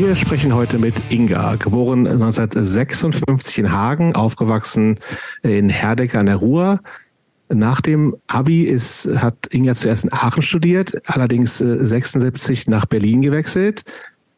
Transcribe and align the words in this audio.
Wir 0.00 0.14
sprechen 0.14 0.54
heute 0.54 0.78
mit 0.78 0.94
Inga, 1.10 1.56
geboren 1.56 2.06
1956 2.06 3.58
in 3.58 3.72
Hagen, 3.72 4.14
aufgewachsen 4.14 5.00
in 5.42 5.70
Herdeck 5.70 6.14
an 6.14 6.26
der 6.26 6.36
Ruhr. 6.36 6.78
Nach 7.48 7.80
dem 7.80 8.14
Abi 8.28 8.62
ist, 8.62 9.08
hat 9.16 9.48
Inga 9.50 9.74
zuerst 9.74 10.04
in 10.04 10.12
Aachen 10.12 10.42
studiert, 10.42 11.02
allerdings 11.06 11.58
76 11.58 12.68
nach 12.68 12.86
Berlin 12.86 13.22
gewechselt 13.22 13.82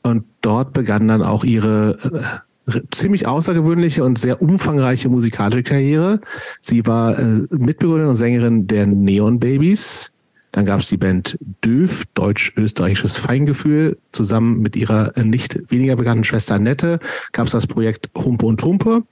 und 0.03 0.25
dort 0.41 0.73
begann 0.73 1.09
dann 1.09 1.23
auch 1.23 1.45
ihre 1.45 2.41
äh, 2.67 2.81
ziemlich 2.91 3.27
außergewöhnliche 3.27 4.03
und 4.03 4.19
sehr 4.19 4.41
umfangreiche 4.41 5.11
musikalische 5.11 5.65
Karriere. 5.65 6.21
Sie 6.63 6.87
war 6.87 7.19
äh, 7.19 7.47
Mitbegründerin 7.51 8.09
und 8.09 8.15
Sängerin 8.15 8.67
der 8.67 8.87
Neon 8.87 9.39
Babies. 9.39 10.11
Dann 10.53 10.65
gab 10.65 10.81
es 10.81 10.89
die 10.89 10.97
Band 10.97 11.39
Döf, 11.65 12.05
deutsch-österreichisches 12.15 13.17
Feingefühl. 13.17 13.99
Zusammen 14.13 14.61
mit 14.61 14.77
ihrer 14.77 15.17
äh, 15.17 15.25
nicht 15.25 15.71
weniger 15.71 15.97
bekannten 15.97 16.25
Schwester 16.25 16.55
Annette 16.55 16.99
gab 17.33 17.47
es 17.47 17.53
das 17.53 17.67
Projekt 17.67 18.11
Humpe 18.17 18.47
und 18.47 18.63
Humpe. 18.63 19.03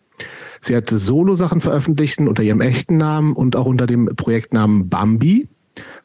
Sie 0.61 0.75
hat 0.75 0.91
Solo-Sachen 0.91 1.61
veröffentlicht 1.61 2.19
unter 2.19 2.43
ihrem 2.43 2.61
echten 2.61 2.97
Namen 2.97 3.35
und 3.35 3.55
auch 3.55 3.67
unter 3.67 3.87
dem 3.87 4.07
Projektnamen 4.17 4.89
Bambi. 4.89 5.49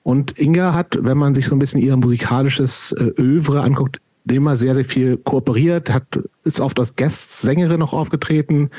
Und 0.03 0.37
Inga 0.39 0.75
hat, 0.75 0.99
wenn 1.01 1.17
man 1.17 1.33
sich 1.33 1.47
so 1.47 1.55
ein 1.55 1.59
bisschen 1.59 1.81
ihr 1.81 1.97
musikalisches 1.97 2.91
äh, 2.91 3.05
Övre 3.19 3.61
anguckt, 3.61 4.01
immer 4.31 4.55
sehr, 4.55 4.75
sehr 4.75 4.85
viel 4.85 5.17
kooperiert, 5.17 5.93
hat, 5.93 6.19
ist 6.43 6.59
oft 6.59 6.79
als 6.79 6.95
Gastsängerin 6.95 7.79
noch 7.79 7.93
aufgetreten, 7.93 8.69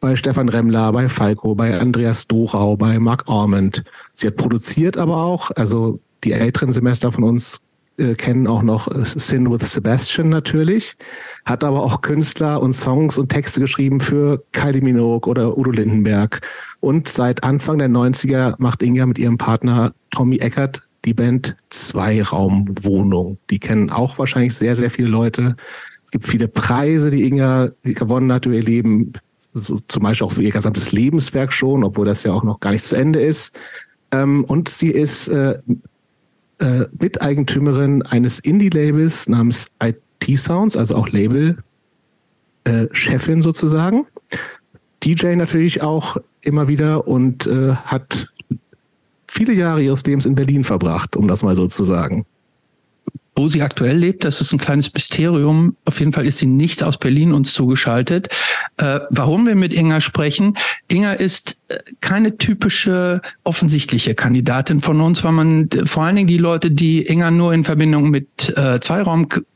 bei 0.00 0.16
Stefan 0.16 0.48
Remmler, 0.48 0.92
bei 0.92 1.08
Falco, 1.08 1.54
bei 1.54 1.78
Andreas 1.78 2.26
Dorau, 2.26 2.76
bei 2.76 2.98
Mark 2.98 3.24
Ormond. 3.28 3.84
Sie 4.14 4.26
hat 4.26 4.36
produziert 4.36 4.96
aber 4.96 5.18
auch, 5.18 5.50
also 5.54 6.00
die 6.24 6.32
älteren 6.32 6.72
Semester 6.72 7.12
von 7.12 7.24
uns 7.24 7.60
äh, 7.98 8.14
kennen 8.14 8.46
auch 8.46 8.62
noch 8.62 8.88
Sin 9.04 9.50
with 9.50 9.72
Sebastian 9.72 10.30
natürlich, 10.30 10.96
hat 11.44 11.64
aber 11.64 11.82
auch 11.82 12.00
Künstler 12.00 12.62
und 12.62 12.72
Songs 12.72 13.18
und 13.18 13.28
Texte 13.28 13.60
geschrieben 13.60 14.00
für 14.00 14.42
Kylie 14.52 14.80
Minogue 14.80 15.30
oder 15.30 15.58
Udo 15.58 15.70
Lindenberg. 15.70 16.40
Und 16.80 17.08
seit 17.08 17.44
Anfang 17.44 17.78
der 17.78 17.90
90er 17.90 18.54
macht 18.58 18.82
Inga 18.82 19.04
mit 19.04 19.18
ihrem 19.18 19.36
Partner 19.36 19.92
Tommy 20.10 20.36
Eckert 20.36 20.82
die 21.04 21.14
Band 21.14 21.56
Zweiraumwohnung. 21.70 23.38
Die 23.50 23.58
kennen 23.58 23.90
auch 23.90 24.18
wahrscheinlich 24.18 24.54
sehr, 24.54 24.76
sehr 24.76 24.90
viele 24.90 25.08
Leute. 25.08 25.56
Es 26.04 26.10
gibt 26.10 26.26
viele 26.26 26.48
Preise, 26.48 27.10
die 27.10 27.24
Inga 27.24 27.70
gewonnen 27.82 28.32
hat 28.32 28.46
über 28.46 28.56
ihr 28.56 28.62
Leben, 28.62 29.12
so 29.54 29.78
zum 29.88 30.02
Beispiel 30.02 30.26
auch 30.26 30.32
für 30.32 30.42
ihr 30.42 30.50
gesamtes 30.50 30.92
Lebenswerk 30.92 31.52
schon, 31.52 31.84
obwohl 31.84 32.06
das 32.06 32.22
ja 32.22 32.32
auch 32.32 32.42
noch 32.42 32.60
gar 32.60 32.70
nicht 32.70 32.84
zu 32.84 32.96
Ende 32.96 33.20
ist. 33.20 33.58
Ähm, 34.12 34.44
und 34.44 34.68
sie 34.68 34.90
ist 34.90 35.28
äh, 35.28 35.58
äh, 36.58 36.84
Miteigentümerin 36.98 38.02
eines 38.02 38.38
Indie-Labels 38.38 39.28
namens 39.28 39.70
IT 39.82 40.38
Sounds, 40.38 40.76
also 40.76 40.96
auch 40.96 41.08
Label-Chefin 41.08 43.38
äh, 43.38 43.42
sozusagen. 43.42 44.06
DJ 45.02 45.36
natürlich 45.36 45.82
auch 45.82 46.18
immer 46.42 46.68
wieder 46.68 47.08
und 47.08 47.46
äh, 47.46 47.72
hat 47.74 48.28
viele 49.26 49.54
Jahre 49.54 49.82
ihres 49.82 50.04
Lebens 50.04 50.26
in 50.26 50.34
Berlin 50.34 50.64
verbracht, 50.64 51.16
um 51.16 51.26
das 51.28 51.42
mal 51.42 51.56
so 51.56 51.66
zu 51.66 51.84
sagen. 51.84 52.26
Wo 53.40 53.48
sie 53.48 53.62
aktuell 53.62 53.96
lebt, 53.96 54.24
das 54.24 54.42
ist 54.42 54.52
ein 54.52 54.58
kleines 54.58 54.92
Mysterium. 54.92 55.74
Auf 55.86 55.98
jeden 55.98 56.12
Fall 56.12 56.26
ist 56.26 56.36
sie 56.36 56.46
nicht 56.46 56.82
aus 56.82 56.98
Berlin 56.98 57.32
uns 57.32 57.54
zugeschaltet. 57.54 58.28
Äh, 58.76 59.00
warum 59.08 59.46
wir 59.46 59.54
mit 59.54 59.72
Inga 59.72 60.02
sprechen? 60.02 60.58
Inga 60.88 61.14
ist 61.14 61.56
äh, 61.68 61.78
keine 62.02 62.36
typische 62.36 63.22
offensichtliche 63.42 64.14
Kandidatin 64.14 64.82
von 64.82 65.00
uns, 65.00 65.24
weil 65.24 65.32
man 65.32 65.70
vor 65.86 66.02
allen 66.02 66.16
Dingen 66.16 66.28
die 66.28 66.36
Leute, 66.36 66.70
die 66.70 67.06
Inga 67.06 67.30
nur 67.30 67.54
in 67.54 67.64
Verbindung 67.64 68.10
mit 68.10 68.54
äh, 68.58 68.78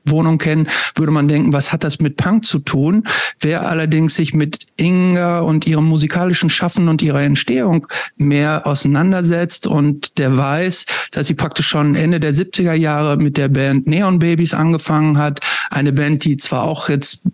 Zweiraumwohnung 0.05 0.39
kennen, 0.39 0.69
würde 0.95 1.13
man 1.13 1.29
denken, 1.29 1.53
was 1.53 1.73
hat 1.73 1.85
das 1.85 2.01
mit 2.01 2.17
Punk 2.17 2.45
zu 2.45 2.59
tun? 2.59 3.05
Wer 3.41 3.69
allerdings 3.69 4.15
sich 4.15 4.35
mit 4.35 4.67
Inga 4.77 5.41
und 5.41 5.67
ihrem 5.67 5.85
musikalischen 5.85 6.51
Schaffen 6.51 6.89
und 6.89 7.03
ihrer 7.03 7.23
Entstehung 7.23 7.87
mehr 8.17 8.67
auseinandersetzt 8.67 9.67
und 9.67 10.19
der 10.19 10.37
weiß, 10.37 10.87
dass 11.13 11.27
sie 11.27 11.35
praktisch 11.35 11.69
schon 11.69 11.95
Ende 11.95 12.21
der 12.21 12.35
70er 12.35 12.75
Jahre 12.75 13.17
mit 13.17 13.37
der 13.37 13.49
Band 13.49 13.87
Neon 13.87 14.19
Babies 14.19 14.55
angefangen 14.55 15.19
hat, 15.19 15.41
eine 15.71 15.93
Band, 15.93 16.25
die 16.25 16.37
zwar 16.37 16.65
auch 16.65 16.89
jetzt 16.89 17.25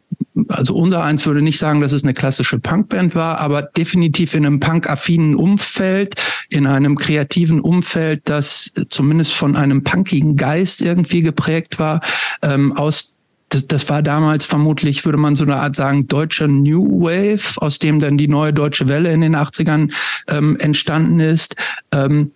also 0.49 0.75
unser 0.75 1.03
eins 1.03 1.27
würde 1.27 1.43
nicht 1.43 1.59
sagen, 1.59 1.81
dass 1.81 1.93
es 1.93 2.03
eine 2.03 2.15
klassische 2.15 2.59
Punkband 2.59 3.15
war, 3.15 3.41
aber 3.41 3.63
definitiv 3.63 4.35
in 4.35 4.47
einem 4.47 4.61
punkaffinen 4.61 5.35
Umfeld, 5.35 6.15
in 6.49 6.67
einem 6.67 6.97
kreativen 6.97 7.61
Umfeld, 7.61 8.23
das 8.25 8.73
zumindest 8.89 9.33
von 9.33 9.57
einem 9.57 9.85
punkigen 9.85 10.37
Geist 10.37 10.83
irgendwie 10.83 11.23
geprägt 11.23 11.79
war, 11.79 12.01
ähm, 12.43 12.77
aus 12.77 13.15
das, 13.51 13.89
war 13.89 14.01
damals 14.03 14.45
vermutlich, 14.45 15.05
würde 15.05 15.19
man 15.19 15.35
so 15.35 15.45
eine 15.45 15.57
Art 15.57 15.75
sagen, 15.75 16.07
deutscher 16.07 16.47
New 16.47 17.03
Wave, 17.03 17.61
aus 17.61 17.81
dem 17.81 17.99
dann 17.99 18.17
die 18.17 18.29
neue 18.29 18.53
deutsche 18.53 18.87
Welle 18.87 19.13
in 19.13 19.23
den 19.23 19.35
80ern 19.35 19.93
ähm, 20.29 20.57
entstanden 20.61 21.19
ist. 21.19 21.57
Ähm, 21.91 22.31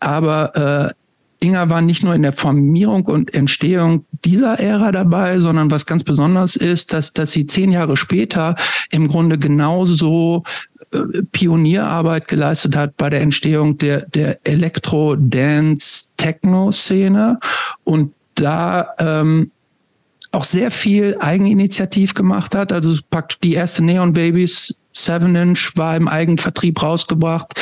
aber 0.00 0.94
äh, 0.96 0.99
Inga 1.40 1.68
war 1.70 1.80
nicht 1.80 2.04
nur 2.04 2.14
in 2.14 2.22
der 2.22 2.34
Formierung 2.34 3.06
und 3.06 3.32
Entstehung 3.32 4.04
dieser 4.24 4.60
Ära 4.60 4.92
dabei, 4.92 5.40
sondern 5.40 5.70
was 5.70 5.86
ganz 5.86 6.04
besonders 6.04 6.54
ist, 6.54 6.92
dass, 6.92 7.14
dass 7.14 7.32
sie 7.32 7.46
zehn 7.46 7.72
Jahre 7.72 7.96
später 7.96 8.56
im 8.90 9.08
Grunde 9.08 9.38
genauso 9.38 10.42
äh, 10.92 11.22
Pionierarbeit 11.32 12.28
geleistet 12.28 12.76
hat 12.76 12.98
bei 12.98 13.08
der 13.08 13.22
Entstehung 13.22 13.78
der, 13.78 14.02
der 14.10 14.38
Elektro-Dance-Techno-Szene 14.44 17.40
und 17.84 18.12
da 18.34 18.90
ähm, 18.98 19.50
auch 20.32 20.44
sehr 20.44 20.70
viel 20.70 21.16
Eigeninitiativ 21.20 22.12
gemacht 22.14 22.54
hat. 22.54 22.72
Also 22.72 22.96
packt 23.08 23.42
die 23.42 23.54
erste 23.54 23.82
Neon 23.82 24.12
Babies 24.12 24.76
Seven 24.92 25.34
Inch 25.36 25.72
war 25.76 25.96
im 25.96 26.08
Eigenvertrieb 26.08 26.82
rausgebracht 26.82 27.54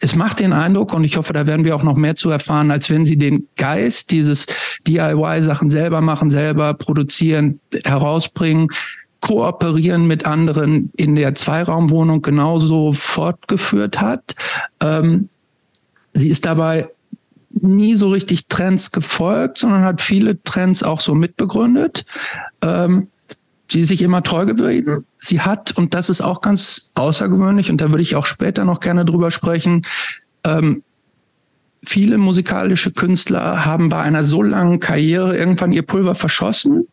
es 0.00 0.16
macht 0.16 0.40
den 0.40 0.52
Eindruck, 0.54 0.94
und 0.94 1.04
ich 1.04 1.16
hoffe, 1.18 1.34
da 1.34 1.46
werden 1.46 1.64
wir 1.64 1.76
auch 1.76 1.82
noch 1.82 1.96
mehr 1.96 2.16
zu 2.16 2.30
erfahren, 2.30 2.70
als 2.70 2.88
wenn 2.88 3.04
sie 3.04 3.18
den 3.18 3.46
Geist 3.56 4.10
dieses 4.10 4.46
DIY-Sachen 4.86 5.68
selber 5.68 6.00
machen, 6.00 6.30
selber 6.30 6.72
produzieren, 6.74 7.60
herausbringen, 7.84 8.68
kooperieren 9.20 10.06
mit 10.06 10.24
anderen 10.24 10.90
in 10.96 11.14
der 11.14 11.34
Zweiraumwohnung 11.34 12.22
genauso 12.22 12.94
fortgeführt 12.94 14.00
hat. 14.00 14.34
Ähm, 14.80 15.28
sie 16.14 16.30
ist 16.30 16.46
dabei 16.46 16.88
nie 17.50 17.96
so 17.96 18.10
richtig 18.10 18.46
Trends 18.46 18.92
gefolgt, 18.92 19.58
sondern 19.58 19.82
hat 19.82 20.00
viele 20.00 20.42
Trends 20.42 20.82
auch 20.82 21.00
so 21.00 21.14
mitbegründet. 21.14 22.06
Ähm, 22.62 23.08
sie 23.70 23.80
ist 23.82 23.88
sich 23.88 24.02
immer 24.02 24.22
treu 24.22 24.46
geblieben. 24.46 25.06
Sie 25.18 25.40
hat, 25.40 25.72
und 25.72 25.94
das 25.94 26.10
ist 26.10 26.20
auch 26.20 26.40
ganz 26.40 26.90
außergewöhnlich, 26.94 27.70
und 27.70 27.80
da 27.80 27.90
würde 27.90 28.02
ich 28.02 28.16
auch 28.16 28.26
später 28.26 28.64
noch 28.64 28.80
gerne 28.80 29.04
drüber 29.04 29.30
sprechen, 29.30 29.86
ähm, 30.44 30.82
viele 31.82 32.18
musikalische 32.18 32.90
Künstler 32.90 33.64
haben 33.64 33.88
bei 33.88 34.00
einer 34.00 34.24
so 34.24 34.42
langen 34.42 34.80
Karriere 34.80 35.36
irgendwann 35.36 35.72
ihr 35.72 35.82
Pulver 35.82 36.14
verschossen. 36.14 36.86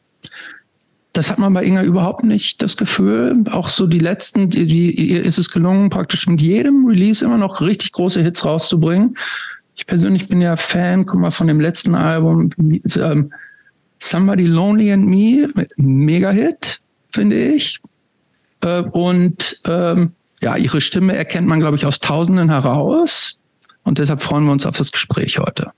Das 1.13 1.31
hat 1.31 1.39
man 1.39 1.53
bei 1.53 1.65
Inga 1.65 1.83
überhaupt 1.83 2.23
nicht 2.23 2.61
das 2.61 2.77
Gefühl. 2.77 3.43
Auch 3.51 3.69
so 3.69 3.87
die 3.87 3.99
letzten, 3.99 4.49
die, 4.49 4.65
die, 4.65 4.91
ihr 4.91 5.23
ist 5.23 5.39
es 5.39 5.51
gelungen, 5.51 5.89
praktisch 5.89 6.27
mit 6.27 6.41
jedem 6.41 6.85
Release 6.85 7.25
immer 7.25 7.37
noch 7.37 7.59
richtig 7.61 7.91
große 7.91 8.21
Hits 8.21 8.45
rauszubringen. 8.45 9.17
Ich 9.75 9.87
persönlich 9.87 10.27
bin 10.27 10.41
ja 10.41 10.55
Fan, 10.55 11.05
guck 11.05 11.19
mal, 11.19 11.31
von 11.31 11.47
dem 11.47 11.59
letzten 11.59 11.95
Album, 11.95 12.51
ähm, 12.57 13.31
Somebody 13.99 14.43
Lonely 14.43 14.91
and 14.91 15.07
Me, 15.07 15.47
Mega-Hit, 15.77 16.79
finde 17.11 17.37
ich. 17.37 17.79
Äh, 18.63 18.81
und 18.91 19.61
ähm, 19.65 20.11
ja, 20.41 20.55
ihre 20.55 20.81
Stimme 20.81 21.15
erkennt 21.15 21.47
man, 21.47 21.59
glaube 21.59 21.77
ich, 21.77 21.85
aus 21.85 21.99
Tausenden 21.99 22.49
heraus. 22.49 23.39
Und 23.83 23.99
deshalb 23.99 24.21
freuen 24.21 24.45
wir 24.45 24.51
uns 24.51 24.65
auf 24.65 24.77
das 24.77 24.91
Gespräch 24.91 25.39
heute. 25.39 25.71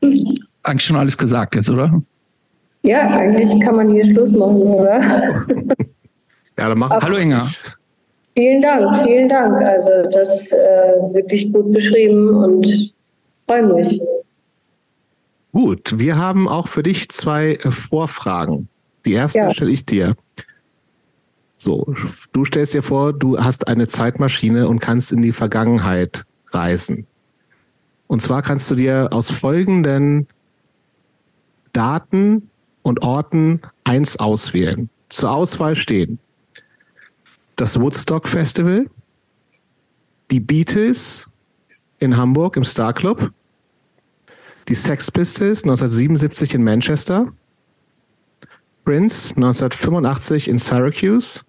Mhm. 0.00 0.38
Eigentlich 0.62 0.84
schon 0.84 0.96
alles 0.96 1.18
gesagt 1.18 1.54
jetzt, 1.54 1.70
oder? 1.70 2.00
Ja, 2.82 3.08
eigentlich 3.08 3.60
kann 3.60 3.76
man 3.76 3.90
hier 3.90 4.04
Schluss 4.04 4.32
machen, 4.32 4.62
oder? 4.62 5.00
ja, 6.58 6.68
dann 6.68 6.78
machen 6.78 7.00
Hallo 7.00 7.16
Inga. 7.16 7.46
Vielen 8.36 8.62
Dank, 8.62 8.98
vielen 9.04 9.28
Dank. 9.28 9.60
Also 9.60 9.90
das 10.10 10.52
äh, 10.52 10.56
wirklich 11.12 11.52
gut 11.52 11.70
beschrieben 11.70 12.34
und 12.34 12.92
freue 13.46 13.62
mich. 13.74 14.00
Gut, 15.52 15.98
wir 15.98 16.16
haben 16.16 16.48
auch 16.48 16.66
für 16.66 16.82
dich 16.82 17.10
zwei 17.10 17.54
äh, 17.54 17.70
Vorfragen. 17.70 18.68
Die 19.04 19.12
erste 19.12 19.38
ja. 19.38 19.50
stelle 19.50 19.70
ich 19.70 19.84
dir. 19.84 20.14
So, 21.56 21.94
du 22.32 22.44
stellst 22.44 22.74
dir 22.74 22.82
vor, 22.82 23.12
du 23.12 23.38
hast 23.38 23.68
eine 23.68 23.86
Zeitmaschine 23.86 24.68
und 24.68 24.80
kannst 24.80 25.12
in 25.12 25.22
die 25.22 25.32
Vergangenheit 25.32 26.24
reisen. 26.48 27.06
Und 28.06 28.20
zwar 28.20 28.42
kannst 28.42 28.70
du 28.70 28.74
dir 28.74 29.10
aus 29.12 29.30
folgenden 29.30 30.26
Daten 31.72 32.50
und 32.82 33.02
Orten 33.02 33.60
eins 33.84 34.18
auswählen. 34.18 34.90
Zur 35.08 35.30
Auswahl 35.30 35.76
stehen 35.76 36.18
das 37.56 37.78
Woodstock 37.78 38.26
Festival, 38.26 38.90
die 40.30 40.40
Beatles 40.40 41.28
in 41.98 42.16
Hamburg 42.16 42.56
im 42.56 42.64
Star 42.64 42.92
Club, 42.92 43.30
die 44.68 44.74
Sex 44.74 45.10
Pistols 45.10 45.62
1977 45.64 46.54
in 46.54 46.64
Manchester, 46.64 47.32
Prince 48.84 49.34
1985 49.36 50.48
in 50.48 50.58
Syracuse, 50.58 51.40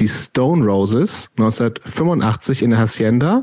die 0.00 0.08
Stone 0.08 0.64
Roses 0.64 1.30
1985 1.36 2.62
in 2.62 2.70
der 2.70 2.78
Hacienda, 2.80 3.42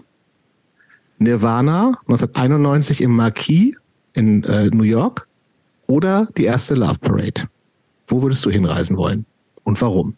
Nirvana 1.18 1.98
1991 2.08 3.02
im 3.02 3.16
Marquis 3.16 3.75
in 4.14 4.44
äh, 4.44 4.68
New 4.68 4.84
York. 4.84 5.28
Oder 5.88 6.28
die 6.38 6.46
erste 6.46 6.75
Love 6.75 7.00
Parade. 7.00 7.44
Wo 8.08 8.22
würdest 8.22 8.46
du 8.46 8.50
hinreisen 8.50 8.98
wollen? 8.98 9.25
Und 9.64 9.81
warum? 9.81 10.16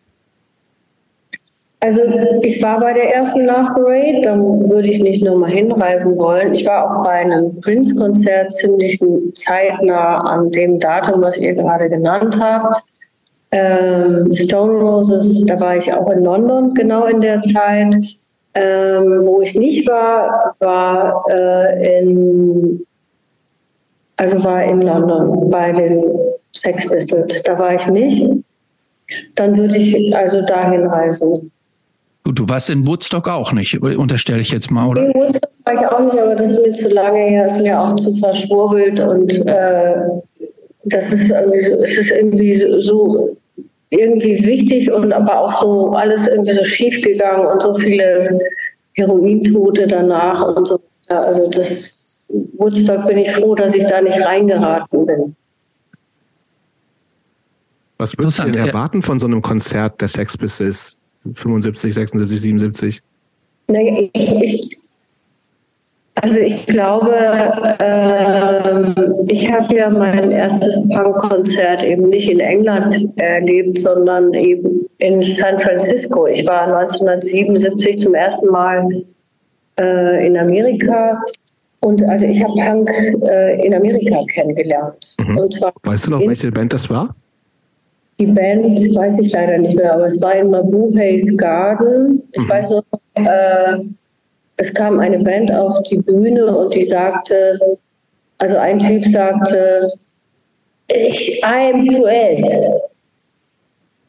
Also 1.85 2.01
ich 2.41 2.63
war 2.63 2.79
bei 2.79 2.93
der 2.93 3.13
ersten 3.13 3.45
Love 3.45 3.73
Parade, 3.75 4.21
dann 4.23 4.67
würde 4.67 4.87
ich 4.87 4.99
nicht 5.03 5.23
nur 5.23 5.37
mal 5.37 5.51
hinreisen 5.51 6.17
wollen. 6.17 6.51
Ich 6.55 6.65
war 6.65 6.83
auch 6.83 7.03
bei 7.03 7.11
einem 7.11 7.59
Prince-Konzert 7.59 8.51
ziemlich 8.53 8.99
zeitnah 9.35 10.17
an 10.21 10.49
dem 10.49 10.79
Datum, 10.79 11.21
was 11.21 11.37
ihr 11.37 11.53
gerade 11.53 11.87
genannt 11.87 12.39
habt. 12.41 12.81
Ähm, 13.51 14.33
Stone 14.33 14.81
Roses, 14.81 15.45
da 15.45 15.59
war 15.59 15.77
ich 15.77 15.93
auch 15.93 16.09
in 16.09 16.23
London 16.23 16.73
genau 16.73 17.05
in 17.05 17.21
der 17.21 17.43
Zeit. 17.43 17.95
Ähm, 18.55 19.21
wo 19.23 19.41
ich 19.41 19.53
nicht 19.53 19.87
war, 19.87 20.55
war 20.59 21.23
äh, 21.29 21.99
in 21.99 22.83
also 24.17 24.43
war 24.43 24.63
in 24.63 24.81
London 24.81 25.51
bei 25.51 25.71
den 25.71 26.03
Sex 26.51 26.87
Pistols. 26.87 27.43
Da 27.43 27.59
war 27.59 27.75
ich 27.75 27.85
nicht. 27.87 28.27
Dann 29.35 29.55
würde 29.55 29.77
ich 29.77 30.15
also 30.15 30.41
dahin 30.41 30.87
reisen. 30.87 31.51
Gut, 32.25 32.39
du 32.39 32.50
warst 32.50 32.72
in 32.72 32.88
Woodstock 32.88 33.27
auch 33.27 33.54
nicht, 33.54 33.80
unterstelle 33.80 34.42
ich 34.42 34.50
jetzt 34.50 34.72
mal, 34.72 34.88
oder? 34.88 35.06
In 35.06 35.13
Woodstock 35.13 35.51
war 35.63 35.74
ich 35.75 35.88
auch 35.88 36.00
nicht, 36.00 36.19
aber 36.19 36.33
das 36.33 36.51
ist 36.51 36.62
mir 36.66 36.74
zu 36.74 36.89
lange 36.89 37.19
her, 37.19 37.45
ist 37.45 37.62
mir 37.62 37.80
auch 37.80 37.95
zu 37.98 38.16
verschwurbelt 38.16 39.00
und 39.00 39.31
äh, 39.45 39.94
das 40.86 41.13
ist, 41.13 41.31
es 41.31 41.98
ist 42.00 42.12
irgendwie 42.12 42.80
so 42.80 43.38
irgendwie 43.92 44.44
wichtig 44.44 44.92
und 44.92 45.13
aber 45.13 45.39
auch 45.39 45.54
so 45.62 45.92
alles 45.92 46.27
irgendwie 46.27 46.54
so 46.54 46.63
schief 46.63 47.00
gegangen 47.04 47.45
und 47.45 47.62
so 47.62 47.75
viele 47.75 48.39
Herointote 48.94 49.86
danach 49.86 50.56
und 50.56 50.68
so. 50.68 50.80
Also 51.07 51.48
das 51.51 52.25
Woodstock 52.57 53.06
bin 53.06 53.19
ich 53.19 53.31
froh, 53.33 53.54
dass 53.54 53.75
ich 53.75 53.86
da 53.86 54.01
nicht 54.01 54.19
reingeraten 54.19 55.06
bin. 55.06 55.36
Was 58.00 58.18
würdest 58.18 58.39
du 58.39 58.44
denn 58.50 58.68
erwarten 58.68 59.04
von 59.04 59.19
so 59.19 59.28
einem 59.28 59.44
Konzert 59.44 60.01
der 60.01 60.07
Sex 60.07 60.36
Pistols? 60.36 60.98
75, 61.33 61.94
76, 61.94 62.42
77? 62.42 63.01
Naja, 63.68 64.10
ich, 64.13 64.42
ich, 64.42 64.77
also 66.16 66.39
ich 66.39 66.66
glaube, 66.68 67.13
äh, 67.80 69.31
ich 69.31 69.51
habe 69.51 69.75
ja 69.75 69.89
mein 69.89 70.31
erstes 70.31 70.88
Punk-Konzert 70.89 71.83
eben 71.83 72.10
nicht 72.10 72.30
in 72.30 72.39
England 72.39 73.10
erlebt, 73.18 73.80
sondern 73.80 74.33
eben 74.33 74.88
in 75.00 75.22
San 75.22 75.60
Francisco. 75.60 76.27
Ich 76.27 76.45
war 76.48 76.68
1977 76.68 78.00
zum 78.00 78.16
ersten 78.16 78.48
Mal 78.48 79.04
äh, 79.80 80.28
in 80.28 80.38
Amerika 80.38 81.21
und 81.81 82.01
also 82.04 82.25
ich 82.25 82.42
habe 82.44 82.54
Punk 82.54 82.89
äh, 83.28 83.66
in 83.66 83.74
Amerika 83.74 84.24
kennengelernt. 84.33 85.16
Mhm. 85.19 85.38
weißt 85.83 86.07
du 86.07 86.12
noch, 86.12 86.19
welche 86.21 86.51
Band 86.51 86.74
das 86.74 86.89
war? 86.89 87.16
Die 88.19 88.27
Band 88.27 88.79
weiß 88.95 89.19
ich 89.19 89.31
leider 89.33 89.57
nicht 89.57 89.75
mehr, 89.75 89.94
aber 89.94 90.06
es 90.06 90.21
war 90.21 90.35
in 90.35 90.50
Mabuhays 90.50 91.38
Garden. 91.38 92.23
Ich 92.31 92.44
mhm. 92.44 92.50
weiß 92.50 92.69
noch, 92.71 92.83
äh, 93.15 93.77
es 94.57 94.73
kam 94.73 95.00
eine 95.00 95.19
Band 95.19 95.51
auf 95.51 95.81
die 95.83 95.97
Bühne 95.97 96.45
und 96.45 96.73
die 96.73 96.83
sagte, 96.83 97.59
also 98.38 98.57
ein 98.57 98.79
Typ 98.79 99.06
sagte, 99.07 99.89
ich, 100.88 101.44
I'm 101.44 101.88
Chris. 101.89 102.45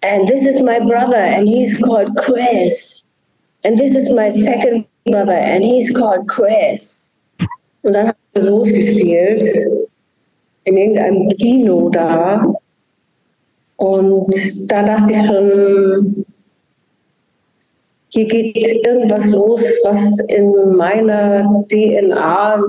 And 0.02 0.28
this 0.28 0.46
is 0.46 0.62
my 0.62 0.78
brother 0.78 1.16
and 1.16 1.48
he's 1.48 1.80
called 1.82 2.14
Chris. 2.16 3.04
And 3.64 3.76
this 3.76 3.96
is 3.96 4.10
my 4.12 4.28
second 4.28 4.86
brother 5.06 5.32
and 5.32 5.64
he's 5.64 5.92
called 5.92 6.28
Chris. 6.28 7.18
Und 7.82 7.94
dann 7.94 8.08
haben 8.08 8.18
wir 8.34 8.42
losgespielt 8.42 9.42
in 10.64 10.76
irgendeinem 10.76 11.28
Kino 11.30 11.88
da. 11.88 12.54
Und 13.76 14.34
da 14.72 14.82
dachte 14.82 15.12
ich 15.12 15.26
schon, 15.26 16.26
hier 18.08 18.26
geht 18.26 18.86
irgendwas 18.86 19.26
los, 19.26 19.62
was 19.84 20.18
in 20.28 20.76
meiner 20.76 21.64
DNA 21.68 22.64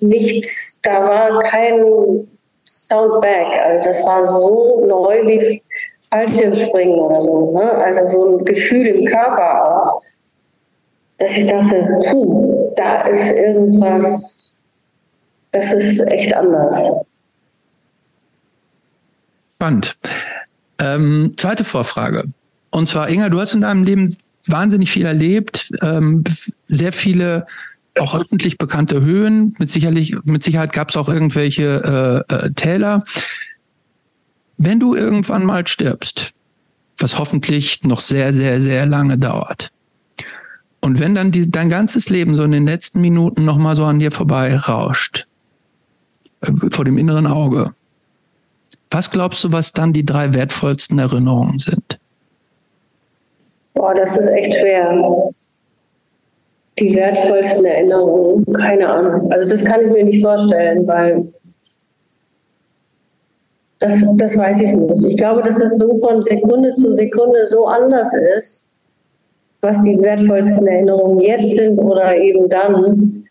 nichts, 0.00 0.78
da 0.82 1.02
war 1.02 1.38
kein 1.40 2.26
Soundback. 2.64 3.58
Also 3.64 3.84
das 3.84 4.06
war 4.06 4.22
so 4.22 4.84
neu 4.86 5.26
wie 5.26 5.62
Fallschirmspringen 6.10 6.98
oder 6.98 7.20
so. 7.20 7.52
Ne? 7.52 7.70
Also 7.70 8.04
so 8.04 8.38
ein 8.38 8.44
Gefühl 8.44 8.86
im 8.86 9.04
Körper 9.06 9.86
auch, 9.86 10.02
dass 11.18 11.36
ich 11.36 11.46
dachte, 11.46 11.86
puh, 12.10 12.72
da 12.76 13.02
ist 13.02 13.32
irgendwas, 13.32 14.56
das 15.52 15.72
ist 15.72 16.00
echt 16.08 16.34
anders. 16.34 16.90
Spannend. 19.54 19.96
Ähm, 20.82 21.34
zweite 21.36 21.62
Vorfrage. 21.62 22.24
Und 22.70 22.88
zwar, 22.88 23.08
Inga, 23.08 23.28
du 23.28 23.38
hast 23.38 23.54
in 23.54 23.60
deinem 23.60 23.84
Leben 23.84 24.16
wahnsinnig 24.46 24.90
viel 24.90 25.06
erlebt, 25.06 25.70
ähm, 25.80 26.24
sehr 26.66 26.92
viele 26.92 27.46
auch 27.98 28.18
öffentlich 28.18 28.58
bekannte 28.58 29.00
Höhen. 29.00 29.54
Mit, 29.58 29.70
sicherlich, 29.70 30.16
mit 30.24 30.42
Sicherheit 30.42 30.72
gab 30.72 30.90
es 30.90 30.96
auch 30.96 31.08
irgendwelche 31.08 32.24
äh, 32.28 32.34
äh, 32.34 32.50
Täler. 32.54 33.04
Wenn 34.56 34.80
du 34.80 34.96
irgendwann 34.96 35.44
mal 35.44 35.66
stirbst, 35.68 36.32
was 36.98 37.16
hoffentlich 37.16 37.84
noch 37.84 38.00
sehr, 38.00 38.34
sehr, 38.34 38.60
sehr 38.60 38.84
lange 38.86 39.18
dauert, 39.18 39.70
und 40.84 40.98
wenn 40.98 41.14
dann 41.14 41.30
die, 41.30 41.48
dein 41.48 41.68
ganzes 41.68 42.10
Leben 42.10 42.34
so 42.34 42.42
in 42.42 42.50
den 42.50 42.66
letzten 42.66 43.00
Minuten 43.00 43.44
nochmal 43.44 43.76
so 43.76 43.84
an 43.84 44.00
dir 44.00 44.10
vorbei 44.10 44.56
rauscht, 44.56 45.28
äh, 46.40 46.50
vor 46.72 46.84
dem 46.84 46.98
inneren 46.98 47.28
Auge, 47.28 47.72
was 48.92 49.10
glaubst 49.10 49.42
du, 49.44 49.52
was 49.52 49.72
dann 49.72 49.92
die 49.92 50.04
drei 50.04 50.32
wertvollsten 50.34 50.98
Erinnerungen 50.98 51.58
sind? 51.58 51.98
Boah, 53.74 53.94
das 53.94 54.16
ist 54.18 54.28
echt 54.28 54.54
schwer. 54.54 55.30
Die 56.78 56.94
wertvollsten 56.94 57.64
Erinnerungen, 57.64 58.44
keine 58.52 58.88
Ahnung. 58.88 59.30
Also 59.32 59.48
das 59.48 59.64
kann 59.64 59.80
ich 59.80 59.90
mir 59.90 60.04
nicht 60.04 60.22
vorstellen, 60.22 60.86
weil 60.86 61.32
das, 63.78 64.00
das 64.16 64.38
weiß 64.38 64.60
ich 64.62 64.72
nicht. 64.72 65.04
Ich 65.04 65.16
glaube, 65.16 65.42
dass 65.42 65.58
es 65.58 65.76
so 65.76 65.98
von 65.98 66.22
Sekunde 66.22 66.74
zu 66.74 66.94
Sekunde 66.94 67.46
so 67.46 67.66
anders 67.66 68.14
ist, 68.36 68.66
was 69.60 69.80
die 69.80 69.98
wertvollsten 70.00 70.66
Erinnerungen 70.66 71.20
jetzt 71.20 71.56
sind 71.56 71.78
oder 71.78 72.16
eben 72.16 72.48
dann. 72.48 73.21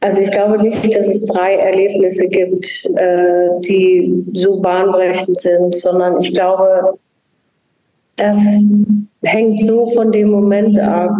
Also 0.00 0.20
ich 0.20 0.30
glaube 0.30 0.62
nicht, 0.62 0.94
dass 0.94 1.08
es 1.08 1.24
drei 1.26 1.54
Erlebnisse 1.54 2.26
gibt, 2.28 2.66
äh, 2.96 3.48
die 3.60 4.24
so 4.34 4.60
bahnbrechend 4.60 5.36
sind, 5.36 5.74
sondern 5.74 6.18
ich 6.20 6.34
glaube, 6.34 6.98
das 8.16 8.38
hängt 9.24 9.60
so 9.60 9.86
von 9.86 10.12
dem 10.12 10.28
Moment 10.30 10.78
ab, 10.78 11.10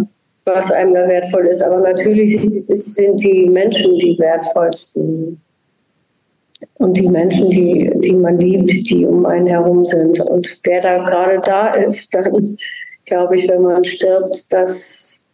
was 0.45 0.71
einem 0.73 0.95
da 0.95 1.09
wertvoll 1.09 1.47
ist. 1.47 1.63
Aber 1.63 1.81
natürlich 1.81 2.39
sind 2.41 3.23
die 3.23 3.49
Menschen 3.49 3.99
die 3.99 4.17
wertvollsten. 4.19 5.41
Und 6.79 6.97
die 6.97 7.09
Menschen, 7.09 7.51
die, 7.51 7.91
die 7.97 8.15
man 8.15 8.39
liebt, 8.39 8.71
die 8.91 9.05
um 9.05 9.27
einen 9.27 9.47
herum 9.47 9.85
sind. 9.85 10.21
Und 10.21 10.61
wer 10.65 10.81
da 10.81 11.05
gerade 11.05 11.41
da 11.45 11.75
ist, 11.75 12.15
dann 12.15 12.57
glaube 13.05 13.37
ich, 13.37 13.49
wenn 13.49 13.63
man 13.63 13.85
stirbt, 13.85 14.53
das 14.53 15.26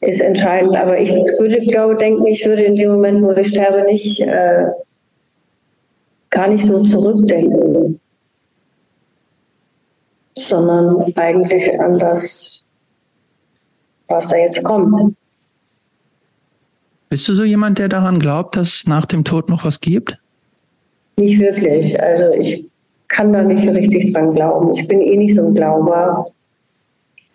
ist 0.00 0.20
entscheidend. 0.20 0.76
Aber 0.76 1.00
ich 1.00 1.10
würde, 1.10 1.60
glaube 1.60 1.96
denken, 1.96 2.26
ich 2.26 2.44
würde 2.44 2.62
in 2.62 2.76
dem 2.76 2.90
Moment, 2.92 3.22
wo 3.22 3.32
ich 3.32 3.48
sterbe, 3.48 3.84
nicht 3.84 4.20
äh, 4.20 4.66
gar 6.30 6.48
nicht 6.48 6.64
so 6.64 6.82
zurückdenken 6.82 7.98
sondern 10.38 11.12
eigentlich 11.16 11.68
an 11.80 11.98
das, 11.98 12.66
was 14.08 14.28
da 14.28 14.36
jetzt 14.36 14.62
kommt. 14.64 15.16
Bist 17.10 17.26
du 17.28 17.34
so 17.34 17.44
jemand, 17.44 17.78
der 17.78 17.88
daran 17.88 18.20
glaubt, 18.20 18.56
dass 18.56 18.68
es 18.74 18.86
nach 18.86 19.06
dem 19.06 19.24
Tod 19.24 19.48
noch 19.48 19.64
was 19.64 19.80
gibt? 19.80 20.18
Nicht 21.16 21.38
wirklich. 21.38 22.00
Also 22.00 22.30
ich 22.32 22.66
kann 23.08 23.32
da 23.32 23.42
nicht 23.42 23.66
richtig 23.66 24.12
dran 24.12 24.34
glauben. 24.34 24.74
Ich 24.74 24.86
bin 24.86 25.00
eh 25.00 25.16
nicht 25.16 25.34
so 25.34 25.46
ein 25.46 25.54
Glauber 25.54 26.26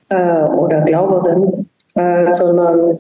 äh, 0.10 0.44
oder 0.44 0.82
Glauberin, 0.82 1.68
äh, 1.96 2.36
sondern 2.36 3.00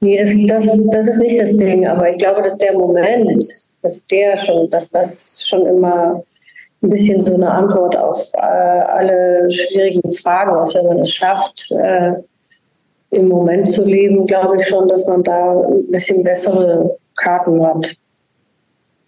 nee, 0.00 0.18
das, 0.18 0.30
das, 0.66 0.78
das 0.90 1.08
ist 1.08 1.18
nicht 1.18 1.40
das 1.40 1.56
Ding. 1.56 1.86
Aber 1.86 2.08
ich 2.08 2.18
glaube, 2.18 2.42
dass 2.42 2.58
der 2.58 2.72
Moment, 2.72 3.44
dass 3.82 4.06
der 4.06 4.36
schon, 4.36 4.70
dass 4.70 4.90
das 4.90 5.46
schon 5.46 5.66
immer 5.66 6.22
ein 6.82 6.90
bisschen 6.90 7.24
so 7.24 7.34
eine 7.34 7.50
Antwort 7.50 7.96
auf 7.96 8.30
äh, 8.34 8.38
alle 8.40 9.50
schwierigen 9.50 10.12
Fragen 10.12 10.60
ist, 10.60 10.74
wenn 10.74 10.86
man 10.86 11.00
es 11.00 11.10
schafft, 11.10 11.70
äh, 11.72 12.12
im 13.10 13.28
Moment 13.28 13.68
zu 13.68 13.84
leben, 13.84 14.26
glaube 14.26 14.56
ich 14.58 14.66
schon, 14.66 14.86
dass 14.86 15.06
man 15.06 15.22
da 15.22 15.60
ein 15.62 15.90
bisschen 15.90 16.22
bessere 16.22 16.96
Karten 17.16 17.64
hat. 17.64 17.94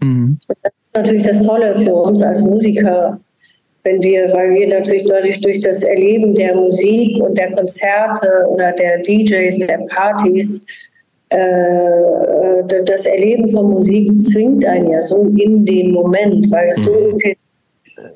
Mhm. 0.02 0.38
natürlich 0.94 1.22
das 1.24 1.42
Tolle 1.42 1.74
für 1.74 1.94
uns 1.94 2.22
als 2.22 2.42
Musiker, 2.42 3.20
wenn 3.84 4.02
wir, 4.02 4.30
weil 4.32 4.50
wir 4.50 4.68
natürlich 4.68 5.06
dadurch 5.06 5.40
durch 5.40 5.60
das 5.60 5.82
Erleben 5.82 6.34
der 6.34 6.54
Musik 6.54 7.22
und 7.22 7.36
der 7.38 7.50
Konzerte 7.52 8.44
oder 8.48 8.72
der 8.72 8.98
DJs, 8.98 9.66
der 9.66 9.78
Partys, 9.88 10.66
äh, 11.30 12.64
das 12.84 13.06
Erleben 13.06 13.48
von 13.48 13.70
Musik 13.70 14.22
zwingt 14.26 14.64
einen 14.66 14.90
ja 14.90 15.00
so 15.00 15.22
in 15.36 15.64
den 15.64 15.92
Moment, 15.92 16.50
weil 16.50 16.68
es 16.68 16.76
so 16.76 16.92
mhm. 16.92 17.10
intensiv 17.10 17.36
ist. 17.84 18.10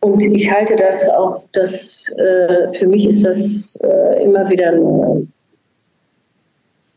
Und 0.00 0.22
ich 0.22 0.50
halte 0.50 0.76
das 0.76 1.08
auch, 1.10 1.44
das, 1.52 2.06
äh, 2.18 2.72
für 2.72 2.88
mich 2.88 3.08
ist 3.08 3.24
das 3.24 3.78
äh, 3.82 4.24
immer 4.24 4.48
wieder 4.50 4.72
ein, 4.72 5.32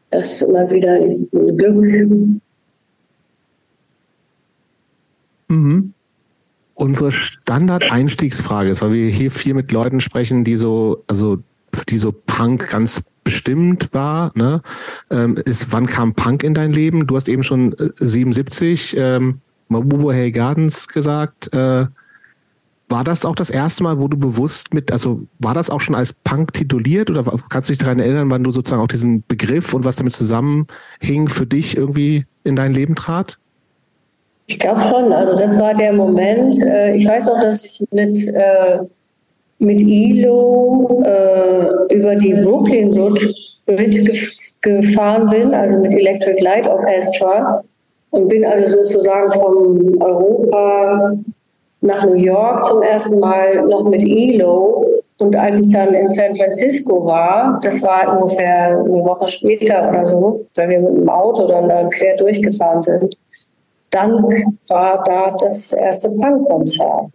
das 0.10 0.34
ist 0.34 0.42
immer 0.44 0.70
wieder 0.72 0.94
ein 0.94 1.28
Glück. 1.32 2.42
Mhm. 5.48 5.95
Unsere 6.76 7.12
Standard-Einstiegsfrage 7.12 8.70
ist, 8.70 8.82
weil 8.82 8.92
wir 8.92 9.10
hier 9.10 9.32
viel 9.32 9.54
mit 9.54 9.72
Leuten 9.72 10.02
sprechen, 10.02 10.44
die 10.44 10.58
so, 10.58 11.04
also 11.08 11.40
die 11.90 11.98
so 11.98 12.12
Punk 12.12 12.70
ganz 12.70 13.02
bestimmt 13.24 13.90
war, 13.94 14.32
ne? 14.36 14.62
Ähm, 15.10 15.36
ist, 15.36 15.72
wann 15.72 15.88
kam 15.88 16.14
Punk 16.14 16.44
in 16.44 16.54
dein 16.54 16.72
Leben? 16.72 17.08
Du 17.08 17.16
hast 17.16 17.28
eben 17.28 17.44
schon 17.44 17.76
77 18.00 18.96
äh, 18.96 19.16
ähm, 19.16 19.40
Mabubo 19.68 20.12
Hey 20.12 20.32
Gardens 20.32 20.88
gesagt. 20.88 21.54
Äh, 21.54 21.88
war 22.88 23.04
das 23.04 23.26
auch 23.26 23.36
das 23.36 23.50
erste 23.50 23.84
Mal, 23.84 24.00
wo 24.00 24.08
du 24.08 24.18
bewusst 24.18 24.74
mit, 24.74 24.92
also 24.92 25.28
war 25.40 25.56
das 25.56 25.70
auch 25.70 25.82
schon 25.82 25.96
als 25.96 26.14
Punk 26.14 26.54
tituliert 26.54 27.10
oder 27.10 27.24
kannst 27.50 27.70
du 27.70 27.74
dich 27.74 27.80
daran 27.80 28.00
erinnern, 28.00 28.30
wann 28.30 28.44
du 28.44 28.52
sozusagen 28.52 28.82
auch 28.82 28.88
diesen 28.88 29.24
Begriff 29.28 29.74
und 29.74 29.86
was 29.86 29.96
damit 29.96 30.14
zusammenhing 30.14 31.28
für 31.28 31.48
dich 31.48 31.78
irgendwie 31.78 32.26
in 32.44 32.56
dein 32.56 32.74
Leben 32.74 32.96
trat? 32.96 33.40
Ich 34.48 34.60
glaube 34.60 34.82
schon. 34.82 35.12
Also 35.12 35.36
das 35.36 35.60
war 35.60 35.74
der 35.74 35.94
Moment. 35.94 36.62
Äh, 36.64 36.94
ich 36.94 37.08
weiß 37.08 37.30
auch, 37.30 37.40
dass 37.40 37.66
ich 37.66 37.84
mit 37.92 38.18
äh, 38.34 38.80
mit 39.60 39.80
ILO 39.80 41.02
äh, 41.06 41.94
über 41.94 42.16
die 42.16 42.34
Brooklyn 42.34 42.94
Bridge 42.94 44.12
gefahren 44.62 45.30
bin, 45.30 45.54
also 45.54 45.80
mit 45.80 45.94
Electric 45.94 46.42
Light 46.42 46.68
Orchestra 46.68 47.64
und 48.12 48.28
bin 48.28 48.46
also 48.46 48.80
sozusagen 48.80 49.32
von 49.32 50.02
Europa 50.02 51.14
nach 51.82 52.06
New 52.06 52.16
York 52.16 52.66
zum 52.66 52.82
ersten 52.82 53.20
Mal 53.20 53.66
noch 53.66 53.84
mit 53.84 54.04
ILO. 54.04 54.86
Und 55.18 55.36
als 55.36 55.62
ich 55.62 55.70
dann 55.70 55.94
in 55.94 56.10
San 56.10 56.36
Francisco 56.36 57.06
war, 57.08 57.60
das 57.64 57.82
war 57.84 58.18
ungefähr 58.18 58.80
eine 58.80 59.06
Woche 59.06 59.28
später 59.28 59.90
oder 59.90 60.06
so, 60.06 60.46
weil 60.56 60.70
wir 60.70 60.82
mit 60.82 61.02
dem 61.04 61.10
Auto 61.10 61.48
dann 61.48 61.70
da 61.70 61.86
quer 61.86 62.18
durchgefahren 62.18 62.82
sind, 62.82 63.16
dann 63.96 64.24
war 64.68 65.04
da 65.06 65.36
das 65.40 65.74
erste 65.74 66.10
Punkkonzert. 66.10 67.12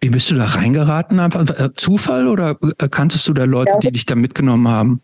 Wie 0.00 0.10
bist 0.10 0.30
du 0.30 0.34
da 0.34 0.46
reingeraten? 0.46 1.18
Äh, 1.18 1.70
Zufall 1.76 2.26
oder 2.26 2.56
äh, 2.78 2.88
kanntest 2.88 3.28
du 3.28 3.32
da 3.32 3.44
Leute, 3.44 3.72
ja. 3.72 3.78
die 3.78 3.92
dich 3.92 4.06
da 4.06 4.16
mitgenommen 4.16 4.66
haben? 4.66 5.00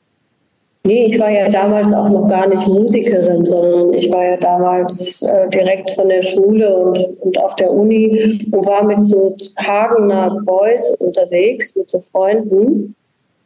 Nee, 0.84 1.04
ich 1.04 1.20
war 1.20 1.30
ja 1.30 1.48
damals 1.50 1.92
auch 1.92 2.08
noch 2.08 2.28
gar 2.28 2.48
nicht 2.48 2.66
Musikerin, 2.66 3.44
sondern 3.44 3.92
ich 3.92 4.10
war 4.10 4.24
ja 4.24 4.36
damals 4.38 5.22
äh, 5.22 5.48
direkt 5.50 5.90
von 5.90 6.08
der 6.08 6.22
Schule 6.22 6.74
und, 6.74 6.98
und 7.20 7.38
auf 7.38 7.54
der 7.56 7.70
Uni 7.70 8.40
und 8.50 8.66
war 8.66 8.84
mit 8.84 9.02
so 9.02 9.36
Hagener 9.58 10.40
Boys 10.44 10.96
unterwegs, 10.98 11.76
mit 11.76 11.90
so 11.90 12.00
Freunden. 12.00 12.94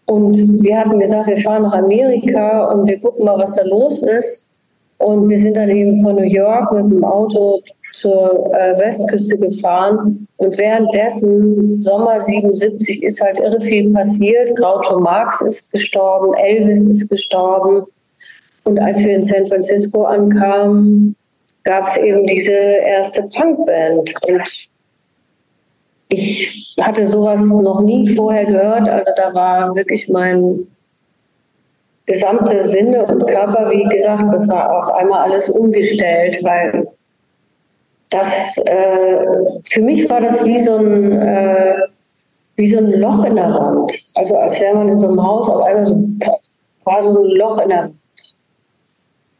Und 0.06 0.62
wir 0.62 0.78
hatten 0.78 1.00
gesagt, 1.00 1.26
wir 1.26 1.36
fahren 1.38 1.62
nach 1.62 1.72
Amerika 1.72 2.66
und 2.66 2.86
wir 2.86 2.98
gucken 2.98 3.24
mal, 3.24 3.38
was 3.38 3.56
da 3.56 3.64
los 3.64 4.02
ist. 4.02 4.46
Und 5.02 5.28
wir 5.28 5.38
sind 5.38 5.56
dann 5.56 5.68
eben 5.68 5.94
von 6.02 6.16
New 6.16 6.22
York 6.22 6.72
mit 6.72 6.92
dem 6.92 7.04
Auto 7.04 7.60
zur 7.92 8.52
äh, 8.54 8.78
Westküste 8.78 9.38
gefahren 9.38 10.26
und 10.36 10.58
währenddessen, 10.58 11.70
Sommer 11.70 12.20
77, 12.20 13.02
ist 13.02 13.20
halt 13.20 13.38
irre 13.38 13.60
viel 13.60 13.92
passiert. 13.92 14.56
Groucho 14.56 14.98
Marx 15.00 15.40
ist 15.42 15.70
gestorben, 15.70 16.34
Elvis 16.34 16.84
ist 16.86 17.08
gestorben. 17.08 17.84
Und 18.64 18.78
als 18.78 19.04
wir 19.04 19.16
in 19.16 19.22
San 19.22 19.46
Francisco 19.46 20.04
ankamen, 20.04 21.14
gab 21.64 21.84
es 21.84 21.96
eben 21.96 22.26
diese 22.26 22.52
erste 22.52 23.22
Punkband. 23.24 24.12
Und 24.28 24.68
ich 26.08 26.74
hatte 26.80 27.06
sowas 27.06 27.44
noch 27.44 27.80
nie 27.80 28.08
vorher 28.14 28.46
gehört. 28.46 28.88
Also 28.88 29.10
da 29.16 29.34
war 29.34 29.74
wirklich 29.74 30.08
mein 30.08 30.66
gesamte 32.06 32.60
Sinne 32.60 33.04
und 33.04 33.26
Körper, 33.26 33.70
wie 33.70 33.84
gesagt, 33.84 34.32
das 34.32 34.48
war 34.48 34.78
auf 34.78 34.90
einmal 34.94 35.30
alles 35.30 35.50
umgestellt, 35.50 36.42
weil 36.42 36.88
das 38.10 38.58
äh, 38.58 39.26
für 39.70 39.82
mich 39.82 40.08
war 40.10 40.20
das 40.20 40.44
wie 40.44 40.60
so 40.62 40.76
ein 40.76 41.12
äh, 41.12 41.76
wie 42.56 42.68
so 42.68 42.78
ein 42.78 42.92
Loch 43.00 43.24
in 43.24 43.36
der 43.36 43.50
Wand. 43.50 43.92
Also 44.14 44.36
als 44.36 44.60
wäre 44.60 44.76
man 44.76 44.88
in 44.90 44.98
so 44.98 45.08
einem 45.08 45.22
Haus 45.22 45.48
auf 45.48 45.62
einmal 45.62 45.86
so 45.86 46.04
war 46.84 47.02
so 47.02 47.24
ein 47.24 47.30
Loch 47.36 47.58
in 47.58 47.68
der 47.68 47.82
Wand. 47.84 47.94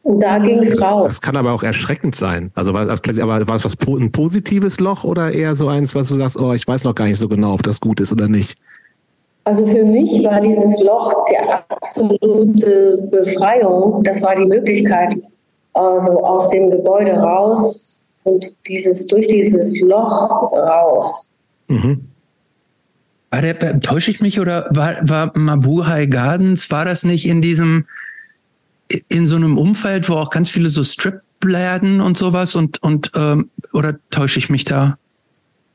Und 0.05 0.21
da 0.21 0.39
ging 0.39 0.59
es 0.59 0.81
raus. 0.83 1.07
Das 1.07 1.21
kann 1.21 1.37
aber 1.37 1.53
auch 1.53 1.63
erschreckend 1.63 2.17
sein. 2.17 2.51
Also 2.55 2.75
war 2.75 2.83
aber 2.83 3.49
war 3.49 3.55
es 3.55 3.65
was 3.65 3.77
ein 3.87 4.11
positives 4.11 4.81
Loch 4.81 5.05
oder 5.05 5.33
eher 5.33 5.55
so 5.55 5.69
eins, 5.69 5.95
was 5.95 6.09
du 6.09 6.17
sagst, 6.17 6.39
oh, 6.41 6.53
ich 6.55 6.67
weiß 6.67 6.85
noch 6.85 6.95
gar 6.95 7.05
nicht 7.07 7.19
so 7.19 7.29
genau, 7.29 7.55
ob 7.55 7.63
das 7.63 7.81
gut 7.81 8.01
ist 8.01 8.13
oder 8.13 8.27
nicht? 8.27 8.59
Also 9.45 9.67
für 9.67 9.85
mich 9.85 10.23
war 10.25 10.41
dieses 10.41 10.81
Loch 10.81 11.25
die 11.29 11.37
absolute 11.37 13.09
Befreiung. 13.11 14.03
Das 14.05 14.23
war 14.23 14.37
die 14.37 14.47
Möglichkeit, 14.47 15.17
also 15.73 16.25
aus 16.25 16.49
dem 16.51 16.71
Gebäude 16.71 17.13
raus 17.13 18.03
und 18.25 18.55
dieses 18.69 19.07
durch 19.09 19.27
dieses 19.27 19.81
Loch 19.81 20.53
raus. 20.53 21.29
Mhm. 21.69 22.09
War 23.31 23.43
der, 23.43 23.81
täusche 23.81 24.11
ich 24.11 24.21
mich 24.21 24.39
oder 24.39 24.67
war, 24.71 24.97
war 25.09 25.33
Mabuhay 25.35 26.07
Gardens, 26.07 26.71
war 26.71 26.85
das 26.85 27.03
nicht 27.03 27.27
in 27.27 27.41
diesem, 27.41 27.87
in 29.09 29.27
so 29.27 29.37
einem 29.37 29.59
Umfeld, 29.59 30.09
wo 30.09 30.15
auch 30.15 30.31
ganz 30.31 30.51
viele 30.51 30.69
so 30.69 30.85
Stripläden 30.85 32.01
und 32.01 32.17
sowas 32.19 32.55
und, 32.55 32.81
und 32.83 33.11
ähm, 33.17 33.51
oder 33.73 33.97
täusche 34.11 34.39
ich 34.39 34.51
mich 34.51 34.65
da? 34.65 34.99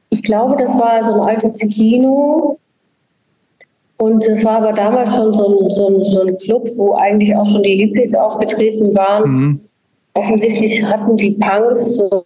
Ich 0.09 0.23
glaube, 0.23 0.55
das 0.57 0.69
war 0.77 1.03
so 1.03 1.13
ein 1.13 1.19
altes 1.19 1.57
Kino. 1.57 2.59
Und 3.97 4.27
es 4.27 4.45
war 4.45 4.57
aber 4.57 4.73
damals 4.73 5.15
schon 5.15 5.33
so 5.33 5.47
ein, 5.47 5.69
so, 5.69 5.87
ein, 5.87 6.03
so 6.03 6.21
ein 6.21 6.37
Club, 6.37 6.67
wo 6.75 6.93
eigentlich 6.93 7.35
auch 7.35 7.45
schon 7.45 7.63
die 7.63 7.75
Hippies 7.75 8.15
aufgetreten 8.15 8.93
waren. 8.95 9.29
Mhm 9.29 9.61
offensichtlich 10.17 10.83
hatten 10.83 11.15
die 11.15 11.31
Punks 11.31 11.95
so, 11.95 12.25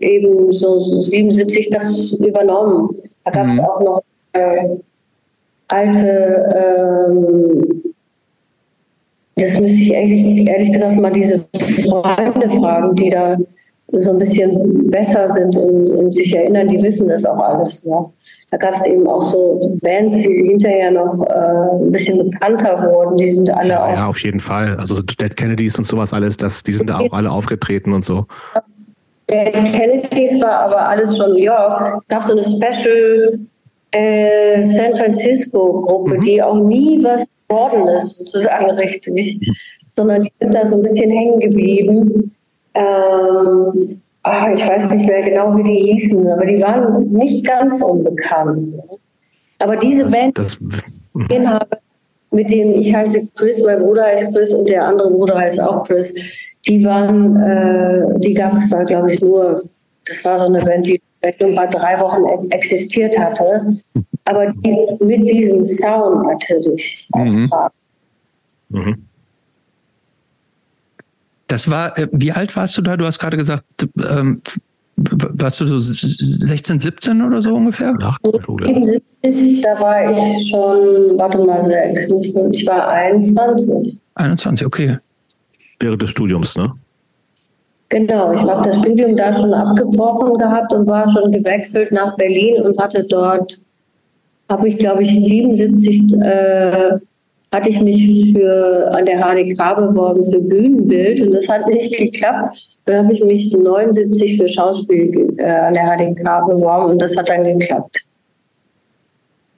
eben 0.00 0.52
so 0.52 0.78
77 0.78 1.70
das 1.70 2.12
übernommen. 2.14 2.96
Da 3.24 3.30
gab 3.30 3.46
es 3.46 3.54
mhm. 3.54 3.60
auch 3.60 3.80
noch 3.80 4.02
äh, 4.32 4.68
alte, 5.68 7.08
ähm, 7.08 7.82
das 9.36 9.58
müsste 9.58 9.78
ich 9.78 9.92
ehrlich, 9.92 10.46
ehrlich 10.46 10.72
gesagt 10.72 11.00
mal 11.00 11.10
diese 11.10 11.44
Freunde 11.88 12.50
fragen, 12.50 12.94
die 12.94 13.10
da 13.10 13.36
so 13.98 14.12
ein 14.12 14.18
bisschen 14.18 14.90
besser 14.90 15.28
sind 15.28 15.56
und, 15.56 15.90
und 15.90 16.14
sich 16.14 16.34
erinnern, 16.34 16.68
die 16.68 16.82
wissen 16.82 17.08
das 17.08 17.24
auch 17.24 17.38
alles. 17.38 17.84
Ne? 17.84 18.04
Da 18.50 18.56
gab 18.56 18.74
es 18.74 18.86
eben 18.86 19.06
auch 19.06 19.22
so 19.22 19.78
Bands, 19.82 20.14
die 20.14 20.46
hinterher 20.48 20.90
noch 20.90 21.26
äh, 21.26 21.82
ein 21.82 21.90
bisschen 21.90 22.18
bekannter 22.30 22.76
wurden. 22.82 23.16
Die 23.16 23.28
sind 23.28 23.50
alle 23.50 23.70
ja, 23.70 23.94
ja, 23.94 24.06
auf 24.06 24.22
jeden 24.22 24.40
Fall. 24.40 24.76
Also 24.76 25.02
Dead 25.02 25.36
Kennedys 25.36 25.76
und 25.76 25.84
sowas 25.84 26.12
alles, 26.12 26.36
das, 26.36 26.62
die 26.62 26.72
sind 26.72 26.88
da 26.88 26.98
auch 26.98 27.12
alle 27.12 27.30
aufgetreten 27.30 27.92
und 27.92 28.04
so. 28.04 28.26
Dead 29.28 29.52
Kennedys 29.52 30.40
war 30.40 30.60
aber 30.60 30.88
alles 30.88 31.16
schon 31.16 31.32
New 31.32 31.42
York. 31.42 31.96
Es 31.98 32.06
gab 32.06 32.24
so 32.24 32.32
eine 32.32 32.42
Special 32.42 33.38
äh, 33.94 34.62
San 34.64 34.94
Francisco 34.94 35.80
Gruppe, 35.82 36.16
mhm. 36.16 36.20
die 36.20 36.42
auch 36.42 36.56
nie 36.56 37.02
was 37.02 37.26
geworden 37.48 37.88
ist, 37.88 38.18
sozusagen 38.18 38.70
richtig, 38.78 39.38
mhm. 39.40 39.54
sondern 39.88 40.22
die 40.22 40.32
sind 40.40 40.54
da 40.54 40.64
so 40.64 40.76
ein 40.76 40.82
bisschen 40.82 41.10
hängen 41.10 41.40
geblieben. 41.40 42.34
Ähm, 42.74 43.96
ah, 44.22 44.52
ich 44.52 44.66
weiß 44.66 44.92
nicht 44.92 45.06
mehr 45.06 45.22
genau, 45.22 45.56
wie 45.56 45.62
die 45.62 45.92
hießen, 45.92 46.26
aber 46.26 46.46
die 46.46 46.60
waren 46.60 47.06
nicht 47.08 47.46
ganz 47.46 47.82
unbekannt. 47.82 48.74
Aber 49.58 49.76
diese 49.76 50.04
das, 50.04 50.12
Band, 50.12 50.38
das, 50.38 50.58
den 51.30 51.48
habe, 51.48 51.78
mit 52.30 52.50
dem 52.50 52.80
ich 52.80 52.94
heiße 52.94 53.28
Chris, 53.36 53.62
mein 53.62 53.78
Bruder 53.78 54.04
heißt 54.04 54.32
Chris 54.34 54.52
und 54.52 54.68
der 54.68 54.84
andere 54.84 55.10
Bruder 55.10 55.38
heißt 55.38 55.62
auch 55.62 55.86
Chris, 55.86 56.14
die 56.66 56.84
waren, 56.84 57.36
äh, 57.36 58.18
die 58.18 58.34
gab 58.34 58.52
es 58.52 58.70
da, 58.70 58.82
glaube 58.82 59.12
ich, 59.12 59.20
nur, 59.20 59.60
das 60.06 60.24
war 60.24 60.36
so 60.36 60.46
eine 60.46 60.62
Band, 60.62 60.86
die 60.86 61.00
vielleicht 61.20 61.40
nur 61.40 61.58
ein 61.58 61.70
drei 61.70 62.00
Wochen 62.00 62.50
existiert 62.50 63.18
hatte, 63.18 63.76
aber 64.24 64.50
die 64.50 64.76
mit 65.00 65.28
diesem 65.28 65.64
Sound 65.64 66.26
natürlich. 66.26 67.08
Mhm. 67.14 67.50
Mhm. 68.70 69.06
Das 71.54 71.70
war, 71.70 71.96
äh, 71.96 72.08
wie 72.10 72.32
alt 72.32 72.56
warst 72.56 72.76
du 72.76 72.82
da? 72.82 72.96
Du 72.96 73.06
hast 73.06 73.20
gerade 73.20 73.36
gesagt, 73.36 73.62
ähm, 74.10 74.42
warst 74.96 75.60
du 75.60 75.66
so 75.66 75.78
16, 75.78 76.80
17 76.80 77.22
oder 77.22 77.40
so 77.40 77.54
ungefähr? 77.54 77.92
Nach 77.92 78.18
der 78.18 78.42
Schule. 78.42 78.66
77, 78.66 79.60
da 79.62 79.80
war 79.80 80.10
ich 80.10 80.50
schon, 80.50 81.16
warte 81.16 81.38
mal, 81.46 81.62
6, 81.62 82.10
ich 82.50 82.66
war 82.66 82.88
21. 82.88 84.00
21, 84.16 84.66
okay. 84.66 84.98
Während 85.78 86.02
des 86.02 86.10
Studiums, 86.10 86.56
ne? 86.56 86.72
Genau, 87.88 88.32
ich 88.32 88.40
habe 88.40 88.68
das 88.68 88.76
Studium 88.80 89.16
da 89.16 89.32
schon 89.32 89.54
abgebrochen 89.54 90.36
gehabt 90.38 90.72
und 90.72 90.88
war 90.88 91.08
schon 91.08 91.30
gewechselt 91.30 91.92
nach 91.92 92.16
Berlin 92.16 92.62
und 92.62 92.76
hatte 92.80 93.04
dort, 93.04 93.60
habe 94.48 94.68
ich 94.68 94.78
glaube 94.78 95.04
ich 95.04 95.10
77, 95.10 96.14
äh, 96.20 96.98
hatte 97.54 97.70
ich 97.70 97.80
mich 97.80 98.32
für 98.32 98.90
an 98.92 99.06
der 99.06 99.20
HDK 99.20 99.76
beworben 99.76 100.24
für 100.24 100.40
Bühnenbild 100.40 101.22
und 101.22 101.32
das 101.32 101.48
hat 101.48 101.68
nicht 101.68 101.96
geklappt. 101.96 102.58
Dann 102.84 103.04
habe 103.04 103.14
ich 103.14 103.24
mich 103.24 103.56
79 103.56 104.36
für 104.36 104.48
Schauspiel 104.48 105.32
äh, 105.38 105.44
an 105.44 105.74
der 105.74 105.84
HDK 105.84 106.48
beworben 106.48 106.90
und 106.90 107.00
das 107.00 107.16
hat 107.16 107.28
dann 107.28 107.44
geklappt. 107.44 107.96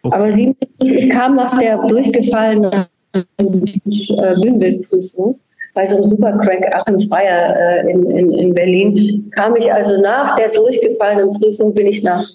Okay. 0.03 0.15
Aber 0.15 0.31
77, 0.31 0.93
ich 0.93 1.11
kam 1.11 1.37
nach 1.37 1.59
der 1.59 1.79
durchgefallenen 1.87 2.85
äh, 3.15 3.23
Bühnenbildprüfung 3.39 5.41
bei 5.73 5.87
so 5.87 5.97
einem 5.97 6.05
Supercrack 6.05 6.75
Achim 6.75 7.01
Freier 7.01 7.57
äh, 7.57 7.91
in, 7.91 8.11
in, 8.11 8.33
in 8.33 8.55
Berlin, 8.55 9.31
kam 9.35 9.57
ich 9.57 9.73
also 9.73 9.99
nach 10.03 10.37
der 10.37 10.51
durchgefallenen 10.51 11.33
Prüfung, 11.33 11.73
bin 11.73 11.87
ich 11.87 12.03
nach, 12.03 12.27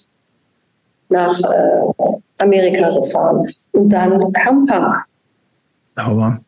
nach 1.10 1.40
äh, 1.40 2.14
Amerika 2.40 2.90
gefahren. 2.90 3.48
Und 3.74 3.90
dann 3.90 4.34
kam 4.34 4.66
Punk. 4.66 5.11
Aber 5.96 6.40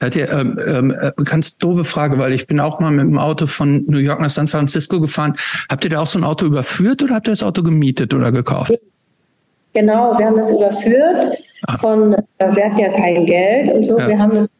Hat 0.00 0.16
ihr, 0.16 0.30
ähm, 0.30 0.58
ähm, 0.66 0.90
äh, 0.90 1.12
ganz 1.24 1.56
doofe 1.56 1.84
Frage, 1.84 2.18
weil 2.18 2.32
ich 2.32 2.46
bin 2.46 2.60
auch 2.60 2.80
mal 2.80 2.90
mit 2.90 3.06
dem 3.06 3.18
Auto 3.18 3.46
von 3.46 3.84
New 3.86 3.98
York 3.98 4.20
nach 4.20 4.30
San 4.30 4.46
Francisco 4.46 5.00
gefahren. 5.00 5.34
Habt 5.70 5.84
ihr 5.84 5.90
da 5.90 6.00
auch 6.00 6.06
so 6.06 6.18
ein 6.18 6.24
Auto 6.24 6.46
überführt 6.46 7.02
oder 7.02 7.14
habt 7.14 7.28
ihr 7.28 7.32
das 7.32 7.42
Auto 7.42 7.62
gemietet 7.62 8.12
oder 8.12 8.30
gekauft? 8.30 8.72
Genau, 9.72 10.16
wir 10.18 10.26
haben 10.26 10.36
das 10.36 10.50
überführt 10.50 11.38
ah. 11.66 11.76
von, 11.78 12.14
äh, 12.14 12.54
wir 12.54 12.64
hatten 12.64 12.78
ja 12.78 12.92
kein 12.92 13.26
Geld 13.26 13.72
und 13.74 13.84
so, 13.84 13.98
ja. 13.98 14.08
wir 14.08 14.18
haben 14.18 14.34
das 14.34 14.50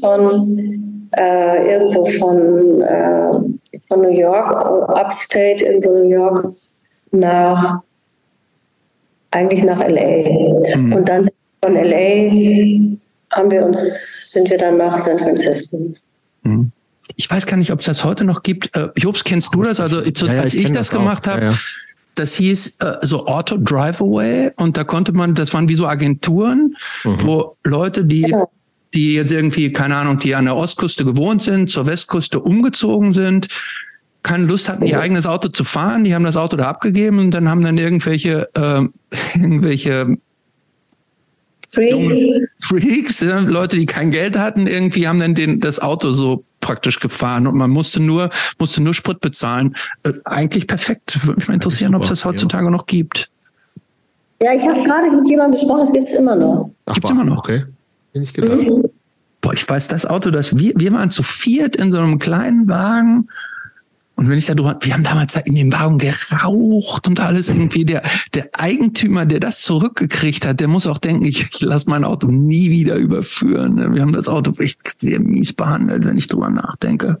von 0.00 1.08
äh, 1.16 1.72
irgendwo 1.72 2.04
von, 2.06 2.82
äh, 2.82 3.78
von 3.86 4.02
New 4.02 4.10
York, 4.10 4.50
Upstate 4.88 5.64
in 5.64 5.80
New 5.80 6.08
York 6.08 6.48
nach 7.10 7.82
eigentlich 9.30 9.62
nach 9.62 9.78
LA. 9.78 10.76
Mhm. 10.76 10.92
Und 10.92 11.08
dann 11.08 11.28
von 11.62 11.74
LA 11.74 12.96
haben 13.32 13.50
wir 13.50 13.64
uns, 13.64 14.30
sind 14.30 14.50
wir 14.50 14.58
dann 14.58 14.76
nach 14.76 14.96
San 14.96 15.18
Francisco. 15.18 15.78
Mhm. 16.42 16.72
Ich 17.16 17.30
weiß 17.30 17.46
gar 17.46 17.56
nicht, 17.56 17.72
ob 17.72 17.80
es 17.80 17.86
das 17.86 18.04
heute 18.04 18.24
noch 18.24 18.42
gibt. 18.42 18.76
Äh, 18.76 18.88
Jobs, 18.96 19.24
kennst 19.24 19.54
du 19.54 19.62
das? 19.62 19.80
Also 19.80 20.02
ja, 20.02 20.32
ja, 20.32 20.40
als 20.42 20.54
ich, 20.54 20.60
ich 20.60 20.68
das, 20.68 20.88
das 20.88 20.90
gemacht 20.90 21.26
habe, 21.26 21.44
ja, 21.46 21.54
das 22.14 22.34
hieß 22.34 22.76
äh, 22.80 22.96
so 23.02 23.26
Auto 23.26 23.56
Drive 23.58 24.00
Away 24.00 24.52
und 24.56 24.76
da 24.76 24.84
konnte 24.84 25.12
man, 25.12 25.34
das 25.34 25.52
waren 25.52 25.68
wie 25.68 25.74
so 25.74 25.86
Agenturen, 25.86 26.76
mhm. 27.04 27.16
wo 27.22 27.56
Leute, 27.64 28.04
die 28.04 28.22
genau 28.22 28.50
die 28.94 29.14
jetzt 29.14 29.32
irgendwie, 29.32 29.72
keine 29.72 29.96
Ahnung, 29.96 30.18
die 30.18 30.34
an 30.34 30.44
der 30.44 30.56
Ostküste 30.56 31.04
gewohnt 31.04 31.42
sind, 31.42 31.70
zur 31.70 31.86
Westküste 31.86 32.40
umgezogen 32.40 33.12
sind, 33.12 33.48
keine 34.22 34.44
Lust 34.44 34.68
hatten, 34.68 34.84
ihr 34.84 35.00
eigenes 35.00 35.26
Auto 35.26 35.48
zu 35.48 35.64
fahren, 35.64 36.04
die 36.04 36.14
haben 36.14 36.24
das 36.24 36.36
Auto 36.36 36.56
da 36.56 36.68
abgegeben 36.68 37.18
und 37.18 37.32
dann 37.32 37.48
haben 37.48 37.62
dann 37.62 37.78
irgendwelche, 37.78 38.48
äh, 38.54 38.82
irgendwelche 39.34 40.18
Freaks, 41.72 42.48
Freaks 42.60 43.20
ja, 43.20 43.38
Leute, 43.38 43.78
die 43.78 43.86
kein 43.86 44.10
Geld 44.10 44.36
hatten, 44.36 44.66
irgendwie 44.66 45.08
haben 45.08 45.20
dann 45.20 45.34
den, 45.34 45.60
das 45.60 45.80
Auto 45.80 46.12
so 46.12 46.44
praktisch 46.60 47.00
gefahren 47.00 47.46
und 47.46 47.56
man 47.56 47.70
musste 47.70 48.00
nur, 48.00 48.28
musste 48.58 48.82
nur 48.82 48.94
Sprit 48.94 49.20
bezahlen. 49.20 49.74
Äh, 50.02 50.12
eigentlich 50.24 50.66
perfekt. 50.66 51.18
Würde 51.26 51.40
mich 51.40 51.48
mal 51.48 51.54
interessieren, 51.54 51.94
ob 51.94 52.02
es 52.02 52.10
das 52.10 52.24
heutzutage 52.24 52.64
ja. 52.64 52.70
noch 52.70 52.86
gibt. 52.86 53.30
Ja, 54.42 54.52
ich 54.54 54.62
habe 54.62 54.82
gerade 54.82 55.10
mit 55.10 55.26
jemandem 55.28 55.58
gesprochen, 55.60 55.82
es 55.82 55.92
gibt 55.92 56.08
es 56.08 56.14
immer 56.14 56.36
noch. 56.36 56.70
Gibt 56.92 57.04
es 57.04 57.10
immer 57.10 57.24
noch, 57.24 57.38
okay. 57.38 57.64
Bin 58.12 58.22
ich 58.22 58.34
gedacht. 58.34 58.58
Mhm. 58.58 58.84
Boah, 59.40 59.54
ich 59.54 59.68
weiß, 59.68 59.88
das 59.88 60.06
Auto, 60.06 60.30
das 60.30 60.58
wir, 60.58 60.72
wir 60.76 60.92
waren 60.92 61.10
zu 61.10 61.22
viert 61.22 61.76
in 61.76 61.90
so 61.90 61.98
einem 61.98 62.18
kleinen 62.18 62.68
Wagen. 62.68 63.28
Und 64.14 64.28
wenn 64.28 64.38
ich 64.38 64.46
da 64.46 64.54
drüber, 64.54 64.78
wir 64.80 64.92
haben 64.92 65.04
damals 65.04 65.36
in 65.36 65.54
dem 65.54 65.72
Wagen 65.72 65.98
geraucht 65.98 67.08
und 67.08 67.18
alles 67.18 67.48
irgendwie. 67.48 67.84
Der, 67.84 68.02
der 68.34 68.50
Eigentümer, 68.58 69.26
der 69.26 69.40
das 69.40 69.62
zurückgekriegt 69.62 70.46
hat, 70.46 70.60
der 70.60 70.68
muss 70.68 70.86
auch 70.86 70.98
denken, 70.98 71.24
ich, 71.24 71.60
lasse 71.60 71.88
mein 71.88 72.04
Auto 72.04 72.28
nie 72.28 72.70
wieder 72.70 72.96
überführen. 72.96 73.94
Wir 73.94 74.02
haben 74.02 74.12
das 74.12 74.28
Auto 74.28 74.52
echt 74.60 75.00
sehr 75.00 75.18
mies 75.18 75.52
behandelt, 75.52 76.04
wenn 76.04 76.18
ich 76.18 76.28
drüber 76.28 76.50
nachdenke. 76.50 77.20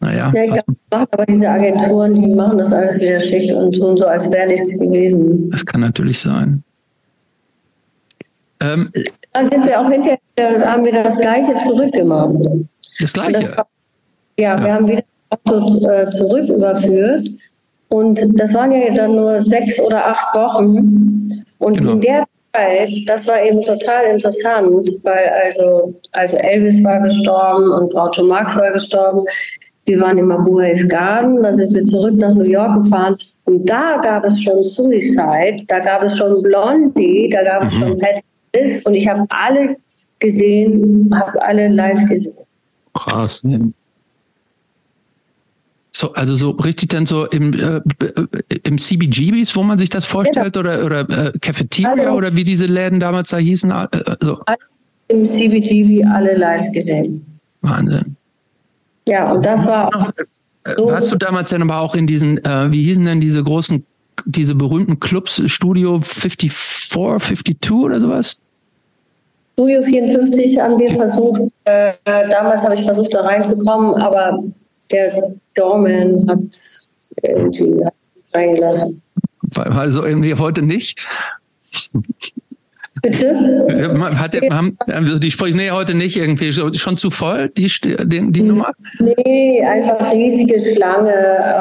Naja. 0.00 0.32
Ja, 0.34 0.44
ich 0.44 0.50
glaube, 0.50 1.08
aber 1.12 1.26
diese 1.26 1.48
Agenturen, 1.48 2.14
die 2.14 2.34
machen 2.34 2.58
das 2.58 2.72
alles 2.72 3.00
wieder 3.00 3.20
schick 3.20 3.54
und 3.54 3.74
tun 3.76 3.96
so, 3.96 4.06
als 4.06 4.30
wäre 4.30 4.48
nichts 4.48 4.78
gewesen. 4.78 5.50
Das 5.50 5.64
kann 5.64 5.80
natürlich 5.80 6.18
sein. 6.18 6.62
Ähm, 8.60 8.90
dann 9.32 9.48
sind 9.48 9.64
wir 9.64 9.80
auch 9.80 9.90
hinterher, 9.90 10.18
haben 10.38 10.84
wir 10.84 10.92
das 10.92 11.18
Gleiche 11.18 11.58
zurückgemacht. 11.66 12.34
Das 12.98 13.12
Gleiche? 13.12 13.32
Das 13.32 13.44
ja, 13.44 13.66
ja, 14.38 14.64
wir 14.64 14.74
haben 14.74 14.88
wieder 14.88 15.02
Auto 15.30 15.86
äh, 15.86 16.10
zurück 16.10 16.48
überführt. 16.48 17.28
Und 17.88 18.20
das 18.38 18.54
waren 18.54 18.70
ja 18.70 18.94
dann 18.94 19.16
nur 19.16 19.40
sechs 19.40 19.80
oder 19.80 20.06
acht 20.06 20.34
Wochen. 20.34 21.44
Und 21.58 21.78
genau. 21.78 21.92
in 21.92 22.00
der 22.00 22.24
Zeit, 22.54 22.90
das 23.06 23.26
war 23.26 23.42
eben 23.42 23.62
total 23.62 24.04
interessant, 24.06 24.88
weil 25.02 25.30
also, 25.44 25.94
also 26.12 26.36
Elvis 26.36 26.82
war 26.84 27.00
gestorben 27.00 27.70
und 27.72 27.92
Groucho 27.92 28.24
Marx 28.24 28.56
war 28.56 28.72
gestorben. 28.72 29.24
Wir 29.86 30.00
waren 30.00 30.18
im 30.18 30.30
Abuais 30.30 30.88
Garden, 30.88 31.42
dann 31.42 31.56
sind 31.56 31.74
wir 31.74 31.84
zurück 31.84 32.14
nach 32.16 32.34
New 32.34 32.44
York 32.44 32.74
gefahren 32.82 33.16
und 33.46 33.68
da 33.68 33.98
gab 34.00 34.24
es 34.24 34.40
schon 34.40 34.62
Suicide, 34.62 35.56
da 35.66 35.80
gab 35.80 36.02
es 36.02 36.16
schon 36.16 36.40
Blondie, 36.42 37.28
da 37.32 37.42
gab 37.42 37.64
es 37.64 37.74
mhm. 37.74 37.80
schon 37.80 37.96
Pet 37.96 38.20
und 38.84 38.94
ich 38.94 39.08
habe 39.08 39.26
alle 39.30 39.76
gesehen, 40.20 41.10
habe 41.12 41.42
alle 41.42 41.68
live 41.68 42.08
gesehen. 42.08 42.36
Krass. 42.94 43.42
So, 46.00 46.14
also 46.14 46.34
so 46.34 46.52
richtig 46.52 46.88
dann 46.88 47.04
so 47.04 47.26
im, 47.26 47.52
äh, 47.52 47.82
im 48.62 48.78
CBGBs, 48.78 49.54
wo 49.54 49.62
man 49.62 49.76
sich 49.76 49.90
das 49.90 50.06
vorstellt, 50.06 50.56
ja. 50.56 50.60
oder, 50.60 50.86
oder 50.86 51.00
äh, 51.00 51.38
Cafeteria 51.38 51.90
also, 51.90 52.12
oder 52.14 52.34
wie 52.34 52.42
diese 52.42 52.64
Läden 52.64 53.00
damals 53.00 53.28
da 53.28 53.36
hießen. 53.36 53.70
Äh, 53.70 53.86
so. 54.18 54.38
Im 55.08 55.26
CBGB 55.26 56.02
alle 56.06 56.38
live 56.38 56.72
gesehen. 56.72 57.38
Wahnsinn. 57.60 58.16
Ja, 59.08 59.30
und 59.30 59.44
das 59.44 59.66
war. 59.66 59.90
Noch, 59.90 60.08
äh, 60.64 60.74
so 60.74 60.86
warst 60.86 61.12
du 61.12 61.16
damals 61.16 61.50
dann 61.50 61.60
aber 61.60 61.80
auch 61.80 61.94
in 61.94 62.06
diesen, 62.06 62.42
äh, 62.46 62.72
wie 62.72 62.82
hießen 62.82 63.04
denn 63.04 63.20
diese 63.20 63.44
großen 63.44 63.84
diese 64.24 64.54
berühmten 64.54 65.00
Clubs, 65.00 65.42
Studio 65.50 66.00
54, 66.00 66.50
52 66.88 67.72
oder 67.72 68.00
sowas? 68.00 68.40
Studio 69.52 69.82
54 69.82 70.58
haben 70.58 70.78
wir 70.78 70.94
versucht, 70.94 71.42
äh, 71.64 71.92
damals 72.04 72.64
habe 72.64 72.72
ich 72.72 72.84
versucht, 72.84 73.12
da 73.12 73.20
reinzukommen, 73.20 74.00
aber 74.00 74.42
der 74.92 75.34
Dorman 75.54 76.26
hat 76.28 76.40
irgendwie 77.22 77.84
reingelassen. 78.32 79.02
Also 79.56 80.04
irgendwie 80.04 80.34
heute 80.34 80.62
nicht? 80.62 81.06
Bitte? 83.02 83.66
Hat 84.18 84.34
der, 84.34 84.42
haben, 84.50 84.76
also 84.86 85.18
die 85.18 85.30
sprechen, 85.30 85.56
nee, 85.56 85.70
heute 85.70 85.94
nicht 85.94 86.16
irgendwie, 86.16 86.52
schon 86.52 86.96
zu 86.96 87.10
voll, 87.10 87.48
die, 87.56 87.70
die, 87.82 88.32
die 88.32 88.42
Nummer? 88.42 88.72
Nee, 88.98 89.62
einfach 89.64 90.12
riesige 90.12 90.58
Schlange 90.58 91.14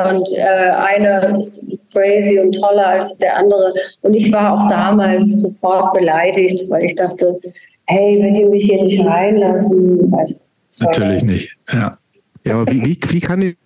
und 0.10 0.28
äh, 0.36 0.42
eine 0.42 1.40
ist 1.40 1.66
crazy 1.94 2.40
und 2.40 2.54
toller 2.60 2.88
als 2.88 3.18
der 3.18 3.38
andere. 3.38 3.74
Und 4.02 4.14
ich 4.16 4.32
war 4.34 4.54
auch 4.54 4.68
damals 4.68 5.42
sofort 5.42 5.94
beleidigt, 5.94 6.70
weil 6.70 6.84
ich 6.84 6.96
dachte, 6.96 7.40
hey, 7.86 8.20
wenn 8.22 8.34
die 8.34 8.46
mich 8.46 8.66
hier 8.66 8.84
nicht 8.84 9.00
reinlassen, 9.04 10.14
also, 10.18 10.36
Natürlich 10.82 11.24
nicht, 11.24 11.58
ja. 11.72 11.92
Ja, 12.44 12.60
aber 12.60 12.72
wie, 12.72 12.84
wie, 12.86 13.00
wie, 13.10 13.20
kann 13.20 13.42
ich, 13.42 13.58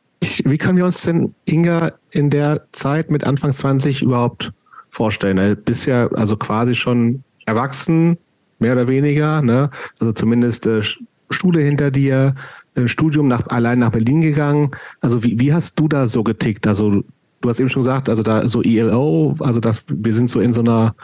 wie 0.46 0.58
können 0.58 0.78
wir 0.78 0.86
uns 0.86 1.02
denn, 1.02 1.34
Inga, 1.46 1.94
in 2.12 2.30
der 2.30 2.66
Zeit 2.72 3.12
mit 3.12 3.24
Anfang 3.24 3.52
20 3.52 4.02
überhaupt 4.02 4.52
vorstellen? 4.90 5.38
Du 5.38 5.56
bist 5.56 5.86
ja 5.86 6.08
also 6.14 6.38
quasi 6.38 6.76
schon 6.76 7.24
erwachsen, 7.46 8.18
mehr 8.60 8.74
oder 8.74 8.88
weniger, 8.88 9.42
ne? 9.42 9.70
Also 10.00 10.14
zumindest 10.14 10.66
äh, 10.66 10.82
Schule 11.30 11.62
hinter 11.62 11.92
dir, 11.92 12.36
äh, 12.76 12.88
Studium 12.88 13.28
nach, 13.28 13.48
allein 13.48 13.80
nach 13.80 13.92
Berlin 13.92 14.22
gegangen. 14.22 14.72
Also 15.02 15.24
wie, 15.24 15.40
wie 15.40 15.54
hast 15.54 15.80
du 15.80 15.88
da 15.88 16.08
so 16.08 16.24
getickt? 16.24 16.66
Also 16.68 17.04
du 17.42 17.50
hast 17.50 17.60
eben 17.60 17.70
schon 17.70 17.82
gesagt, 17.84 18.10
also 18.10 18.24
da 18.24 18.48
so 18.48 18.62
ELO, 18.62 19.36
also 19.40 19.60
das, 19.60 19.86
wir 19.90 20.14
sind 20.14 20.30
so 20.30 20.40
in 20.40 20.54
so 20.54 20.62
einer 20.62 20.96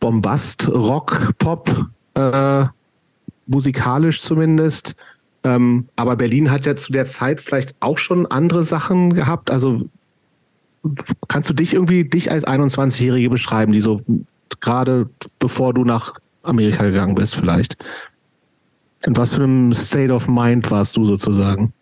Bombast-Rock-Pop, 0.00 1.86
äh, 2.14 2.64
musikalisch 3.46 4.20
zumindest. 4.20 4.96
Ähm, 5.44 5.88
aber 5.96 6.16
Berlin 6.16 6.50
hat 6.50 6.66
ja 6.66 6.74
zu 6.74 6.92
der 6.92 7.04
Zeit 7.04 7.40
vielleicht 7.40 7.74
auch 7.80 7.98
schon 7.98 8.26
andere 8.26 8.64
Sachen 8.64 9.12
gehabt. 9.12 9.50
Also 9.50 9.82
kannst 11.28 11.48
du 11.50 11.54
dich 11.54 11.74
irgendwie, 11.74 12.04
dich 12.04 12.30
als 12.30 12.46
21-Jährige 12.46 13.30
beschreiben, 13.30 13.72
die 13.72 13.80
so 13.80 14.00
gerade 14.60 15.08
bevor 15.38 15.74
du 15.74 15.84
nach 15.84 16.14
Amerika 16.42 16.84
gegangen 16.84 17.14
bist 17.14 17.36
vielleicht? 17.36 17.76
In 19.06 19.16
was 19.16 19.34
für 19.34 19.44
einem 19.44 19.72
State 19.74 20.12
of 20.12 20.28
Mind 20.28 20.70
warst 20.70 20.96
du 20.96 21.04
sozusagen? 21.04 21.72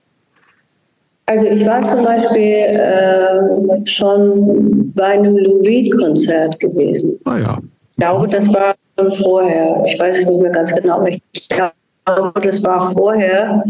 Also 1.27 1.47
ich 1.47 1.65
war 1.65 1.85
zum 1.85 2.05
Beispiel 2.05 2.41
äh, 2.41 3.87
schon 3.87 4.93
bei 4.95 5.05
einem 5.05 5.37
Lou 5.37 5.61
Reed-Konzert 5.61 6.59
gewesen. 6.59 7.19
Ah 7.25 7.39
ja. 7.39 7.59
Ich 7.93 7.97
glaube, 7.97 8.27
das 8.27 8.53
war 8.53 8.75
schon 8.99 9.13
vorher. 9.13 9.83
Ich 9.87 9.99
weiß 10.01 10.19
es 10.19 10.29
nicht 10.29 10.43
mehr 10.43 10.51
ganz 10.51 10.75
genau. 10.75 11.07
Ich 11.07 11.49
glaube, 11.49 11.73
das 12.05 12.63
war 12.65 12.81
vorher. 12.81 13.65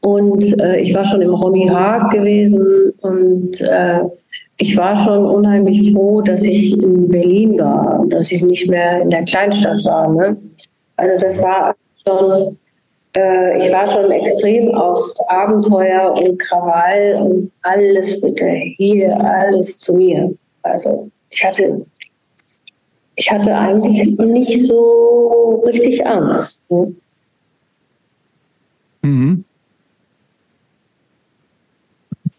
Und 0.00 0.58
äh, 0.60 0.80
ich 0.80 0.94
war 0.94 1.04
schon 1.04 1.20
im 1.20 1.34
Romy 1.34 1.68
Haag 1.68 2.10
gewesen 2.10 2.94
und 3.02 3.60
äh, 3.60 4.00
ich 4.56 4.76
war 4.76 4.96
schon 4.96 5.26
unheimlich 5.26 5.92
froh, 5.92 6.22
dass 6.22 6.42
ich 6.42 6.72
in 6.82 7.08
Berlin 7.08 7.58
war, 7.58 8.04
dass 8.08 8.32
ich 8.32 8.42
nicht 8.42 8.68
mehr 8.68 9.02
in 9.02 9.10
der 9.10 9.24
Kleinstadt 9.24 9.84
war. 9.84 10.10
Ne? 10.12 10.36
Also 10.96 11.18
das 11.18 11.42
war 11.42 11.74
schon, 12.06 12.56
äh, 13.14 13.58
ich 13.58 13.72
war 13.72 13.86
schon 13.86 14.10
extrem 14.10 14.74
auf 14.74 15.00
Abenteuer 15.28 16.14
und 16.14 16.38
Krawall 16.38 17.18
und 17.20 17.52
alles 17.62 18.20
bitte 18.22 18.48
hier, 18.76 19.18
alles 19.20 19.78
zu 19.80 19.94
mir. 19.94 20.32
Also 20.62 21.10
ich 21.28 21.44
hatte, 21.44 21.84
ich 23.16 23.30
hatte 23.30 23.54
eigentlich 23.54 24.18
nicht 24.18 24.66
so 24.66 25.62
richtig 25.66 26.06
Angst. 26.06 26.62
Ne? 26.70 26.94
Mhm. 29.02 29.44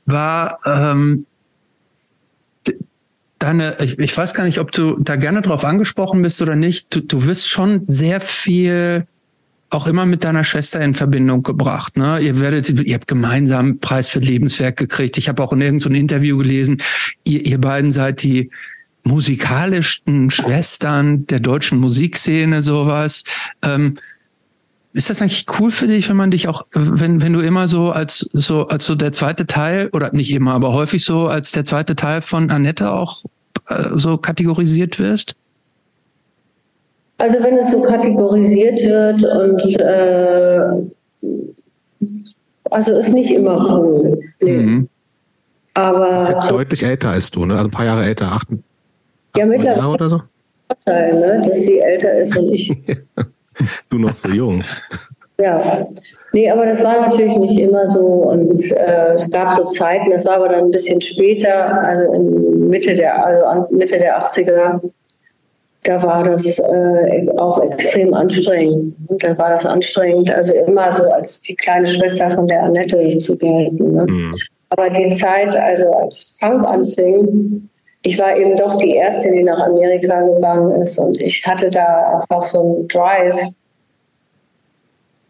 War 0.05 0.59
ähm, 0.65 1.25
deine, 3.39 3.77
ich, 3.79 3.99
ich, 3.99 4.17
weiß 4.17 4.33
gar 4.33 4.43
nicht, 4.43 4.59
ob 4.59 4.71
du 4.71 4.97
da 4.99 5.15
gerne 5.15 5.41
drauf 5.41 5.63
angesprochen 5.65 6.21
bist 6.21 6.41
oder 6.41 6.55
nicht. 6.55 6.93
Du, 6.95 7.01
du 7.01 7.25
wirst 7.25 7.49
schon 7.49 7.83
sehr 7.87 8.21
viel 8.21 9.07
auch 9.71 9.87
immer 9.87 10.05
mit 10.05 10.23
deiner 10.23 10.43
Schwester 10.43 10.81
in 10.81 10.93
Verbindung 10.93 11.43
gebracht. 11.43 11.95
Ne? 11.95 12.19
Ihr 12.19 12.39
werdet, 12.39 12.69
ihr 12.69 12.93
habt 12.93 13.07
gemeinsam 13.07 13.79
Preis 13.79 14.09
für 14.09 14.19
Lebenswerk 14.19 14.75
gekriegt. 14.77 15.17
Ich 15.17 15.29
habe 15.29 15.41
auch 15.41 15.53
in 15.53 15.61
irgendeinem 15.61 15.95
Interview 15.95 16.37
gelesen, 16.37 16.81
ihr, 17.23 17.45
ihr 17.45 17.59
beiden 17.59 17.91
seid 17.91 18.21
die 18.21 18.51
musikalischsten 19.03 20.29
Schwestern 20.29 21.25
der 21.25 21.39
deutschen 21.39 21.79
Musikszene, 21.79 22.61
sowas. 22.61 23.23
Ähm, 23.63 23.95
ist 24.93 25.09
das 25.09 25.21
eigentlich 25.21 25.45
cool 25.59 25.71
für 25.71 25.87
dich, 25.87 26.09
wenn 26.09 26.17
man 26.17 26.31
dich 26.31 26.47
auch, 26.47 26.63
wenn, 26.73 27.21
wenn 27.21 27.33
du 27.33 27.39
immer 27.39 27.67
so 27.67 27.91
als 27.91 28.29
so 28.33 28.67
als 28.67 28.85
so 28.85 28.95
der 28.95 29.13
zweite 29.13 29.47
Teil 29.47 29.89
oder 29.93 30.11
nicht 30.13 30.33
immer, 30.33 30.53
aber 30.53 30.73
häufig 30.73 31.05
so 31.05 31.27
als 31.27 31.51
der 31.51 31.65
zweite 31.65 31.95
Teil 31.95 32.21
von 32.21 32.49
Annette 32.49 32.91
auch 32.91 33.23
äh, 33.69 33.83
so 33.95 34.17
kategorisiert 34.17 34.99
wirst? 34.99 35.35
Also 37.17 37.41
wenn 37.43 37.57
es 37.57 37.71
so 37.71 37.81
kategorisiert 37.81 38.79
wird 38.81 39.23
und 39.23 39.81
äh, 39.81 40.91
also 42.69 42.97
ist 42.97 43.13
nicht 43.13 43.31
immer 43.31 43.79
cool. 43.79 44.19
Nee. 44.41 44.57
Mhm. 44.57 44.89
Aber 45.73 46.17
ist 46.17 46.29
jetzt 46.29 46.51
deutlich 46.51 46.83
älter 46.83 47.11
als 47.11 47.31
du, 47.31 47.45
ne? 47.45 47.53
Also 47.53 47.65
ein 47.65 47.71
paar 47.71 47.85
Jahre 47.85 48.03
älter, 48.03 48.25
acht, 48.25 48.47
acht 48.49 49.37
ja, 49.37 49.45
mittlerweile 49.45 49.77
Jahre 49.77 49.93
oder 49.93 50.09
so. 50.09 50.21
Vorteil, 50.67 51.19
ne? 51.19 51.41
dass 51.47 51.61
sie 51.61 51.79
älter 51.79 52.17
ist 52.19 52.35
und 52.35 52.51
ich. 52.51 52.75
du 53.89 53.97
noch 53.97 54.15
so 54.15 54.29
jung. 54.29 54.63
Ja, 55.39 55.87
nee, 56.33 56.49
aber 56.49 56.67
das 56.67 56.83
war 56.83 57.01
natürlich 57.01 57.35
nicht 57.35 57.57
immer 57.57 57.87
so 57.87 57.99
und 57.99 58.53
äh, 58.71 59.13
es 59.15 59.29
gab 59.31 59.51
so 59.51 59.65
Zeiten, 59.69 60.11
das 60.11 60.25
war 60.25 60.35
aber 60.35 60.49
dann 60.49 60.65
ein 60.65 60.71
bisschen 60.71 61.01
später, 61.01 61.81
also 61.81 62.13
in 62.13 62.67
Mitte 62.67 62.93
der, 62.93 63.25
also 63.25 63.67
Mitte 63.71 63.97
der 63.97 64.21
80er, 64.23 64.79
da 65.83 66.03
war 66.03 66.23
das 66.23 66.59
äh, 66.59 67.25
auch 67.37 67.63
extrem 67.63 68.13
anstrengend. 68.13 68.95
Und 69.07 69.23
da 69.23 69.35
war 69.37 69.49
das 69.49 69.65
anstrengend, 69.65 70.31
also 70.31 70.53
immer 70.53 70.91
so 70.93 71.03
als 71.05 71.41
die 71.41 71.55
kleine 71.55 71.87
Schwester 71.87 72.29
von 72.29 72.47
der 72.47 72.63
Annette 72.63 73.17
zu 73.17 73.35
gelten. 73.35 73.93
Ne? 73.93 74.05
Mhm. 74.07 74.31
Aber 74.69 74.89
die 74.89 75.09
Zeit, 75.11 75.55
also 75.55 75.91
als 75.91 76.37
Punk 76.39 76.63
anfing, 76.65 77.63
ich 78.03 78.17
war 78.19 78.35
eben 78.35 78.55
doch 78.55 78.75
die 78.75 78.95
Erste, 78.95 79.31
die 79.31 79.43
nach 79.43 79.59
Amerika 79.59 80.21
gegangen 80.21 80.81
ist 80.81 80.97
und 80.97 81.19
ich 81.21 81.45
hatte 81.45 81.69
da 81.69 82.19
einfach 82.19 82.41
so 82.41 82.59
einen 82.59 82.87
Drive. 82.87 83.37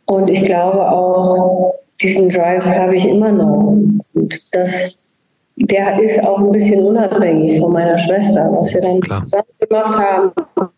Und 0.05 0.29
ich 0.29 0.43
glaube 0.43 0.89
auch, 0.89 1.75
diesen 2.01 2.29
Drive 2.29 2.65
habe 2.65 2.95
ich 2.95 3.05
immer 3.05 3.31
noch. 3.31 3.75
Und 4.13 4.55
das 4.55 4.97
der 5.69 5.99
ist 6.01 6.23
auch 6.23 6.39
ein 6.39 6.51
bisschen 6.51 6.83
unabhängig 6.83 7.59
von 7.59 7.73
meiner 7.73 7.97
Schwester. 7.97 8.49
Was 8.51 8.73
wir 8.73 8.81
dann 8.81 8.99
Klar. 9.01 9.23
zusammen 9.25 9.45
gemacht 9.59 9.99
haben, 9.99 10.31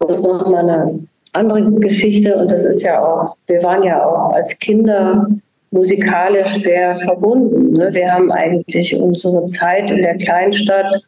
ist 0.10 0.24
nochmal 0.24 0.70
eine 0.70 1.00
andere 1.34 1.72
Geschichte. 1.74 2.36
Und 2.36 2.52
das 2.52 2.66
ist 2.66 2.84
ja 2.84 3.00
auch, 3.00 3.36
wir 3.48 3.64
waren 3.64 3.84
ja 3.84 4.06
auch 4.06 4.34
als 4.34 4.58
Kinder 4.60 5.28
musikalisch 5.72 6.56
sehr 6.58 6.98
verbunden. 6.98 7.74
Ne? 7.74 7.90
Wir 7.94 8.12
haben 8.12 8.32
eigentlich 8.32 8.96
unsere 9.00 9.46
Zeit 9.46 9.90
in 9.90 10.02
der 10.02 10.18
Kleinstadt, 10.18 11.04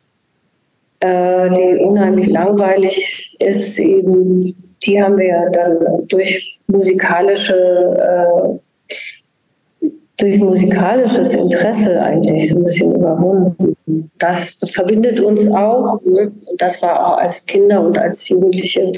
äh, 0.99 1.49
die 1.49 1.84
unheimlich 1.84 2.27
langweilig 2.27 3.36
ist, 3.39 3.79
eben, 3.79 4.41
die 4.86 5.01
haben 5.01 5.17
wir 5.17 5.27
ja 5.27 5.49
dann 5.49 6.08
durch 6.08 6.60
musikalische 6.67 7.55
äh, 7.55 8.60
durch 10.17 10.38
musikalisches 10.38 11.36
Interesse 11.36 12.01
eigentlich 12.01 12.49
so 12.49 12.58
ein 12.58 12.63
bisschen 12.63 12.95
überwunden. 12.95 14.10
Das 14.17 14.58
verbindet 14.71 15.19
uns 15.19 15.45
auch. 15.47 15.99
Ne? 16.05 16.31
Das 16.58 16.81
war 16.81 17.05
auch 17.05 17.17
als 17.17 17.45
Kinder 17.45 17.81
und 17.81 17.97
als 17.97 18.29
Jugendliche 18.29 18.93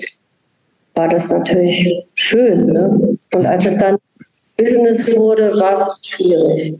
war 0.93 1.07
das 1.07 1.29
natürlich 1.29 2.05
schön. 2.13 2.67
Ne? 2.67 3.17
Und 3.33 3.45
als 3.45 3.65
es 3.65 3.77
dann 3.77 3.97
Business 4.57 5.07
wurde, 5.15 5.53
war 5.60 5.73
es 5.73 5.99
schwierig. 6.07 6.75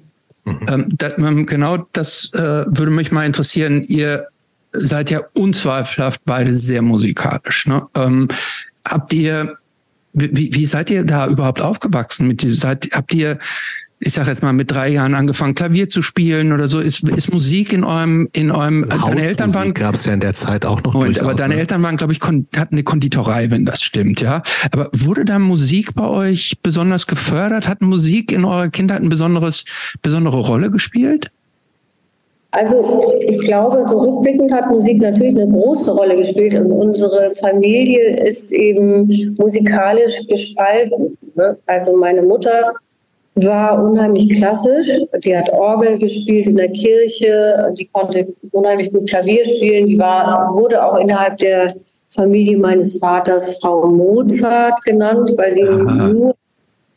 Ähm, 0.46 0.94
das, 0.98 1.18
ähm, 1.18 1.46
genau 1.46 1.78
das 1.94 2.32
äh, 2.34 2.40
würde 2.40 2.92
mich 2.92 3.12
mal 3.12 3.26
interessieren. 3.26 3.86
Ihr 3.88 4.28
seid 4.74 5.10
ja 5.10 5.22
unzweifelhaft 5.34 6.22
beide 6.26 6.54
sehr 6.54 6.82
musikalisch. 6.82 7.68
Ne? 7.68 7.86
Ähm, 7.96 8.28
habt 8.86 9.14
ihr, 9.14 9.58
wie, 10.14 10.54
wie 10.54 10.66
seid 10.66 10.90
ihr 10.90 11.04
da 11.04 11.28
überhaupt 11.28 11.62
aufgewachsen? 11.62 12.28
Mit, 12.28 12.46
seid, 12.48 12.90
habt 12.94 13.14
ihr 13.14 13.40
ich 14.00 14.14
sage 14.14 14.30
jetzt 14.30 14.44
mal, 14.44 14.54
mit 14.54 14.70
drei 14.70 14.90
Jahren 14.90 15.16
angefangen, 15.16 15.56
Klavier 15.56 15.90
zu 15.90 16.02
spielen 16.04 16.52
oder 16.52 16.68
so. 16.68 16.80
Ist, 16.80 17.08
ist 17.10 17.34
Musik 17.34 17.74
in 17.74 17.84
eurem, 17.84 18.30
in 18.32 18.52
eurem, 18.52 18.84
äh, 18.84 18.88
deine 18.90 19.24
Eltern 19.24 19.54
waren. 19.56 19.74
gab 19.74 19.96
es 19.96 20.06
ja 20.06 20.14
in 20.14 20.20
der 20.20 20.36
Zeit 20.36 20.66
auch 20.66 20.84
noch. 20.84 20.94
Und, 20.94 21.20
aber 21.20 21.34
deine 21.34 21.56
ne? 21.56 21.62
Eltern 21.62 21.82
waren, 21.82 21.98
glaube 21.98 22.14
ich, 22.14 22.22
hatten 22.22 22.76
eine 22.76 22.84
Konditorei, 22.84 23.50
wenn 23.50 23.66
das 23.66 23.82
stimmt, 23.82 24.22
ja. 24.22 24.44
Aber 24.72 24.90
wurde 24.94 25.26
da 25.26 25.40
Musik 25.40 25.96
bei 25.96 26.06
euch 26.06 26.60
besonders 26.62 27.08
gefördert? 27.08 27.68
Hat 27.68 27.82
Musik 27.82 28.32
in 28.32 28.46
eurer 28.46 28.70
Kindheit 28.70 29.00
eine 29.00 29.10
besonderes, 29.10 29.66
besondere 30.04 30.38
Rolle 30.38 30.70
gespielt? 30.70 31.32
Also 32.58 33.14
ich 33.20 33.38
glaube, 33.42 33.86
so 33.88 34.00
rückblickend 34.00 34.52
hat 34.52 34.68
Musik 34.72 35.00
natürlich 35.00 35.36
eine 35.36 35.48
große 35.48 35.92
Rolle 35.92 36.18
gespielt 36.18 36.56
und 36.56 36.72
unsere 36.72 37.32
Familie 37.36 38.26
ist 38.26 38.52
eben 38.52 39.36
musikalisch 39.38 40.26
gespalten. 40.28 41.16
Ne? 41.36 41.56
Also 41.68 41.96
meine 41.96 42.24
Mutter 42.24 42.74
war 43.36 43.84
unheimlich 43.84 44.30
klassisch. 44.40 44.88
Die 45.24 45.38
hat 45.38 45.52
Orgel 45.52 46.00
gespielt 46.00 46.48
in 46.48 46.56
der 46.56 46.70
Kirche, 46.70 47.76
die 47.78 47.86
konnte 47.86 48.26
unheimlich 48.52 48.92
gut 48.92 49.08
Klavier 49.08 49.46
spielen. 49.46 49.86
Die 49.86 50.00
war, 50.00 50.42
wurde 50.56 50.84
auch 50.84 50.98
innerhalb 50.98 51.38
der 51.38 51.76
Familie 52.10 52.58
meines 52.58 52.98
Vaters 52.98 53.60
Frau 53.60 53.86
Mozart 53.86 54.82
genannt, 54.84 55.32
weil 55.38 55.54
sie 55.54 55.62
Aha. 55.64 56.08
nur 56.08 56.36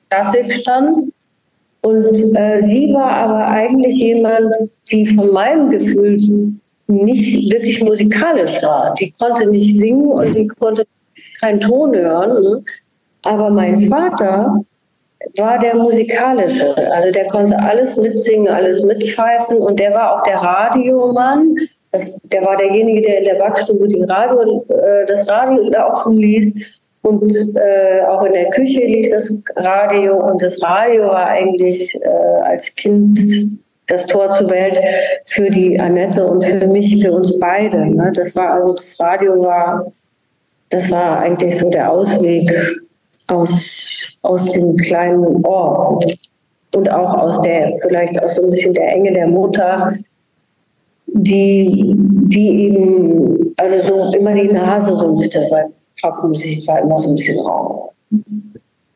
Klassik 0.08 0.50
stand. 0.54 1.12
Und 1.82 2.36
äh, 2.36 2.60
sie 2.60 2.92
war 2.92 3.10
aber 3.10 3.46
eigentlich 3.46 3.98
jemand, 3.98 4.54
die 4.90 5.06
von 5.06 5.32
meinem 5.32 5.70
Gefühl 5.70 6.18
nicht 6.86 7.52
wirklich 7.52 7.82
musikalisch 7.82 8.62
war. 8.62 8.94
Die 8.94 9.12
konnte 9.12 9.48
nicht 9.48 9.78
singen 9.78 10.08
und 10.08 10.34
die 10.34 10.46
konnte 10.46 10.84
keinen 11.40 11.60
Ton 11.60 11.94
hören. 11.94 12.42
Ne? 12.42 12.62
Aber 13.22 13.50
mein 13.50 13.78
Vater 13.78 14.62
war 15.36 15.58
der 15.58 15.76
musikalische. 15.76 16.74
Also 16.92 17.10
der 17.10 17.28
konnte 17.28 17.58
alles 17.58 17.96
mitsingen, 17.96 18.48
alles 18.48 18.82
mitpfeifen 18.84 19.58
und 19.58 19.78
der 19.78 19.92
war 19.94 20.16
auch 20.16 20.22
der 20.24 20.36
Radiomann. 20.36 21.54
Das, 21.92 22.18
der 22.24 22.44
war 22.44 22.56
derjenige, 22.56 23.02
der 23.02 23.18
in 23.18 23.24
der 23.24 23.34
Backstube 23.34 23.88
die 23.88 24.02
Radio, 24.04 24.64
äh, 24.68 25.06
das 25.06 25.28
Radio 25.28 25.68
laufen 25.70 26.12
ließ 26.14 26.79
und 27.02 27.32
äh, 27.56 28.02
auch 28.06 28.22
in 28.24 28.32
der 28.34 28.50
Küche 28.50 28.80
lief 28.80 29.10
das 29.10 29.34
Radio 29.56 30.16
und 30.26 30.42
das 30.42 30.62
Radio 30.62 31.04
war 31.04 31.26
eigentlich 31.26 31.98
äh, 32.02 32.08
als 32.44 32.74
Kind 32.74 33.18
das 33.86 34.06
Tor 34.06 34.30
zur 34.30 34.50
Welt 34.50 34.78
für 35.24 35.50
die 35.50 35.78
Annette 35.80 36.24
und 36.24 36.44
für 36.44 36.66
mich, 36.66 37.02
für 37.02 37.12
uns 37.12 37.38
beide. 37.38 37.86
Ne? 37.86 38.12
Das 38.14 38.36
war 38.36 38.50
also 38.50 38.74
das 38.74 38.98
Radio 39.00 39.42
war, 39.42 39.90
das 40.68 40.90
war 40.90 41.18
eigentlich 41.20 41.58
so 41.58 41.70
der 41.70 41.90
Ausweg 41.90 42.50
aus, 43.26 44.18
aus 44.22 44.50
dem 44.52 44.76
kleinen 44.76 45.44
Ort 45.44 46.04
und 46.74 46.88
auch 46.90 47.14
aus 47.14 47.42
der, 47.42 47.76
vielleicht 47.82 48.22
aus 48.22 48.36
so 48.36 48.42
ein 48.42 48.50
bisschen 48.50 48.74
der 48.74 48.92
Enge 48.92 49.12
der 49.12 49.26
Mutter, 49.26 49.92
die, 51.06 51.94
die 51.96 52.66
eben, 52.66 53.54
also 53.56 53.78
so 53.80 54.16
immer 54.16 54.34
die 54.34 54.52
Nase 54.52 54.96
rümpfte, 54.96 55.46
weil 55.50 55.70
Popmusik 56.00 56.66
war 56.66 56.80
immer 56.80 56.98
so 56.98 57.10
ein 57.10 57.14
bisschen 57.16 57.38
rau. 57.40 57.94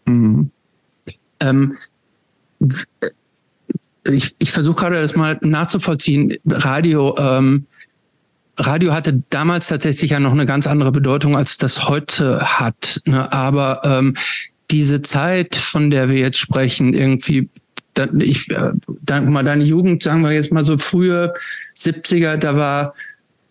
Mhm. 0.07 0.51
Ähm, 1.41 1.77
ich 4.11 4.35
ich 4.39 4.53
versuche 4.53 4.77
gerade 4.77 5.01
das 5.01 5.17
mal 5.17 5.39
nachzuvollziehen. 5.43 6.35
Radio, 6.47 7.17
ähm, 7.19 7.67
Radio 8.57 8.93
hatte 8.93 9.23
damals 9.31 9.69
tatsächlich 9.69 10.11
ja 10.11 10.21
noch 10.21 10.33
eine 10.33 10.47
ganz 10.47 10.67
andere 10.67 10.93
Bedeutung, 10.93 11.37
als 11.37 11.57
das 11.59 11.89
heute 11.89 12.41
hat. 12.41 13.01
Ne? 13.07 13.33
Aber 13.33 13.83
ähm, 13.85 14.15
diese 14.71 15.03
Zeit, 15.03 15.57
von 15.57 15.91
der 15.91 16.09
wir 16.09 16.19
jetzt 16.19 16.39
sprechen, 16.39 16.95
irgendwie 16.95 17.49
dann, 17.95 18.21
ich, 18.21 18.51
äh, 18.51 18.73
dann 19.03 19.33
mal 19.33 19.45
deine 19.45 19.65
Jugend, 19.65 20.03
sagen 20.03 20.23
wir 20.23 20.33
jetzt 20.33 20.53
mal 20.53 20.65
so 20.65 20.79
frühe 20.79 21.33
70er, 21.77 22.37
da 22.37 22.57
war 22.57 22.95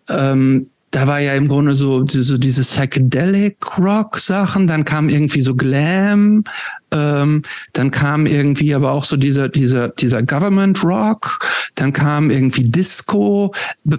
ähm, 0.10 0.70
da 0.94 1.08
war 1.08 1.20
ja 1.20 1.34
im 1.34 1.48
Grunde 1.48 1.76
so, 1.76 2.06
so 2.08 2.38
diese 2.38 2.62
Psychedelic 2.62 3.80
Rock 3.80 4.20
Sachen, 4.20 4.68
dann 4.68 4.86
kam 4.86 5.10
irgendwie 5.10 5.42
so 5.42 5.56
Glam, 5.56 6.44
ähm, 6.92 7.42
dann 7.74 7.90
kam 7.90 8.28
irgendwie 8.28 8.76
aber 8.76 8.92
auch 8.92 9.04
so 9.04 9.18
dieser, 9.18 9.50
dieser, 9.50 9.90
dieser 9.90 10.22
Government 10.22 10.84
Rock, 10.84 11.40
dann 11.74 11.94
kam 11.94 12.30
irgendwie 12.30 12.66
Disco. 12.66 13.56
B 13.84 13.98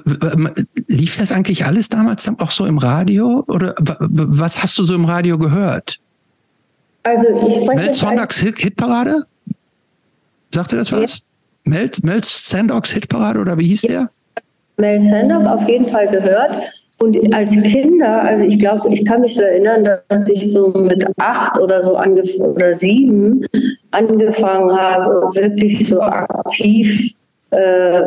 lief 0.87 1.19
das 1.19 1.33
eigentlich 1.33 1.67
alles 1.67 1.89
damals 1.89 2.31
auch 2.39 2.53
so 2.53 2.65
im 2.65 2.79
Radio? 2.79 3.43
Oder 3.49 3.75
was 3.79 4.63
hast 4.63 4.79
du 4.79 4.85
so 4.85 4.95
im 4.95 5.05
Radio 5.05 5.37
gehört? 5.37 5.99
Also 7.03 7.27
ich 7.45 7.55
spreche. 7.55 7.75
Mel 7.75 7.95
Sonntags 7.95 8.39
Hit 8.39 8.59
Hitparade? 8.59 9.27
Sagte 10.55 10.77
das 10.77 10.93
was? 10.93 11.19
Ja. 11.19 11.25
Mel, 11.65 11.91
Mel 12.03 12.21
Sandogs 12.23 12.93
Hitparade 12.93 13.41
oder 13.41 13.59
wie 13.59 13.67
hieß 13.67 13.83
ja. 13.83 13.89
der? 13.89 14.11
Mel 14.77 15.01
Sandock 15.01 15.45
auf 15.49 15.69
jeden 15.69 15.89
Fall 15.89 16.09
gehört. 16.09 16.63
Und 16.99 17.35
als 17.35 17.51
Kinder, 17.51 18.23
also 18.23 18.45
ich 18.45 18.59
glaube, 18.59 18.89
ich 18.93 19.05
kann 19.05 19.21
mich 19.21 19.35
so 19.35 19.43
erinnern, 19.43 19.87
dass 20.09 20.29
ich 20.29 20.53
so 20.53 20.69
mit 20.69 21.05
acht 21.19 21.61
oder 21.61 21.83
so 21.83 21.99
oder 21.99 22.73
sieben 22.73 23.45
angefangen 23.91 24.71
habe, 24.71 25.29
wirklich 25.35 25.89
so 25.89 26.01
aktiv 26.01 27.17
äh, 27.51 28.03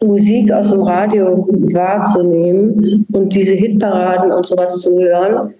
Musik 0.00 0.52
aus 0.52 0.70
dem 0.70 0.82
Radio 0.82 1.36
wahrzunehmen 1.36 3.04
und 3.12 3.34
diese 3.34 3.54
Hitparaden 3.54 4.30
und 4.30 4.46
sowas 4.46 4.78
zu 4.78 4.96
hören. 4.96 5.54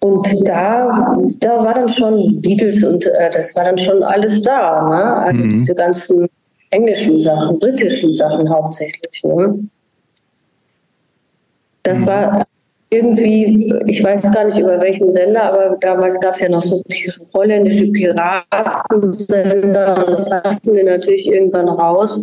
Und 0.00 0.28
da, 0.46 1.16
da 1.40 1.64
war 1.64 1.74
dann 1.74 1.88
schon 1.88 2.40
Beatles 2.40 2.84
und 2.84 3.04
äh, 3.06 3.30
das 3.32 3.56
war 3.56 3.64
dann 3.64 3.78
schon 3.78 4.02
alles 4.02 4.42
da. 4.42 4.88
Ne? 4.88 5.04
Also 5.24 5.42
mhm. 5.42 5.50
diese 5.50 5.74
ganzen 5.74 6.28
englischen 6.70 7.20
Sachen, 7.22 7.58
britischen 7.58 8.14
Sachen 8.14 8.48
hauptsächlich. 8.48 9.24
Ne? 9.24 9.58
Das 11.88 12.06
war 12.06 12.46
irgendwie, 12.90 13.72
ich 13.86 14.04
weiß 14.04 14.22
gar 14.32 14.44
nicht 14.44 14.58
über 14.58 14.80
welchen 14.80 15.10
Sender, 15.10 15.42
aber 15.42 15.76
damals 15.80 16.20
gab 16.20 16.34
es 16.34 16.40
ja 16.40 16.48
noch 16.48 16.60
so 16.60 16.82
holländische 17.34 17.88
Piratensender. 17.88 20.04
Das 20.06 20.30
hatten 20.30 20.74
wir 20.74 20.84
natürlich 20.84 21.26
irgendwann 21.26 21.68
raus. 21.68 22.20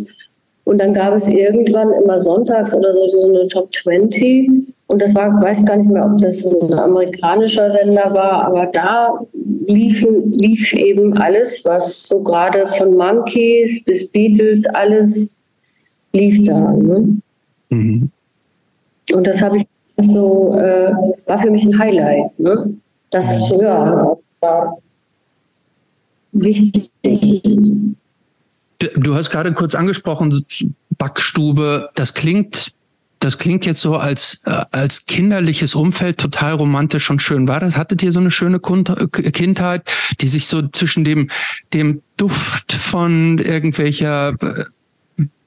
Und 0.64 0.78
dann 0.78 0.94
gab 0.94 1.14
es 1.14 1.28
irgendwann 1.28 1.92
immer 2.02 2.18
sonntags 2.18 2.74
oder 2.74 2.92
so, 2.92 3.06
so 3.06 3.28
eine 3.28 3.46
Top 3.48 3.72
20. 3.72 4.50
Und 4.88 5.02
das 5.02 5.14
war, 5.14 5.28
ich 5.28 5.44
weiß 5.44 5.64
gar 5.64 5.76
nicht 5.76 5.90
mehr, 5.90 6.04
ob 6.04 6.18
das 6.18 6.44
ein 6.44 6.74
amerikanischer 6.74 7.70
Sender 7.70 8.12
war, 8.12 8.46
aber 8.46 8.66
da 8.66 9.20
liefen, 9.66 10.32
lief 10.32 10.72
eben 10.72 11.16
alles, 11.18 11.64
was 11.64 12.02
so 12.02 12.20
gerade 12.22 12.66
von 12.66 12.96
Monkeys 12.96 13.84
bis 13.84 14.10
Beatles, 14.10 14.66
alles 14.66 15.38
lief 16.12 16.42
da. 16.44 16.72
Ne? 16.72 17.16
Mhm. 17.70 18.10
Und 19.12 19.26
das 19.26 19.42
habe 19.42 19.58
ich 19.58 19.66
so, 19.98 20.54
äh, 20.58 20.92
war 21.26 21.38
für 21.38 21.50
mich 21.50 21.64
ein 21.64 21.78
Highlight, 21.78 22.38
ne? 22.38 22.74
das 23.10 23.30
ja. 23.30 23.44
zu 23.44 23.60
hören. 23.60 24.16
War 24.40 24.78
wichtig. 26.32 26.90
Du 28.96 29.14
hast 29.14 29.30
gerade 29.30 29.52
kurz 29.52 29.74
angesprochen, 29.74 30.44
Backstube, 30.98 31.88
das 31.94 32.12
klingt, 32.12 32.72
das 33.20 33.38
klingt 33.38 33.64
jetzt 33.64 33.80
so 33.80 33.96
als, 33.96 34.42
äh, 34.44 34.64
als 34.70 35.06
kinderliches 35.06 35.74
Umfeld 35.74 36.18
total 36.18 36.54
romantisch 36.54 37.08
und 37.08 37.22
schön. 37.22 37.48
War 37.48 37.60
das, 37.60 37.76
hattet 37.76 38.02
ihr 38.02 38.12
so 38.12 38.20
eine 38.20 38.30
schöne 38.30 38.60
Kindheit, 38.60 39.90
die 40.20 40.28
sich 40.28 40.46
so 40.46 40.68
zwischen 40.68 41.04
dem, 41.04 41.30
dem 41.72 42.02
Duft 42.18 42.72
von 42.72 43.38
irgendwelcher 43.38 44.34
äh, 44.42 44.64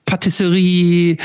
Patisserie, 0.06 1.18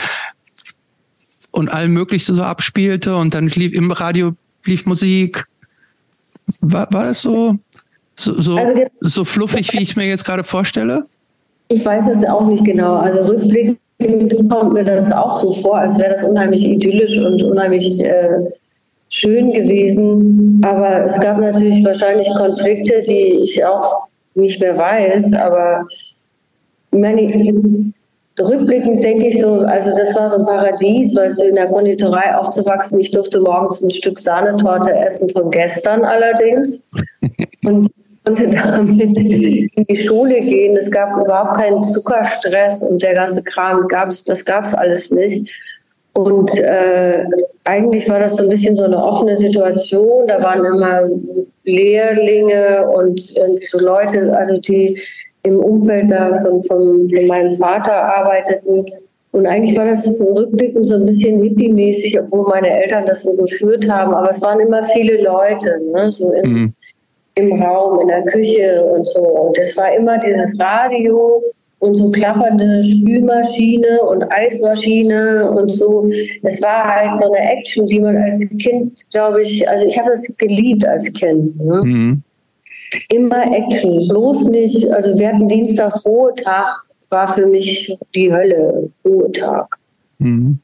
und 1.55 1.73
allem 1.73 1.93
Möglichen 1.93 2.35
so 2.35 2.43
abspielte 2.43 3.17
und 3.17 3.33
dann 3.33 3.47
lief 3.47 3.73
im 3.73 3.93
Radio 3.93 4.33
lief 4.65 4.87
Musik. 4.87 5.47
War, 6.61 6.89
war 6.91 7.05
das 7.05 7.23
so, 7.23 7.57
so, 8.17 8.41
so, 8.41 8.57
also 8.57 8.83
so 9.01 9.25
fluffig, 9.25 9.73
wie 9.73 9.83
ich 9.83 9.91
es 9.91 9.97
mir 9.97 10.07
jetzt 10.07 10.25
gerade 10.25 10.43
vorstelle? 10.43 11.05
Ich 11.69 11.85
weiß 11.85 12.09
es 12.09 12.25
auch 12.27 12.47
nicht 12.47 12.65
genau. 12.65 12.97
Also 12.97 13.33
rückblickend 13.33 14.51
kommt 14.51 14.73
mir 14.73 14.85
das 14.85 15.13
auch 15.13 15.39
so 15.41 15.53
vor, 15.53 15.79
als 15.79 15.97
wäre 15.99 16.11
das 16.11 16.25
unheimlich 16.25 16.65
idyllisch 16.65 17.19
und 17.19 17.43
unheimlich 17.43 18.01
äh, 18.01 18.41
schön 19.09 19.53
gewesen. 19.53 20.61
Aber 20.65 21.07
es 21.07 21.19
gab 21.21 21.39
natürlich 21.39 21.85
wahrscheinlich 21.85 22.29
Konflikte, 22.37 23.01
die 23.03 23.43
ich 23.43 23.65
auch 23.65 24.09
nicht 24.35 24.61
mehr 24.61 24.77
weiß. 24.77 25.35
Aber 25.35 25.87
meine, 26.91 27.94
Rückblickend 28.41 29.05
denke 29.05 29.29
ich 29.29 29.41
so, 29.41 29.61
also 29.61 29.91
das 29.91 30.17
war 30.17 30.29
so 30.29 30.39
ein 30.39 30.45
Paradies, 30.45 31.15
weil 31.17 31.29
du 31.29 31.45
in 31.45 31.55
der 31.55 31.69
Konditorei 31.69 32.37
aufzuwachsen. 32.37 32.99
Ich 32.99 33.13
durfte 33.13 33.41
morgens 33.41 33.81
ein 33.83 33.91
Stück 33.91 34.19
Sahnetorte 34.19 34.93
essen 34.93 35.31
von 35.31 35.51
gestern 35.51 36.05
allerdings 36.05 36.89
und 37.65 37.89
konnte 38.25 38.49
damit 38.49 39.19
in 39.19 39.85
die 39.89 39.97
Schule 39.97 40.41
gehen. 40.41 40.77
Es 40.77 40.91
gab 40.91 41.17
überhaupt 41.21 41.59
keinen 41.59 41.85
Zuckerstress 41.85 42.83
und 42.83 43.03
der 43.03 43.15
ganze 43.15 43.43
Kram 43.45 43.87
gab's, 43.87 44.25
das 44.25 44.45
gab 44.45 44.65
es 44.65 44.75
alles 44.75 45.11
nicht. 45.11 45.51
Und 46.15 46.59
äh, 46.61 47.25
eigentlich 47.65 48.09
war 48.09 48.21
das 48.21 48.37
so 48.37 48.45
ein 48.45 48.49
bisschen 48.49 48.77
so 48.77 48.85
eine 48.85 49.03
offene 49.03 49.37
Situation. 49.37 50.27
Da 50.27 50.41
waren 50.43 50.65
immer 50.65 51.03
Lehrlinge 51.65 52.89
und 52.89 53.37
irgendwie 53.37 53.65
so 53.65 53.79
Leute, 53.79 54.37
also 54.37 54.59
die 54.59 55.01
im 55.45 55.61
Umfeld 55.61 56.11
da 56.11 56.41
von, 56.43 56.63
von, 56.63 57.09
von 57.11 57.27
meinem 57.27 57.53
Vater 57.53 57.93
arbeiteten. 57.93 58.87
Und 59.33 59.47
eigentlich 59.47 59.77
war 59.77 59.87
das 59.87 60.05
so 60.19 60.33
rückblickend 60.33 60.87
so 60.87 60.95
ein 60.95 61.07
bisschen 61.07 61.43
hippie-mäßig, 61.43 62.19
obwohl 62.21 62.49
meine 62.49 62.71
Eltern 62.83 63.05
das 63.07 63.25
so 63.25 63.35
geführt 63.35 63.89
haben. 63.91 64.15
Aber 64.15 64.31
es 64.31 64.41
waren 64.43 64.61
immer 64.61 64.83
viele 64.83 65.23
Leute, 65.23 65.81
ne? 65.93 66.11
so 66.11 66.33
im, 66.33 66.53
mhm. 66.53 66.73
im 67.35 67.63
Raum, 67.63 68.01
in 68.01 68.09
der 68.09 68.23
Küche 68.25 68.85
und 68.85 69.07
so. 69.07 69.21
Und 69.21 69.59
es 69.59 69.77
war 69.77 69.95
immer 69.95 70.19
dieses 70.19 70.59
Radio 70.59 71.43
und 71.81 71.97
so 71.97 72.11
klappernde 72.11 72.83
Spülmaschine 72.83 74.03
und 74.09 74.23
Eismaschine 74.31 75.51
und 75.51 75.69
so. 75.69 76.09
Es 76.43 76.63
war 76.63 76.85
halt 76.85 77.17
so 77.17 77.31
eine 77.31 77.59
Action, 77.59 77.87
die 77.87 78.01
man 78.01 78.17
als 78.17 78.49
Kind, 78.59 79.11
glaube 79.11 79.43
ich, 79.43 79.69
also 79.69 79.87
ich 79.87 79.99
habe 79.99 80.11
das 80.11 80.35
geliebt 80.39 80.87
als 80.87 81.13
Kind. 81.13 81.61
Ne? 81.61 81.83
Mhm 81.85 82.24
immer 83.09 83.45
Action, 83.53 84.07
bloß 84.09 84.45
nicht, 84.45 84.89
also 84.91 85.19
wir 85.19 85.29
hatten 85.29 85.49
Dienstags 85.49 86.05
Ruhetag, 86.05 86.85
war 87.11 87.29
für 87.29 87.47
mich 87.47 87.97
die 88.15 88.33
Hölle, 88.33 88.91
Ruhetag. 89.05 89.79
Mhm. 90.19 90.59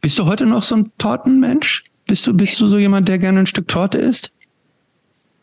Bist 0.00 0.18
du 0.18 0.26
heute 0.26 0.46
noch 0.46 0.62
so 0.62 0.76
ein 0.76 0.92
Tortenmensch? 0.98 1.84
Bist 2.06 2.26
du, 2.26 2.34
bist 2.34 2.60
du 2.60 2.66
so 2.66 2.78
jemand, 2.78 3.08
der 3.08 3.18
gerne 3.18 3.40
ein 3.40 3.46
Stück 3.46 3.68
Torte 3.68 3.98
isst? 3.98 4.30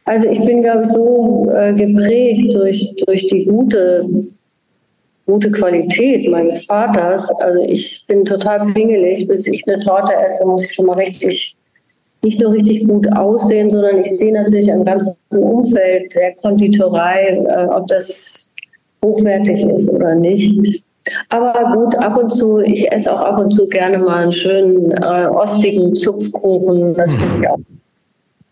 Also 0.05 0.29
ich 0.29 0.43
bin, 0.43 0.61
glaube 0.61 0.83
ich, 0.83 0.89
so 0.89 1.49
äh, 1.53 1.73
geprägt 1.73 2.53
durch, 2.55 2.93
durch 3.05 3.27
die 3.27 3.45
gute, 3.45 4.09
gute 5.25 5.51
Qualität 5.51 6.29
meines 6.29 6.65
Vaters. 6.65 7.31
Also 7.39 7.63
ich 7.63 8.03
bin 8.07 8.25
total 8.25 8.73
pingelig. 8.73 9.27
Bis 9.27 9.47
ich 9.47 9.63
eine 9.67 9.79
Torte 9.79 10.13
esse, 10.13 10.45
muss 10.45 10.65
ich 10.65 10.73
schon 10.73 10.87
mal 10.87 10.97
richtig 10.97 11.55
nicht 12.23 12.39
nur 12.39 12.51
richtig 12.51 12.87
gut 12.87 13.11
aussehen, 13.15 13.71
sondern 13.71 13.97
ich 13.97 14.09
sehe 14.17 14.33
natürlich 14.33 14.71
am 14.71 14.85
ganzen 14.85 15.17
Umfeld 15.37 16.15
der 16.15 16.35
Konditorei, 16.35 17.43
äh, 17.49 17.65
ob 17.65 17.87
das 17.87 18.51
hochwertig 19.03 19.63
ist 19.63 19.91
oder 19.91 20.15
nicht. 20.15 20.83
Aber 21.29 21.73
gut, 21.73 21.97
ab 21.97 22.17
und 22.17 22.31
zu, 22.31 22.59
ich 22.59 22.91
esse 22.91 23.11
auch 23.11 23.19
ab 23.19 23.39
und 23.39 23.51
zu 23.51 23.67
gerne 23.67 23.97
mal 23.97 24.23
einen 24.23 24.31
schönen 24.31 24.91
äh, 24.91 25.27
ostigen 25.27 25.95
Zupfkuchen. 25.95 26.93
Das 26.93 27.13
finde 27.15 27.39
ich 27.41 27.49
auch. 27.49 27.59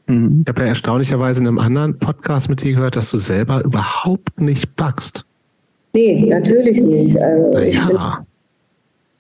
Mhm. 0.08 0.44
Ich 0.46 0.50
habe 0.50 0.62
ja 0.64 0.68
erstaunlicherweise 0.70 1.42
in 1.42 1.48
einem 1.48 1.60
anderen 1.60 2.00
Podcast 2.00 2.50
mit 2.50 2.64
dir 2.64 2.74
gehört, 2.74 2.96
dass 2.96 3.12
du 3.12 3.20
selber 3.20 3.64
überhaupt 3.64 4.42
nicht 4.42 4.76
backst. 4.76 5.26
Nee, 5.94 6.26
natürlich 6.28 6.82
nicht. 6.82 7.18
Also 7.18 7.54
ja. 7.54 7.62
ich 7.62 7.88
bin 7.88 7.98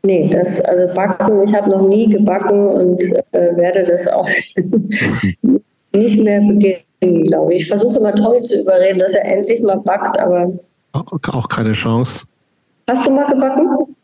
Nee, 0.03 0.29
das, 0.29 0.61
also 0.61 0.87
backen, 0.93 1.43
ich 1.43 1.53
habe 1.53 1.69
noch 1.69 1.87
nie 1.87 2.07
gebacken 2.07 2.67
und 2.67 3.01
äh, 3.31 3.55
werde 3.55 3.83
das 3.83 4.07
auch 4.07 4.29
nicht 5.93 6.19
mehr 6.19 6.39
beginnen, 6.39 7.23
glaube 7.25 7.53
ich. 7.53 7.63
Ich 7.63 7.67
versuche 7.67 7.99
immer 7.99 8.15
Tommy 8.15 8.41
zu 8.43 8.61
überreden, 8.61 8.99
dass 8.99 9.13
er 9.13 9.25
endlich 9.25 9.61
mal 9.61 9.77
backt, 9.79 10.19
aber. 10.19 10.53
Auch 10.93 11.49
keine 11.49 11.73
Chance. 11.73 12.25
Hast 12.89 13.05
du 13.05 13.11
mal 13.11 13.29
gebacken? 13.31 13.95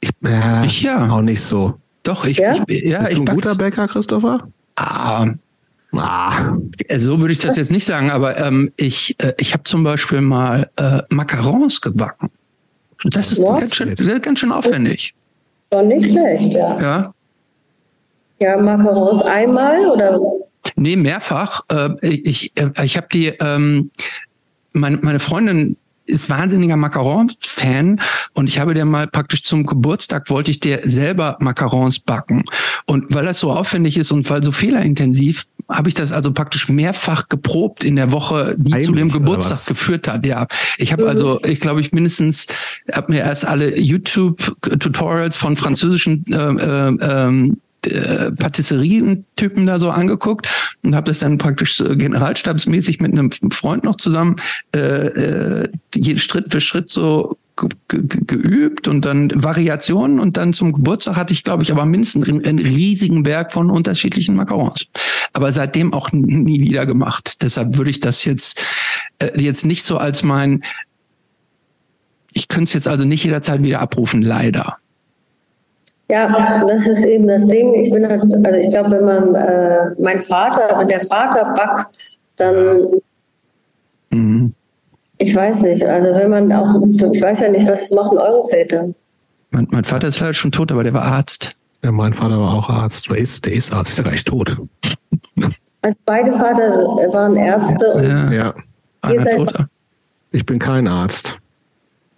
Ich, 0.00 0.10
äh, 0.24 0.66
ich 0.66 0.82
ja. 0.82 1.08
Auch 1.08 1.22
nicht 1.22 1.42
so. 1.42 1.74
Doch, 2.02 2.26
ich, 2.26 2.38
ja? 2.38 2.54
ich, 2.66 2.82
ja, 2.84 3.00
Bist 3.00 3.12
ich 3.12 3.18
du 3.18 3.24
ein 3.24 3.34
guter 3.34 3.54
Bäcker, 3.54 3.88
Christopher? 3.88 4.48
Ah, 4.76 5.26
Ah. 5.92 6.56
So 6.96 7.20
würde 7.20 7.32
ich 7.32 7.38
das 7.38 7.56
jetzt 7.56 7.70
nicht 7.70 7.84
sagen, 7.84 8.10
aber 8.10 8.38
ähm, 8.38 8.72
ich, 8.76 9.14
äh, 9.18 9.34
ich 9.38 9.52
habe 9.52 9.64
zum 9.64 9.84
Beispiel 9.84 10.22
mal 10.22 10.70
äh, 10.76 11.02
Macarons 11.10 11.80
gebacken. 11.80 12.30
Das 13.04 13.32
ist 13.32 13.44
ganz 13.44 13.74
schön, 13.74 13.94
ganz 14.22 14.38
schön 14.38 14.52
aufwendig. 14.52 15.14
Schon 15.72 15.88
nicht 15.88 16.10
schlecht, 16.10 16.52
ja. 16.52 16.78
Ja. 16.78 17.14
Ja, 18.40 18.56
Macarons 18.60 19.22
einmal 19.22 19.88
oder? 19.88 20.20
Nee, 20.76 20.96
mehrfach. 20.96 21.62
Äh, 21.70 21.90
ich 22.02 22.52
äh, 22.56 22.70
ich 22.84 22.96
habe 22.96 23.06
die, 23.12 23.28
ähm, 23.28 23.90
meine, 24.72 24.98
meine 24.98 25.20
Freundin 25.20 25.76
ist 26.12 26.30
wahnsinniger 26.30 26.76
Macaron-Fan 26.76 28.00
und 28.34 28.48
ich 28.48 28.58
habe 28.58 28.74
dir 28.74 28.84
mal 28.84 29.08
praktisch 29.08 29.42
zum 29.42 29.66
Geburtstag 29.66 30.30
wollte 30.30 30.50
ich 30.50 30.60
dir 30.60 30.80
selber 30.84 31.36
Macarons 31.40 31.98
backen. 31.98 32.44
Und 32.86 33.14
weil 33.14 33.24
das 33.24 33.40
so 33.40 33.50
aufwendig 33.50 33.96
ist 33.96 34.12
und 34.12 34.28
weil 34.30 34.42
so 34.42 34.52
fehlerintensiv, 34.52 35.46
habe 35.68 35.88
ich 35.88 35.94
das 35.94 36.12
also 36.12 36.32
praktisch 36.32 36.68
mehrfach 36.68 37.28
geprobt 37.28 37.84
in 37.84 37.96
der 37.96 38.12
Woche, 38.12 38.54
die 38.58 38.72
Heimlich, 38.72 38.86
zu 38.86 38.92
dem 38.92 39.10
Geburtstag 39.10 39.66
geführt 39.66 40.08
hat. 40.08 40.26
Ja, 40.26 40.46
ich 40.76 40.92
habe 40.92 41.08
also, 41.08 41.40
ich 41.44 41.60
glaube, 41.60 41.80
ich 41.80 41.92
mindestens, 41.92 42.46
habe 42.92 43.12
mir 43.12 43.20
erst 43.20 43.46
alle 43.46 43.78
YouTube-Tutorials 43.78 45.36
von 45.36 45.56
französischen 45.56 46.24
ähm, 46.30 46.60
ähm, 46.60 46.98
ähm, 47.02 47.60
äh, 47.86 48.30
Patisserien-Typen 48.32 49.66
da 49.66 49.78
so 49.78 49.90
angeguckt 49.90 50.48
und 50.82 50.94
habe 50.94 51.10
das 51.10 51.20
dann 51.20 51.38
praktisch 51.38 51.76
so 51.76 51.96
generalstabsmäßig 51.96 53.00
mit 53.00 53.12
einem 53.12 53.30
Freund 53.50 53.84
noch 53.84 53.96
zusammen 53.96 54.36
äh, 54.74 54.80
äh, 54.80 55.68
Schritt 56.16 56.52
für 56.52 56.60
Schritt 56.60 56.90
so 56.90 57.36
ge 57.56 57.68
ge 57.88 58.20
geübt 58.26 58.88
und 58.88 59.04
dann 59.04 59.30
Variationen 59.34 60.20
und 60.20 60.36
dann 60.36 60.52
zum 60.52 60.72
Geburtstag 60.72 61.16
hatte 61.16 61.32
ich, 61.32 61.44
glaube 61.44 61.62
ich, 61.62 61.72
aber 61.72 61.84
mindestens 61.84 62.28
einen, 62.28 62.44
einen 62.44 62.58
riesigen 62.58 63.22
Berg 63.24 63.52
von 63.52 63.70
unterschiedlichen 63.70 64.34
Macarons. 64.36 64.86
Aber 65.32 65.52
seitdem 65.52 65.92
auch 65.92 66.12
nie 66.12 66.60
wieder 66.60 66.86
gemacht. 66.86 67.42
Deshalb 67.42 67.76
würde 67.76 67.90
ich 67.90 68.00
das 68.00 68.24
jetzt 68.24 68.60
äh, 69.18 69.30
jetzt 69.40 69.66
nicht 69.66 69.84
so 69.84 69.98
als 69.98 70.22
mein 70.22 70.62
ich 72.32 72.48
könnte 72.48 72.64
es 72.64 72.72
jetzt 72.72 72.88
also 72.88 73.04
nicht 73.04 73.24
jederzeit 73.24 73.62
wieder 73.62 73.80
abrufen, 73.80 74.22
leider. 74.22 74.78
Ja, 76.08 76.64
das 76.66 76.86
ist 76.86 77.06
eben 77.06 77.26
das 77.26 77.46
Ding. 77.46 77.74
Ich 77.74 77.90
bin 77.90 78.06
halt, 78.06 78.22
also 78.44 78.58
ich 78.58 78.68
glaube, 78.68 78.90
wenn 78.90 79.04
man 79.04 79.34
äh, 79.34 79.90
mein 79.98 80.18
Vater, 80.20 80.78
wenn 80.78 80.88
der 80.88 81.00
Vater 81.00 81.54
backt, 81.54 82.18
dann 82.36 82.86
Mhm. 84.10 84.52
ich 85.18 85.34
weiß 85.34 85.62
nicht. 85.62 85.84
Also 85.86 86.08
wenn 86.12 86.28
man 86.30 86.52
auch, 86.52 86.82
ich 86.86 87.22
weiß 87.22 87.40
ja 87.40 87.48
nicht, 87.48 87.66
was 87.66 87.90
machen 87.92 88.18
eure 88.18 88.46
Väter? 88.48 88.88
Mein, 89.50 89.66
mein 89.70 89.84
Vater 89.84 90.08
ist 90.08 90.20
leider 90.20 90.34
schon 90.34 90.52
tot, 90.52 90.70
aber 90.70 90.84
der 90.84 90.92
war 90.92 91.02
Arzt. 91.02 91.56
Ja, 91.82 91.90
mein 91.92 92.12
Vater 92.12 92.38
war 92.38 92.52
auch 92.54 92.68
Arzt. 92.68 93.08
Der 93.08 93.16
ist, 93.16 93.46
der 93.46 93.54
ist 93.54 93.72
Arzt, 93.72 93.90
ist 93.90 93.98
ja 93.98 94.04
gleich 94.04 94.24
tot. 94.24 94.56
Also 95.80 95.96
beide 96.04 96.32
Vater 96.34 96.68
waren 97.12 97.36
Ärzte 97.36 97.92
und, 97.94 98.02
Ja, 98.04 98.32
Ja, 98.32 98.54
einer 99.00 99.22
seid- 99.24 99.36
tot. 99.36 99.54
ich 100.30 100.44
bin 100.46 100.58
kein 100.58 100.86
Arzt. 100.86 101.38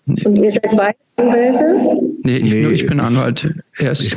und 0.07 0.37
ihr 0.37 0.51
seid 0.51 0.77
beide 0.77 0.99
Anwälte? 1.17 2.14
Nee, 2.25 2.37
ich, 2.39 2.45
Nee. 2.53 2.63
nur 2.63 2.73
ich 2.73 2.87
bin 2.87 3.01
Anwalt. 3.01 3.55
Er 3.77 3.93
ist, 3.93 4.03
Ich 4.03 4.17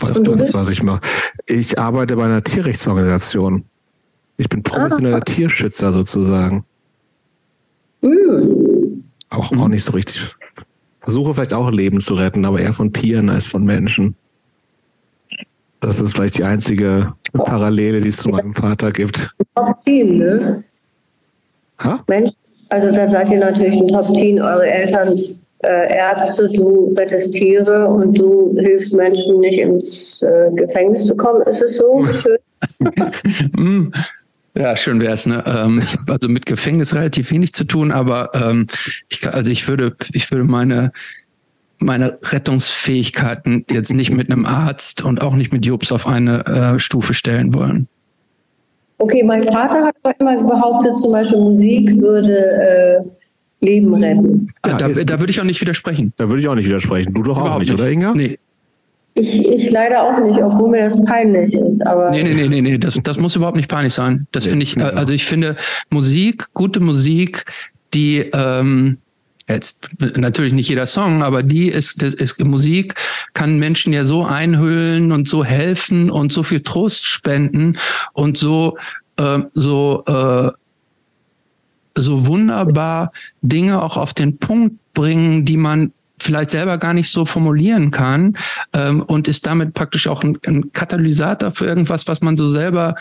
weiß 0.00 0.22
du 0.22 0.34
nicht, 0.36 0.54
was 0.54 0.70
ich 0.70 0.82
mache. 0.82 1.00
Ich 1.46 1.78
arbeite 1.78 2.16
bei 2.16 2.24
einer 2.24 2.42
Tierrechtsorganisation. 2.42 3.64
Ich 4.36 4.48
bin 4.48 4.62
professioneller 4.62 5.20
Tierschützer 5.22 5.92
sozusagen. 5.92 6.64
Hm. 8.02 9.04
Auch, 9.28 9.52
auch 9.52 9.68
nicht 9.68 9.84
so 9.84 9.92
richtig. 9.92 10.34
Versuche 11.00 11.34
vielleicht 11.34 11.52
auch 11.52 11.70
Leben 11.70 12.00
zu 12.00 12.14
retten, 12.14 12.44
aber 12.44 12.60
eher 12.60 12.72
von 12.72 12.92
Tieren 12.92 13.28
als 13.28 13.46
von 13.46 13.64
Menschen. 13.64 14.14
Das 15.80 16.00
ist 16.00 16.14
vielleicht 16.14 16.38
die 16.38 16.44
einzige 16.44 17.14
Parallele, 17.32 18.00
die 18.00 18.08
es 18.08 18.18
zu 18.18 18.28
meinem 18.28 18.54
Vater 18.54 18.92
gibt. 18.92 19.34
Top-Team, 19.54 20.18
ne? 20.18 20.64
Ha? 21.82 22.04
Mensch, 22.06 22.30
also 22.68 22.92
dann 22.92 23.10
seid 23.10 23.30
ihr 23.30 23.38
natürlich 23.40 23.76
ein 23.76 23.88
Top-Team. 23.88 24.38
Eure 24.38 24.66
Eltern 24.66 25.18
äh, 25.62 25.96
Ärzte, 25.96 26.48
du 26.48 26.94
rettest 26.96 27.34
Tiere 27.34 27.86
und 27.88 28.18
du 28.18 28.56
hilfst 28.58 28.94
Menschen 28.94 29.40
nicht 29.40 29.58
ins 29.58 30.22
äh, 30.22 30.50
Gefängnis 30.54 31.06
zu 31.06 31.16
kommen. 31.16 31.42
Ist 31.42 31.62
es 31.62 31.76
so? 31.76 32.04
Schön. 32.12 32.38
Mm. 33.56 33.92
Ja, 34.56 34.76
schön 34.76 35.00
wär's, 35.00 35.26
ne? 35.26 35.44
Ähm, 35.46 35.80
ich 35.80 35.96
habe 35.96 36.12
also 36.12 36.28
mit 36.28 36.44
Gefängnis 36.44 36.92
relativ 36.92 37.30
wenig 37.30 37.52
zu 37.52 37.64
tun, 37.64 37.92
aber 37.92 38.30
ähm, 38.34 38.66
ich, 39.08 39.26
also 39.32 39.48
ich 39.48 39.68
würde, 39.68 39.94
ich 40.12 40.30
würde 40.32 40.44
meine 40.44 40.90
meine 41.80 42.18
Rettungsfähigkeiten 42.22 43.64
jetzt 43.70 43.92
nicht 43.94 44.10
mit 44.10 44.30
einem 44.30 44.44
Arzt 44.44 45.02
und 45.02 45.22
auch 45.22 45.34
nicht 45.34 45.52
mit 45.52 45.64
Jobs 45.64 45.92
auf 45.92 46.06
eine 46.06 46.44
äh, 46.46 46.78
Stufe 46.78 47.14
stellen 47.14 47.54
wollen. 47.54 47.88
Okay, 48.98 49.22
mein 49.22 49.44
Vater 49.44 49.86
hat 49.86 49.94
immer 50.18 50.42
behauptet, 50.42 50.98
zum 50.98 51.12
Beispiel 51.12 51.38
Musik 51.38 51.90
würde 52.00 52.36
äh, 52.36 53.00
Leben 53.60 53.94
retten. 53.94 54.52
Da, 54.62 54.70
Ja, 54.70 54.88
da, 54.88 55.04
da 55.04 55.20
würde 55.20 55.30
ich 55.30 55.40
auch 55.40 55.44
nicht 55.44 55.60
widersprechen. 55.60 56.12
Da 56.16 56.28
würde 56.28 56.40
ich 56.40 56.48
auch 56.48 56.54
nicht 56.54 56.66
widersprechen. 56.66 57.12
Du 57.14 57.22
doch 57.22 57.36
auch 57.36 57.42
Überhaupt 57.42 57.60
nicht, 57.60 57.72
oder 57.72 57.90
Inga? 57.90 58.12
Nee, 58.14 58.38
Ich, 59.14 59.44
ich 59.44 59.70
leider 59.70 60.02
auch 60.02 60.18
nicht, 60.24 60.42
obwohl 60.42 60.70
mir 60.70 60.84
das 60.84 61.02
peinlich 61.04 61.54
ist. 61.54 61.86
Aber 61.86 62.10
nee, 62.10 62.22
nee, 62.22 62.32
nee, 62.34 62.48
nee, 62.48 62.60
nee. 62.62 62.78
Das, 62.78 62.98
das 63.02 63.18
muss 63.18 63.36
überhaupt 63.36 63.56
nicht 63.56 63.68
peinlich 63.68 63.92
sein. 63.92 64.26
Das 64.32 64.44
Nee, 64.44 64.50
finde 64.50 64.62
ich, 64.64 64.74
genau. 64.74 64.86
also 64.88 65.12
ich 65.12 65.24
finde 65.24 65.56
Musik, 65.90 66.46
gute 66.54 66.80
Musik, 66.80 67.44
die 67.92 68.18
ähm, 68.32 68.98
jetzt 69.48 69.88
natürlich 70.16 70.52
nicht 70.52 70.68
jeder 70.68 70.86
Song, 70.86 71.22
aber 71.22 71.42
die 71.42 71.66
ist, 71.68 72.02
das 72.02 72.14
ist 72.14 72.42
Musik 72.42 72.94
kann 73.34 73.58
Menschen 73.58 73.92
ja 73.92 74.04
so 74.04 74.24
einhüllen 74.24 75.10
und 75.12 75.28
so 75.28 75.44
helfen 75.44 76.08
und 76.10 76.32
so 76.32 76.42
viel 76.44 76.60
Trost 76.60 77.04
spenden 77.04 77.76
und 78.12 78.38
so 78.38 78.78
äh, 79.18 79.40
so 79.54 80.04
äh, 80.06 80.50
so 81.96 82.26
wunderbar 82.26 83.12
Dinge 83.42 83.82
auch 83.82 83.96
auf 83.96 84.14
den 84.14 84.38
Punkt 84.38 84.76
bringen, 84.94 85.44
die 85.44 85.56
man 85.56 85.92
vielleicht 86.22 86.50
selber 86.50 86.78
gar 86.78 86.94
nicht 86.94 87.10
so 87.10 87.24
formulieren 87.24 87.90
kann 87.90 88.36
ähm, 88.72 89.02
und 89.02 89.28
ist 89.28 89.46
damit 89.46 89.74
praktisch 89.74 90.06
auch 90.06 90.22
ein, 90.22 90.38
ein 90.46 90.72
Katalysator 90.72 91.50
für 91.50 91.66
irgendwas, 91.66 92.06
was 92.08 92.20
man 92.20 92.36
so 92.36 92.48
selber 92.48 92.94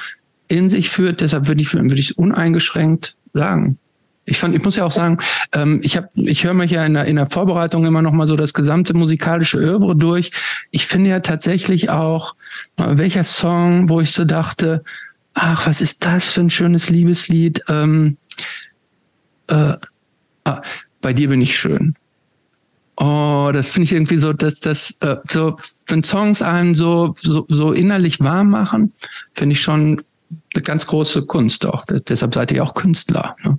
in 0.47 0.69
sich 0.69 0.89
führt. 0.89 1.21
Deshalb 1.21 1.47
würde 1.47 1.61
ich 1.61 1.73
würde 1.73 1.93
ich 1.95 2.11
es 2.11 2.15
uneingeschränkt 2.15 3.15
sagen. 3.33 3.77
Ich 4.25 4.37
fand, 4.37 4.55
ich 4.55 4.63
muss 4.63 4.75
ja 4.75 4.85
auch 4.85 4.91
sagen, 4.91 5.17
ähm, 5.53 5.79
ich 5.83 5.97
habe, 5.97 6.07
ich 6.13 6.43
höre 6.43 6.53
mich 6.53 6.71
ja 6.71 6.85
in 6.85 6.93
der, 6.93 7.05
in 7.05 7.15
der 7.15 7.29
Vorbereitung 7.29 7.85
immer 7.85 8.01
noch 8.01 8.11
mal 8.11 8.27
so 8.27 8.35
das 8.35 8.53
gesamte 8.53 8.93
musikalische 8.93 9.57
Övre 9.57 9.95
durch. 9.95 10.31
Ich 10.71 10.85
finde 10.85 11.09
ja 11.09 11.19
tatsächlich 11.19 11.89
auch, 11.89 12.35
welcher 12.77 13.23
Song, 13.23 13.89
wo 13.89 14.01
ich 14.01 14.11
so 14.11 14.25
dachte, 14.25 14.83
ach, 15.33 15.65
was 15.65 15.81
ist 15.81 16.05
das 16.05 16.29
für 16.31 16.41
ein 16.41 16.49
schönes 16.51 16.89
Liebeslied? 16.89 17.63
Ähm, 17.69 18.17
äh, 19.49 19.73
ah, 20.45 20.61
bei 21.01 21.13
dir 21.13 21.29
bin 21.29 21.41
ich 21.41 21.57
schön. 21.57 21.95
Oh, 22.97 23.49
das 23.53 23.69
finde 23.69 23.85
ich 23.85 23.93
irgendwie 23.93 24.17
so, 24.17 24.33
dass 24.33 24.59
das 24.59 24.97
äh, 25.01 25.15
so, 25.29 25.55
wenn 25.87 26.03
Songs 26.03 26.41
einen 26.41 26.75
so 26.75 27.13
so, 27.17 27.45
so 27.47 27.71
innerlich 27.71 28.19
warm 28.19 28.49
machen, 28.49 28.93
finde 29.33 29.53
ich 29.53 29.61
schon 29.61 30.01
eine 30.53 30.63
ganz 30.63 30.85
große 30.85 31.23
Kunst 31.23 31.65
auch. 31.65 31.85
Deshalb 31.85 32.33
seid 32.33 32.51
ihr 32.51 32.63
auch 32.63 32.73
Künstler. 32.73 33.35
Ne? 33.43 33.57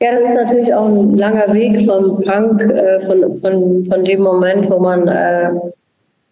Ja, 0.00 0.12
das 0.12 0.22
ist 0.22 0.36
natürlich 0.36 0.72
auch 0.72 0.86
ein 0.86 1.16
langer 1.16 1.52
Weg 1.52 1.80
vom 1.80 2.22
Punk, 2.22 2.62
äh, 2.62 3.00
von, 3.00 3.36
von, 3.36 3.84
von 3.84 4.04
dem 4.04 4.22
Moment, 4.22 4.70
wo 4.70 4.78
man 4.78 5.08
äh, 5.08 5.50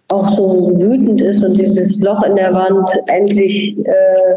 auch 0.09 0.29
so 0.29 0.70
wütend 0.74 1.20
ist 1.20 1.44
und 1.44 1.59
dieses 1.59 2.00
Loch 2.00 2.22
in 2.22 2.37
der 2.37 2.55
Wand 2.55 2.88
endlich 3.09 3.76
äh, 3.85 4.37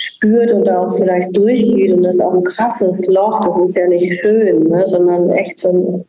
spürt 0.00 0.52
und 0.52 0.68
auch 0.68 0.92
vielleicht 0.92 1.36
durchgeht. 1.36 1.92
Und 1.92 2.02
das 2.02 2.14
ist 2.14 2.20
auch 2.20 2.32
ein 2.32 2.42
krasses 2.42 3.06
Loch, 3.08 3.40
das 3.44 3.60
ist 3.60 3.76
ja 3.76 3.86
nicht 3.86 4.12
schön, 4.20 4.64
ne, 4.64 4.86
sondern 4.86 5.30
echt 5.30 5.60
so 5.60 5.68
ein, 5.68 6.04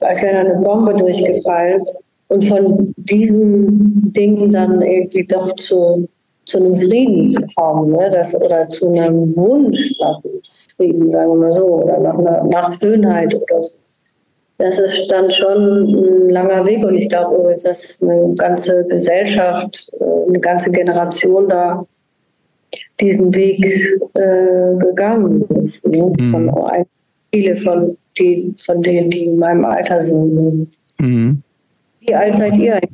als 0.00 0.22
wäre 0.22 0.44
da 0.44 0.50
eine 0.50 0.60
Bombe 0.60 0.94
durchgefallen. 0.94 1.84
Und 2.28 2.44
von 2.44 2.94
diesen 2.96 4.12
Dingen 4.12 4.52
dann 4.52 4.82
irgendwie 4.82 5.24
doch 5.24 5.52
zu, 5.56 6.08
zu 6.46 6.58
einem 6.58 6.76
Frieden 6.76 7.28
zu 7.28 7.42
kommen, 7.56 7.88
ne? 7.88 8.08
das, 8.12 8.40
oder 8.40 8.68
zu 8.68 8.88
einem 8.88 9.34
Wunsch 9.36 9.98
nach 10.00 10.20
Frieden, 10.76 11.10
sagen 11.10 11.32
wir 11.32 11.38
mal 11.38 11.52
so, 11.52 11.64
oder 11.66 11.98
nach, 11.98 12.44
nach 12.44 12.80
Schönheit 12.80 13.34
oder 13.34 13.62
so. 13.62 13.74
Das 14.58 14.78
ist 14.78 15.08
dann 15.08 15.30
schon 15.30 15.88
ein 15.88 16.30
langer 16.30 16.66
Weg 16.66 16.84
und 16.84 16.94
ich 16.94 17.08
glaube 17.08 17.36
übrigens, 17.36 17.64
dass 17.64 18.00
eine 18.02 18.34
ganze 18.36 18.84
Gesellschaft, 18.84 19.90
äh, 19.98 20.28
eine 20.28 20.38
ganze 20.38 20.70
Generation 20.70 21.48
da 21.48 21.84
diesen 23.00 23.34
Weg 23.34 23.64
äh, 24.14 24.78
gegangen 24.78 25.42
ist. 25.60 25.86
Ne? 25.86 26.12
Mhm. 26.18 26.30
Von 26.30 26.52
viele 27.32 27.56
von, 27.56 27.96
die, 28.18 28.54
von 28.64 28.82
denen, 28.82 29.10
die 29.10 29.24
in 29.24 29.38
meinem 29.38 29.64
Alter 29.64 30.00
sind. 30.00 30.68
Mhm. 30.98 31.42
Wie 32.00 32.14
alt 32.14 32.36
seid 32.36 32.58
ihr 32.58 32.74
eigentlich? 32.74 32.90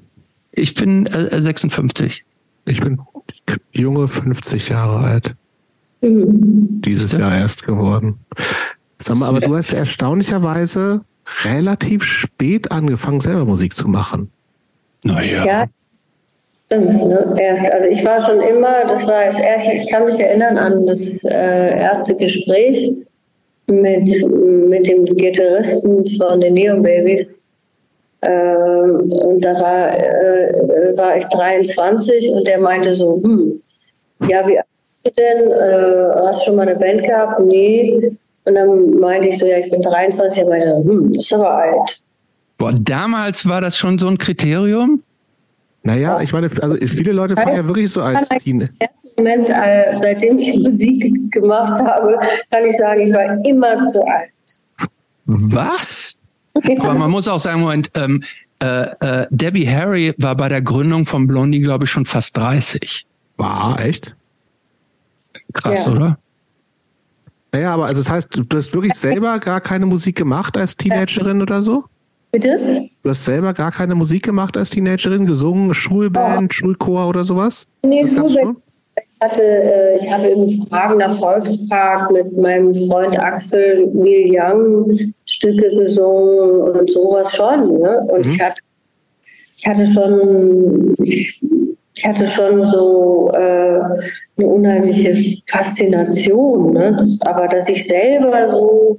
Ich 0.53 0.75
bin 0.75 1.07
äh, 1.07 1.41
56. 1.41 2.25
Ich 2.65 2.81
bin 2.81 3.01
junge 3.73 4.09
50 4.09 4.69
Jahre 4.69 4.99
alt. 4.99 5.35
Mhm. 6.01 6.81
Dieses? 6.85 7.13
Jahr 7.13 7.37
erst 7.37 7.65
geworden. 7.65 8.19
Sag 8.99 9.19
mal, 9.19 9.29
aber 9.29 9.41
du 9.41 9.55
hast 9.55 9.73
erstaunlicherweise 9.73 11.03
relativ 11.45 12.05
spät 12.05 12.71
angefangen, 12.71 13.21
selber 13.21 13.45
Musik 13.45 13.75
zu 13.75 13.89
machen. 13.89 14.31
Naja. 15.03 15.45
Ja, 15.45 15.67
stimmt. 16.67 17.07
Ne? 17.07 17.37
Erst, 17.39 17.71
also 17.73 17.89
ich 17.89 18.05
war 18.05 18.21
schon 18.21 18.41
immer, 18.41 18.87
das 18.87 19.07
war 19.07 19.25
das 19.25 19.39
erste, 19.39 19.73
ich 19.73 19.91
kann 19.91 20.05
mich 20.05 20.19
erinnern 20.21 20.59
an 20.59 20.87
das 20.87 21.25
äh, 21.25 21.79
erste 21.79 22.15
Gespräch 22.15 22.93
mit, 23.69 24.25
mit 24.69 24.87
dem 24.87 25.05
Gitarristen 25.05 26.05
von 26.19 26.41
den 26.41 26.55
Neo 26.55 26.81
Babies. 26.83 27.47
Ähm, 28.23 29.11
und 29.13 29.45
da 29.45 29.61
war, 29.61 29.99
äh, 29.99 30.97
war 30.97 31.17
ich 31.17 31.25
23 31.27 32.31
und 32.31 32.47
der 32.47 32.61
meinte 32.61 32.93
so, 32.93 33.21
hm, 33.23 33.61
ja, 34.29 34.47
wie 34.49 34.59
alt 34.59 34.67
bist 35.05 35.19
du 35.19 35.23
denn? 35.23 35.51
Äh, 35.51 36.27
hast 36.27 36.41
du 36.41 36.45
schon 36.47 36.57
mal 36.57 36.69
eine 36.69 36.79
Band 36.79 37.05
gehabt? 37.05 37.41
Nee. 37.41 38.17
Und 38.45 38.55
dann 38.55 38.99
meinte 38.99 39.29
ich 39.29 39.39
so, 39.39 39.47
ja, 39.47 39.59
ich 39.59 39.71
bin 39.71 39.83
23. 39.83 40.43
Und 40.45 40.49
meinte 40.49 40.69
so, 40.69 40.85
hm, 40.85 41.13
ist 41.13 41.33
aber 41.33 41.51
alt. 41.51 42.03
Boah, 42.59 42.73
damals 42.73 43.47
war 43.47 43.61
das 43.61 43.77
schon 43.77 43.99
so 43.99 44.09
ein 44.09 44.17
Kriterium? 44.17 45.03
Naja, 45.87 46.21
ich 46.21 46.33
meine, 46.33 46.51
also 46.61 46.77
viele 46.85 47.13
Leute 47.13 47.37
fangen 47.37 47.55
ja 47.55 47.67
wirklich 47.67 47.93
so 47.93 48.03
als. 48.03 48.29
Moment, 49.17 49.49
äh, 49.49 49.93
seitdem 49.93 50.39
ich 50.39 50.53
Musik 50.59 51.33
gemacht 51.33 51.81
habe, 51.81 52.19
kann 52.51 52.67
ich 52.67 52.77
sagen, 52.77 53.01
ich 53.01 53.13
war 53.13 53.39
immer 53.47 53.81
zu 53.81 54.05
alt. 54.05 54.33
Was? 55.27 56.19
Aber 56.81 56.95
man 56.95 57.11
muss 57.11 57.29
auch 57.29 57.41
sagen, 57.41 57.61
Moment, 57.61 57.91
ähm, 57.95 58.23
äh, 58.63 58.89
äh, 59.01 59.27
Debbie 59.31 59.67
Harry 59.69 60.13
war 60.19 60.35
bei 60.35 60.49
der 60.49 60.61
Gründung 60.61 61.07
von 61.07 61.27
Blondie, 61.27 61.61
glaube 61.61 61.85
ich, 61.85 61.91
schon 61.91 62.05
fast 62.05 62.37
30. 62.37 63.07
War, 63.37 63.81
echt? 63.81 64.17
Krass, 65.53 65.87
Ja. 65.87 65.93
oder? 65.93 66.19
Naja, 67.53 67.75
aber 67.75 67.87
also 67.87 68.03
das 68.03 68.11
heißt, 68.11 68.29
du 68.33 68.57
hast 68.57 68.75
wirklich 68.75 68.95
selber 68.95 69.39
gar 69.39 69.61
keine 69.61 69.87
Musik 69.87 70.17
gemacht 70.17 70.59
als 70.59 70.77
Teenagerin 70.77 71.41
oder 71.41 71.63
so? 71.63 71.85
Bitte? 72.33 72.89
Du 73.03 73.11
hast 73.11 73.25
selber 73.25 73.53
gar 73.55 73.73
keine 73.73 73.95
Musik 73.95 74.25
gemacht 74.25 74.57
als 74.57 74.71
Teenagerin, 74.71 75.27
gesungen, 75.27 75.73
Schulband, 75.75 76.53
Schulchor 76.53 77.09
oder 77.09 77.25
sowas? 77.25 77.67
Nee, 77.85 78.03
Das 78.03 78.13
Schulband-? 78.13 78.59
Ich 78.99 79.21
hatte, 79.21 79.43
äh, 79.43 79.97
ich 79.97 80.13
habe 80.13 80.27
im 80.29 80.49
Fragener 80.69 81.09
Volkspark 81.09 82.11
mit 82.11 82.37
meinem 82.37 82.75
Freund 82.75 83.19
Axel 83.19 83.87
Neil 83.95 84.27
Young 84.29 84.91
Stücke 85.25 85.71
gesungen 85.71 86.61
und 86.79 86.91
sowas 86.93 87.35
schon. 87.35 87.79
Ne? 87.81 88.07
Und 88.09 88.27
Mhm. 88.27 88.33
ich 88.33 88.41
hatte, 88.43 88.63
ich 89.57 89.67
hatte 89.67 89.87
schon, 89.87 90.95
ich, 91.03 91.43
ich 91.95 92.07
hatte 92.07 92.27
schon 92.27 92.67
so 92.67 93.31
äh, 93.35 93.81
eine 94.37 94.47
unheimliche 94.47 95.39
Faszination. 95.47 96.73
Ne? 96.75 96.99
Aber 97.21 97.49
dass 97.49 97.69
ich 97.71 97.87
selber 97.87 98.49
so 98.49 98.99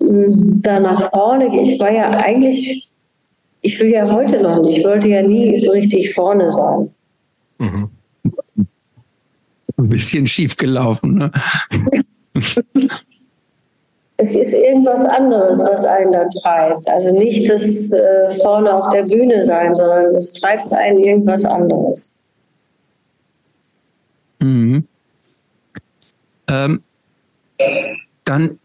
da 0.00 0.80
nach 0.80 1.10
vorne 1.10 1.60
ich 1.60 1.78
war 1.80 1.92
ja 1.92 2.10
eigentlich, 2.10 2.88
ich 3.62 3.78
will 3.80 3.90
ja 3.90 4.10
heute 4.10 4.40
noch 4.40 4.62
nicht, 4.62 4.78
ich 4.78 4.84
wollte 4.84 5.08
ja 5.08 5.22
nie 5.22 5.58
so 5.60 5.72
richtig 5.72 6.14
vorne 6.14 6.52
sein. 6.52 6.90
Mhm. 7.58 7.90
Ein 9.76 9.88
bisschen 9.88 10.26
schief 10.26 10.56
gelaufen, 10.56 11.14
ne? 11.14 11.30
es 14.18 14.34
ist 14.34 14.52
irgendwas 14.52 15.04
anderes, 15.04 15.60
was 15.60 15.84
einen 15.84 16.12
da 16.12 16.28
treibt. 16.42 16.88
Also 16.88 17.12
nicht 17.16 17.48
das 17.48 17.92
äh, 17.92 18.30
vorne 18.42 18.74
auf 18.74 18.88
der 18.88 19.04
Bühne 19.04 19.42
sein, 19.42 19.74
sondern 19.76 20.14
es 20.14 20.32
treibt 20.32 20.72
einen 20.72 20.98
irgendwas 20.98 21.44
anderes. 21.44 22.14
Mhm. 24.40 24.86
Ähm, 26.48 26.82
dann 28.24 28.58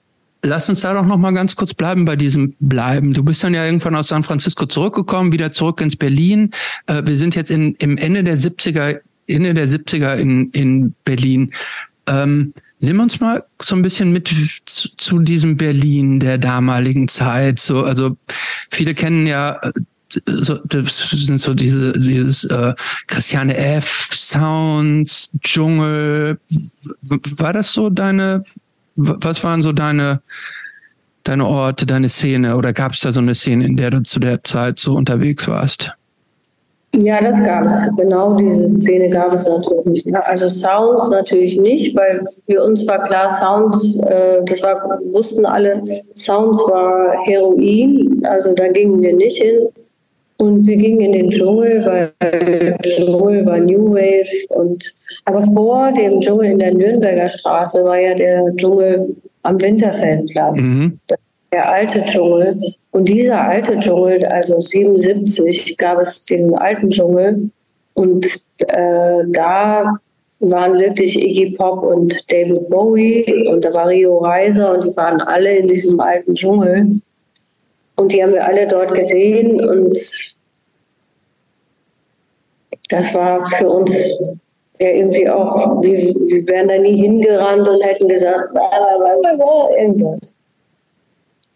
lass 0.43 0.69
uns 0.69 0.81
da 0.81 0.93
doch 0.93 1.05
noch 1.05 1.17
mal 1.17 1.31
ganz 1.31 1.55
kurz 1.55 1.73
bleiben 1.73 2.05
bei 2.05 2.15
diesem 2.15 2.53
Bleiben. 2.59 3.13
Du 3.13 3.23
bist 3.23 3.43
dann 3.43 3.53
ja 3.53 3.65
irgendwann 3.65 3.95
aus 3.95 4.09
San 4.09 4.23
Francisco 4.23 4.65
zurückgekommen, 4.65 5.31
wieder 5.31 5.51
zurück 5.51 5.81
ins 5.81 5.95
Berlin. 5.95 6.51
Äh, 6.87 7.01
wir 7.05 7.17
sind 7.17 7.35
jetzt 7.35 7.49
in, 7.49 7.75
im 7.75 7.97
Ende 7.97 8.23
der 8.23 8.37
70er, 8.37 8.99
Ende 9.27 9.53
der 9.53 9.67
70er 9.67 10.15
in, 10.17 10.51
in 10.51 10.93
Berlin. 11.05 11.53
Ähm, 12.07 12.53
nimm 12.79 12.99
uns 12.99 13.19
mal 13.21 13.45
so 13.61 13.75
ein 13.75 13.81
bisschen 13.81 14.11
mit 14.11 14.29
zu, 14.65 14.89
zu 14.97 15.19
diesem 15.19 15.55
Berlin 15.57 16.19
der 16.19 16.37
damaligen 16.37 17.07
Zeit. 17.07 17.59
So, 17.59 17.83
also 17.83 18.17
viele 18.69 18.93
kennen 18.93 19.25
ja 19.25 19.59
äh, 19.61 19.71
so, 20.25 20.59
das 20.65 21.09
sind 21.09 21.39
so 21.39 21.53
diese, 21.53 21.93
dieses 21.93 22.43
äh, 22.43 22.73
Christiane 23.07 23.57
F. 23.57 24.09
Sounds, 24.13 25.31
Dschungel. 25.41 26.39
War 27.01 27.53
das 27.53 27.73
so 27.73 27.89
deine, 27.89 28.43
was 28.95 29.43
waren 29.43 29.61
so 29.63 29.71
deine, 29.71 30.21
deine 31.23 31.45
Orte, 31.45 31.85
deine 31.85 32.09
Szene? 32.09 32.57
Oder 32.57 32.73
gab 32.73 32.93
es 32.93 33.01
da 33.01 33.11
so 33.11 33.19
eine 33.19 33.35
Szene, 33.35 33.65
in 33.65 33.77
der 33.77 33.91
du 33.91 34.03
zu 34.03 34.19
der 34.19 34.43
Zeit 34.43 34.79
so 34.79 34.93
unterwegs 34.95 35.47
warst? 35.47 35.93
Ja, 36.95 37.19
das 37.21 37.43
gab 37.43 37.65
es. 37.65 37.73
Genau 37.97 38.35
diese 38.35 38.69
Szene 38.69 39.09
gab 39.09 39.33
es 39.33 39.47
natürlich. 39.47 40.05
Also 40.15 40.47
Sounds 40.47 41.09
natürlich 41.09 41.57
nicht, 41.59 41.95
weil 41.95 42.23
für 42.47 42.63
uns 42.63 42.87
war 42.87 43.01
klar, 43.01 43.31
Sounds, 43.31 43.99
äh, 43.99 44.43
das 44.45 44.61
war, 44.61 44.75
wussten 45.11 45.43
alle, 45.45 45.83
Sounds 46.15 46.61
war 46.69 47.15
Heroin, 47.25 48.21
also 48.25 48.53
da 48.53 48.67
gingen 48.67 49.01
wir 49.01 49.15
nicht 49.15 49.41
hin. 49.41 49.69
Und 50.43 50.67
wir 50.67 50.75
gingen 50.75 50.99
in 50.99 51.11
den 51.13 51.29
Dschungel, 51.29 51.85
weil 51.85 52.77
Dschungel 52.83 53.45
war 53.45 53.59
New 53.59 53.93
Wave. 53.93 54.27
Und, 54.49 54.93
aber 55.23 55.41
vor 55.45 55.89
dem 55.93 56.19
Dschungel 56.19 56.51
in 56.51 56.59
der 56.59 56.73
Nürnberger 56.73 57.29
Straße 57.29 57.81
war 57.85 57.97
ja 57.97 58.13
der 58.13 58.53
Dschungel 58.57 59.15
am 59.43 59.61
Winterfeldplatz 59.61 60.59
Mhm. 60.59 60.99
der 61.53 61.69
alte 61.69 62.03
Dschungel. 62.03 62.59
Und 62.91 63.07
dieser 63.07 63.39
alte 63.39 63.79
Dschungel, 63.79 64.25
also 64.25 64.59
77, 64.59 65.77
gab 65.77 65.99
es 65.99 66.25
den 66.25 66.53
alten 66.55 66.89
Dschungel. 66.89 67.49
Und 67.93 68.25
äh, 68.67 69.23
da 69.29 69.97
waren 70.41 70.77
wirklich 70.77 71.17
Iggy 71.17 71.55
Pop 71.55 71.83
und 71.83 72.13
David 72.29 72.69
Bowie 72.69 73.47
und 73.47 73.63
da 73.63 73.73
war 73.73 73.87
Rio 73.87 74.17
Reiser 74.17 74.73
und 74.73 74.83
die 74.83 74.97
waren 74.97 75.21
alle 75.21 75.55
in 75.55 75.69
diesem 75.69 76.01
alten 76.01 76.35
Dschungel. 76.35 76.99
Und 77.95 78.11
die 78.11 78.21
haben 78.23 78.33
wir 78.33 78.43
alle 78.43 78.67
dort 78.67 78.93
gesehen 78.93 79.63
und 79.63 79.95
das 82.89 83.13
war 83.13 83.47
für 83.57 83.69
uns 83.69 83.95
ja 84.79 84.89
irgendwie 84.89 85.29
auch, 85.29 85.81
wir, 85.81 85.97
wir 85.97 86.47
wären 86.47 86.67
da 86.67 86.77
nie 86.77 87.01
hingerannt 87.01 87.67
und 87.67 87.81
hätten 87.81 88.07
gesagt, 88.07 88.53
irgendwas 89.77 90.37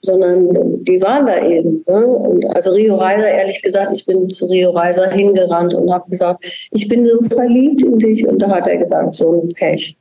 sondern 0.07 0.83
die 0.85 1.01
waren 1.01 1.25
da 1.25 1.45
eben. 1.45 1.83
Ne? 1.87 2.05
Und 2.05 2.45
also 2.55 2.71
Rio 2.71 2.95
Reiser, 2.95 3.29
ehrlich 3.29 3.61
gesagt, 3.61 3.91
ich 3.93 4.05
bin 4.05 4.29
zu 4.29 4.45
Rio 4.45 4.71
Reiser 4.71 5.09
hingerannt 5.11 5.73
und 5.73 5.91
habe 5.91 6.09
gesagt, 6.09 6.45
ich 6.71 6.87
bin 6.87 7.05
so 7.05 7.19
verliebt 7.21 7.83
in 7.83 7.99
dich. 7.99 8.25
Und 8.25 8.39
da 8.39 8.49
hat 8.49 8.67
er 8.67 8.77
gesagt, 8.77 9.15
so 9.15 9.41
ein 9.41 9.49
Pech. 9.49 9.95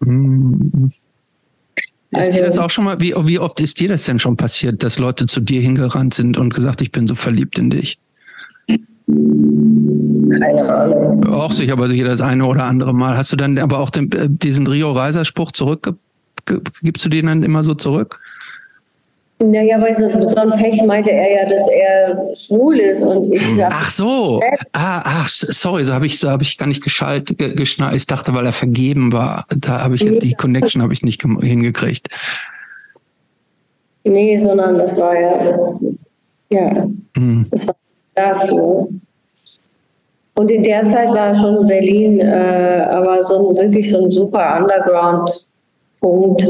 Mhm. 0.00 0.92
Ist 2.10 2.34
dir 2.34 2.40
Also- 2.40 2.40
das 2.40 2.58
auch 2.58 2.70
schon 2.70 2.84
mal, 2.84 3.00
wie, 3.00 3.14
wie 3.16 3.38
oft 3.38 3.60
ist 3.60 3.78
dir 3.80 3.88
das 3.88 4.04
denn 4.04 4.18
schon 4.18 4.36
passiert, 4.36 4.82
dass 4.82 4.98
Leute 4.98 5.26
zu 5.26 5.40
dir 5.40 5.60
hingerannt 5.60 6.14
sind 6.14 6.36
und 6.36 6.52
gesagt, 6.52 6.82
ich 6.82 6.90
bin 6.90 7.06
so 7.06 7.14
verliebt 7.14 7.58
in 7.58 7.70
dich? 7.70 7.98
Keine 10.38 10.72
Ahnung. 10.74 11.24
Auch 11.26 11.52
sicher, 11.52 11.72
aber 11.72 11.88
sicher 11.88 12.04
das 12.04 12.20
eine 12.20 12.46
oder 12.46 12.64
andere 12.64 12.94
Mal. 12.94 13.16
Hast 13.16 13.32
du 13.32 13.36
dann 13.36 13.58
aber 13.58 13.78
auch 13.78 13.90
den, 13.90 14.10
äh, 14.12 14.28
diesen 14.28 14.66
Rio-Reiser-Spruch 14.66 15.52
zurück, 15.52 15.94
gibst 16.82 17.04
du 17.04 17.08
den 17.08 17.26
dann 17.26 17.42
immer 17.42 17.62
so 17.64 17.74
zurück? 17.74 18.20
Naja, 19.42 19.80
weil 19.80 19.94
so, 19.96 20.04
so 20.20 20.36
ein 20.36 20.50
Pech 20.50 20.82
meinte 20.84 21.10
er 21.10 21.32
ja, 21.44 21.48
dass 21.48 21.66
er 21.68 22.34
schwul 22.34 22.78
ist. 22.78 23.02
Und 23.02 23.26
ich 23.32 23.42
hab, 23.60 23.72
Ach 23.72 23.88
so. 23.88 24.40
Ah, 24.72 25.00
ach, 25.04 25.28
sorry, 25.28 25.84
so 25.86 25.94
habe 25.94 26.04
ich, 26.06 26.18
so 26.20 26.28
habe 26.30 26.42
ich 26.42 26.58
gar 26.58 26.66
nicht 26.68 26.84
geschaltet, 26.84 27.38
ge- 27.38 27.54
geschnallt. 27.54 27.94
Ich 27.96 28.06
dachte, 28.06 28.34
weil 28.34 28.44
er 28.44 28.52
vergeben 28.52 29.12
war. 29.14 29.46
Da 29.48 29.82
habe 29.82 29.94
ich 29.94 30.04
die 30.18 30.34
Connection 30.34 30.82
habe 30.82 30.92
ich 30.92 31.02
nicht 31.02 31.22
hingekriegt. 31.22 32.08
nee, 34.04 34.36
sondern 34.36 34.76
das 34.78 34.98
war 34.98 35.18
ja, 35.18 35.54
ja, 36.50 36.86
Hm. 37.16 37.46
das 37.50 37.66
war 37.66 37.76
Ne? 38.52 38.88
Und 40.34 40.50
in 40.50 40.62
der 40.62 40.84
Zeit 40.84 41.10
war 41.10 41.34
schon 41.34 41.66
Berlin 41.66 42.20
äh, 42.20 42.86
aber 42.88 43.22
so 43.22 43.50
ein, 43.50 43.56
wirklich 43.56 43.90
so 43.90 44.02
ein 44.02 44.10
super 44.10 44.56
Underground-Punkt, 44.58 46.48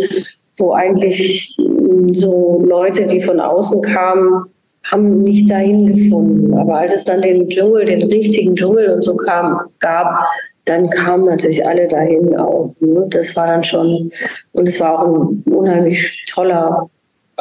wo 0.59 0.73
eigentlich 0.73 1.57
mh, 1.59 2.15
so 2.15 2.63
Leute, 2.65 3.07
die 3.07 3.21
von 3.21 3.41
außen 3.41 3.83
kamen, 3.83 4.45
haben 4.91 5.23
nicht 5.23 5.51
dahin 5.51 5.87
gefunden. 5.93 6.57
Aber 6.57 6.79
als 6.79 6.95
es 6.95 7.05
dann 7.05 7.21
den 7.23 7.49
Dschungel, 7.49 7.85
den 7.85 8.03
richtigen 8.03 8.55
Dschungel 8.55 8.91
und 8.93 9.03
so 9.03 9.17
kam, 9.17 9.61
gab, 9.81 10.25
dann 10.67 10.89
kamen 10.91 11.25
natürlich 11.25 11.67
alle 11.67 11.89
dahin 11.89 12.37
auch. 12.37 12.73
Ne? 12.81 13.07
Das 13.11 13.35
war 13.35 13.47
dann 13.47 13.65
schon, 13.65 14.13
und 14.53 14.69
es 14.69 14.81
war 14.81 15.01
auch 15.01 15.07
ein 15.07 15.43
unheimlich 15.53 16.25
toller 16.33 16.89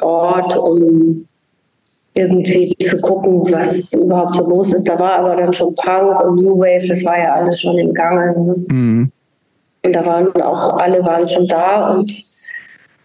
Ort, 0.01 0.57
um 0.57 1.27
irgendwie 2.19 2.75
zu 2.77 2.99
gucken, 2.99 3.41
was 3.51 3.93
überhaupt 3.93 4.35
so 4.35 4.47
los 4.47 4.73
ist. 4.73 4.87
Da 4.87 4.99
war 4.99 5.13
aber 5.19 5.35
dann 5.35 5.53
schon 5.53 5.73
Punk 5.75 6.21
und 6.23 6.35
New 6.35 6.59
Wave, 6.59 6.87
das 6.87 7.03
war 7.05 7.17
ja 7.17 7.33
alles 7.33 7.61
schon 7.61 7.77
im 7.77 7.93
Gange. 7.93 8.33
Ne? 8.37 8.55
Hm. 8.69 9.11
Und 9.83 9.95
da 9.95 10.05
waren 10.05 10.29
auch 10.41 10.77
alle 10.77 11.03
waren 11.05 11.27
schon 11.27 11.47
da 11.47 11.91
und 11.91 12.11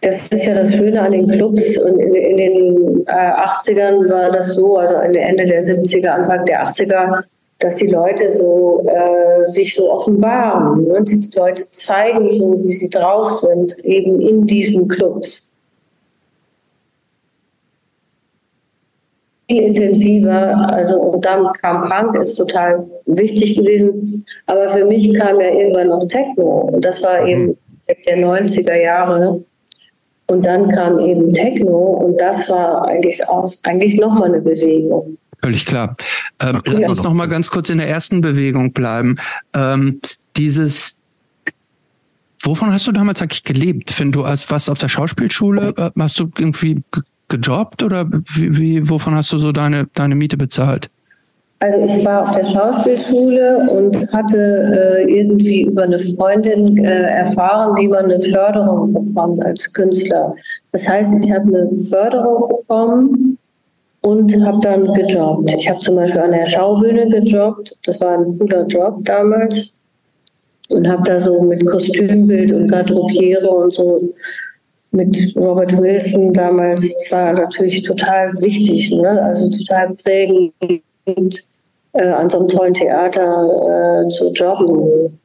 das 0.01 0.27
ist 0.27 0.45
ja 0.45 0.53
das 0.53 0.73
Schöne 0.73 1.01
an 1.01 1.13
den 1.13 1.27
Clubs 1.27 1.77
und 1.77 1.99
in, 1.99 2.13
in 2.13 2.37
den 2.37 3.07
äh, 3.07 3.11
80ern 3.11 4.09
war 4.09 4.29
das 4.29 4.53
so, 4.53 4.77
also 4.77 4.95
Ende 4.95 5.45
der 5.45 5.61
70er, 5.61 6.09
Anfang 6.09 6.45
der 6.45 6.63
80er, 6.67 7.23
dass 7.59 7.77
die 7.77 7.87
Leute 7.87 8.29
so 8.29 8.85
äh, 8.85 9.45
sich 9.45 9.73
so 9.73 9.91
offenbaren 9.91 10.83
ne? 10.83 10.93
und 10.95 11.09
die 11.09 11.27
Leute 11.35 11.63
zeigen 11.71 12.27
so, 12.29 12.61
wie 12.63 12.71
sie 12.71 12.89
drauf 12.89 13.29
sind, 13.39 13.77
eben 13.79 14.19
in 14.19 14.45
diesen 14.45 14.87
Clubs. 14.87 15.49
Viel 19.47 19.63
intensiver. 19.63 20.69
Also 20.71 20.97
und 20.99 21.25
dann 21.25 21.47
kam 21.61 21.89
Punk, 21.89 22.15
ist 22.15 22.35
total 22.35 22.85
wichtig 23.05 23.55
gewesen. 23.55 24.25
Aber 24.47 24.69
für 24.69 24.85
mich 24.85 25.13
kam 25.13 25.39
ja 25.39 25.49
irgendwann 25.49 25.87
noch 25.87 26.07
Techno. 26.07 26.69
Und 26.73 26.83
das 26.83 27.03
war 27.03 27.25
eben 27.25 27.57
der 27.87 28.17
90er 28.17 28.75
Jahre. 28.75 29.43
Und 30.27 30.45
dann 30.45 30.69
kam 30.69 30.99
eben 30.99 31.33
Techno 31.33 31.77
und 31.77 32.19
das 32.19 32.49
war 32.49 32.87
eigentlich 32.87 33.27
auch 33.29 33.47
eigentlich 33.61 33.95
nochmal 33.95 34.29
eine 34.29 34.41
Bewegung. 34.41 35.17
Völlig 35.43 35.67
klar. 35.67 35.95
Ähm, 36.41 36.61
lass 36.65 36.89
uns 36.89 37.03
noch 37.03 37.13
mal 37.13 37.27
ganz 37.27 37.51
kurz 37.51 37.69
in 37.69 37.77
der 37.77 37.87
ersten 37.87 38.21
Bewegung 38.21 38.73
bleiben. 38.73 39.17
Ähm, 39.55 40.01
dieses 40.35 40.99
Wovon 42.41 42.71
hast 42.71 42.85
du 42.85 42.91
damals 42.91 43.21
eigentlich 43.21 43.43
gelebt? 43.43 43.99
Wenn 43.99 44.11
du 44.11 44.23
als 44.23 44.51
was 44.51 44.69
auf 44.69 44.77
der 44.77 44.87
Schauspielschule 44.87 45.73
äh, 45.77 45.89
hast 45.99 46.19
du 46.19 46.29
irgendwie 46.37 46.81
gejobbt 47.27 47.83
oder 47.83 48.05
wie, 48.35 48.57
wie, 48.57 48.89
wovon 48.89 49.15
hast 49.15 49.31
du 49.33 49.37
so 49.37 49.51
deine, 49.51 49.87
deine 49.93 50.15
Miete 50.15 50.37
bezahlt? 50.37 50.89
Also 51.59 51.79
ich 51.79 52.05
war 52.05 52.23
auf 52.23 52.31
der 52.31 52.43
Schauspielschule 52.43 53.69
und 53.71 53.95
hatte 54.13 54.37
äh, 54.37 55.03
irgendwie 55.11 55.63
über 55.63 55.83
eine 55.83 55.97
Freundin 55.97 56.77
äh, 56.83 57.07
erfahren, 57.11 57.75
wie 57.77 57.87
man 57.87 58.05
eine 58.05 58.19
Förderung 58.19 58.93
bekommt 58.93 59.43
als 59.43 59.71
Künstler. 59.71 60.35
Das 60.73 60.87
heißt, 60.87 61.15
ich 61.23 61.31
habe 61.31 61.47
eine 61.47 61.75
Förderung 61.77 62.49
bekommen 62.49 63.37
und 64.01 64.45
habe 64.45 64.59
dann 64.61 64.93
gejobbt. 64.93 65.51
Ich 65.57 65.69
habe 65.69 65.79
zum 65.79 65.95
Beispiel 65.95 66.21
an 66.21 66.31
der 66.33 66.45
Schaubühne 66.45 67.07
gejobbt. 67.09 67.75
Das 67.85 68.01
war 68.01 68.17
ein 68.17 68.37
cooler 68.37 68.67
Job 68.67 68.99
damals 69.05 69.73
und 70.69 70.87
habe 70.87 71.03
da 71.03 71.19
so 71.19 71.41
mit 71.41 71.65
Kostümbild 71.65 72.51
und 72.51 72.67
Garderobiere 72.67 73.49
und 73.49 73.73
so 73.73 73.97
mit 74.95 75.35
Robert 75.35 75.77
Wilson 75.77 76.33
damals, 76.33 76.81
das 76.81 77.11
war 77.11 77.33
natürlich 77.33 77.83
total 77.83 78.31
wichtig, 78.41 78.91
ne? 78.91 79.21
also 79.21 79.49
total 79.49 79.93
prägend, 79.95 81.47
äh, 81.93 82.03
an 82.03 82.29
so 82.29 82.39
einem 82.39 82.47
tollen 82.47 82.73
Theater 82.73 84.03
äh, 84.03 84.07
zu 84.09 84.31
jobben. 84.31 85.19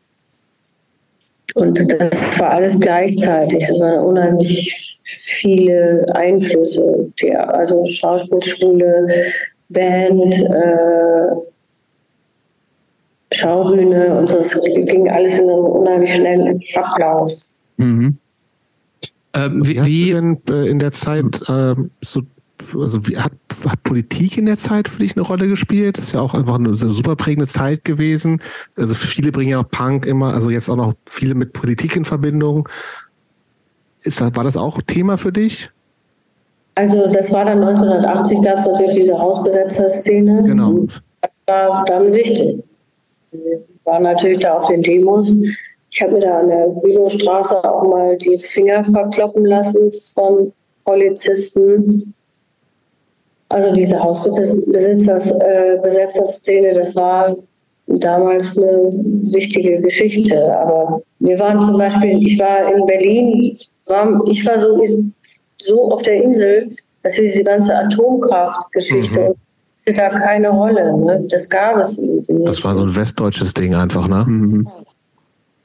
Und 1.54 2.00
das 2.00 2.38
war 2.38 2.50
alles 2.50 2.78
gleichzeitig. 2.78 3.64
Es 3.68 3.80
waren 3.80 4.06
unheimlich 4.06 4.98
viele 5.02 6.06
Einflüsse. 6.14 7.10
Also 7.48 7.84
Schauspielschule, 7.86 9.32
Band, 9.68 10.34
äh, 10.34 11.34
Schaubühne 13.32 14.18
und 14.18 14.32
das 14.32 14.60
ging 14.62 15.08
alles 15.08 15.38
in 15.38 15.48
einem 15.48 15.64
unheimlich 15.64 16.14
schnellen 16.14 16.60
Ablauf. 16.74 17.32
Mhm. 17.76 18.18
Ähm, 19.34 19.66
wie, 19.66 19.82
wie 19.84 20.10
denn 20.10 20.40
äh, 20.50 20.68
in 20.68 20.78
der 20.78 20.92
Zeit 20.92 21.42
ähm, 21.48 21.90
so 22.00 22.22
also 22.78 23.06
wie, 23.08 23.16
hat, 23.16 23.32
hat 23.68 23.82
Politik 23.82 24.36
in 24.38 24.46
der 24.46 24.56
Zeit 24.56 24.88
für 24.88 24.98
dich 25.00 25.16
eine 25.16 25.24
Rolle 25.24 25.48
gespielt? 25.48 25.98
Das 25.98 26.06
ist 26.06 26.12
ja 26.12 26.20
auch 26.20 26.34
einfach 26.34 26.56
eine 26.56 26.74
super 26.74 27.16
prägende 27.16 27.46
Zeit 27.46 27.84
gewesen. 27.84 28.40
Also 28.76 28.94
viele 28.94 29.32
bringen 29.32 29.50
ja 29.50 29.60
auch 29.60 29.68
Punk 29.70 30.06
immer, 30.06 30.34
also 30.34 30.50
jetzt 30.50 30.68
auch 30.68 30.76
noch 30.76 30.94
viele 31.08 31.34
mit 31.34 31.52
Politik 31.52 31.96
in 31.96 32.04
Verbindung. 32.04 32.68
Ist, 34.02 34.20
war 34.20 34.44
das 34.44 34.56
auch 34.56 34.80
Thema 34.86 35.18
für 35.18 35.32
dich? 35.32 35.70
Also 36.74 37.06
das 37.08 37.32
war 37.32 37.44
dann 37.44 37.62
1980, 37.62 38.42
gab 38.42 38.58
es 38.58 38.66
natürlich 38.66 38.94
diese 38.94 39.18
Hausbesetzer-Szene. 39.18 40.44
Genau. 40.44 40.86
Das 41.20 41.32
war 41.46 41.84
dann 41.84 42.12
wichtig. 42.12 42.62
Wir 43.32 43.60
waren 43.84 44.04
natürlich 44.04 44.38
da 44.38 44.54
auf 44.54 44.68
den 44.68 44.82
Demos. 44.82 45.34
Ich 45.90 46.02
habe 46.02 46.12
mir 46.12 46.20
da 46.20 46.38
an 46.38 46.48
der 46.48 46.68
Bülowstraße 46.68 47.64
auch 47.64 47.88
mal 47.88 48.16
die 48.16 48.38
Finger 48.38 48.84
verkloppen 48.84 49.44
lassen 49.44 49.90
von 50.14 50.52
Polizisten. 50.84 52.14
Also 53.48 53.72
diese 53.72 53.98
Hausbesetzerszene, 53.98 56.68
äh, 56.68 56.74
das 56.74 56.94
war 56.94 57.36
damals 57.86 58.56
eine 58.56 58.92
wichtige 59.34 59.80
Geschichte. 59.80 60.56
Aber 60.56 61.02
wir 61.18 61.40
waren 61.40 61.60
zum 61.62 61.76
Beispiel, 61.76 62.24
ich 62.24 62.38
war 62.38 62.72
in 62.72 62.86
Berlin, 62.86 63.52
war, 63.86 64.22
ich 64.28 64.46
war 64.46 64.56
so, 64.58 64.80
so 65.58 65.90
auf 65.90 66.02
der 66.02 66.22
Insel, 66.22 66.70
dass 67.02 67.16
wir 67.16 67.24
diese 67.24 67.42
ganze 67.42 67.74
Atomkraftgeschichte 67.74 69.20
mhm 69.20 69.34
da 69.86 70.08
keine 70.10 70.50
Rolle. 70.50 70.96
Ne? 70.96 71.24
Das 71.28 71.48
gab 71.48 71.76
es 71.76 71.98
irgendwie 71.98 72.32
nicht. 72.32 72.48
Das 72.48 72.64
war 72.64 72.76
so 72.76 72.84
ein 72.84 72.94
westdeutsches 72.94 73.54
Ding 73.54 73.74
einfach, 73.74 74.08
ne? 74.08 74.24
Mhm. 74.26 74.68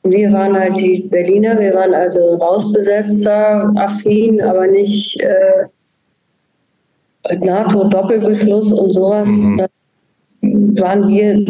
Wir 0.06 0.32
waren 0.32 0.56
halt 0.56 0.78
die 0.78 1.02
Berliner, 1.02 1.60
wir 1.60 1.74
waren 1.74 1.94
also 1.94 2.36
Rausbesetzer, 2.36 3.72
affin, 3.76 4.40
aber 4.42 4.68
nicht 4.68 5.20
äh, 5.20 5.66
NATO-Doppelbeschluss 7.38 8.72
und 8.72 8.94
sowas. 8.94 9.28
Mhm. 9.28 9.58
Da 9.58 9.68
waren 10.82 11.08
wir, 11.08 11.44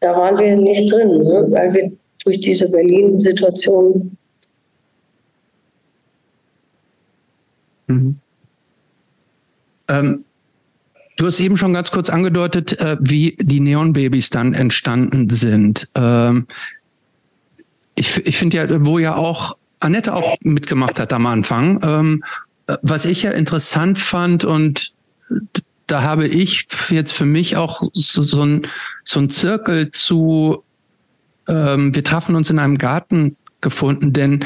da 0.00 0.16
waren 0.16 0.38
wir 0.38 0.56
nicht 0.56 0.92
drin, 0.92 1.22
ne? 1.22 1.46
weil 1.50 1.72
wir 1.72 1.92
durch 2.24 2.40
diese 2.40 2.68
Berlin-Situation 2.68 4.16
Mhm. 7.90 8.16
Ähm, 9.88 10.24
Du 11.16 11.26
hast 11.26 11.38
eben 11.38 11.58
schon 11.58 11.74
ganz 11.74 11.90
kurz 11.90 12.08
angedeutet, 12.08 12.80
äh, 12.80 12.96
wie 12.98 13.36
die 13.38 13.60
Neon-Babys 13.60 14.30
dann 14.30 14.54
entstanden 14.54 15.28
sind. 15.28 15.86
Ähm, 15.94 16.46
ich 18.00 18.26
ich 18.26 18.36
finde 18.38 18.56
ja, 18.56 18.84
wo 18.84 18.98
ja 18.98 19.14
auch 19.14 19.56
Annette 19.78 20.14
auch 20.14 20.36
mitgemacht 20.42 20.98
hat 20.98 21.12
am 21.12 21.26
Anfang, 21.26 21.80
ähm, 21.82 22.24
was 22.82 23.04
ich 23.04 23.22
ja 23.22 23.30
interessant 23.30 23.98
fand 23.98 24.44
und 24.44 24.92
da 25.86 26.02
habe 26.02 26.26
ich 26.26 26.66
jetzt 26.90 27.12
für 27.12 27.24
mich 27.24 27.56
auch 27.56 27.82
so, 27.92 28.22
so, 28.22 28.42
ein, 28.42 28.66
so 29.04 29.18
ein 29.18 29.28
Zirkel 29.28 29.90
zu, 29.90 30.62
ähm, 31.48 31.94
wir 31.94 32.04
trafen 32.04 32.36
uns 32.36 32.48
in 32.48 32.58
einem 32.58 32.78
Garten 32.78 33.36
gefunden, 33.60 34.12
denn 34.12 34.44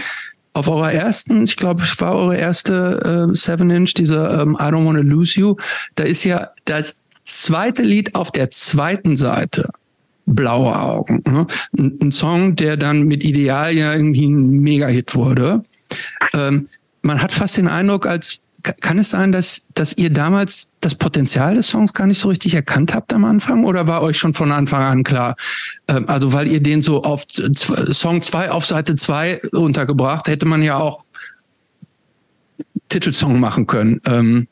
auf 0.55 0.69
eurer 0.69 0.93
ersten, 0.93 1.45
ich 1.45 1.57
glaube, 1.57 1.83
es 1.83 2.01
war 2.01 2.15
eure 2.15 2.37
erste 2.37 3.29
äh, 3.31 3.37
Seven 3.37 3.71
Inch, 3.71 3.93
dieser 3.95 4.41
ähm, 4.41 4.57
I 4.59 4.65
Don't 4.65 4.87
Wanna 4.87 5.01
Lose 5.01 5.39
You, 5.39 5.57
da 5.97 6.05
ist 6.05 6.25
ja 6.25 6.51
das 6.65 7.01
zweite 7.25 7.83
Lied 7.83 8.15
auf 8.15 8.31
der 8.31 8.51
zweiten 8.51 9.17
Seite. 9.17 9.69
Blaue 10.27 10.79
Augen. 10.79 11.23
Ne? 11.27 11.47
Ein, 11.79 11.99
ein 12.03 12.13
Song, 12.13 12.57
der 12.57 12.77
dann 12.77 13.05
mit 13.05 13.25
Ideal 13.25 13.75
ja 13.75 13.93
irgendwie 13.93 14.27
ein 14.27 14.61
Mega-Hit 14.61 15.15
wurde. 15.15 15.63
Ähm, 16.33 16.69
man 17.03 17.21
hat 17.21 17.33
fast 17.33 17.57
den 17.57 17.69
Eindruck, 17.69 18.07
als 18.07 18.41
kann 18.81 18.99
es 18.99 19.11
sein, 19.11 19.31
dass, 19.31 19.67
dass 19.75 19.97
ihr 19.99 20.11
damals 20.11 20.71
das 20.81 20.95
Potenzial 20.95 21.55
des 21.55 21.69
Songs 21.69 21.93
gar 21.93 22.07
nicht 22.07 22.19
so 22.19 22.29
richtig 22.29 22.55
erkannt 22.55 22.95
habt 22.95 23.13
am 23.13 23.25
Anfang 23.27 23.65
oder 23.65 23.87
war 23.87 24.03
euch 24.03 24.17
schon 24.17 24.33
von 24.33 24.53
Anfang 24.53 24.83
an 24.83 25.05
klar? 25.05 25.37
Ähm, 25.87 26.09
also 26.09 26.33
weil 26.33 26.49
ihr 26.49 26.63
den 26.63 26.81
so 26.81 27.03
auf 27.03 27.27
Song 27.29 28.23
2 28.23 28.51
auf 28.51 28.65
Seite 28.65 28.97
2 28.97 29.43
untergebracht, 29.53 30.29
hätte 30.29 30.47
man 30.47 30.63
ja 30.63 30.79
auch 30.79 31.05
Titelsong 32.89 33.39
machen 33.39 33.67
können. 33.67 34.01
Ähm, 34.07 34.49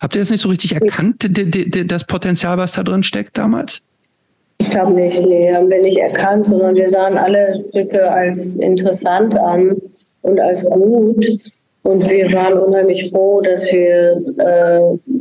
habt 0.00 0.14
ihr 0.14 0.22
das 0.22 0.30
nicht 0.30 0.40
so 0.40 0.48
richtig 0.48 0.74
erkannt, 0.74 1.28
das 1.28 2.06
Potenzial, 2.06 2.56
was 2.56 2.72
da 2.72 2.82
drin 2.82 3.02
steckt 3.02 3.36
damals? 3.36 3.82
Ich 4.58 4.70
glaube 4.70 4.92
nicht, 4.92 5.20
nee, 5.26 5.52
haben 5.52 5.68
wir 5.68 5.82
nicht 5.82 5.98
erkannt, 5.98 6.48
sondern 6.48 6.76
wir 6.76 6.88
sahen 6.88 7.18
alle 7.18 7.52
Stücke 7.54 8.10
als 8.10 8.56
interessant 8.56 9.38
an 9.38 9.80
und 10.22 10.40
als 10.40 10.64
gut. 10.70 11.26
Und 11.82 12.08
wir 12.08 12.32
waren 12.32 12.58
unheimlich 12.58 13.10
froh, 13.10 13.40
dass 13.40 13.72
wir 13.72 14.22
äh, 14.38 15.12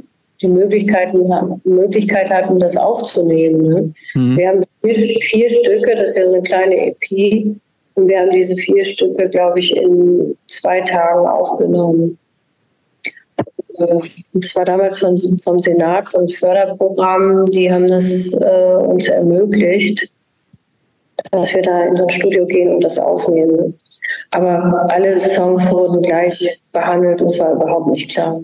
die 0.42 0.48
Möglichkeiten, 0.48 1.28
Möglichkeit 1.64 2.30
hatten, 2.30 2.60
das 2.60 2.78
aufzunehmen. 2.78 3.62
Ne? 3.62 3.94
Mhm. 4.14 4.38
Wir 4.38 4.48
haben 4.50 4.62
vier, 4.84 5.22
vier, 5.22 5.50
Stücke, 5.50 5.96
das 5.96 6.10
ist 6.10 6.18
ja 6.18 6.26
eine 6.26 6.42
kleine 6.42 6.76
EP, 6.88 7.58
und 7.96 8.08
wir 8.08 8.20
haben 8.20 8.32
diese 8.32 8.56
vier 8.56 8.84
Stücke, 8.84 9.30
glaube 9.30 9.60
ich, 9.60 9.76
in 9.76 10.36
zwei 10.48 10.82
Tagen 10.82 11.28
aufgenommen. 11.28 12.18
Äh, 13.84 14.00
das 14.34 14.56
war 14.56 14.66
damals 14.66 15.00
von, 15.00 15.18
vom 15.40 15.60
Senat, 15.60 16.10
so 16.10 16.20
ein 16.20 16.28
Förderprogramm, 16.28 17.46
die 17.48 17.72
haben 17.72 17.88
das 17.88 18.34
äh, 18.34 18.76
uns 18.76 19.08
ermöglicht, 19.10 20.12
dass 21.32 21.54
wir 21.56 21.62
da 21.62 21.84
in 21.84 21.98
so 21.98 22.04
ein 22.04 22.10
Studio 22.10 22.46
gehen 22.46 22.76
und 22.76 22.84
das 22.84 22.98
aufnehmen. 23.00 23.78
Aber 24.32 24.90
alle 24.90 25.20
Songs 25.20 25.70
wurden 25.72 26.02
gleich 26.02 26.62
behandelt 26.72 27.22
und 27.22 27.32
es 27.32 27.40
war 27.40 27.54
überhaupt 27.54 27.88
nicht 27.88 28.12
klar, 28.12 28.42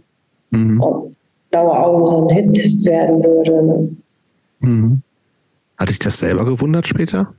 mhm. 0.52 0.82
ob 0.82 1.12
Blaue 1.50 1.80
Augen 1.80 2.08
so 2.08 2.28
ein 2.28 2.36
Hit 2.36 2.86
werden 2.86 3.24
würde. 3.24 3.64
Ne? 3.64 3.90
Mhm. 4.60 5.02
Hat 5.78 5.90
dich 5.90 6.00
das 6.00 6.20
selber 6.20 6.46
gewundert 6.46 6.88
später? 6.88 7.34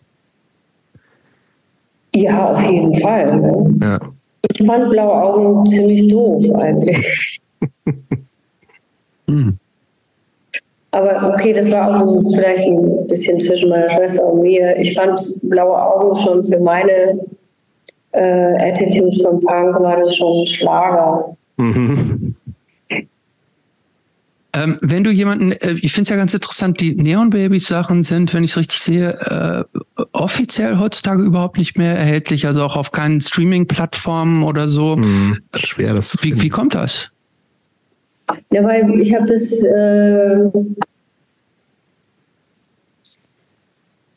Ja, 2.14 2.52
auf 2.52 2.62
jeden 2.70 2.94
Fall. 3.00 3.36
Ne? 3.36 3.78
Ja. 3.82 4.00
Ich 4.50 4.66
fand 4.66 4.90
Blaue 4.90 5.12
Augen 5.12 5.66
ziemlich 5.66 6.08
doof 6.08 6.44
eigentlich. 6.54 7.27
Mhm. 9.28 9.58
Aber 10.90 11.34
okay, 11.34 11.52
das 11.52 11.70
war 11.70 12.02
auch 12.02 12.22
vielleicht 12.34 12.64
ein 12.64 13.06
bisschen 13.06 13.38
zwischen 13.40 13.68
meiner 13.68 13.90
Schwester 13.90 14.24
und 14.24 14.40
mir. 14.40 14.74
Ich 14.78 14.94
fand 14.94 15.20
Blaue 15.42 15.80
Augen 15.80 16.16
schon 16.16 16.42
für 16.42 16.58
meine 16.58 17.20
äh, 18.12 18.70
Attitude 18.70 19.16
von 19.22 19.40
Punk 19.40 19.80
war 19.82 19.98
das 19.98 20.16
schon 20.16 20.40
ein 20.40 20.46
Schlager. 20.46 21.36
Mhm. 21.58 22.34
Ähm, 24.54 24.78
wenn 24.80 25.04
du 25.04 25.10
jemanden, 25.10 25.52
äh, 25.52 25.74
ich 25.82 25.92
finde 25.92 26.04
es 26.04 26.08
ja 26.08 26.16
ganz 26.16 26.32
interessant, 26.32 26.80
die 26.80 26.94
Neon 26.94 27.30
Babies 27.30 27.66
Sachen 27.66 28.02
sind, 28.02 28.32
wenn 28.32 28.42
ich 28.42 28.52
es 28.52 28.56
richtig 28.56 28.80
sehe, 28.80 29.66
äh, 29.68 30.04
offiziell 30.12 30.78
heutzutage 30.78 31.22
überhaupt 31.22 31.58
nicht 31.58 31.76
mehr 31.76 31.96
erhältlich, 31.96 32.46
also 32.46 32.62
auch 32.62 32.76
auf 32.76 32.90
keinen 32.90 33.20
Streaming-Plattformen 33.20 34.42
oder 34.42 34.66
so. 34.66 34.96
Hm, 34.96 35.38
schwer 35.54 35.92
das. 35.92 36.16
Wie, 36.22 36.42
wie 36.42 36.48
kommt 36.48 36.74
das? 36.74 37.12
Ja, 38.50 38.64
weil 38.64 39.00
ich 39.00 39.14
habe 39.14 39.26
das 39.26 39.62
äh, 39.62 40.50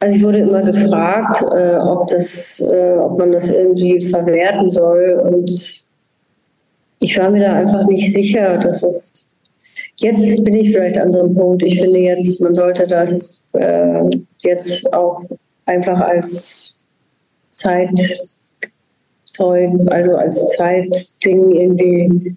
Also 0.01 0.15
ich 0.15 0.23
wurde 0.23 0.39
immer 0.39 0.63
gefragt, 0.63 1.43
äh, 1.43 1.77
ob, 1.77 2.07
das, 2.07 2.59
äh, 2.59 2.95
ob 2.97 3.19
man 3.19 3.31
das 3.33 3.51
irgendwie 3.51 3.99
verwerten 4.01 4.67
soll. 4.71 5.21
Und 5.23 5.85
ich 6.99 7.17
war 7.19 7.29
mir 7.29 7.41
da 7.41 7.53
einfach 7.53 7.85
nicht 7.85 8.11
sicher, 8.11 8.57
dass 8.57 8.81
es. 8.81 9.11
Jetzt 9.97 10.43
bin 10.43 10.55
ich 10.55 10.71
vielleicht 10.71 10.97
an 10.97 11.11
so 11.11 11.19
einem 11.19 11.35
Punkt. 11.35 11.61
Ich 11.61 11.79
finde 11.79 11.99
jetzt, 11.99 12.41
man 12.41 12.55
sollte 12.55 12.87
das 12.87 13.43
äh, 13.53 14.01
jetzt 14.39 14.91
auch 14.91 15.21
einfach 15.67 16.01
als 16.01 16.83
Zeitzeug, 17.51 18.17
also 19.85 20.15
als 20.15 20.47
Zeitding 20.57 21.51
irgendwie 21.51 22.35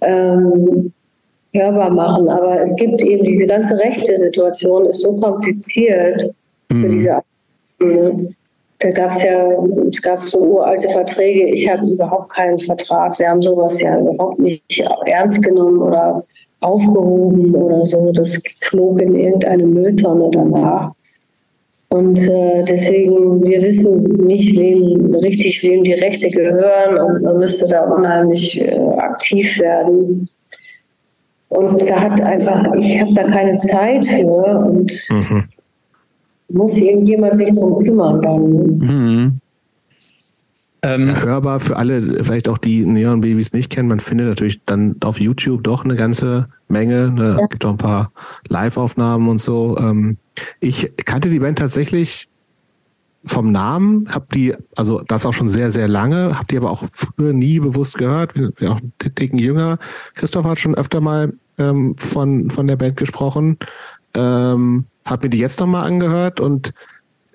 ähm, 0.00 0.92
hörbar 1.52 1.90
machen. 1.90 2.28
Aber 2.28 2.60
es 2.60 2.74
gibt 2.76 3.02
eben 3.02 3.22
diese 3.22 3.46
ganze 3.46 3.76
rechte 3.78 4.16
Situation, 4.16 4.86
ist 4.86 5.02
so 5.02 5.14
kompliziert 5.16 6.34
für 6.70 6.76
mhm. 6.76 6.90
diese 6.90 7.22
da 8.84 8.90
gab 8.90 9.10
es 9.12 9.22
ja, 9.22 9.48
es 9.88 10.02
gab 10.02 10.22
so 10.22 10.40
uralte 10.40 10.90
Verträge. 10.90 11.48
Ich 11.50 11.68
habe 11.68 11.86
überhaupt 11.86 12.32
keinen 12.32 12.58
Vertrag. 12.58 13.14
Sie 13.14 13.26
haben 13.26 13.40
sowas 13.40 13.80
ja 13.80 13.98
überhaupt 13.98 14.38
nicht 14.38 14.62
ernst 15.06 15.42
genommen 15.42 15.78
oder 15.78 16.22
aufgehoben 16.60 17.54
oder 17.54 17.84
so. 17.86 18.12
Das 18.12 18.42
flog 18.62 19.00
in 19.00 19.14
irgendeine 19.14 19.64
Mülltonne 19.64 20.30
danach. 20.32 20.92
Und 21.94 22.18
äh, 22.18 22.64
deswegen, 22.64 23.46
wir 23.46 23.62
wissen 23.62 24.02
nicht, 24.26 24.56
wem 24.56 25.14
richtig 25.14 25.62
wem 25.62 25.84
die 25.84 25.94
Rechte 25.94 26.30
gehören 26.30 26.98
und 26.98 27.22
man 27.22 27.38
müsste 27.38 27.68
da 27.68 27.82
unheimlich 27.84 28.60
äh, 28.60 28.76
aktiv 28.98 29.60
werden. 29.60 30.28
Und 31.48 31.88
da 31.88 32.00
hat 32.00 32.20
einfach, 32.20 32.64
ich 32.78 33.00
habe 33.00 33.14
da 33.14 33.24
keine 33.24 33.58
Zeit 33.58 34.04
für 34.04 34.66
und 34.66 34.92
mhm 35.10 35.44
muss 36.48 36.76
irgendjemand 36.78 37.36
sich 37.36 37.52
drum 37.52 37.82
kümmern 37.82 38.22
dann. 38.22 38.78
Mhm. 38.78 39.33
Ähm, 40.84 41.18
hörbar 41.18 41.60
für 41.60 41.76
alle, 41.76 42.22
vielleicht 42.22 42.46
auch 42.46 42.58
die 42.58 42.84
Neon 42.84 43.22
Babys 43.22 43.54
nicht 43.54 43.70
kennen, 43.70 43.88
man 43.88 44.00
findet 44.00 44.28
natürlich 44.28 44.62
dann 44.66 44.96
auf 45.00 45.18
YouTube 45.18 45.64
doch 45.64 45.82
eine 45.82 45.96
ganze 45.96 46.48
Menge. 46.68 47.10
Ne? 47.10 47.36
Ja. 47.40 47.46
gibt 47.46 47.64
auch 47.64 47.70
ein 47.70 47.78
paar 47.78 48.12
Live-Aufnahmen 48.48 49.28
und 49.28 49.38
so. 49.38 49.78
Ähm, 49.78 50.18
ich 50.60 50.92
kannte 51.06 51.30
die 51.30 51.38
Band 51.38 51.58
tatsächlich 51.58 52.28
vom 53.24 53.50
Namen, 53.50 54.06
hab 54.12 54.28
die, 54.30 54.54
also 54.76 55.00
das 55.00 55.24
auch 55.24 55.32
schon 55.32 55.48
sehr, 55.48 55.72
sehr 55.72 55.88
lange, 55.88 56.38
hab 56.38 56.48
die 56.48 56.58
aber 56.58 56.70
auch 56.70 56.84
früher 56.92 57.32
nie 57.32 57.60
bewusst 57.60 57.96
gehört, 57.96 58.34
bin 58.34 58.52
auch 58.68 58.76
einen 58.76 58.92
Ticken 58.98 59.38
jünger. 59.38 59.78
Christoph 60.14 60.44
hat 60.44 60.58
schon 60.58 60.74
öfter 60.74 61.00
mal 61.00 61.32
ähm, 61.56 61.96
von, 61.96 62.50
von 62.50 62.66
der 62.66 62.76
Band 62.76 62.96
gesprochen. 62.96 63.56
Ähm, 64.14 64.84
habe 65.06 65.26
mir 65.26 65.30
die 65.30 65.38
jetzt 65.38 65.60
nochmal 65.60 65.86
angehört 65.86 66.40
und 66.40 66.74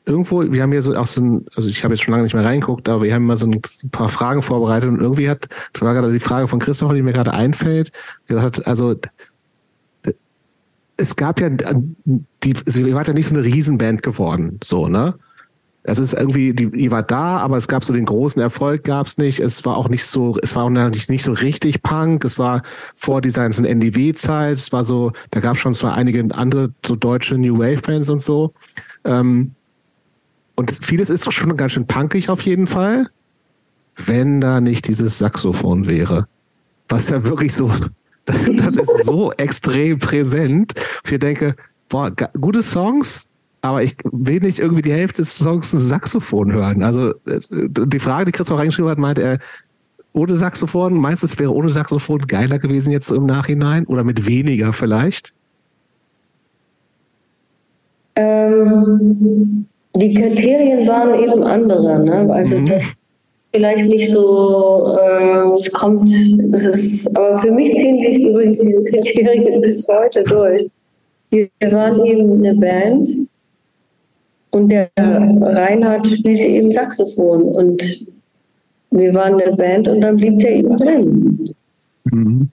irgendwo, 0.09 0.51
wir 0.51 0.61
haben 0.61 0.71
hier 0.71 0.81
so 0.81 0.93
auch 0.93 1.07
so 1.07 1.21
ein, 1.21 1.45
also 1.55 1.69
ich 1.69 1.83
habe 1.83 1.93
jetzt 1.93 2.03
schon 2.03 2.11
lange 2.11 2.23
nicht 2.23 2.33
mehr 2.33 2.45
reingeguckt, 2.45 2.89
aber 2.89 3.03
wir 3.03 3.13
haben 3.13 3.25
mal 3.25 3.37
so 3.37 3.47
ein 3.47 3.61
paar 3.91 4.09
Fragen 4.09 4.41
vorbereitet 4.41 4.89
und 4.89 4.99
irgendwie 4.99 5.29
hat, 5.29 5.47
das 5.73 5.81
war 5.81 5.93
gerade 5.93 6.11
die 6.11 6.19
Frage 6.19 6.47
von 6.47 6.59
Christopher, 6.59 6.93
die 6.93 7.01
mir 7.01 7.13
gerade 7.13 7.33
einfällt, 7.33 7.91
gesagt 8.27 8.67
also 8.67 8.95
es 10.97 11.15
gab 11.15 11.39
ja, 11.39 11.49
die, 11.49 12.53
sie 12.65 12.93
war 12.93 13.05
ja 13.05 13.13
nicht 13.13 13.27
so 13.27 13.35
eine 13.35 13.43
Riesenband 13.43 14.03
geworden, 14.03 14.59
so, 14.63 14.87
ne? 14.87 15.15
Es 15.83 15.97
ist 15.97 16.13
irgendwie, 16.13 16.53
die, 16.53 16.69
die 16.69 16.91
war 16.91 17.03
da, 17.03 17.37
aber 17.37 17.57
es 17.57 17.67
gab 17.67 17.85
so 17.85 17.93
den 17.93 18.05
großen 18.05 18.41
Erfolg, 18.41 18.83
gab 18.83 19.07
es 19.07 19.17
nicht. 19.17 19.39
Es 19.39 19.63
war 19.65 19.77
auch 19.77 19.87
nicht 19.87 20.03
so, 20.03 20.37
es 20.43 20.55
war 20.55 20.65
auch 20.65 20.69
nicht, 20.69 21.09
nicht 21.09 21.23
so 21.23 21.31
richtig 21.31 21.81
Punk. 21.81 22.25
Es 22.25 22.37
war 22.37 22.63
vor 22.93 23.21
dieser 23.21 23.43
ganzen 23.43 23.65
NDW-Zeit. 23.65 24.53
Es 24.53 24.73
war 24.73 24.83
so, 24.83 25.13
da 25.31 25.39
gab 25.39 25.55
es 25.55 25.61
schon 25.61 25.73
zwar 25.73 25.93
einige 25.93 26.27
andere 26.35 26.73
so 26.85 26.95
deutsche 26.95 27.37
New 27.37 27.57
Wave-Bands 27.57 28.09
und 28.09 28.21
so. 28.21 28.53
Ähm, 29.05 29.55
und 30.59 30.77
vieles 30.81 31.09
ist 31.09 31.31
schon 31.31 31.55
ganz 31.55 31.71
schön 31.71 31.87
punkig 31.87 32.29
auf 32.29 32.41
jeden 32.41 32.67
Fall, 32.67 33.09
wenn 33.95 34.41
da 34.41 34.59
nicht 34.59 34.89
dieses 34.89 35.17
Saxophon 35.17 35.87
wäre. 35.87 36.27
Was 36.89 37.09
ja 37.09 37.23
wirklich 37.23 37.53
so, 37.53 37.71
das, 38.25 38.43
das 38.57 38.75
ist 38.75 39.05
so 39.05 39.31
extrem 39.37 39.99
präsent. 39.99 40.73
Ich 41.09 41.17
denke, 41.17 41.55
boah, 41.87 42.11
gute 42.41 42.61
Songs, 42.61 43.29
aber 43.61 43.83
ich 43.83 43.95
will 44.03 44.41
nicht 44.41 44.59
irgendwie 44.59 44.81
die 44.81 44.91
Hälfte 44.91 45.21
des 45.21 45.37
Songs 45.37 45.71
ein 45.71 45.79
Saxophon 45.79 46.51
hören. 46.51 46.83
Also 46.83 47.11
äh, 47.25 47.39
die 47.49 47.99
Frage, 47.99 48.25
die 48.25 48.33
Christoph 48.33 48.59
reingeschrieben 48.59 48.91
hat, 48.91 48.97
meint 48.97 49.17
er, 49.17 49.39
ohne 50.11 50.35
Saxophon, 50.35 50.93
meinst 50.93 51.23
du, 51.23 51.27
es 51.27 51.39
wäre 51.39 51.53
ohne 51.53 51.69
Saxophon 51.69 52.19
geiler 52.27 52.59
gewesen 52.59 52.91
jetzt 52.91 53.11
im 53.11 53.25
Nachhinein 53.25 53.85
oder 53.85 54.03
mit 54.03 54.25
weniger 54.25 54.73
vielleicht? 54.73 55.33
Ähm, 58.17 59.68
die 59.95 60.13
Kriterien 60.13 60.87
waren 60.87 61.19
eben 61.21 61.43
andere. 61.43 62.03
Ne? 62.03 62.33
Also 62.33 62.57
mhm. 62.57 62.65
das 62.65 62.93
vielleicht 63.53 63.85
nicht 63.87 64.09
so, 64.09 64.95
äh, 64.99 65.55
es 65.57 65.71
kommt, 65.71 66.09
es 66.53 66.65
ist, 66.65 67.17
aber 67.17 67.37
für 67.37 67.51
mich 67.51 67.73
ziehen 67.75 67.99
sich 67.99 68.25
übrigens 68.25 68.59
diese 68.59 68.83
Kriterien 68.91 69.61
bis 69.61 69.87
heute 69.87 70.23
durch. 70.23 70.69
Wir 71.31 71.49
waren 71.71 72.03
eben 72.05 72.43
eine 72.43 72.55
Band, 72.55 73.07
und 74.51 74.69
der 74.69 74.89
Reinhard 74.97 76.07
spielte 76.07 76.47
eben 76.47 76.71
Saxophon 76.71 77.43
und 77.43 77.83
wir 78.91 79.13
waren 79.13 79.39
eine 79.39 79.55
Band 79.55 79.87
und 79.87 80.01
dann 80.01 80.17
blieb 80.17 80.39
der 80.39 80.51
eben 80.55 80.75
drin. 80.75 81.45
Mhm. 82.05 82.49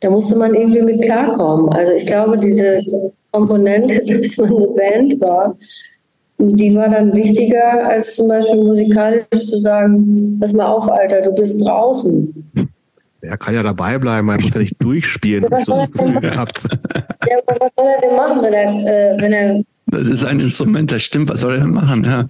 Da 0.00 0.10
musste 0.10 0.36
man 0.36 0.54
irgendwie 0.54 0.82
mit 0.82 1.02
klarkommen. 1.02 1.70
Also 1.70 1.94
ich 1.94 2.04
glaube, 2.04 2.36
diese 2.38 2.80
Komponente, 3.30 4.04
dass 4.06 4.36
man 4.36 4.54
eine 4.54 4.66
Band 4.66 5.20
war, 5.20 5.56
die 6.42 6.74
war 6.74 6.88
dann 6.88 7.12
wichtiger, 7.12 7.88
als 7.88 8.16
zum 8.16 8.28
Beispiel 8.28 8.62
musikalisch 8.62 9.26
zu 9.30 9.58
sagen, 9.58 10.38
pass 10.40 10.52
mal 10.52 10.66
auf, 10.66 10.90
Alter, 10.90 11.22
du 11.22 11.32
bist 11.32 11.64
draußen. 11.64 12.68
Er 13.20 13.38
kann 13.38 13.54
ja 13.54 13.62
dabei 13.62 13.98
bleiben, 13.98 14.28
er 14.28 14.40
muss 14.40 14.54
ja 14.54 14.60
nicht 14.60 14.82
durchspielen. 14.82 15.46
Ja, 15.48 15.64
so 15.64 15.72
das 15.72 15.92
Gefühl 15.92 16.20
gehabt. 16.20 16.66
Ja, 17.30 17.38
aber 17.46 17.60
was 17.60 17.70
soll 17.76 17.86
er 17.86 18.00
denn 18.00 18.16
machen, 18.16 18.42
wenn 18.42 18.52
er, 18.52 19.14
äh, 19.14 19.22
wenn 19.22 19.32
er 19.32 19.62
das 19.86 20.08
ist 20.08 20.24
ein 20.24 20.40
Instrument, 20.40 20.90
das 20.90 21.02
stimmt. 21.02 21.28
Was 21.28 21.40
soll 21.40 21.54
er 21.54 21.60
denn 21.60 21.70
machen? 21.70 22.02
Ja. 22.02 22.26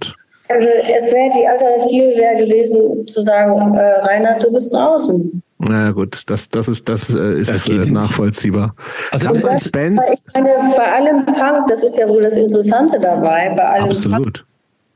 Also 0.49 0.67
es 0.67 1.11
wäre 1.11 1.31
die 1.35 1.47
Alternative 1.47 2.15
wäre 2.15 2.45
gewesen 2.45 3.07
zu 3.07 3.21
sagen, 3.23 3.75
äh, 3.75 3.81
Reinhard, 4.01 4.43
du 4.43 4.51
bist 4.51 4.73
draußen. 4.73 5.41
Na 5.67 5.91
gut, 5.91 6.23
das, 6.27 6.49
das 6.49 6.67
ist, 6.67 6.89
das 6.89 7.13
äh, 7.13 7.39
ist 7.39 7.49
das 7.49 7.69
äh, 7.69 7.89
nachvollziehbar. 7.89 8.75
Also 9.11 9.29
das, 9.29 9.45
als 9.45 9.71
Bands 9.71 10.03
ich 10.11 10.33
meine, 10.33 10.49
bei 10.75 10.91
allem 10.91 11.25
Punk, 11.25 11.67
das 11.67 11.83
ist 11.83 11.97
ja 11.97 12.07
wohl 12.07 12.21
das 12.21 12.37
Interessante 12.37 12.99
dabei, 12.99 13.53
bei 13.55 13.63
allem 13.63 13.85
Absolut. 13.85 14.23
Punk, 14.23 14.45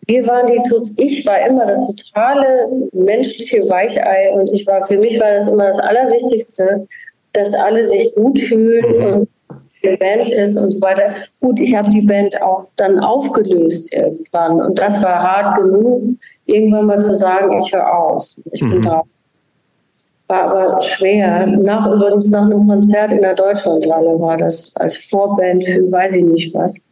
wir 0.07 0.25
waren 0.25 0.47
die, 0.47 1.03
ich 1.03 1.25
war 1.25 1.45
immer 1.45 1.65
das 1.65 1.95
totale 1.95 2.69
menschliche 2.93 3.69
Weichei 3.69 4.31
und 4.33 4.47
ich 4.47 4.65
war, 4.65 4.83
für 4.83 4.97
mich 4.97 5.19
war 5.19 5.33
das 5.33 5.47
immer 5.47 5.67
das 5.67 5.79
Allerwichtigste, 5.79 6.87
dass 7.33 7.53
alle 7.53 7.83
sich 7.83 8.13
gut 8.15 8.39
fühlen 8.39 8.97
mhm. 8.97 9.13
und 9.13 9.29
Band 9.99 10.31
ist 10.31 10.57
und 10.57 10.71
so 10.71 10.81
weiter. 10.81 11.15
Gut, 11.39 11.59
ich 11.59 11.75
habe 11.75 11.89
die 11.91 12.01
Band 12.01 12.41
auch 12.41 12.67
dann 12.77 12.99
aufgelöst 12.99 13.93
irgendwann 13.93 14.61
und 14.61 14.79
das 14.79 15.01
war 15.03 15.21
hart 15.21 15.57
genug, 15.57 16.03
irgendwann 16.45 16.87
mal 16.87 17.01
zu 17.01 17.15
sagen, 17.15 17.57
ich 17.57 17.71
höre 17.73 17.93
auf, 17.93 18.35
ich 18.51 18.61
bin 18.61 18.79
mhm. 18.79 19.01
War 20.27 20.41
aber 20.51 20.81
schwer. 20.81 21.47
Nach 21.47 21.87
übrigens 21.87 22.29
nach 22.31 22.45
einem 22.45 22.67
Konzert 22.67 23.11
in 23.11 23.21
der 23.21 23.35
Deutschlandhalle 23.35 24.19
war 24.19 24.37
das 24.37 24.75
als 24.75 24.97
Vorband 24.97 25.63
für 25.63 25.89
weiß 25.91 26.15
ich 26.15 26.25
nicht 26.25 26.53
was. 26.53 26.85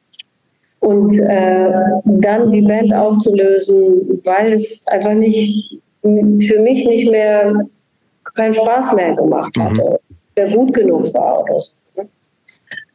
Und 0.79 1.19
äh, 1.19 1.71
dann 2.05 2.51
die 2.51 2.61
Band 2.61 2.93
aufzulösen, 2.93 4.21
weil 4.23 4.53
es 4.53 4.86
einfach 4.88 5.13
nicht 5.13 5.79
für 6.01 6.59
mich 6.59 6.86
nicht 6.86 7.09
mehr 7.09 7.65
keinen 8.36 8.53
Spaß 8.53 8.93
mehr 8.93 9.15
gemacht 9.15 9.57
hatte, 9.57 9.83
mhm. 9.83 10.15
der 10.38 10.51
gut 10.51 10.73
genug 10.73 11.13
war 11.13 11.43
oder 11.43 11.59
so. 11.59 11.71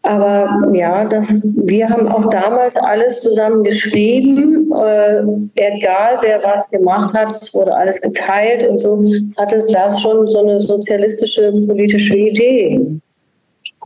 Aber 0.03 0.71
ja, 0.73 1.05
das, 1.05 1.55
wir 1.67 1.89
haben 1.89 2.09
auch 2.09 2.29
damals 2.31 2.77
alles 2.77 3.21
zusammen 3.21 3.63
geschrieben, 3.65 4.73
äh, 4.73 5.23
egal 5.57 6.19
wer 6.23 6.43
was 6.43 6.71
gemacht 6.71 7.13
hat, 7.15 7.31
es 7.31 7.53
wurde 7.53 7.75
alles 7.75 8.01
geteilt 8.01 8.67
und 8.67 8.79
so. 8.81 9.03
Es 9.27 9.37
hatte 9.37 9.63
das 9.71 10.01
schon 10.01 10.31
so 10.31 10.41
eine 10.41 10.59
sozialistische 10.59 11.53
politische 11.67 12.17
Idee. 12.17 12.81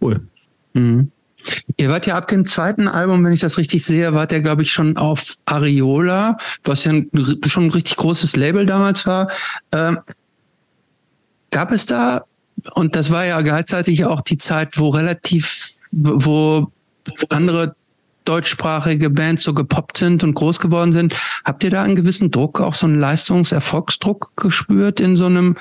Cool. 0.01 0.21
Mhm. 0.75 1.11
Ihr 1.77 1.91
wart 1.91 2.07
ja 2.07 2.15
ab 2.15 2.29
dem 2.29 2.45
zweiten 2.45 2.89
Album, 2.89 3.25
wenn 3.25 3.33
ich 3.33 3.41
das 3.41 3.59
richtig 3.59 3.85
sehe, 3.85 4.15
wart 4.15 4.33
ihr, 4.33 4.41
glaube 4.41 4.63
ich, 4.63 4.73
schon 4.73 4.97
auf 4.97 5.35
Ariola, 5.45 6.39
was 6.63 6.85
ja 6.85 6.93
ein, 6.93 7.11
schon 7.47 7.65
ein 7.65 7.71
richtig 7.71 7.97
großes 7.97 8.37
Label 8.37 8.67
damals 8.67 9.07
war. 9.07 9.31
Ähm, 9.73 9.99
gab 11.51 11.71
es 11.73 11.87
da 11.87 12.25
und 12.75 12.97
das 12.97 13.11
war 13.11 13.25
ja 13.25 13.41
gleichzeitig 13.43 14.05
auch 14.05 14.23
die 14.23 14.39
Zeit, 14.39 14.79
wo 14.79 14.89
relativ, 14.89 15.74
wo 15.95 16.69
andere 17.29 17.75
deutschsprachige 18.25 19.11
Bands 19.11 19.43
so 19.43 19.53
gepoppt 19.53 19.99
sind 19.99 20.25
und 20.25 20.35
groß 20.35 20.61
geworden 20.61 20.93
sind. 20.93 21.15
Habt 21.45 21.63
ihr 21.63 21.71
da 21.71 21.83
einen 21.83 21.97
gewissen 21.97 22.31
Druck, 22.31 22.61
auch 22.61 22.75
so 22.75 22.87
einen 22.87 22.99
Leistungserfolgsdruck 22.99 24.33
gespürt 24.37 25.01
in 25.01 25.17
so 25.17 25.27
einem 25.27 25.57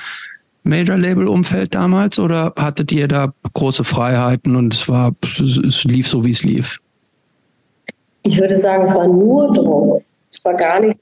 Major-Label-Umfeld 0.63 1.75
damals 1.75 2.19
oder 2.19 2.53
hattet 2.57 2.91
ihr 2.93 3.07
da 3.07 3.33
große 3.53 3.83
Freiheiten 3.83 4.55
und 4.55 4.73
es 4.73 4.87
war, 4.87 5.11
es 5.23 5.83
lief 5.83 6.07
so, 6.07 6.23
wie 6.23 6.31
es 6.31 6.43
lief? 6.43 6.79
Ich 8.23 8.39
würde 8.39 8.55
sagen, 8.55 8.83
es 8.83 8.95
war 8.95 9.07
nur 9.07 9.53
Druck. 9.53 10.01
Es 10.31 10.43
war 10.45 10.53
gar 10.53 10.79
nichts 10.79 10.99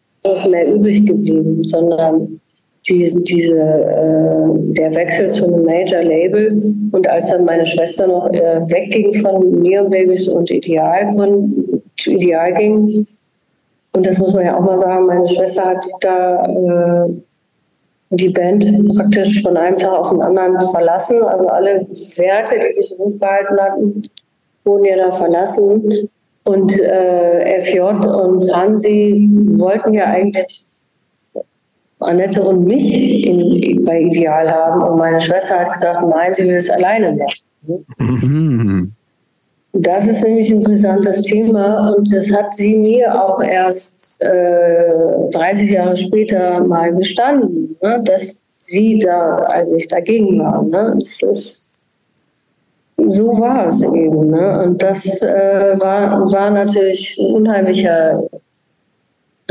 mehr 0.47 0.73
übrig 0.73 1.05
geblieben, 1.05 1.63
sondern 1.63 2.40
die, 2.87 3.13
diese, 3.23 3.59
äh, 3.59 4.73
der 4.73 4.95
Wechsel 4.95 5.31
zu 5.31 5.45
einem 5.45 5.63
Major-Label 5.65 6.73
und 6.91 7.07
als 7.07 7.29
dann 7.29 7.45
meine 7.45 7.65
Schwester 7.65 8.07
noch 8.07 8.27
äh, 8.33 8.61
wegging 8.61 9.13
von 9.15 9.61
Neon 9.61 9.89
Babies 9.89 10.27
und 10.27 10.49
Ideal 10.49 11.15
zu 11.97 12.11
Ideal 12.11 12.53
ging, 12.53 13.05
und 13.93 14.05
das 14.05 14.17
muss 14.17 14.33
man 14.33 14.45
ja 14.45 14.57
auch 14.57 14.61
mal 14.61 14.77
sagen, 14.77 15.05
meine 15.05 15.27
Schwester 15.27 15.65
hat 15.65 15.85
da 16.01 16.45
äh, 16.45 17.09
die 18.11 18.29
Band 18.29 18.95
praktisch 18.95 19.41
von 19.41 19.57
einem 19.57 19.77
Tag 19.77 19.93
auf 19.93 20.09
den 20.09 20.21
anderen 20.21 20.59
verlassen. 20.69 21.21
Also 21.23 21.47
alle 21.47 21.87
Werte, 21.89 22.55
die 22.55 22.81
sich 22.81 22.97
hochgehalten 22.97 23.59
hatten, 23.59 24.01
wurden 24.63 24.85
ja 24.85 24.95
da 24.95 25.11
verlassen. 25.11 26.09
Und 26.43 26.81
äh, 26.81 27.61
FJ 27.61 27.79
und 27.79 28.51
Hansi 28.53 29.29
wollten 29.57 29.93
ja 29.93 30.05
eigentlich 30.05 30.65
Annette 32.01 32.43
und 32.43 32.65
mich 32.65 33.25
in, 33.25 33.83
bei 33.85 34.01
Ideal 34.01 34.49
haben. 34.51 34.81
Und 34.83 34.97
meine 34.97 35.19
Schwester 35.19 35.59
hat 35.59 35.71
gesagt, 35.71 36.01
nein, 36.07 36.33
sie 36.33 36.45
will 36.45 36.55
es 36.55 36.69
alleine 36.69 37.13
machen. 37.13 37.85
Mhm. 37.97 38.91
Das 39.73 40.05
ist 40.05 40.23
nämlich 40.23 40.51
ein 40.51 40.63
brisantes 40.63 41.21
Thema 41.21 41.93
und 41.95 42.13
das 42.13 42.31
hat 42.33 42.51
sie 42.53 42.77
mir 42.77 43.23
auch 43.23 43.41
erst 43.41 44.21
äh, 44.21 45.29
30 45.31 45.71
Jahre 45.71 45.95
später 45.95 46.61
mal 46.65 46.93
gestanden, 46.93 47.77
ne? 47.81 48.01
dass 48.03 48.41
sie 48.57 48.99
da 48.99 49.37
eigentlich 49.45 49.87
dagegen 49.87 50.39
war. 50.39 50.61
Ne? 50.63 50.95
Das 50.99 51.21
ist, 51.21 51.81
so 52.97 53.27
war 53.39 53.67
es 53.67 53.81
eben. 53.81 54.27
Ne? 54.27 54.63
Und 54.65 54.83
das 54.83 55.21
äh, 55.21 55.79
war, 55.79 56.29
war 56.31 56.49
natürlich 56.51 57.17
ein 57.17 57.35
unheimlicher, 57.35 58.23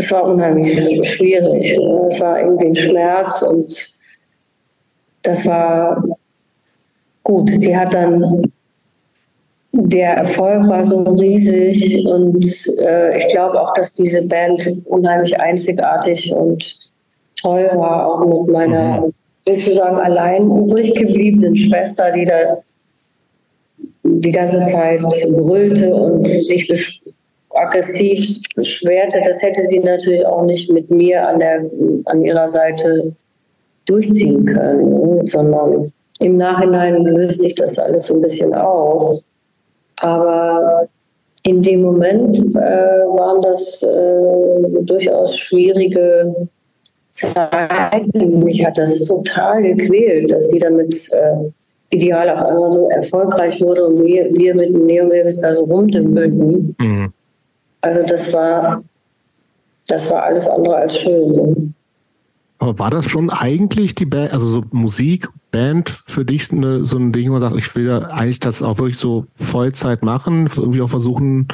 es 0.00 0.10
war 0.10 0.24
unheimlich 0.24 0.74
schwierig. 1.06 1.78
Ne? 1.78 2.08
Es 2.10 2.20
war 2.20 2.40
irgendwie 2.40 2.66
ein 2.66 2.74
Schmerz 2.74 3.42
und 3.42 3.98
das 5.22 5.46
war 5.46 6.02
gut. 7.22 7.50
Sie 7.50 7.76
hat 7.76 7.94
dann 7.94 8.50
der 9.72 10.16
Erfolg 10.16 10.66
war 10.68 10.84
so 10.84 10.98
riesig 10.98 12.04
und 12.04 12.44
äh, 12.80 13.16
ich 13.16 13.28
glaube 13.28 13.60
auch, 13.60 13.72
dass 13.74 13.94
diese 13.94 14.22
Band 14.22 14.68
unheimlich 14.86 15.38
einzigartig 15.38 16.32
und 16.32 16.76
toll 17.36 17.70
war, 17.74 18.06
auch 18.06 18.26
mit 18.26 18.52
meiner 18.52 19.02
mhm. 19.02 19.12
sozusagen 19.46 19.98
allein 19.98 20.50
übrig 20.50 20.92
gebliebenen 20.94 21.54
Schwester, 21.54 22.10
die 22.10 22.24
da 22.24 22.58
die 24.02 24.32
ganze 24.32 24.60
Zeit 24.64 25.00
brüllte 25.00 25.94
und 25.94 26.26
sich 26.26 26.66
besch 26.66 27.00
aggressiv 27.50 28.40
beschwerte. 28.54 29.20
Das 29.24 29.42
hätte 29.42 29.62
sie 29.62 29.80
natürlich 29.80 30.24
auch 30.26 30.44
nicht 30.44 30.70
mit 30.70 30.90
mir 30.90 31.26
an, 31.26 31.40
der, 31.40 31.70
an 32.06 32.22
ihrer 32.22 32.48
Seite 32.48 33.12
durchziehen 33.86 34.46
können, 34.46 35.26
sondern 35.26 35.92
im 36.20 36.36
Nachhinein 36.36 37.04
löst 37.04 37.40
sich 37.40 37.54
das 37.54 37.78
alles 37.78 38.06
so 38.06 38.14
ein 38.14 38.20
bisschen 38.20 38.54
auf. 38.54 39.22
Aber 40.00 40.88
in 41.44 41.62
dem 41.62 41.82
Moment 41.82 42.38
äh, 42.38 42.58
waren 42.58 43.42
das 43.42 43.82
äh, 43.82 44.82
durchaus 44.82 45.36
schwierige 45.36 46.48
Zeiten. 47.10 48.44
Mich 48.44 48.64
hat 48.64 48.78
das 48.78 49.04
total 49.04 49.62
gequält, 49.62 50.30
dass 50.30 50.48
die 50.48 50.58
dann 50.58 50.76
mit 50.76 50.94
äh, 51.12 51.50
Ideal 51.90 52.30
auf 52.30 52.46
einmal 52.46 52.70
so 52.70 52.88
erfolgreich 52.90 53.60
wurde 53.60 53.86
und 53.86 54.04
wir, 54.04 54.30
wir 54.36 54.54
mit 54.54 54.74
dem 54.74 54.86
Neomeris 54.86 55.40
da 55.40 55.52
so 55.52 55.64
rumdümpelten. 55.64 56.76
Mhm. 56.78 57.12
Also 57.80 58.02
das 58.02 58.32
war, 58.32 58.82
das 59.86 60.10
war 60.10 60.24
alles 60.24 60.48
andere 60.48 60.76
als 60.76 60.98
schön. 60.98 61.74
Aber 62.58 62.78
war 62.78 62.90
das 62.90 63.06
schon 63.06 63.30
eigentlich 63.30 63.94
die 63.94 64.04
Band, 64.04 64.34
also 64.34 64.46
so 64.46 64.62
Musik, 64.70 65.28
Band 65.50 65.88
für 65.88 66.26
dich 66.26 66.52
eine, 66.52 66.84
so 66.84 66.98
ein 66.98 67.10
Ding, 67.10 67.28
wo 67.28 67.32
man 67.32 67.40
sagt, 67.40 67.56
ich 67.56 67.74
will 67.74 67.86
ja 67.86 67.98
eigentlich 68.10 68.38
das 68.38 68.62
auch 68.62 68.78
wirklich 68.78 68.98
so 68.98 69.24
Vollzeit 69.34 70.02
machen, 70.02 70.48
irgendwie 70.54 70.82
auch 70.82 70.90
versuchen, 70.90 71.48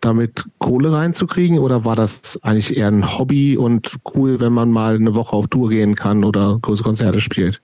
damit 0.00 0.44
Kohle 0.58 0.92
reinzukriegen? 0.92 1.58
Oder 1.58 1.84
war 1.84 1.96
das 1.96 2.38
eigentlich 2.42 2.76
eher 2.76 2.88
ein 2.88 3.18
Hobby 3.18 3.56
und 3.56 3.96
cool, 4.14 4.40
wenn 4.40 4.52
man 4.52 4.70
mal 4.70 4.96
eine 4.96 5.14
Woche 5.14 5.34
auf 5.34 5.48
Tour 5.48 5.70
gehen 5.70 5.94
kann 5.94 6.24
oder 6.24 6.58
große 6.60 6.82
Konzerte 6.82 7.20
spielt? 7.20 7.60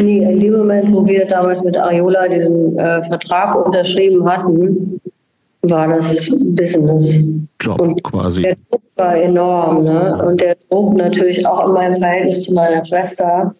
Nee, 0.00 0.18
in 0.18 0.40
dem 0.40 0.52
Moment, 0.52 0.92
wo 0.92 1.06
wir 1.06 1.24
damals 1.26 1.62
mit 1.62 1.76
Ariola 1.76 2.28
diesen 2.28 2.78
äh, 2.78 3.02
Vertrag 3.04 3.54
unterschrieben 3.54 4.28
hatten, 4.28 5.00
war 5.70 5.88
das 5.88 6.28
Business. 6.54 7.24
Job 7.60 7.80
und 7.80 8.02
quasi. 8.02 8.42
Der 8.42 8.56
Druck 8.70 8.82
war 8.96 9.16
enorm. 9.16 9.84
Ne? 9.84 10.24
Und 10.26 10.40
der 10.40 10.56
Druck 10.68 10.94
natürlich 10.94 11.46
auch 11.46 11.66
in 11.66 11.72
meinem 11.72 11.94
Verhältnis 11.94 12.42
zu 12.42 12.54
meiner 12.54 12.84
Schwester, 12.84 13.54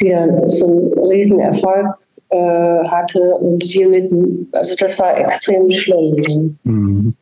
die 0.00 0.08
dann 0.08 0.48
so 0.48 0.66
einen 0.66 1.08
riesen 1.08 1.40
Erfolg 1.40 1.86
äh, 2.30 2.84
hatte 2.88 3.20
und 3.36 3.62
wir 3.64 3.88
mit, 3.88 4.10
also 4.52 4.74
das 4.78 4.98
war 4.98 5.16
extrem 5.16 5.70
schlimm. 5.70 6.58
Mhm. 6.64 7.14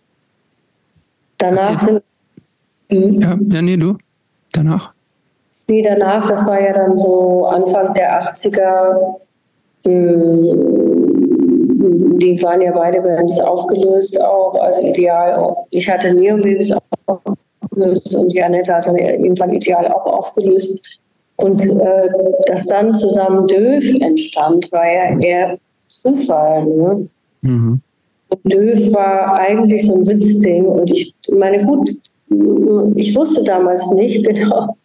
Danach 1.38 1.80
sind. 1.82 2.02
Hm? 2.88 3.20
Ja, 3.20 3.38
ja, 3.48 3.62
nee, 3.62 3.76
du. 3.76 3.96
Danach? 4.52 4.92
Nee, 5.68 5.82
danach, 5.82 6.26
das 6.26 6.46
war 6.46 6.60
ja 6.60 6.72
dann 6.72 6.96
so 6.96 7.46
Anfang 7.46 7.94
der 7.94 8.22
80er. 8.22 9.16
Mh, 9.84 9.90
hm, 9.90 10.91
die 12.22 12.40
waren 12.42 12.60
ja 12.60 12.72
beide 12.72 13.00
Bands 13.00 13.40
aufgelöst 13.40 14.20
auch, 14.20 14.54
also 14.54 14.86
ideal. 14.86 15.54
Ich 15.70 15.90
hatte 15.90 16.14
Neo 16.14 16.36
Babys 16.36 16.72
aufgelöst 17.06 18.14
und 18.14 18.32
Janette 18.32 18.74
hat 18.74 18.86
dann 18.86 18.96
irgendwann 18.96 19.52
ideal 19.52 19.88
auch 19.88 20.06
aufgelöst. 20.06 20.78
Und 21.36 21.60
äh, 21.62 22.08
dass 22.46 22.66
dann 22.66 22.94
zusammen 22.94 23.46
Döf 23.48 23.84
entstand, 24.00 24.70
war 24.70 24.86
ja 24.86 25.18
eher 25.18 25.58
Zufall. 25.88 26.64
Ne? 26.64 27.08
Mhm. 27.40 27.80
Und 28.28 28.52
Döf 28.52 28.92
war 28.92 29.34
eigentlich 29.34 29.86
so 29.86 29.94
ein 29.94 30.06
Witzding. 30.06 30.66
Und 30.66 30.90
ich 30.90 31.14
meine, 31.32 31.64
gut, 31.64 31.90
ich 32.94 33.14
wusste 33.16 33.42
damals 33.42 33.90
nicht 33.92 34.24
genau. 34.28 34.76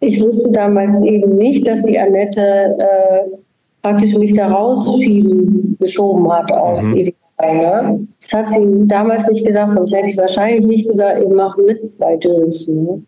Ich 0.00 0.20
wusste 0.20 0.50
damals 0.52 1.02
eben 1.02 1.36
nicht, 1.36 1.66
dass 1.66 1.84
die 1.84 1.98
Annette 1.98 2.76
äh, 2.78 3.41
praktisch 3.82 4.14
mich 4.14 4.32
da 4.32 4.48
rausschieben 4.48 5.76
geschoben 5.78 6.32
hat 6.32 6.50
aus 6.50 6.82
mhm. 6.84 6.94
Ideal. 6.94 7.16
Ne? 7.40 8.06
Das 8.20 8.32
hat 8.32 8.50
sie 8.50 8.86
damals 8.86 9.28
nicht 9.28 9.44
gesagt, 9.44 9.72
sonst 9.72 9.92
hätte 9.92 10.10
ich 10.10 10.16
wahrscheinlich 10.16 10.64
nicht 10.64 10.88
gesagt, 10.88 11.20
ich 11.20 11.28
mache 11.28 11.60
mit 11.60 11.98
bei 11.98 12.16
Döns. 12.16 12.68
Ne? 12.68 13.02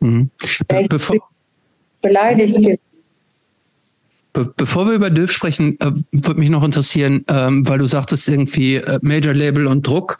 Mhm. 0.00 0.30
Be 0.68 0.86
bevor, 0.88 1.16
beleidigt 2.00 2.78
Be 4.32 4.50
bevor 4.56 4.86
wir 4.86 4.94
über 4.94 5.10
Döf 5.10 5.30
sprechen, 5.30 5.78
äh, 5.80 5.90
würde 6.12 6.40
mich 6.40 6.48
noch 6.48 6.64
interessieren, 6.64 7.24
ähm, 7.28 7.68
weil 7.68 7.78
du 7.78 7.86
sagtest 7.86 8.28
irgendwie 8.28 8.76
äh, 8.76 8.98
Major 9.02 9.34
Label 9.34 9.66
und 9.66 9.86
Druck. 9.86 10.18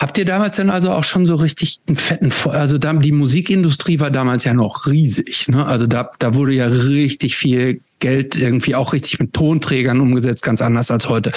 Habt 0.00 0.18
ihr 0.18 0.24
damals 0.24 0.56
denn 0.56 0.70
also 0.70 0.90
auch 0.90 1.04
schon 1.04 1.26
so 1.26 1.36
richtig 1.36 1.80
einen 1.86 1.96
fetten, 1.96 2.32
also 2.50 2.78
die 2.78 3.12
Musikindustrie 3.12 4.00
war 4.00 4.10
damals 4.10 4.44
ja 4.44 4.52
noch 4.52 4.86
riesig, 4.86 5.48
ne? 5.48 5.64
Also 5.66 5.86
da, 5.86 6.10
da 6.18 6.34
wurde 6.34 6.52
ja 6.52 6.66
richtig 6.66 7.36
viel 7.36 7.80
Geld 8.00 8.36
irgendwie 8.36 8.74
auch 8.74 8.92
richtig 8.92 9.18
mit 9.18 9.32
Tonträgern 9.32 10.00
umgesetzt, 10.00 10.42
ganz 10.42 10.60
anders 10.60 10.90
als 10.90 11.08
heute. 11.08 11.32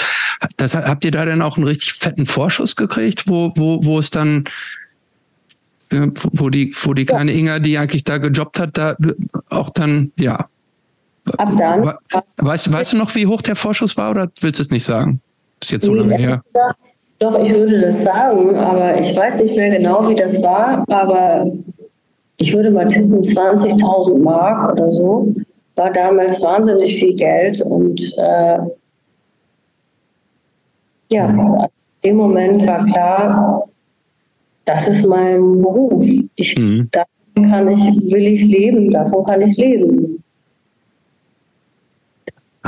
Das, 0.58 0.76
habt 0.76 1.06
ihr 1.06 1.12
da 1.12 1.26
denn 1.26 1.42
auch 1.42 1.58
einen 1.58 1.68
richtig 1.68 1.94
fetten 1.94 2.26
Vorschuss 2.26 2.76
gekriegt, 2.76 3.28
wo, 3.28 3.54
wo, 3.56 3.84
wo 3.84 4.00
es 4.00 4.10
dann, 4.10 4.46
wo 5.90 6.50
die, 6.50 6.76
wo 6.82 6.94
die 6.94 7.06
kleine 7.06 7.32
Inga, 7.32 7.60
die 7.60 7.78
eigentlich 7.78 8.04
da 8.04 8.18
gejobbt 8.18 8.60
hat, 8.60 8.78
da 8.78 8.96
auch 9.50 9.70
dann, 9.70 10.12
ja. 10.18 10.48
Ab 11.38 11.54
dann. 11.58 11.94
Weißt, 12.38 12.72
weißt 12.72 12.94
du 12.94 12.98
noch, 12.98 13.14
wie 13.16 13.28
hoch 13.28 13.42
der 13.42 13.56
Vorschuss 13.56 13.98
war 13.98 14.12
oder 14.12 14.30
willst 14.42 14.60
du 14.60 14.64
es 14.64 14.72
nicht 14.72 14.86
sagen? 14.86 15.22
Ist 15.62 15.72
jetzt 15.72 15.86
so 15.86 15.94
lange 15.94 16.16
her. 16.16 16.44
Doch, 17.20 17.40
ich 17.40 17.52
würde 17.52 17.82
das 17.82 18.04
sagen, 18.04 18.56
aber 18.56 19.00
ich 19.00 19.16
weiß 19.16 19.42
nicht 19.42 19.56
mehr 19.56 19.76
genau, 19.76 20.08
wie 20.08 20.16
das 20.16 20.42
war, 20.44 20.86
aber 20.88 21.52
ich 22.38 22.54
würde 22.54 22.70
mal 22.70 22.88
tippen 22.88 23.24
20.000 23.24 24.20
Mark 24.20 24.74
oder 24.74 24.92
so. 24.92 25.34
War 25.78 25.94
damals 25.94 26.42
wahnsinnig 26.42 27.00
viel 27.00 27.16
Geld 27.16 27.62
und 27.62 28.02
äh, 28.18 28.58
ja, 31.10 31.30
in 31.30 31.68
dem 32.04 32.16
Moment 32.18 32.68
war 32.68 32.86
klar, 32.86 33.70
das 34.66 34.88
ist 34.88 35.06
mein 35.06 35.62
Beruf. 35.62 36.06
Ich, 36.36 36.58
mhm. 36.58 36.90
Davon 36.92 37.50
kann 37.50 37.68
ich, 37.70 37.80
will 38.12 38.28
ich 38.28 38.44
leben, 38.44 38.92
davon 38.92 39.24
kann 39.24 39.42
ich 39.42 39.56
leben. 39.56 40.24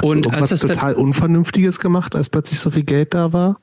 Und 0.02 0.28
Hast 0.32 0.52
du 0.52 0.56
was 0.56 0.62
total 0.62 0.94
Unvernünftiges 0.94 1.80
gemacht, 1.80 2.16
als 2.16 2.30
plötzlich 2.30 2.60
so 2.60 2.70
viel 2.70 2.84
Geld 2.84 3.14
da 3.14 3.34
war? 3.34 3.60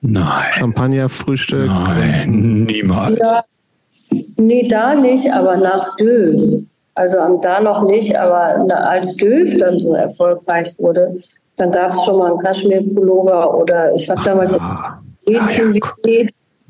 Nein. 0.00 0.52
Champagner, 0.52 1.08
Frühstück? 1.08 1.66
Nein, 1.66 2.64
niemals. 2.64 3.18
Ja, 3.18 3.44
nee, 4.36 4.68
da 4.68 4.94
nicht, 4.94 5.32
aber 5.32 5.56
nach 5.56 5.96
Döf. 5.96 6.40
Also 6.98 7.16
da 7.40 7.60
noch 7.60 7.84
nicht, 7.84 8.18
aber 8.18 8.66
als 8.90 9.14
Döf 9.16 9.56
dann 9.56 9.78
so 9.78 9.94
erfolgreich 9.94 10.74
wurde, 10.78 11.16
dann 11.56 11.70
gab 11.70 11.92
es 11.92 12.04
schon 12.04 12.18
mal 12.18 12.30
einen 12.30 12.38
Kaschmir-Pullover 12.40 13.56
oder 13.56 13.94
ich 13.94 14.10
habe 14.10 14.20
damals 14.24 14.58
ah, 14.58 15.00
Mädchen 15.24 15.74
ja, 16.04 16.24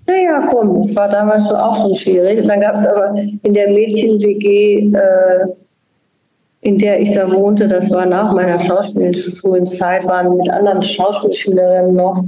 naja, 0.06 0.46
komm, 0.50 0.80
es 0.80 0.94
war 0.94 1.08
damals 1.08 1.50
auch 1.50 1.74
schon 1.80 1.94
schwierig. 1.94 2.42
Und 2.42 2.48
dann 2.48 2.60
gab 2.60 2.74
es 2.74 2.86
aber 2.86 3.14
in 3.42 3.54
der 3.54 3.70
Mädchen-WG, 3.70 4.92
äh, 4.94 5.46
in 6.60 6.76
der 6.76 7.00
ich 7.00 7.12
da 7.12 7.32
wohnte, 7.32 7.66
das 7.66 7.90
war 7.90 8.04
nach 8.04 8.30
meiner 8.34 8.60
Schauspielschulenzeit, 8.60 10.06
waren 10.06 10.36
mit 10.36 10.50
anderen 10.50 10.82
Schauspielschülerinnen 10.82 11.96
noch. 11.96 12.22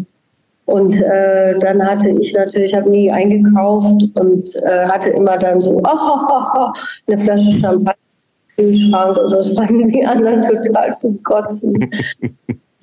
Und 0.70 1.02
äh, 1.02 1.58
dann 1.58 1.84
hatte 1.84 2.10
ich 2.10 2.32
natürlich, 2.32 2.74
habe 2.74 2.88
nie 2.88 3.10
eingekauft 3.10 4.04
und 4.14 4.54
äh, 4.62 4.86
hatte 4.86 5.10
immer 5.10 5.36
dann 5.36 5.60
so, 5.60 5.78
oh, 5.78 5.80
oh, 5.84 6.42
oh, 6.56 6.72
eine 7.08 7.18
Flasche 7.18 7.50
Champagner 7.58 7.94
im 8.56 8.64
Kühlschrank 8.64 9.18
und 9.18 9.30
so. 9.30 9.36
Das 9.38 9.54
fanden 9.56 9.88
die 9.88 10.04
anderen 10.04 10.42
total 10.42 10.92
zum 10.92 11.20
Kotzen. 11.22 11.90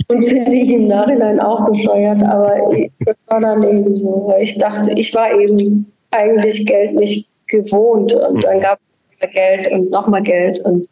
Und 0.09 0.23
finde 0.23 0.53
ich 0.53 0.69
im 0.69 0.87
Nachhinein 0.87 1.37
auch 1.41 1.65
bescheuert, 1.65 2.23
aber 2.23 2.71
ich, 2.71 2.89
das 3.05 3.17
war 3.25 3.41
dann 3.41 3.61
eben 3.63 3.93
so. 3.93 4.33
Ich 4.39 4.57
dachte, 4.57 4.93
ich 4.93 5.13
war 5.13 5.33
eben 5.33 5.91
eigentlich 6.11 6.65
Geld 6.65 6.93
nicht 6.93 7.27
gewohnt 7.47 8.13
und 8.13 8.41
dann 8.41 8.61
gab 8.61 8.79
es 9.19 9.29
Geld 9.31 9.69
und 9.69 9.91
nochmal 9.91 10.23
Geld 10.23 10.59
und 10.59 10.87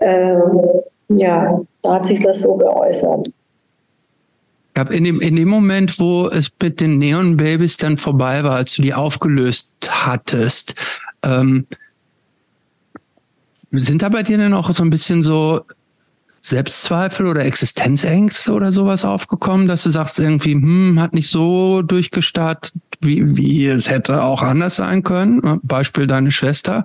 ähm, 0.00 0.60
ja, 1.08 1.60
da 1.80 1.94
hat 1.94 2.04
sich 2.04 2.20
das 2.20 2.40
so 2.40 2.56
geäußert. 2.56 3.30
In 4.76 5.04
dem, 5.04 5.20
in 5.20 5.36
dem 5.36 5.48
Moment, 5.48 5.98
wo 5.98 6.28
es 6.28 6.52
mit 6.60 6.80
den 6.80 6.98
Neon 6.98 7.38
Babies 7.38 7.78
dann 7.78 7.96
vorbei 7.96 8.44
war, 8.44 8.56
als 8.56 8.74
du 8.74 8.82
die 8.82 8.92
aufgelöst 8.92 9.70
hattest, 9.88 10.74
ähm, 11.22 11.66
sind 13.72 14.02
da 14.02 14.10
bei 14.10 14.22
dir 14.22 14.36
dann 14.36 14.52
auch 14.52 14.72
so 14.74 14.82
ein 14.82 14.90
bisschen 14.90 15.22
so 15.22 15.62
Selbstzweifel 16.42 17.26
oder 17.26 17.44
Existenzängste 17.44 18.52
oder 18.52 18.70
sowas 18.70 19.04
aufgekommen, 19.04 19.66
dass 19.66 19.82
du 19.82 19.90
sagst 19.90 20.18
irgendwie, 20.18 20.52
hm, 20.52 21.00
hat 21.00 21.14
nicht 21.14 21.28
so 21.28 21.82
durchgestartet, 21.82 22.72
wie, 23.00 23.36
wie 23.36 23.66
es 23.66 23.90
hätte 23.90 24.22
auch 24.22 24.42
anders 24.42 24.76
sein 24.76 25.02
können? 25.02 25.60
Beispiel 25.62 26.06
deine 26.06 26.30
Schwester. 26.30 26.84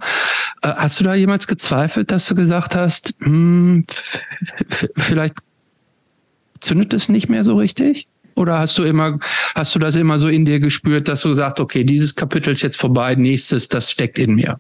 Äh, 0.62 0.70
hast 0.70 1.00
du 1.00 1.04
da 1.04 1.14
jemals 1.14 1.46
gezweifelt, 1.46 2.12
dass 2.12 2.26
du 2.26 2.36
gesagt 2.36 2.76
hast, 2.76 3.14
hm, 3.20 3.86
vielleicht 4.98 5.36
zündet 6.62 6.94
es 6.94 7.10
nicht 7.10 7.30
mehr 7.30 7.44
so 7.44 7.56
richtig? 7.56 8.08
Oder 8.36 8.60
hast 8.60 8.78
du 8.78 8.84
immer, 8.84 9.20
hast 9.56 9.76
du 9.76 9.80
das 9.80 9.96
immer 9.96 10.18
so 10.18 10.28
in 10.28 10.46
dir 10.46 10.60
gespürt, 10.60 11.08
dass 11.08 11.22
du 11.22 11.30
gesagt, 11.30 11.60
okay, 11.60 11.84
dieses 11.84 12.16
Kapitel 12.16 12.54
ist 12.54 12.62
jetzt 12.62 12.78
vorbei, 12.78 13.16
nächstes, 13.16 13.68
das 13.68 13.92
steckt 13.92 14.18
in 14.18 14.36
mir? 14.36 14.60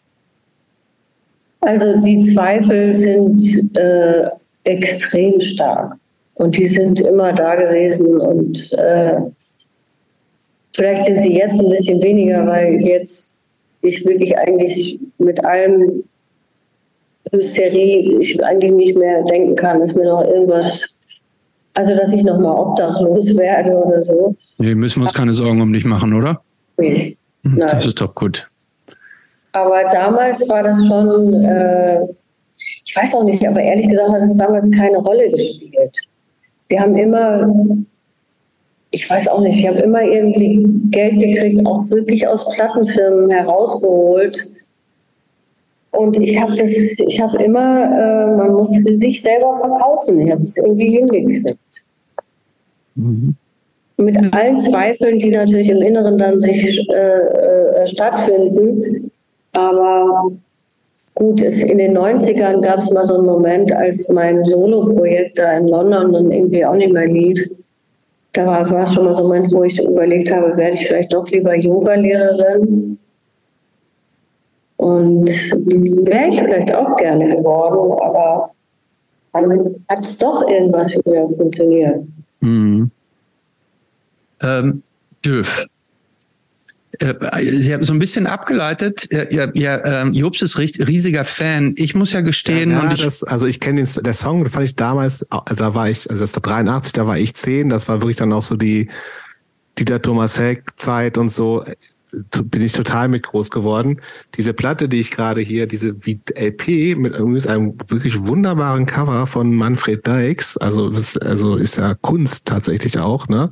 Also 1.62 2.02
die 2.02 2.22
Zweifel 2.22 2.96
sind 2.96 3.78
äh, 3.78 4.28
extrem 4.64 5.40
stark. 5.40 5.96
Und 6.36 6.58
die 6.58 6.66
sind 6.66 7.00
immer 7.02 7.34
da 7.34 7.56
gewesen 7.56 8.20
und 8.20 8.74
äh, 8.74 9.16
vielleicht 10.76 11.06
sind 11.06 11.22
sie 11.22 11.34
jetzt 11.36 11.62
ein 11.62 11.70
bisschen 11.70 12.02
weniger, 12.02 12.48
weil 12.48 12.82
jetzt 12.82 13.38
ich 13.84 14.04
wirklich 14.06 14.36
eigentlich 14.38 15.00
mit 15.20 15.44
allem 15.46 16.04
Hysterie 17.32 18.20
ich 18.20 18.44
eigentlich 18.44 18.72
nicht 18.72 18.98
mehr 18.98 19.24
denken 19.26 19.56
kann, 19.56 19.80
dass 19.80 19.96
mir 19.96 20.06
noch 20.06 20.24
irgendwas, 20.24 20.98
also 21.74 21.96
dass 21.96 22.14
ich 22.14 22.24
nochmal 22.24 22.58
obdachlos 22.58 23.36
werde 23.38 23.72
oder 23.72 24.02
so. 24.02 24.36
Nee, 24.58 24.76
müssen 24.76 25.02
wir 25.02 25.08
uns 25.08 25.14
keine 25.14 25.34
Sorgen 25.34 25.62
um 25.62 25.72
dich 25.72 25.86
machen, 25.86 26.14
oder? 26.14 26.42
Nee. 26.78 27.18
Hm, 27.44 27.60
das 27.60 27.86
ist 27.86 28.02
doch 28.02 28.14
gut. 28.14 28.50
Aber 29.54 29.84
damals 29.92 30.48
war 30.48 30.64
das 30.64 30.86
schon 30.88 31.34
äh, 31.44 32.02
ich 32.86 32.96
weiß 32.96 33.16
auch 33.16 33.24
nicht, 33.24 33.46
aber 33.48 33.62
ehrlich 33.62 33.88
gesagt 33.88 34.10
hat 34.10 34.22
es 34.22 34.38
damals 34.38 34.70
keine 34.72 34.98
Rolle 34.98 35.30
gespielt. 35.30 35.98
Wir 36.68 36.82
haben 36.82 36.96
immer, 36.96 37.48
ich 38.92 39.10
weiß 39.10 39.28
auch 39.28 39.42
nicht, 39.42 39.62
wir 39.62 39.70
haben 39.70 39.78
immer 39.78 40.04
irgendwie 40.04 40.66
Geld 40.90 41.20
gekriegt, 41.20 41.66
auch 41.66 41.90
wirklich 41.90 42.28
aus 42.28 42.50
Plattenfirmen 42.54 43.30
herausgeholt. 43.30 44.52
Und 45.92 46.18
ich 46.20 46.40
habe 46.40 46.56
das, 46.56 46.70
ich 46.70 47.22
habe 47.22 47.44
immer, 47.44 47.84
äh, 47.84 48.38
man 48.38 48.52
muss 48.54 48.76
für 48.76 48.96
sich 48.96 49.22
selber 49.22 49.60
verkaufen. 49.60 50.20
Ich 50.22 50.32
habe 50.32 50.40
es 50.40 50.58
irgendwie 50.58 50.98
hingekriegt. 50.98 51.58
Mhm. 52.96 53.36
Mit 53.98 54.18
allen 54.34 54.58
Zweifeln, 54.58 55.20
die 55.20 55.30
natürlich 55.30 55.70
im 55.70 55.82
Inneren 55.82 56.18
dann 56.18 56.40
sich 56.40 56.90
äh, 56.90 56.94
äh, 56.94 57.86
stattfinden. 57.86 59.12
Aber 59.52 60.32
Gut, 61.16 61.42
es, 61.42 61.64
in 61.64 61.78
den 61.78 61.98
90ern 61.98 62.62
gab 62.62 62.80
es 62.80 62.90
mal 62.92 63.04
so 63.04 63.16
einen 63.16 63.26
Moment, 63.26 63.72
als 63.74 64.08
mein 64.10 64.44
Solo-Projekt 64.46 65.40
da 65.40 65.58
in 65.58 65.68
London 65.68 66.14
dann 66.14 66.32
irgendwie 66.32 66.66
auch 66.66 66.76
nicht 66.76 66.94
mehr 66.94 67.08
lief. 67.08 67.50
Da 68.34 68.46
war, 68.46 68.70
war 68.72 68.88
schon 68.88 69.06
mal 69.06 69.16
so 69.16 69.24
ein 69.24 69.28
Moment, 69.28 69.54
wo 69.54 69.64
ich 69.64 69.82
überlegt 69.84 70.34
habe, 70.34 70.56
werde 70.56 70.74
ich 70.74 70.88
vielleicht 70.88 71.14
doch 71.14 71.28
lieber 71.30 71.56
Yoga-Lehrerin. 71.56 72.98
Und 74.78 75.28
wäre 75.28 76.30
ich 76.30 76.40
vielleicht 76.40 76.74
auch 76.74 76.96
gerne 76.96 77.36
geworden, 77.36 78.00
aber 78.02 78.52
dann 79.34 79.76
hat 79.90 80.04
es 80.04 80.18
doch 80.18 80.48
irgendwas 80.50 80.96
wieder 80.96 81.28
funktioniert. 81.30 82.04
Mhm. 82.42 82.92
Ähm, 84.42 84.84
Dürf, 85.24 85.68
äh, 87.00 87.46
Sie 87.46 87.74
haben 87.74 87.84
so 87.84 87.94
ein 87.94 88.00
bisschen 88.00 88.28
abgeleitet. 88.28 89.08
Ja, 89.12 89.50
ja, 89.54 90.02
ähm, 90.02 90.14
Jobs 90.14 90.42
ist 90.42 90.58
riesiger 90.58 91.26
Fan. 91.26 91.74
Ich 91.78 91.96
muss 91.96 92.14
ja 92.14 92.22
gestehen. 92.22 92.72
Ja, 92.72 92.82
und 92.82 92.94
ich, 92.94 93.02
das, 93.02 93.24
also 93.24 93.48
ich 93.48 93.60
kenne 93.60 93.84
den 93.84 94.04
der 94.04 94.14
Song, 94.14 94.48
fand 94.50 94.66
ich 94.66 94.76
damals, 94.76 95.26
also 95.32 95.56
da 95.56 95.74
war 95.74 95.90
ich, 95.90 96.10
also 96.10 96.22
das 96.22 96.36
war 96.36 96.42
83, 96.42 96.94
da 96.94 97.08
war 97.08 97.18
ich 97.18 97.34
10, 97.34 97.70
das 97.70 97.88
war 97.88 98.02
wirklich 98.02 98.18
dann 98.18 98.34
auch 98.34 98.42
so 98.42 98.56
die 98.56 98.90
Dieter 99.80 100.02
Thomas 100.02 100.40
Heck 100.40 100.64
Zeit 100.76 101.18
und 101.18 101.30
so 101.30 101.64
bin 102.12 102.62
ich 102.62 102.74
total 102.74 103.08
mit 103.08 103.24
groß 103.24 103.50
geworden. 103.52 104.02
Diese 104.36 104.54
Platte, 104.54 104.90
die 104.90 105.00
ich 105.00 105.12
gerade 105.12 105.42
hier, 105.42 105.66
diese 105.66 105.90
LP 105.90 106.98
mit 106.98 107.16
einem 107.48 107.78
wirklich 107.88 108.20
wunderbaren 108.26 108.86
Cover 108.86 109.28
von 109.28 109.56
Manfred 109.56 110.06
Dykes, 110.06 110.58
also 110.58 110.92
also 111.22 111.56
ist 111.56 111.78
ja 111.78 111.96
Kunst 112.02 112.46
tatsächlich 112.48 113.00
auch, 113.00 113.28
ne? 113.28 113.52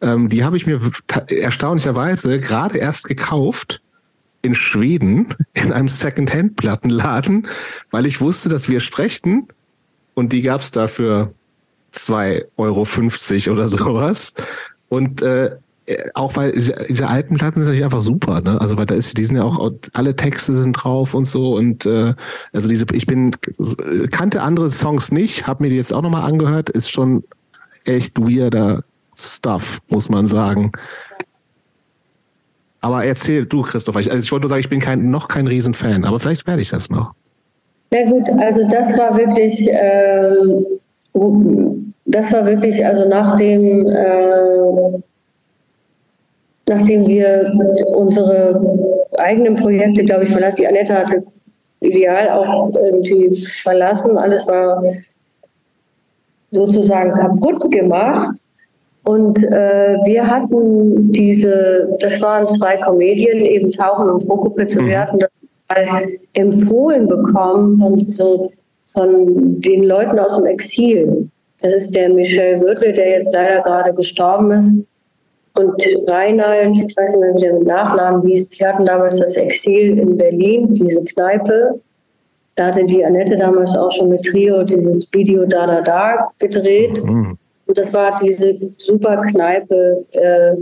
Ähm, 0.00 0.28
die 0.28 0.44
habe 0.44 0.56
ich 0.56 0.66
mir 0.66 0.80
erstaunlicherweise 1.28 2.40
gerade 2.40 2.78
erst 2.78 3.08
gekauft 3.08 3.80
in 4.42 4.54
Schweden 4.54 5.34
in 5.54 5.72
einem 5.72 5.88
Secondhand-Plattenladen, 5.88 7.48
weil 7.90 8.06
ich 8.06 8.20
wusste, 8.20 8.48
dass 8.48 8.68
wir 8.68 8.80
sprechen 8.80 9.48
und 10.14 10.32
die 10.32 10.42
gab's 10.42 10.70
dafür 10.70 11.34
2,50 11.92 12.46
Euro 12.56 13.54
oder 13.54 13.68
sowas. 13.68 14.34
Und 14.88 15.22
äh, 15.22 15.56
auch 16.14 16.36
weil 16.36 16.52
diese 16.52 17.08
alten 17.08 17.36
Platten 17.36 17.60
sind 17.60 17.66
natürlich 17.66 17.84
einfach 17.84 18.00
super, 18.00 18.40
ne? 18.40 18.60
Also 18.60 18.76
weil 18.76 18.86
da 18.86 18.94
ist, 18.94 19.16
die 19.16 19.24
sind 19.24 19.36
ja 19.36 19.44
auch 19.44 19.72
alle 19.92 20.16
Texte 20.16 20.54
sind 20.54 20.72
drauf 20.72 21.14
und 21.14 21.26
so 21.26 21.54
und 21.54 21.86
äh, 21.86 22.14
also 22.52 22.68
diese, 22.68 22.86
ich 22.92 23.06
bin 23.06 23.32
kannte 24.10 24.42
andere 24.42 24.70
Songs 24.70 25.12
nicht, 25.12 25.46
habe 25.46 25.62
mir 25.62 25.70
die 25.70 25.76
jetzt 25.76 25.92
auch 25.92 26.02
nochmal 26.02 26.22
angehört, 26.22 26.70
ist 26.70 26.90
schon 26.90 27.22
echt 27.84 28.18
weirder 28.18 28.82
Stuff, 29.14 29.78
muss 29.88 30.08
man 30.08 30.26
sagen. 30.26 30.72
Aber 32.80 33.04
erzähl 33.04 33.46
du, 33.46 33.62
Christoph. 33.62 33.96
Ich, 33.96 34.10
also 34.10 34.22
ich 34.22 34.30
wollte 34.30 34.44
nur 34.44 34.50
sagen, 34.50 34.60
ich 34.60 34.68
bin 34.68 34.80
kein, 34.80 35.10
noch 35.10 35.28
kein 35.28 35.46
Riesenfan, 35.46 36.04
aber 36.04 36.18
vielleicht 36.18 36.46
werde 36.46 36.62
ich 36.62 36.70
das 36.70 36.90
noch. 36.90 37.14
Na 37.90 38.04
gut, 38.04 38.28
also 38.40 38.66
das 38.68 38.98
war 38.98 39.16
wirklich, 39.16 39.68
äh, 39.68 40.30
das 42.06 42.32
war 42.32 42.44
wirklich, 42.44 42.84
also 42.84 43.08
nach 43.08 43.36
dem 43.36 43.86
äh, 43.86 45.02
nachdem 46.68 47.06
wir 47.06 47.52
unsere 47.94 48.60
eigenen 49.18 49.56
Projekte, 49.56 50.04
glaube 50.04 50.24
ich, 50.24 50.30
verlassen. 50.30 50.56
Die 50.58 50.66
Annette 50.66 50.94
hatte 50.94 51.24
ideal 51.80 52.28
auch 52.30 52.70
irgendwie 52.74 53.34
verlassen. 53.36 54.18
Alles 54.18 54.46
war 54.46 54.82
sozusagen 56.50 57.12
kaputt 57.14 57.70
gemacht. 57.70 58.40
Und 59.04 59.38
äh, 59.44 59.96
wir 60.04 60.26
hatten 60.26 61.12
diese, 61.12 61.96
das 62.00 62.20
waren 62.22 62.44
zwei 62.46 62.76
Comedien, 62.78 63.38
eben 63.38 63.70
Tauchen 63.70 64.10
und 64.10 64.26
Prokopitz, 64.26 64.74
und 64.74 64.88
wir 64.88 64.98
hatten 64.98 65.20
das 65.20 65.30
mal 65.68 66.06
empfohlen 66.32 67.06
bekommen 67.06 67.80
von, 67.80 68.08
so, 68.08 68.50
von 68.80 69.60
den 69.60 69.84
Leuten 69.84 70.18
aus 70.18 70.36
dem 70.36 70.46
Exil. 70.46 71.28
Das 71.62 71.72
ist 71.72 71.94
der 71.94 72.08
Michel 72.08 72.60
Wirtel, 72.60 72.92
der 72.92 73.10
jetzt 73.10 73.32
leider 73.32 73.62
gerade 73.62 73.94
gestorben 73.94 74.50
ist. 74.50 74.74
Und 75.58 75.82
Reinhold, 76.06 76.78
ich 76.78 76.96
weiß 76.96 77.16
nicht 77.16 77.20
mehr, 77.20 77.34
wie 77.34 77.40
der 77.40 77.54
mit 77.54 77.66
Nachnamen 77.66 78.26
hieß, 78.26 78.50
die 78.50 78.66
hatten 78.66 78.84
damals 78.84 79.20
das 79.20 79.36
Exil 79.36 79.98
in 79.98 80.16
Berlin, 80.16 80.74
diese 80.74 81.02
Kneipe. 81.04 81.80
Da 82.56 82.66
hatte 82.66 82.84
die 82.84 83.04
Annette 83.04 83.36
damals 83.36 83.76
auch 83.76 83.90
schon 83.90 84.08
mit 84.08 84.22
Trio 84.22 84.62
dieses 84.62 85.10
Video 85.12 85.44
Da 85.46 85.66
Da 85.66 85.80
Da 85.80 86.30
gedreht. 86.38 87.02
Mhm. 87.02 87.38
Und 87.66 87.78
das 87.78 87.92
war 87.94 88.16
diese 88.22 88.54
super 88.76 89.20
Kneipe, 89.22 90.04
äh, 90.12 90.56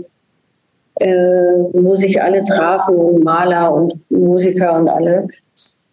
äh, 1.01 1.57
wo 1.72 1.95
sich 1.97 2.20
alle 2.22 2.45
trafen, 2.45 3.20
Maler 3.22 3.72
und 3.74 3.95
Musiker 4.11 4.78
und 4.78 4.88
alle. 4.88 5.26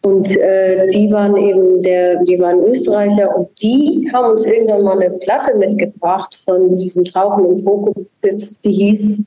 Und 0.03 0.35
äh, 0.37 0.87
die 0.87 1.11
waren 1.11 1.37
eben 1.37 1.81
der, 1.81 2.23
die 2.23 2.39
waren 2.39 2.59
Österreicher 2.63 3.35
und 3.35 3.49
die 3.61 4.09
haben 4.11 4.31
uns 4.31 4.47
irgendwann 4.47 4.83
mal 4.83 4.99
eine 4.99 5.11
Platte 5.17 5.55
mitgebracht 5.57 6.35
von 6.43 6.75
diesen 6.75 7.03
Tauchen 7.03 7.45
und 7.45 7.63
Pokopitz, 7.63 8.59
die 8.61 8.71
hieß 8.71 9.23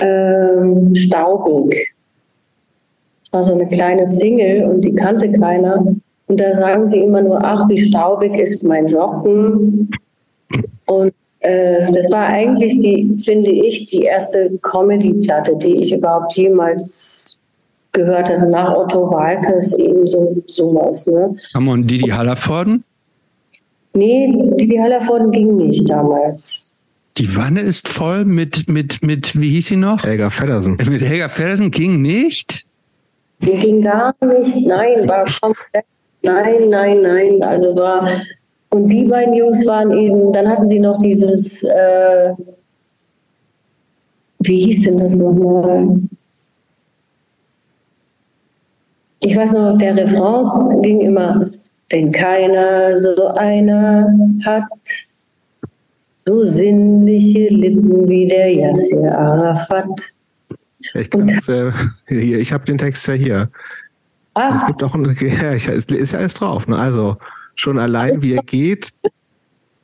ähm, 0.00 0.94
Staubig. 0.94 1.94
Das 3.22 3.32
war 3.32 3.42
so 3.42 3.54
eine 3.54 3.66
kleine 3.66 4.04
Single 4.04 4.64
und 4.64 4.84
die 4.84 4.94
kannte 4.94 5.32
keiner. 5.32 5.82
Und 6.26 6.40
da 6.40 6.52
sagen 6.52 6.84
sie 6.84 7.00
immer 7.00 7.22
nur, 7.22 7.42
ach, 7.42 7.66
wie 7.70 7.78
staubig 7.78 8.38
ist 8.38 8.64
mein 8.64 8.88
Socken. 8.88 9.90
Und 10.86 11.14
äh, 11.40 11.90
das 11.90 12.12
war 12.12 12.26
eigentlich 12.26 12.78
die, 12.80 13.16
finde 13.24 13.50
ich, 13.50 13.86
die 13.86 14.02
erste 14.02 14.58
Comedy-Platte, 14.62 15.56
die 15.56 15.76
ich 15.76 15.94
überhaupt 15.94 16.34
jemals 16.34 17.37
gehört 17.98 18.30
hatte. 18.30 18.48
Nach 18.48 18.74
Otto 18.74 19.10
Walkes 19.10 19.74
eben 19.74 20.06
so 20.06 20.42
sowas. 20.46 21.06
Ne? 21.06 21.36
Haben 21.54 21.64
wir 21.64 21.76
Didi 21.78 22.08
Hallervorden? 22.08 22.84
Nee, 23.94 24.32
Didi 24.58 24.76
Hallervorden 24.76 25.30
ging 25.30 25.56
nicht 25.56 25.88
damals. 25.88 26.76
Die 27.16 27.36
Wanne 27.36 27.60
ist 27.60 27.88
voll 27.88 28.24
mit, 28.24 28.68
mit, 28.68 29.02
mit, 29.02 29.38
wie 29.40 29.50
hieß 29.50 29.66
sie 29.66 29.76
noch? 29.76 30.04
Helga 30.04 30.30
Feddersen. 30.30 30.76
Mit 30.76 31.02
Helga 31.02 31.28
Feddersen 31.28 31.70
ging 31.70 32.00
nicht? 32.00 32.64
Die 33.40 33.52
ging 33.52 33.82
gar 33.82 34.14
nicht. 34.24 34.66
Nein, 34.66 35.08
war 35.08 35.24
komplett. 35.40 35.84
Nein, 36.22 36.68
nein, 36.68 37.02
nein. 37.02 37.42
Also 37.42 37.74
war 37.74 38.08
und 38.70 38.88
die 38.88 39.04
beiden 39.04 39.34
Jungs 39.34 39.66
waren 39.66 39.90
eben, 39.92 40.32
dann 40.32 40.48
hatten 40.48 40.68
sie 40.68 40.78
noch 40.78 40.98
dieses, 40.98 41.64
äh, 41.64 42.34
wie 44.40 44.64
hieß 44.66 44.84
denn 44.84 44.98
das 44.98 45.16
nochmal? 45.16 45.88
Ich 49.20 49.36
weiß 49.36 49.52
noch, 49.52 49.78
der 49.78 49.96
Refrain 49.96 50.82
ging 50.82 51.00
immer, 51.00 51.50
wenn 51.90 52.12
keiner 52.12 52.94
so 52.94 53.28
einer 53.28 54.12
hat, 54.44 54.64
so 56.26 56.44
sinnliche 56.44 57.46
Lippen 57.48 58.08
wie 58.08 58.28
der 58.28 58.52
Yasser 58.54 59.18
Arafat. 59.18 60.14
Ich, 60.94 61.10
äh, 61.48 61.72
ich 62.08 62.52
habe 62.52 62.64
den 62.64 62.78
Text 62.78 63.06
ja 63.08 63.14
hier. 63.14 63.50
Ach. 64.34 64.54
Es 64.54 64.66
gibt 64.66 64.82
auch 64.84 64.94
ein, 64.94 65.04
ja, 65.20 65.50
ist 65.52 66.12
ja 66.12 66.18
alles 66.18 66.34
drauf. 66.34 66.68
Ne? 66.68 66.78
Also 66.78 67.16
Schon 67.58 67.76
allein, 67.76 68.22
wie 68.22 68.34
er 68.34 68.42
geht, 68.44 68.92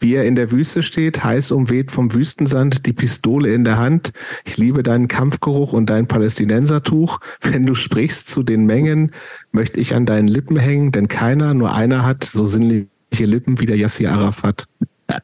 wie 0.04 0.16
er 0.16 0.26
in 0.26 0.36
der 0.36 0.52
Wüste 0.52 0.82
steht, 0.82 1.24
heiß 1.24 1.50
umweht 1.50 1.90
vom 1.90 2.12
Wüstensand, 2.12 2.84
die 2.84 2.92
Pistole 2.92 3.54
in 3.54 3.64
der 3.64 3.78
Hand. 3.78 4.12
Ich 4.44 4.58
liebe 4.58 4.82
deinen 4.82 5.08
Kampfgeruch 5.08 5.72
und 5.72 5.88
dein 5.88 6.06
Palästinensertuch. 6.06 7.20
Wenn 7.40 7.64
du 7.64 7.74
sprichst 7.74 8.28
zu 8.28 8.42
den 8.42 8.66
Mengen, 8.66 9.12
möchte 9.50 9.80
ich 9.80 9.94
an 9.94 10.04
deinen 10.04 10.28
Lippen 10.28 10.58
hängen, 10.58 10.92
denn 10.92 11.08
keiner, 11.08 11.54
nur 11.54 11.74
einer 11.74 12.04
hat 12.04 12.22
so 12.24 12.44
sinnliche 12.44 12.88
Lippen 13.20 13.58
wie 13.60 13.64
der 13.64 13.76
Yassir 13.76 14.12
Arafat. 14.12 14.66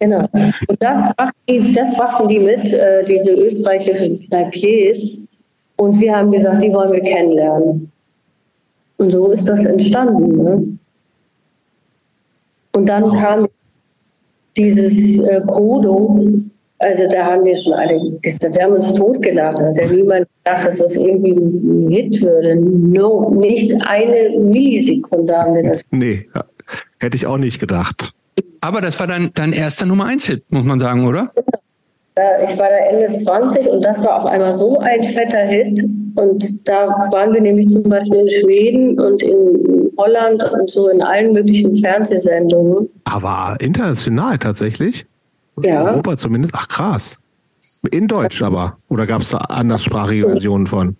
Genau. 0.00 0.28
Und 0.32 0.82
das, 0.82 0.98
machten, 1.16 1.72
das 1.72 1.96
machten 1.96 2.26
die 2.26 2.40
mit, 2.40 2.72
äh, 2.72 3.04
diese 3.04 3.32
österreichischen 3.34 4.20
Kneipiers. 4.20 5.18
Und 5.76 6.00
wir 6.00 6.14
haben 6.14 6.32
gesagt, 6.32 6.60
die 6.62 6.72
wollen 6.72 6.92
wir 6.92 7.02
kennenlernen. 7.02 7.92
Und 8.96 9.10
so 9.10 9.30
ist 9.30 9.48
das 9.48 9.64
entstanden. 9.64 10.42
Ne? 10.42 10.78
Und 12.72 12.88
dann 12.88 13.04
kam 13.12 13.45
dieses 14.56 15.18
äh, 15.20 15.40
Kodo, 15.46 16.20
also 16.78 17.08
da 17.08 17.24
haben 17.24 17.44
wir 17.44 17.56
schon 17.56 17.72
alle 17.72 18.18
gesagt, 18.22 18.56
wir 18.56 18.64
haben 18.64 18.74
uns 18.74 18.92
totgelacht. 18.94 19.60
Ja 19.60 19.86
niemand 19.86 20.26
gedacht, 20.44 20.66
dass 20.66 20.78
das 20.78 20.96
irgendwie 20.96 21.32
ein 21.32 21.88
Hit 21.90 22.20
würde. 22.22 22.56
No, 22.56 23.30
nicht 23.30 23.74
eine 23.86 24.38
Millisekunde 24.38 25.36
haben 25.36 25.54
wir 25.54 25.62
das. 25.62 25.84
Nee, 25.90 26.26
hätte 27.00 27.16
ich 27.16 27.26
auch 27.26 27.38
nicht 27.38 27.60
gedacht. 27.60 28.12
Aber 28.60 28.80
das 28.80 28.98
war 29.00 29.06
dein, 29.06 29.30
dein 29.34 29.52
erster 29.52 29.86
Nummer 29.86 30.06
1 30.06 30.26
Hit, 30.26 30.44
muss 30.50 30.64
man 30.64 30.78
sagen, 30.78 31.06
oder? 31.06 31.30
Ich 32.42 32.58
war 32.58 32.68
da 32.68 32.76
Ende 32.76 33.12
20 33.12 33.68
und 33.68 33.84
das 33.84 34.02
war 34.02 34.18
auf 34.18 34.26
einmal 34.26 34.52
so 34.52 34.78
ein 34.78 35.04
fetter 35.04 35.44
Hit. 35.44 35.82
Und 36.14 36.66
da 36.66 36.88
waren 37.10 37.34
wir 37.34 37.42
nämlich 37.42 37.68
zum 37.68 37.82
Beispiel 37.84 38.20
in 38.20 38.30
Schweden 38.30 38.98
und 38.98 39.22
in 39.22 39.85
Holland 39.96 40.42
und 40.42 40.70
so 40.70 40.88
in 40.88 41.02
allen 41.02 41.32
möglichen 41.32 41.74
Fernsehsendungen. 41.76 42.88
Aber 43.04 43.56
international 43.60 44.38
tatsächlich? 44.38 45.06
Ja. 45.62 45.84
Europa 45.84 46.16
zumindest? 46.16 46.54
Ach 46.56 46.68
krass. 46.68 47.18
In 47.90 48.08
Deutsch 48.08 48.42
aber? 48.42 48.78
Oder 48.88 49.06
gab 49.06 49.22
es 49.22 49.30
da 49.30 49.38
anderssprachige 49.38 50.28
Versionen 50.28 50.66
von? 50.66 50.96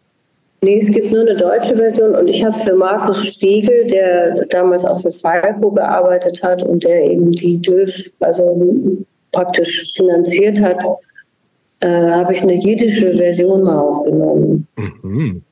Nee, 0.62 0.78
es 0.78 0.90
gibt 0.90 1.12
nur 1.12 1.20
eine 1.20 1.36
deutsche 1.36 1.76
Version 1.76 2.14
und 2.14 2.28
ich 2.28 2.44
habe 2.44 2.58
für 2.58 2.74
Markus 2.74 3.26
Spiegel, 3.26 3.86
der 3.86 4.46
damals 4.46 4.84
auch 4.84 4.98
für 4.98 5.10
Falco 5.10 5.70
gearbeitet 5.70 6.42
hat 6.42 6.62
und 6.62 6.82
der 6.84 7.04
eben 7.04 7.30
die 7.32 7.60
DÖF 7.60 8.10
also 8.20 8.96
praktisch 9.32 9.92
finanziert 9.94 10.60
hat, 10.62 10.82
äh, 11.80 11.88
habe 11.88 12.32
ich 12.32 12.42
eine 12.42 12.54
jiddische 12.54 13.14
Version 13.16 13.62
mal 13.62 13.78
aufgenommen. 13.78 14.66
Mhm. 15.02 15.42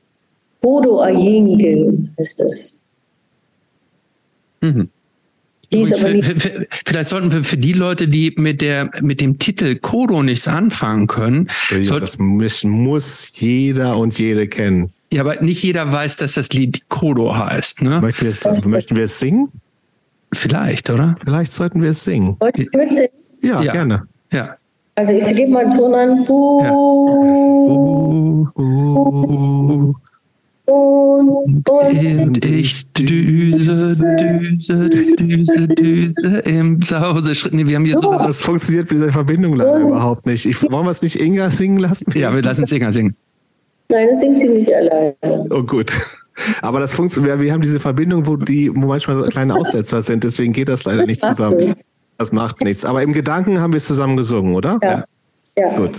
Bodo 0.61 0.99
Ayingil 0.99 2.09
ist 2.17 2.41
es. 2.41 2.74
Mhm. 4.73 4.89
Vielleicht 6.85 7.09
sollten 7.09 7.31
wir 7.31 7.43
für 7.43 7.57
die 7.57 7.73
Leute, 7.73 8.07
die 8.07 8.33
mit 8.37 8.61
der 8.61 8.91
mit 9.01 9.19
dem 9.19 9.39
Titel 9.39 9.75
Kodo 9.75 10.21
nichts 10.23 10.47
anfangen 10.47 11.07
können, 11.07 11.49
ja, 11.71 11.99
das 11.99 12.17
muss 12.17 13.31
jeder 13.33 13.97
und 13.97 14.17
jede 14.19 14.47
kennen. 14.47 14.91
Ja, 15.11 15.21
aber 15.21 15.41
nicht 15.41 15.63
jeder 15.63 15.91
weiß, 15.91 16.17
dass 16.17 16.33
das 16.33 16.51
Lied 16.53 16.87
Kodo 16.89 17.35
heißt. 17.35 17.81
Ne? 17.81 18.01
Möchten, 18.01 18.25
wir 18.25 18.31
es, 18.31 18.65
möchten 18.65 18.95
wir 18.95 19.05
es 19.05 19.19
singen? 19.19 19.49
Vielleicht, 20.33 20.89
oder? 20.89 21.15
Vielleicht 21.23 21.53
sollten 21.53 21.81
wir 21.81 21.91
es 21.91 22.03
singen. 22.03 22.37
Ja, 23.41 23.61
ja, 23.61 23.71
gerne. 23.71 24.07
Ja. 24.31 24.57
Also 24.95 25.13
ich 25.13 25.25
gebe 25.35 25.51
mal 25.51 25.65
einen 25.65 25.77
Ton 25.77 25.93
an. 25.93 26.25
Uh, 26.27 26.63
ja. 26.63 26.71
uh, 26.71 28.47
uh, 28.57 29.93
und, 30.65 31.69
und 31.69 32.45
ich 32.45 32.91
düse, 32.93 33.95
düse, 34.17 34.89
düse, 34.89 35.67
düse 35.67 36.37
im 36.39 36.81
Sauseschritt. 36.81 37.53
Nee, 37.53 37.67
wir 37.67 37.75
haben 37.75 37.85
hier 37.85 37.99
so. 37.99 38.11
Das 38.13 38.41
funktioniert 38.41 38.89
mit 38.89 38.99
dieser 38.99 39.11
Verbindung 39.11 39.55
leider 39.55 39.79
überhaupt 39.79 40.25
nicht. 40.25 40.45
Ich, 40.45 40.61
wollen 40.63 40.85
wir 40.85 40.91
es 40.91 41.03
nicht 41.03 41.19
Inga 41.19 41.51
singen 41.51 41.77
lassen? 41.77 42.11
Ja, 42.17 42.33
wir 42.33 42.41
lassen 42.41 42.63
es 42.63 42.71
Inga 42.71 42.91
singen. 42.91 43.15
Nein, 43.89 44.07
das 44.09 44.19
singt 44.19 44.39
sie 44.39 44.49
nicht 44.49 44.73
alleine. 44.73 45.15
Oh, 45.51 45.61
gut. 45.61 45.93
Aber 46.61 46.79
das 46.79 46.93
funktioniert, 46.93 47.39
wir 47.39 47.53
haben 47.53 47.61
diese 47.61 47.79
Verbindung, 47.79 48.25
wo 48.25 48.35
die, 48.35 48.73
wo 48.75 48.87
manchmal 48.87 49.23
so 49.23 49.29
kleine 49.29 49.55
Aussetzer 49.55 50.01
sind, 50.01 50.23
deswegen 50.23 50.51
geht 50.51 50.67
das 50.67 50.83
leider 50.83 51.05
nicht 51.05 51.21
zusammen. 51.21 51.75
Das 52.17 52.31
macht 52.31 52.61
nichts. 52.61 52.85
Aber 52.85 53.03
im 53.03 53.13
Gedanken 53.13 53.59
haben 53.59 53.73
wir 53.73 53.77
es 53.77 53.85
zusammen 53.85 54.17
gesungen, 54.17 54.55
oder? 54.55 54.79
Ja. 54.81 55.03
ja. 55.57 55.77
Gut. 55.77 55.97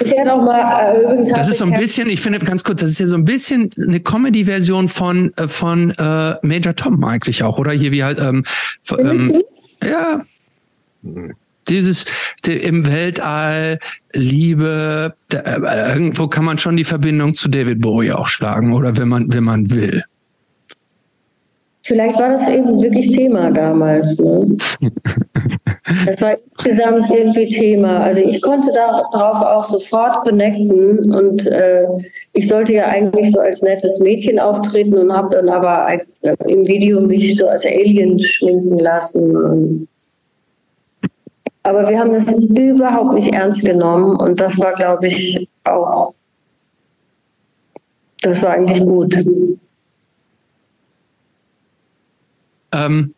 Ich 0.00 0.12
werde 0.12 0.34
auch 0.34 0.44
mal 0.44 0.94
äh, 0.94 1.02
übrigens. 1.02 1.32
Das 1.32 1.48
ist 1.48 1.58
so 1.58 1.64
ein 1.64 1.78
bisschen, 1.78 2.08
ich 2.08 2.20
finde 2.20 2.38
ganz 2.40 2.64
kurz, 2.64 2.80
das 2.80 2.92
ist 2.92 3.00
ja 3.00 3.06
so 3.06 3.16
ein 3.16 3.24
bisschen 3.24 3.70
eine 3.78 4.00
Comedy-Version 4.00 4.88
von 4.88 5.32
äh, 5.36 5.48
von 5.48 5.90
äh, 5.90 6.34
Major 6.42 6.74
Tom 6.74 7.02
eigentlich 7.04 7.42
auch, 7.42 7.58
oder 7.58 7.72
hier 7.72 7.92
wie 7.92 8.04
halt 8.04 8.18
ähm, 8.20 8.44
ähm 8.98 9.42
ja. 9.82 10.24
Dieses 11.68 12.06
die, 12.44 12.56
im 12.56 12.86
Weltall, 12.86 13.78
Liebe, 14.12 15.14
da, 15.28 15.38
äh, 15.38 15.92
irgendwo 15.92 16.28
kann 16.28 16.44
man 16.44 16.58
schon 16.58 16.76
die 16.76 16.84
Verbindung 16.84 17.34
zu 17.34 17.48
David 17.48 17.80
Bowie 17.80 18.12
auch 18.12 18.28
schlagen, 18.28 18.72
oder 18.72 18.96
wenn 18.96 19.08
man, 19.08 19.32
wenn 19.32 19.44
man 19.44 19.70
will. 19.70 20.04
Vielleicht 21.88 22.20
war 22.20 22.28
das 22.28 22.46
eben 22.50 22.82
wirklich 22.82 23.10
Thema 23.16 23.50
damals. 23.50 24.18
Ne? 24.18 24.58
Das 26.04 26.20
war 26.20 26.36
insgesamt 26.36 27.10
irgendwie 27.10 27.48
Thema. 27.48 28.00
Also 28.00 28.20
ich 28.20 28.42
konnte 28.42 28.70
darauf 28.72 29.40
auch 29.40 29.64
sofort 29.64 30.20
connecten 30.20 30.98
und 31.14 31.46
äh, 31.46 31.86
ich 32.34 32.46
sollte 32.46 32.74
ja 32.74 32.88
eigentlich 32.88 33.32
so 33.32 33.40
als 33.40 33.62
nettes 33.62 33.98
Mädchen 34.00 34.38
auftreten 34.38 34.98
und 34.98 35.10
habe 35.10 35.34
dann 35.34 35.48
aber 35.48 35.86
als, 35.86 36.06
äh, 36.20 36.36
im 36.46 36.68
Video 36.68 37.00
mich 37.00 37.36
so 37.36 37.48
als 37.48 37.64
Alien 37.64 38.20
schminken 38.20 38.78
lassen. 38.78 39.88
aber 41.62 41.88
wir 41.88 41.98
haben 41.98 42.12
das 42.12 42.26
überhaupt 42.34 43.14
nicht 43.14 43.32
ernst 43.32 43.64
genommen 43.64 44.14
und 44.16 44.38
das 44.38 44.58
war, 44.58 44.74
glaube 44.74 45.06
ich, 45.06 45.48
auch, 45.64 46.12
das 48.20 48.42
war 48.42 48.50
eigentlich 48.50 48.80
gut. 48.80 49.14
Ähm, 52.72 53.14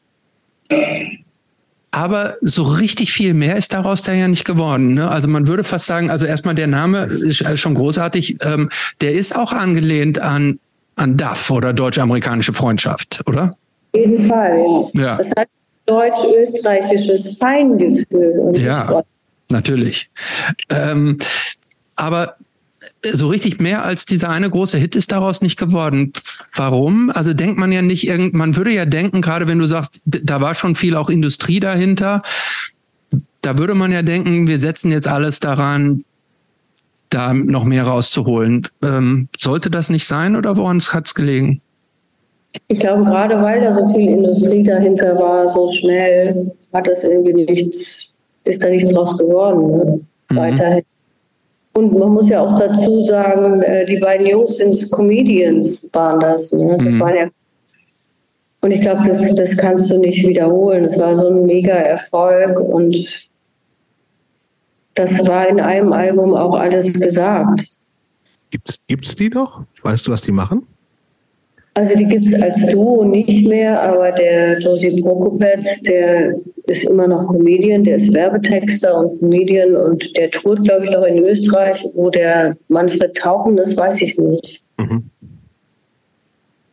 aber 1.90 2.36
so 2.40 2.62
richtig 2.62 3.12
viel 3.12 3.34
mehr 3.34 3.57
ist 3.57 3.72
daraus 3.72 4.03
da 4.03 4.12
ja 4.12 4.28
nicht 4.28 4.44
geworden. 4.44 4.94
Ne? 4.94 5.11
Also 5.11 5.26
man 5.26 5.46
würde 5.46 5.64
fast 5.64 5.86
sagen, 5.86 6.11
also 6.11 6.24
erstmal 6.24 6.55
der 6.55 6.68
Name 6.68 7.05
ist 7.05 7.59
schon 7.59 7.74
großartig. 7.74 8.36
Ähm, 8.42 8.70
der 9.01 9.12
ist 9.12 9.34
auch 9.34 9.53
angelehnt 9.53 10.20
an 10.20 10.61
an 11.01 11.16
DAF 11.16 11.51
oder 11.51 11.72
deutsch-amerikanische 11.72 12.53
Freundschaft, 12.53 13.22
oder? 13.26 13.57
Auf 13.92 14.01
jeden 14.01 14.28
Fall, 14.28 14.59
ja. 14.92 15.03
ja. 15.03 15.16
Das 15.16 15.32
heißt 15.36 15.51
deutsch-österreichisches 15.86 17.38
Feingefühl. 17.38 18.53
ja, 18.57 19.03
natürlich. 19.48 20.11
Ähm, 20.68 21.18
aber 21.96 22.36
so 23.12 23.28
richtig 23.28 23.61
mehr 23.61 23.85
als 23.85 24.07
dieser 24.07 24.31
eine 24.31 24.49
große 24.49 24.78
Hit 24.78 24.97
ist 24.97 25.12
daraus 25.12 25.43
nicht 25.43 25.59
geworden. 25.59 26.12
Warum? 26.55 27.11
Also 27.11 27.35
denkt 27.35 27.59
man 27.59 27.72
ja 27.72 27.83
nicht 27.83 28.07
irgend, 28.07 28.35
man 28.35 28.57
würde 28.57 28.70
ja 28.70 28.85
denken, 28.85 29.20
gerade 29.20 29.49
wenn 29.49 29.59
du 29.59 29.66
sagst, 29.66 30.01
da 30.05 30.41
war 30.41 30.55
schon 30.55 30.76
viel 30.76 30.97
auch 30.97 31.11
Industrie 31.11 31.61
dahinter, 31.61 32.22
da 33.43 33.59
würde 33.59 33.74
man 33.74 33.93
ja 33.93 34.03
denken, 34.03 34.47
wir 34.47 34.61
setzen 34.61 34.91
jetzt 34.93 35.09
alles 35.09 35.41
daran, 35.41 36.05
da 37.11 37.35
noch 37.35 37.64
mehr 37.64 37.85
rauszuholen. 37.85 38.68
Ähm, 38.83 39.28
sollte 39.39 39.70
das 39.70 39.91
nicht 39.91 40.07
sein 40.07 40.37
oder 40.37 40.57
woran 40.57 40.81
hat 40.81 41.07
es 41.07 41.14
gelegen? 41.14 41.61
Ich 42.68 42.81
glaube, 42.81 43.05
gerade 43.05 43.41
weil 43.43 43.61
da 43.61 43.72
so 43.72 43.87
viel 43.87 44.09
Industrie 44.09 44.62
dahinter 44.62 45.16
war, 45.18 45.49
so 45.49 45.70
schnell, 45.72 46.53
hat 46.72 46.89
es 46.89 47.05
irgendwie 47.05 47.45
nichts, 47.45 48.18
ist 48.45 48.62
da 48.62 48.68
nichts 48.68 48.93
draus 48.93 49.16
geworden. 49.16 49.70
Ne? 49.70 50.01
Mhm. 50.31 50.37
Weiterhin. 50.37 50.85
Und 51.81 51.99
man 51.99 52.11
muss 52.11 52.28
ja 52.28 52.43
auch 52.43 52.59
dazu 52.59 53.01
sagen, 53.03 53.62
äh, 53.62 53.87
die 53.87 53.99
beiden 53.99 54.26
Jungs 54.26 54.59
sind 54.59 54.91
Comedians, 54.93 55.89
waren 55.93 56.20
das. 56.20 56.53
Ne? 56.53 56.76
Das 56.78 56.93
mhm. 56.93 57.01
waren 57.01 57.16
ja 57.16 57.26
und 58.62 58.72
ich 58.72 58.83
glaube, 58.83 59.03
das, 59.09 59.35
das 59.35 59.57
kannst 59.57 59.91
du 59.91 59.97
nicht 59.97 60.26
wiederholen. 60.26 60.85
Es 60.85 60.99
war 60.99 61.16
so 61.16 61.28
ein 61.28 61.47
mega 61.47 61.72
Erfolg 61.72 62.61
und 62.61 62.95
das 64.95 65.26
war 65.26 65.49
in 65.49 65.61
einem 65.61 65.93
Album 65.95 66.35
auch 66.35 66.55
alles 66.55 66.93
gesagt. 66.93 67.74
Gibt 68.51 69.07
es 69.07 69.14
die 69.16 69.31
noch? 69.31 69.62
Weißt 69.83 70.07
du, 70.07 70.12
was 70.12 70.20
die 70.20 70.33
machen? 70.33 70.66
Also 71.81 71.97
die 71.97 72.05
gibt 72.05 72.26
es 72.26 72.35
als 72.35 72.61
Duo 72.66 73.05
nicht 73.07 73.49
mehr, 73.49 73.83
aber 73.83 74.12
der 74.12 74.59
Josie 74.59 75.01
Prokopetz, 75.01 75.81
der 75.81 76.35
ist 76.66 76.85
immer 76.85 77.09
noch 77.09 77.26
Comedian, 77.26 77.85
der 77.85 77.97
ist 77.97 78.12
Werbetexter 78.12 78.95
und 78.95 79.18
Comedian 79.18 79.74
und 79.76 80.14
der 80.14 80.31
tourt, 80.31 80.62
glaube 80.62 80.85
ich, 80.85 80.91
noch 80.91 81.05
in 81.05 81.24
Österreich. 81.24 81.83
Wo 81.95 82.11
der 82.11 82.55
Manfred 82.68 83.16
Tauchen 83.16 83.57
ist, 83.57 83.78
weiß 83.78 84.03
ich 84.03 84.18
nicht. 84.18 84.62
Mhm. 84.76 85.05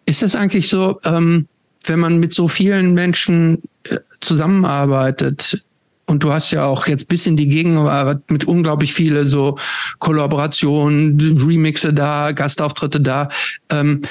Ist 0.05 0.23
das 0.23 0.35
eigentlich 0.35 0.67
so, 0.67 0.99
ähm, 1.05 1.47
wenn 1.85 1.99
man 1.99 2.19
mit 2.19 2.33
so 2.33 2.49
vielen 2.49 2.93
Menschen 2.93 3.63
äh, 3.89 3.99
zusammenarbeitet, 4.19 5.63
und 6.09 6.23
du 6.23 6.31
hast 6.31 6.51
ja 6.51 6.65
auch 6.65 6.87
jetzt 6.87 7.09
bis 7.09 7.27
in 7.27 7.35
die 7.35 7.49
Gegenwart 7.49 8.31
mit 8.31 8.45
unglaublich 8.45 8.93
viele 8.93 9.25
so 9.25 9.57
Kollaborationen, 9.99 11.37
Remixe 11.45 11.93
da, 11.93 12.31
Gastauftritte 12.31 13.01
da. 13.01 13.27
Ähm, 13.69 14.03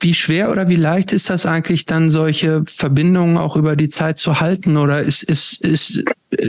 wie 0.00 0.14
schwer 0.14 0.50
oder 0.50 0.68
wie 0.68 0.76
leicht 0.76 1.12
ist 1.12 1.30
das 1.30 1.46
eigentlich 1.46 1.86
dann, 1.86 2.10
solche 2.10 2.64
Verbindungen 2.66 3.38
auch 3.38 3.56
über 3.56 3.76
die 3.76 3.88
Zeit 3.88 4.18
zu 4.18 4.40
halten? 4.40 4.76
Oder 4.76 5.00
ist, 5.00 5.22
ist, 5.22 5.64
ist, 5.64 6.04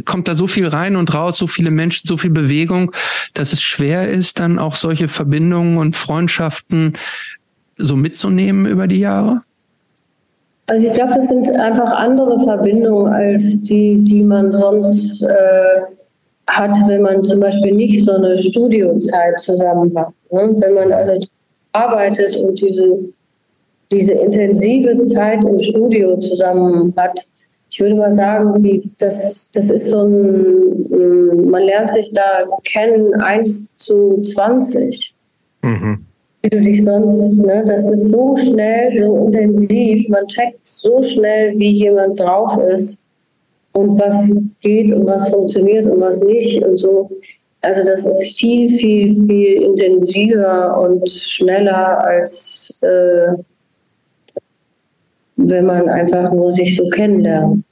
kommt 0.06 0.28
da 0.28 0.36
so 0.36 0.48
viel 0.48 0.68
rein 0.68 0.96
und 0.96 1.14
raus, 1.14 1.38
so 1.38 1.48
viele 1.48 1.72
Menschen, 1.72 2.08
so 2.08 2.18
viel 2.18 2.30
Bewegung, 2.30 2.92
dass 3.34 3.54
es 3.54 3.62
schwer 3.62 4.10
ist, 4.10 4.40
dann 4.40 4.60
auch 4.60 4.76
solche 4.76 5.08
Verbindungen 5.08 5.78
und 5.78 5.96
Freundschaften 5.96 6.94
so 7.78 7.96
mitzunehmen 7.96 8.66
über 8.66 8.88
die 8.88 9.00
Jahre? 9.00 9.42
Also 10.68 10.88
ich 10.88 10.94
glaube, 10.94 11.14
das 11.14 11.30
sind 11.30 11.50
einfach 11.52 11.90
andere 11.92 12.40
Verbindungen 12.40 13.14
als 13.14 13.62
die, 13.62 14.04
die 14.04 14.24
man 14.24 14.52
sonst 14.52 15.22
äh, 15.24 15.82
hat, 16.48 16.78
wenn 16.88 17.02
man 17.02 17.24
zum 17.24 17.40
Beispiel 17.40 17.74
nicht 17.74 18.04
so 18.04 18.12
eine 18.12 18.38
Studiozeit 18.38 19.40
zusammen 19.40 19.98
hat. 19.98 20.10
Ne? 20.32 20.54
Wenn 20.60 20.74
man 20.74 20.92
also 20.92 21.14
arbeitet 21.72 22.36
und 22.36 22.60
diese, 22.62 22.86
diese 23.92 24.14
intensive 24.14 25.00
Zeit 25.02 25.44
im 25.44 25.60
Studio 25.60 26.18
zusammen 26.18 26.94
hat, 26.98 27.20
ich 27.70 27.80
würde 27.82 27.96
mal 27.96 28.12
sagen, 28.14 28.58
die, 28.60 28.90
das, 29.00 29.52
das 29.52 29.72
ist 29.72 29.90
so 29.90 30.04
ein, 30.04 31.50
man 31.50 31.64
lernt 31.64 31.92
sich 31.92 32.14
da 32.14 32.46
kennen, 32.64 33.14
1 33.16 33.76
zu 33.76 34.22
20. 34.22 35.14
Mhm 35.64 36.08
wie 36.48 36.50
du 36.50 36.62
dich 36.62 36.84
sonst, 36.84 37.44
ne, 37.44 37.64
das 37.68 37.92
ist 37.92 38.12
so 38.12 38.36
schnell, 38.38 38.98
so 38.98 39.26
intensiv, 39.26 40.08
man 40.10 40.26
checkt 40.28 40.66
so 40.66 41.04
schnell, 41.04 41.58
wie 41.58 41.72
jemand 41.72 42.20
drauf 42.20 42.58
ist 42.72 43.04
und 43.74 44.00
was 44.00 44.32
geht 44.62 44.92
und 44.94 45.06
was 45.06 45.30
funktioniert 45.30 45.88
und 45.88 46.00
was 46.00 46.22
nicht 46.24 46.64
und 46.64 46.78
so. 46.78 47.10
Also 47.62 47.84
das 47.86 48.06
ist 48.06 48.38
viel, 48.38 48.70
viel, 48.70 49.18
viel 49.26 49.64
intensiver 49.64 50.80
und 50.80 51.10
schneller 51.10 52.04
als 52.06 52.80
äh, 52.82 53.34
wenn 55.38 55.66
man 55.66 55.90
einfach 55.90 56.32
nur 56.34 56.52
sich 56.52 56.76
so 56.76 56.88
kennenlernt. 56.90 57.64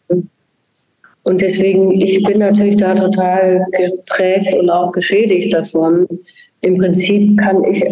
Und 1.23 1.41
deswegen, 1.41 1.91
ich 1.91 2.23
bin 2.23 2.39
natürlich 2.39 2.77
da 2.77 2.93
total 2.93 3.65
geprägt 3.71 4.53
und 4.53 4.69
auch 4.69 4.91
geschädigt 4.91 5.53
davon. 5.53 6.07
Im 6.61 6.77
Prinzip 6.77 7.37
kann 7.39 7.63
ich 7.63 7.83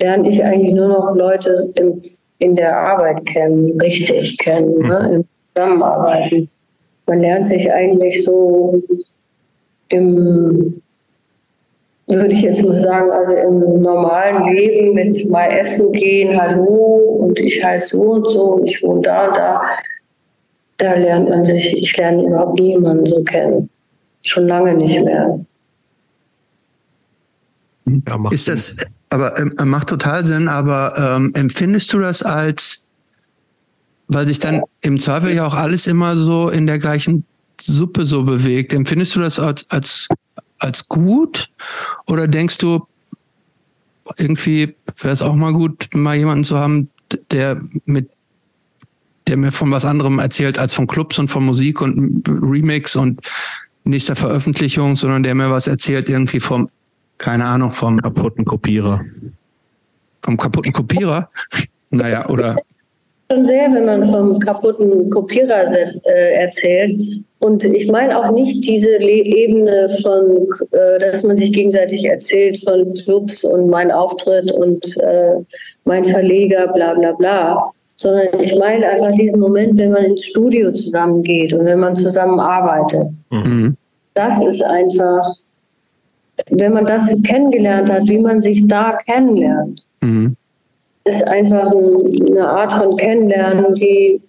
lerne 0.00 0.28
ich 0.28 0.42
eigentlich 0.44 0.74
nur 0.74 0.88
noch 0.88 1.14
Leute 1.14 1.72
in, 1.76 2.02
in 2.38 2.56
der 2.56 2.78
Arbeit 2.78 3.24
kennen, 3.26 3.80
richtig 3.80 4.36
kennen, 4.38 4.78
ne? 4.78 5.08
Mhm. 5.08 5.14
im 5.14 5.24
Zusammenarbeiten. 5.54 6.48
Man 7.06 7.20
lernt 7.20 7.46
sich 7.46 7.70
eigentlich 7.70 8.24
so 8.24 8.82
im, 9.88 10.82
würde 12.06 12.34
ich 12.34 12.42
jetzt 12.42 12.64
mal 12.64 12.78
sagen, 12.78 13.10
also 13.10 13.34
im 13.34 13.78
normalen 13.78 14.54
Leben 14.54 14.94
mit 14.94 15.28
mal 15.28 15.46
essen 15.46 15.90
gehen, 15.92 16.40
hallo 16.40 17.18
und 17.20 17.38
ich 17.40 17.62
heiße 17.62 17.96
so 17.96 18.02
und 18.02 18.28
so 18.28 18.44
und 18.54 18.70
ich 18.70 18.82
wohne 18.82 19.02
da 19.02 19.28
und 19.28 19.36
da. 19.36 19.62
Da 20.78 20.94
lernt 20.94 21.30
man 21.30 21.42
sich, 21.42 21.76
ich 21.76 21.96
lerne 21.96 22.24
überhaupt 22.24 22.60
niemanden 22.60 23.06
so 23.06 23.22
kennen. 23.24 23.70
Schon 24.22 24.46
lange 24.46 24.74
nicht 24.74 25.02
mehr. 25.02 25.40
Ja, 27.86 28.30
ist 28.30 28.48
das, 28.48 28.76
aber 29.10 29.38
ähm, 29.38 29.54
macht 29.64 29.88
total 29.88 30.24
Sinn, 30.24 30.48
aber 30.48 30.94
ähm, 30.98 31.32
empfindest 31.34 31.92
du 31.92 32.00
das 32.00 32.22
als, 32.22 32.86
weil 34.08 34.26
sich 34.26 34.38
dann 34.38 34.62
im 34.80 34.98
Zweifel 35.00 35.32
ja 35.32 35.46
auch 35.46 35.54
alles 35.54 35.86
immer 35.86 36.16
so 36.16 36.50
in 36.50 36.66
der 36.66 36.78
gleichen 36.78 37.24
Suppe 37.60 38.04
so 38.04 38.24
bewegt, 38.24 38.74
empfindest 38.74 39.16
du 39.16 39.20
das 39.20 39.38
als, 39.38 39.70
als, 39.70 40.08
als 40.58 40.88
gut 40.88 41.50
oder 42.06 42.28
denkst 42.28 42.58
du, 42.58 42.86
irgendwie 44.16 44.74
wäre 45.00 45.14
es 45.14 45.22
auch 45.22 45.34
mal 45.34 45.52
gut, 45.52 45.88
mal 45.94 46.16
jemanden 46.16 46.44
zu 46.44 46.58
haben, 46.58 46.90
der 47.30 47.60
mit 47.84 48.10
der 49.26 49.36
mir 49.36 49.50
von 49.50 49.72
was 49.72 49.84
anderem 49.84 50.20
erzählt 50.20 50.58
als 50.58 50.72
von 50.72 50.86
Clubs 50.86 51.18
und 51.18 51.28
von 51.28 51.44
Musik 51.44 51.80
und 51.80 52.22
Remix 52.28 52.94
und 52.94 53.20
nächster 53.82 54.14
Veröffentlichung, 54.14 54.94
sondern 54.94 55.24
der 55.24 55.34
mir 55.34 55.50
was 55.50 55.66
erzählt 55.66 56.08
irgendwie 56.08 56.38
vom 56.38 56.68
keine 57.18 57.44
Ahnung, 57.44 57.70
vom 57.70 58.00
kaputten 58.00 58.44
Kopierer. 58.44 59.00
Vom 60.22 60.36
kaputten 60.36 60.72
Kopierer? 60.72 61.30
naja, 61.90 62.28
oder. 62.28 62.56
Schon 63.30 63.46
sehr, 63.46 63.72
wenn 63.72 63.86
man 63.86 64.06
vom 64.06 64.38
kaputten 64.38 65.10
Kopierer 65.10 65.64
äh, 66.04 66.34
erzählt. 66.34 67.24
Und 67.38 67.64
ich 67.64 67.90
meine 67.90 68.18
auch 68.18 68.32
nicht 68.32 68.66
diese 68.66 68.96
Ebene 68.96 69.88
von, 70.02 70.48
äh, 70.70 70.98
dass 70.98 71.22
man 71.22 71.36
sich 71.36 71.52
gegenseitig 71.52 72.04
erzählt 72.04 72.58
von 72.64 72.94
Clubs 72.94 73.44
und 73.44 73.68
mein 73.68 73.90
Auftritt 73.90 74.50
und 74.52 74.96
äh, 74.98 75.34
mein 75.84 76.04
Verleger, 76.04 76.72
bla 76.72 76.94
bla 76.94 77.12
bla. 77.12 77.72
Sondern 77.82 78.28
ich 78.40 78.56
meine 78.56 78.88
einfach 78.88 79.12
diesen 79.14 79.38
Moment, 79.38 79.76
wenn 79.76 79.92
man 79.92 80.04
ins 80.04 80.24
Studio 80.24 80.72
zusammengeht 80.72 81.52
und 81.52 81.66
wenn 81.66 81.80
man 81.80 81.94
zusammenarbeitet. 81.94 83.08
Mhm. 83.30 83.76
Das 84.14 84.42
ist 84.42 84.64
einfach 84.64 85.22
wenn 86.50 86.72
man 86.72 86.86
das 86.86 87.14
kennengelernt 87.22 87.90
hat, 87.90 88.08
wie 88.08 88.18
man 88.18 88.40
sich 88.42 88.66
da 88.66 88.98
kennenlernt, 89.06 89.86
mhm. 90.00 90.36
ist 91.04 91.26
einfach 91.26 91.72
eine 91.72 92.48
Art 92.48 92.72
von 92.72 92.96
Kennenlernen, 92.96 93.74
die 93.74 94.20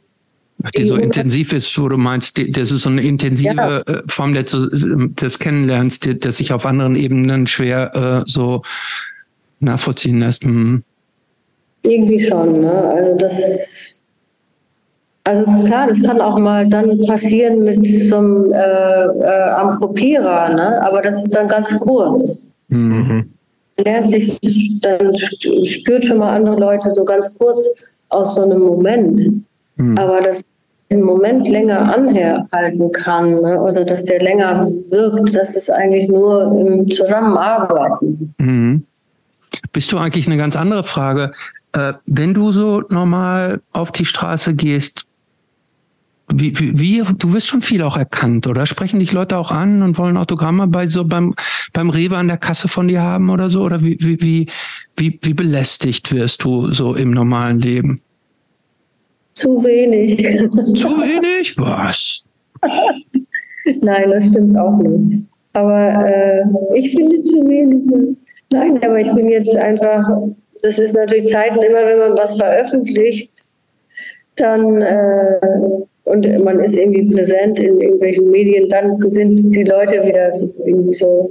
Ach, 0.64 0.72
die 0.72 0.86
so 0.86 0.96
intensiv 0.96 1.54
ist, 1.54 1.78
wo 1.78 1.88
du 1.88 1.98
meinst, 1.98 2.40
das 2.58 2.72
ist 2.72 2.82
so 2.82 2.90
eine 2.90 3.02
intensive 3.02 3.54
ja. 3.56 3.78
Äh, 3.80 4.02
Form 4.08 4.34
des, 4.34 4.52
des 4.52 5.40
Kennenlernens, 5.40 6.00
die, 6.00 6.20
das 6.20 6.38
sich 6.38 6.52
auf 6.52 6.66
anderen 6.66 6.96
Ebenen 6.96 7.46
schwer 7.46 8.24
äh, 8.26 8.30
so 8.30 8.64
nachvollziehen 9.60 10.20
lässt. 10.20 10.46
Mhm. 10.46 10.84
Irgendwie 11.84 12.20
schon, 12.20 12.62
ne? 12.62 12.72
Also 12.72 13.16
das 13.18 13.98
also 15.28 15.44
klar, 15.66 15.88
das 15.88 16.02
kann 16.02 16.22
auch 16.22 16.40
mal 16.40 16.70
dann 16.70 17.06
passieren 17.06 17.66
mit 17.66 17.86
so 18.08 18.16
einem 18.16 18.54
äh, 18.54 18.58
äh, 18.58 19.50
am 19.50 19.78
Kopierer, 19.78 20.54
ne? 20.54 20.82
aber 20.82 21.02
das 21.02 21.26
ist 21.26 21.36
dann 21.36 21.50
ganz 21.50 21.78
kurz. 21.82 22.48
Mhm. 22.70 23.30
Man 23.76 23.84
lernt 23.84 24.10
sich, 24.10 24.40
dann 24.80 25.14
spürt 25.66 26.06
schon 26.06 26.20
mal 26.20 26.34
andere 26.34 26.56
Leute 26.56 26.90
so 26.92 27.04
ganz 27.04 27.38
kurz 27.38 27.62
aus 28.08 28.36
so 28.36 28.44
einem 28.44 28.62
Moment. 28.62 29.22
Mhm. 29.78 29.98
Aber 29.98 30.22
dass 30.22 30.44
den 30.92 31.02
Moment 31.02 31.48
länger 31.48 31.94
anhalten 31.94 32.92
kann, 32.94 33.42
ne? 33.42 33.60
also 33.60 33.84
dass 33.84 34.06
der 34.06 34.22
länger 34.22 34.66
wirkt, 34.90 35.36
das 35.36 35.56
ist 35.56 35.70
eigentlich 35.70 36.08
nur 36.08 36.52
im 36.52 36.88
Zusammenarbeiten. 36.88 38.34
Mhm. 38.38 38.86
Bist 39.74 39.92
du 39.92 39.98
eigentlich 39.98 40.28
eine 40.28 40.38
ganz 40.38 40.56
andere 40.56 40.84
Frage? 40.84 41.34
Äh, 41.74 41.94
wenn 42.06 42.34
du 42.34 42.52
so 42.52 42.84
normal 42.90 43.62
auf 43.74 43.92
die 43.92 44.06
Straße 44.06 44.56
gehst, 44.56 45.06
wie, 46.34 46.58
wie, 46.60 46.80
wie, 46.80 47.04
du 47.18 47.34
wirst 47.34 47.48
schon 47.48 47.62
viel 47.62 47.82
auch 47.84 47.96
erkannt, 47.96 48.48
oder? 48.48 48.66
Sprechen 48.66 49.00
dich 49.00 49.14
Leute 49.14 49.38
auch 49.38 49.52
an 49.52 49.82
und 49.82 49.98
wollen 49.98 50.18
Autogramme 50.18 50.68
bei 50.68 50.88
so 50.88 51.06
beim, 51.06 51.34
beim 51.72 51.90
Rewe 51.90 52.18
an 52.18 52.28
der 52.28 52.38
Kasse 52.38 52.68
von 52.68 52.90
dir 52.90 53.02
haben 53.02 53.30
oder 53.30 53.50
so? 53.50 53.64
Oder 53.64 53.82
wie, 53.82 53.98
wie, 54.02 54.22
wie, 54.22 54.48
wie, 54.98 55.20
wie 55.24 55.34
belästigt 55.34 56.14
wirst 56.14 56.44
du 56.44 56.74
so 56.74 56.96
im 56.96 57.12
normalen 57.12 57.60
Leben? 57.60 58.02
Zu 59.38 59.64
wenig. 59.64 60.18
Zu 60.18 60.90
wenig? 60.98 61.56
Was? 61.60 62.24
Nein, 63.82 64.10
das 64.10 64.26
stimmt 64.26 64.58
auch 64.58 64.78
nicht. 64.78 65.28
Aber 65.54 65.90
äh, 66.10 66.44
ich 66.74 66.96
finde 66.96 67.22
zu 67.22 67.48
wenig. 67.48 68.18
Nein, 68.50 68.82
aber 68.84 69.00
ich 69.00 69.12
bin 69.14 69.30
jetzt 69.30 69.56
einfach, 69.56 70.10
das 70.64 70.80
ist 70.80 70.96
natürlich 70.96 71.28
Zeiten, 71.28 71.62
immer 71.62 71.86
wenn 71.86 72.00
man 72.00 72.18
was 72.18 72.36
veröffentlicht, 72.36 73.32
dann 74.38 74.82
äh, 74.82 75.40
und 76.06 76.44
man 76.44 76.60
ist 76.60 76.76
irgendwie 76.76 77.14
präsent 77.14 77.60
in 77.60 77.78
irgendwelchen 77.80 78.32
Medien, 78.32 78.70
dann 78.70 79.00
sind 79.08 79.54
die 79.54 79.66
Leute 79.66 80.04
wieder 80.04 80.32
irgendwie 80.66 80.94
so, 80.94 81.30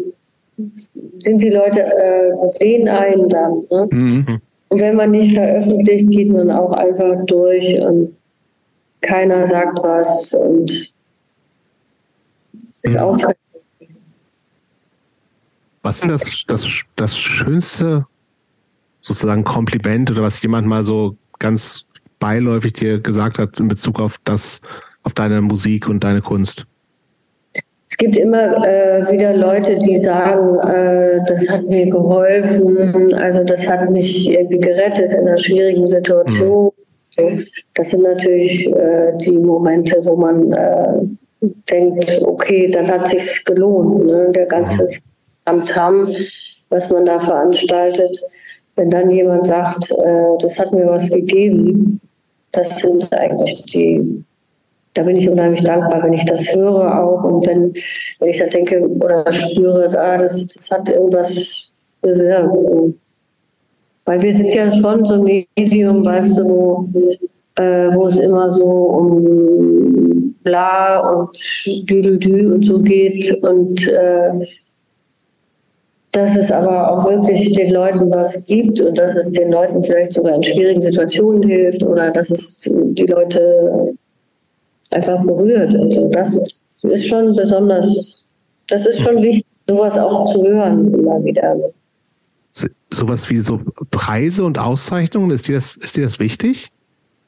sind 1.19 1.43
die 1.43 1.51
Leute, 1.51 1.81
äh, 1.81 2.33
sehen 2.43 2.89
einen 2.89 3.29
dann. 3.29 3.65
Ne? 3.69 3.89
Mhm. 3.91 4.41
Und 4.69 4.81
wenn 4.81 4.97
man 4.97 5.13
nicht 5.13 5.35
veröffentlicht, 5.35 6.11
geht 6.11 6.31
man 6.31 6.51
auch 6.51 6.73
einfach 6.73 7.25
durch 7.27 7.81
und 7.81 8.17
keiner 9.01 9.47
sagt 9.47 9.79
was 9.83 10.35
und 10.35 10.71
ist 10.71 10.95
mhm. 12.85 12.97
auch. 12.97 13.19
Was 15.83 16.03
ist 16.03 16.09
das, 16.09 16.45
das, 16.49 16.83
das 16.97 17.17
schönste 17.17 18.07
sozusagen 19.01 19.45
Kompliment 19.45 20.11
oder 20.11 20.23
was 20.23 20.43
jemand 20.43 20.67
mal 20.67 20.83
so 20.83 21.17
ganz 21.39 21.87
beiläufig 22.19 22.73
dir 22.73 22.99
gesagt 22.99 23.39
hat 23.39 23.61
in 23.61 23.69
Bezug 23.69 24.01
auf 24.01 24.19
das, 24.25 24.61
auf 25.05 25.15
deine 25.15 25.41
Musik 25.43 25.89
und 25.89 26.03
deine 26.03 26.23
Kunst? 26.23 26.67
Es 27.89 27.97
gibt 27.97 28.17
immer 28.17 28.67
äh, 28.67 29.11
wieder 29.11 29.35
Leute, 29.35 29.77
die 29.77 29.97
sagen, 29.97 30.59
äh, 30.69 31.21
das 31.27 31.49
hat 31.49 31.65
mir 31.69 31.89
geholfen, 31.89 33.15
also 33.15 33.45
das 33.45 33.71
hat 33.71 33.89
mich 33.91 34.29
irgendwie 34.29 34.59
gerettet 34.59 35.13
in 35.15 35.21
einer 35.21 35.39
schwierigen 35.39 35.87
Situation. 35.87 36.73
Mhm. 37.17 37.47
Das 37.75 37.93
sind 37.93 38.03
natürlich 38.03 38.67
äh, 38.67 39.13
die 39.25 39.39
Momente, 39.39 40.01
wo 40.05 40.17
man 40.17 40.53
äh, 40.53 41.01
denkt, 41.71 42.23
okay, 42.23 42.69
dann 42.73 42.91
hat 42.91 43.09
sich's 43.09 43.45
gelohnt. 43.45 44.05
Ne? 44.07 44.33
Der 44.33 44.47
ganze 44.47 44.83
mhm. 44.83 45.03
Tamtam, 45.45 46.09
was 46.71 46.91
man 46.91 47.07
da 47.07 47.21
veranstaltet, 47.21 48.21
wenn 48.75 48.91
dann 48.91 49.11
jemand 49.11 49.47
sagt, 49.47 49.93
äh, 49.93 50.37
das 50.41 50.59
hat 50.59 50.73
mir 50.73 50.87
was 50.87 51.11
gegeben, 51.11 52.01
das 52.53 52.81
sind 52.81 53.13
eigentlich 53.13 53.63
die, 53.67 54.25
da 54.97 55.03
bin 55.03 55.17
ich 55.17 55.29
unheimlich 55.29 55.63
dankbar, 55.63 56.03
wenn 56.03 56.15
ich 56.15 56.25
das 56.25 56.55
höre 56.55 57.03
auch 57.03 57.23
und 57.23 57.47
wenn, 57.47 57.75
wenn 58.19 58.29
ich 58.29 58.39
da 58.39 58.47
denke 58.47 58.81
oder 58.81 59.31
spüre, 59.31 59.99
ah, 59.99 60.17
das, 60.17 60.49
das 60.49 60.71
hat 60.71 60.89
irgendwas 60.89 61.73
bewirkt. 62.01 62.95
Weil 64.07 64.23
wir 64.23 64.35
sind 64.35 64.55
ja 64.55 64.71
schon 64.71 65.05
so 65.05 65.15
ein 65.15 65.47
Medium, 65.57 66.05
weißt 66.05 66.39
du, 66.39 66.45
wo, 66.45 66.89
äh, 67.57 67.95
wo 67.95 68.07
es 68.07 68.19
immer 68.19 68.51
so 68.53 68.65
um 68.65 70.35
bla 70.43 71.01
und 71.01 71.37
düdelü 71.91 72.55
und 72.55 72.65
so 72.65 72.79
geht 72.79 73.37
und 73.43 73.87
äh, 73.89 74.47
dass 76.13 76.37
es 76.37 76.51
aber 76.51 76.91
auch 76.91 77.11
wirklich 77.11 77.53
den 77.53 77.73
Leuten 77.73 78.11
was 78.11 78.43
gibt 78.47 78.81
und 78.81 78.97
dass 78.97 79.19
es 79.19 79.33
den 79.33 79.51
Leuten 79.51 79.83
vielleicht 79.83 80.15
sogar 80.15 80.37
in 80.37 80.43
schwierigen 80.43 80.81
Situationen 80.81 81.43
hilft 81.43 81.83
oder 81.83 82.11
dass 82.11 82.31
es 82.31 82.71
die 82.73 83.07
Leute 83.07 83.95
einfach 84.97 85.23
berührt. 85.25 85.75
Also 85.75 86.09
das 86.09 86.41
ist 86.83 87.07
schon 87.07 87.35
besonders, 87.37 88.27
das 88.69 88.87
ist 88.87 89.01
schon 89.01 89.23
wichtig, 89.23 89.47
sowas 89.69 89.99
auch 89.99 90.27
zu 90.33 90.43
hören 90.45 90.93
immer 90.93 91.23
wieder. 91.25 91.57
Sowas 92.91 93.29
wie 93.29 93.39
so 93.39 93.61
Preise 93.91 94.45
und 94.45 94.59
Auszeichnungen, 94.59 95.31
ist 95.31 95.49
dir 95.49 95.57
das, 95.57 95.77
ist 95.77 95.97
dir 95.97 96.05
das 96.05 96.19
wichtig? 96.19 96.71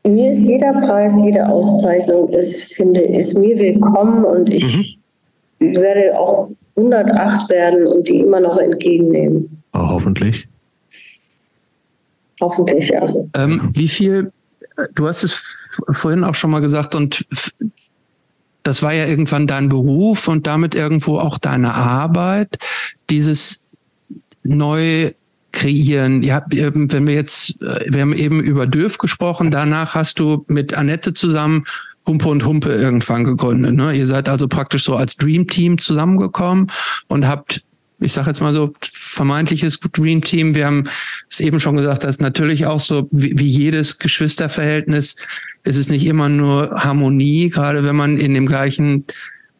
Mir 0.06 0.30
ist 0.30 0.44
jeder 0.44 0.72
Preis, 0.80 1.14
jede 1.22 1.46
Auszeichnung 1.46 2.28
ist, 2.30 2.74
finde, 2.74 3.00
ist 3.00 3.36
mir 3.36 3.58
willkommen 3.58 4.24
und 4.24 4.48
ich 4.48 4.98
mhm. 5.58 5.76
werde 5.76 6.18
auch 6.18 6.48
108 6.76 7.50
werden 7.50 7.86
und 7.86 8.08
die 8.08 8.20
immer 8.20 8.40
noch 8.40 8.56
entgegennehmen. 8.56 9.62
Oh, 9.74 9.88
hoffentlich. 9.90 10.48
Hoffentlich, 12.40 12.88
ja. 12.88 13.06
Ähm, 13.36 13.60
wie 13.74 13.88
viel, 13.88 14.30
du 14.94 15.08
hast 15.08 15.24
es 15.24 15.42
vorhin 15.90 16.24
auch 16.24 16.34
schon 16.34 16.50
mal 16.50 16.60
gesagt, 16.60 16.94
und 16.94 17.26
das 18.62 18.82
war 18.82 18.92
ja 18.92 19.06
irgendwann 19.06 19.46
dein 19.46 19.68
Beruf 19.68 20.28
und 20.28 20.46
damit 20.46 20.74
irgendwo 20.74 21.18
auch 21.18 21.38
deine 21.38 21.74
Arbeit, 21.74 22.58
dieses 23.10 23.70
neu 24.42 25.12
kreieren. 25.52 26.22
Ja, 26.22 26.44
wenn 26.48 27.06
wir 27.06 27.14
jetzt, 27.14 27.60
wir 27.60 28.00
haben 28.00 28.12
eben 28.12 28.42
über 28.42 28.66
Dürf 28.66 28.98
gesprochen, 28.98 29.50
danach 29.50 29.94
hast 29.94 30.20
du 30.20 30.44
mit 30.48 30.74
Annette 30.74 31.14
zusammen 31.14 31.64
Humpe 32.06 32.28
und 32.28 32.44
Humpe 32.44 32.70
irgendwann 32.70 33.24
gegründet. 33.24 33.74
Ne? 33.74 33.92
Ihr 33.92 34.06
seid 34.06 34.28
also 34.28 34.48
praktisch 34.48 34.84
so 34.84 34.96
als 34.96 35.16
Dream 35.16 35.46
Team 35.46 35.78
zusammengekommen 35.78 36.68
und 37.08 37.26
habt, 37.26 37.62
ich 38.00 38.12
sage 38.12 38.28
jetzt 38.28 38.40
mal 38.40 38.54
so, 38.54 38.74
vermeintliches 38.80 39.80
Dream 39.80 40.22
Team. 40.22 40.54
Wir 40.54 40.66
haben 40.66 40.84
es 41.30 41.40
eben 41.40 41.60
schon 41.60 41.76
gesagt, 41.76 42.04
das 42.04 42.16
ist 42.16 42.20
natürlich 42.20 42.66
auch 42.66 42.80
so, 42.80 43.08
wie, 43.10 43.38
wie 43.38 43.48
jedes 43.48 43.98
Geschwisterverhältnis, 43.98 45.16
ist 45.64 45.76
es 45.76 45.88
nicht 45.88 46.06
immer 46.06 46.28
nur 46.28 46.70
Harmonie, 46.82 47.50
gerade 47.50 47.84
wenn 47.84 47.96
man 47.96 48.18
in 48.18 48.34
dem 48.34 48.46
gleichen 48.46 49.04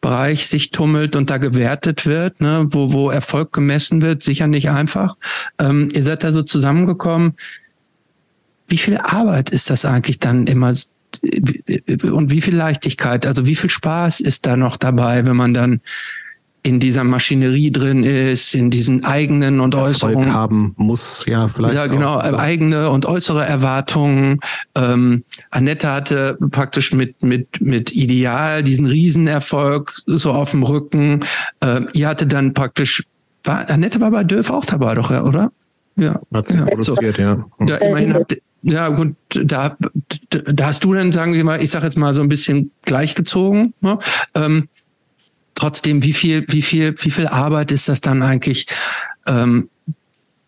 Bereich 0.01 0.47
sich 0.47 0.71
tummelt 0.71 1.15
und 1.17 1.29
da 1.29 1.37
gewertet 1.37 2.05
wird, 2.05 2.39
ne, 2.39 2.67
wo, 2.69 2.93
wo 2.93 3.09
Erfolg 3.09 3.51
gemessen 3.51 4.01
wird, 4.01 4.23
sicher 4.23 4.47
nicht 4.47 4.69
einfach. 4.69 5.17
Ähm, 5.59 5.89
ihr 5.93 6.03
seid 6.03 6.23
da 6.23 6.31
so 6.31 6.41
zusammengekommen. 6.41 7.33
Wie 8.67 8.77
viel 8.77 8.97
Arbeit 8.97 9.49
ist 9.49 9.69
das 9.69 9.83
eigentlich 9.83 10.19
dann 10.19 10.47
immer 10.47 10.73
und 12.03 12.31
wie 12.31 12.41
viel 12.41 12.55
Leichtigkeit, 12.55 13.25
also 13.25 13.45
wie 13.45 13.55
viel 13.55 13.69
Spaß 13.69 14.19
ist 14.19 14.45
da 14.45 14.55
noch 14.55 14.77
dabei, 14.77 15.25
wenn 15.25 15.35
man 15.35 15.53
dann 15.53 15.81
in 16.69 16.79
dieser 16.79 17.03
Maschinerie 17.03 17.71
drin 17.71 18.03
ist, 18.03 18.53
in 18.53 18.69
diesen 18.69 19.03
eigenen 19.03 19.59
und 19.59 19.73
äußeren 19.73 20.13
Erfolg 20.13 20.33
haben 20.33 20.73
muss, 20.77 21.25
ja, 21.27 21.47
vielleicht. 21.47 21.73
Ja, 21.73 21.87
genau, 21.87 22.13
auch. 22.19 22.37
eigene 22.37 22.91
und 22.91 23.07
äußere 23.07 23.43
Erwartungen. 23.43 24.39
Ähm, 24.75 25.23
Annette 25.49 25.91
hatte 25.91 26.37
praktisch 26.51 26.93
mit, 26.93 27.23
mit, 27.23 27.59
mit 27.59 27.91
Ideal 27.91 28.61
diesen 28.61 28.85
Riesenerfolg 28.85 29.95
so 30.05 30.31
auf 30.31 30.51
dem 30.51 30.61
Rücken. 30.61 31.21
Ähm, 31.61 31.89
ihr 31.93 32.07
hatte 32.07 32.27
dann 32.27 32.53
praktisch, 32.53 33.03
war, 33.43 33.67
Annette 33.67 33.99
war 33.99 34.11
bei 34.11 34.23
Döf 34.23 34.51
auch 34.51 34.65
dabei, 34.65 34.93
doch, 34.93 35.09
ja, 35.09 35.23
oder? 35.23 35.51
Ja. 35.95 36.21
Hat 36.31 36.45
sie 36.45 36.57
ja, 36.57 36.65
produziert, 36.65 37.15
so. 37.15 37.21
ja. 37.21 37.45
Da 37.57 37.77
immerhin 37.77 38.13
habt, 38.13 38.37
ja, 38.61 38.89
gut, 38.89 39.15
da, 39.29 39.75
da 40.29 40.65
hast 40.67 40.83
du 40.83 40.93
dann, 40.93 41.11
sagen 41.11 41.33
wir 41.33 41.43
mal, 41.43 41.63
ich 41.63 41.71
sage 41.71 41.85
jetzt 41.85 41.97
mal 41.97 42.13
so 42.13 42.21
ein 42.21 42.29
bisschen 42.29 42.71
gleichgezogen. 42.83 43.73
Ne? 43.81 43.97
Ähm, 44.35 44.69
trotzdem, 45.59 46.03
wie 46.03 46.13
viel, 46.13 46.45
wie 46.47 46.61
viel, 46.61 46.95
wie 46.99 47.11
viel 47.11 47.27
Arbeit 47.27 47.71
ist 47.71 47.89
das 47.89 48.01
dann 48.01 48.23
eigentlich, 48.23 48.65
ähm, 49.27 49.69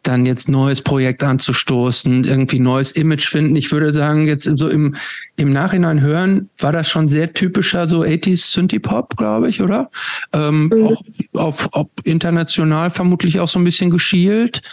dann 0.04 0.26
jetzt 0.26 0.50
neues 0.50 0.82
Projekt 0.82 1.24
anzustoßen, 1.24 2.24
irgendwie 2.24 2.58
neues 2.58 2.92
Image 2.92 3.28
finden. 3.28 3.56
Ich 3.56 3.72
würde 3.72 3.94
sagen, 3.94 4.26
jetzt 4.26 4.46
so 4.56 4.68
im, 4.68 4.96
im 5.36 5.54
Nachhinein 5.54 6.02
hören, 6.02 6.50
war 6.58 6.72
das 6.72 6.90
schon 6.90 7.08
sehr 7.08 7.34
typischer 7.34 7.88
so 7.88 8.02
80s 8.02 8.52
Synthie-Pop, 8.52 9.16
glaube 9.16 9.50
ich, 9.50 9.62
oder? 9.62 9.92
Ähm, 10.34 10.72
mhm. 10.74 10.88
Auch 10.88 11.04
auf, 11.34 11.74
auf 11.74 11.88
international 12.04 12.90
vermutlich 12.90 13.40
auch 13.40 13.48
so 13.48 13.60
ein 13.60 13.64
bisschen 13.64 13.92
geschielt. 13.92 14.64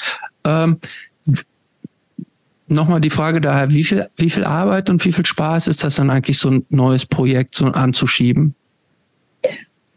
Ähm, 0.45 0.79
nochmal 2.69 3.03
die 3.03 3.11
Frage 3.11 3.43
daher, 3.43 3.71
wie 3.71 3.85
viel, 3.85 4.07
wie 4.17 4.31
viel 4.31 4.45
Arbeit 4.45 4.89
und 4.89 5.05
wie 5.05 5.13
viel 5.13 5.27
Spaß 5.27 5.67
ist 5.67 5.85
das 5.85 5.97
dann 5.97 6.09
eigentlich, 6.09 6.39
so 6.39 6.51
ein 6.51 6.65
neues 6.71 7.05
Projekt 7.05 7.55
so 7.55 7.67
anzuschieben? 7.67 8.55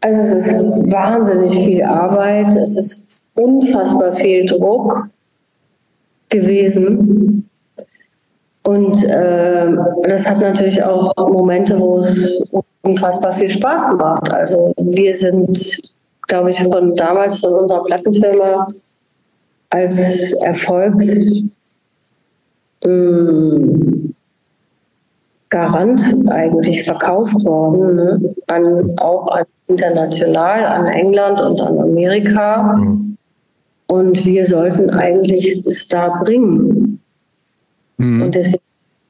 Also 0.02 0.36
es 0.36 0.46
ist 0.48 0.92
wahnsinnig 0.92 1.52
viel 1.64 1.82
Arbeit, 1.84 2.56
es 2.56 2.76
ist 2.76 3.26
unfassbar 3.34 4.12
viel 4.12 4.44
Druck 4.44 5.08
gewesen. 6.28 7.48
Und 8.64 9.04
äh, 9.04 9.76
das 10.02 10.26
hat 10.26 10.40
natürlich 10.40 10.82
auch 10.82 11.12
Momente, 11.16 11.78
wo 11.78 11.98
es 11.98 12.50
unfassbar 12.82 13.32
viel 13.32 13.48
Spaß 13.48 13.92
macht. 13.96 14.32
Also 14.32 14.72
wir 14.76 15.14
sind, 15.14 15.80
glaube 16.26 16.50
ich, 16.50 16.60
von 16.60 16.96
damals 16.96 17.38
von 17.38 17.54
unserer 17.54 17.84
Plattenfirma 17.84 18.72
als 19.70 20.32
Erfolgs 20.32 21.14
ähm, 22.84 24.11
Garant 25.52 26.00
eigentlich 26.30 26.82
verkauft 26.82 27.44
worden, 27.44 27.96
ne? 27.96 28.34
an, 28.46 28.96
auch 28.96 29.28
an 29.28 29.44
international, 29.66 30.64
an 30.64 30.86
England 30.86 31.42
und 31.42 31.60
an 31.60 31.78
Amerika. 31.78 32.74
Mhm. 32.74 33.18
Und 33.86 34.24
wir 34.24 34.46
sollten 34.46 34.88
eigentlich 34.88 35.66
es 35.66 35.88
da 35.88 36.08
bringen. 36.22 37.00
Mhm. 37.98 38.22
Und 38.22 38.34
deswegen 38.34 38.62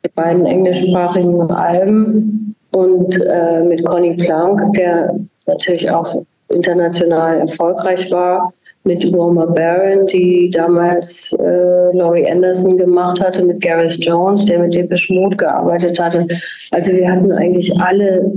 die 0.05 0.11
beiden 0.17 0.45
englischsprachigen 0.45 1.41
Alben 1.53 2.57
und 2.73 3.21
äh, 3.25 3.63
mit 3.63 3.85
Conny 3.85 4.17
Plank, 4.17 4.73
der 4.73 5.15
natürlich 5.47 5.89
auch 5.93 6.25
international 6.49 7.39
erfolgreich 7.39 8.11
war, 8.11 8.53
mit 8.85 9.05
Roma 9.15 9.47
Barron, 9.47 10.07
die 10.07 10.51
damals 10.51 11.33
äh, 11.39 11.97
Laurie 11.97 12.29
Anderson 12.29 12.77
gemacht 12.77 13.23
hatte, 13.23 13.45
mit 13.45 13.61
Gareth 13.61 14.05
Jones, 14.05 14.45
der 14.47 14.59
mit 14.59 14.75
Depeche 14.75 15.15
Mode 15.15 15.37
gearbeitet 15.37 16.01
hatte. 16.01 16.27
Also 16.73 16.93
wir 16.93 17.09
hatten 17.09 17.31
eigentlich 17.33 17.79
alle 17.79 18.33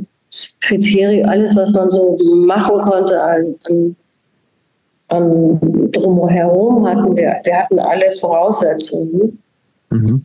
Kriterien, 0.61 1.27
alles, 1.27 1.55
was 1.55 1.71
man 1.71 1.89
so 1.89 2.17
machen 2.45 2.79
konnte 2.81 3.19
an, 3.19 3.55
an, 3.65 3.95
an 5.07 5.91
drumherum 5.91 6.87
hatten 6.87 7.15
wir. 7.15 7.39
Wir 7.43 7.57
hatten 7.57 7.79
alle 7.79 8.11
Voraussetzungen. 8.11 9.41
Mhm. 9.89 10.23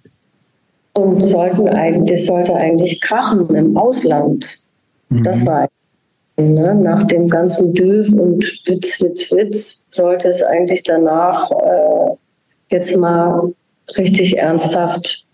Und 0.93 1.23
sollten 1.23 1.69
eigentlich, 1.69 2.19
das 2.19 2.27
sollte 2.27 2.55
eigentlich 2.55 3.01
krachen 3.01 3.55
im 3.55 3.77
Ausland. 3.77 4.65
Mhm. 5.09 5.23
Das 5.23 5.47
war 5.47 5.69
Ne? 6.41 6.75
Nach 6.75 7.05
dem 7.05 7.29
ganzen 7.29 7.75
Döf 7.75 8.11
und 8.13 8.43
Witz, 8.67 9.01
Witz, 9.01 9.31
Witz 9.33 9.83
sollte 9.89 10.29
es 10.29 10.43
eigentlich 10.43 10.83
danach 10.83 11.51
äh, 11.51 12.15
jetzt 12.71 12.97
mal 12.97 13.53
richtig 13.97 14.39
ernsthaft 14.39 15.27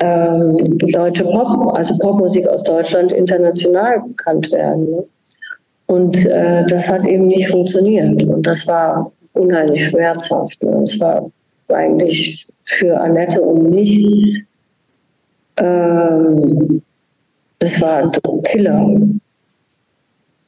ähm, 0.00 0.78
deutsche 0.78 1.24
Pop, 1.24 1.74
also 1.76 1.96
Popmusik 1.98 2.48
aus 2.48 2.62
Deutschland 2.64 3.12
international 3.12 4.02
bekannt 4.08 4.50
werden. 4.50 4.90
Ne? 4.90 5.04
Und 5.86 6.26
äh, 6.26 6.64
das 6.66 6.88
hat 6.88 7.04
eben 7.04 7.28
nicht 7.28 7.48
funktioniert. 7.48 8.22
Und 8.22 8.46
das 8.46 8.66
war 8.66 9.12
unheimlich 9.34 9.86
schmerzhaft. 9.86 10.62
Ne? 10.62 10.78
Das 10.80 10.98
war 11.00 11.30
eigentlich 11.68 12.46
für 12.62 12.98
Annette 12.98 13.40
und 13.40 13.70
mich, 13.70 14.44
ähm, 15.58 16.82
das 17.58 17.80
war 17.80 18.02
ein 18.02 18.42
Killer. 18.44 18.96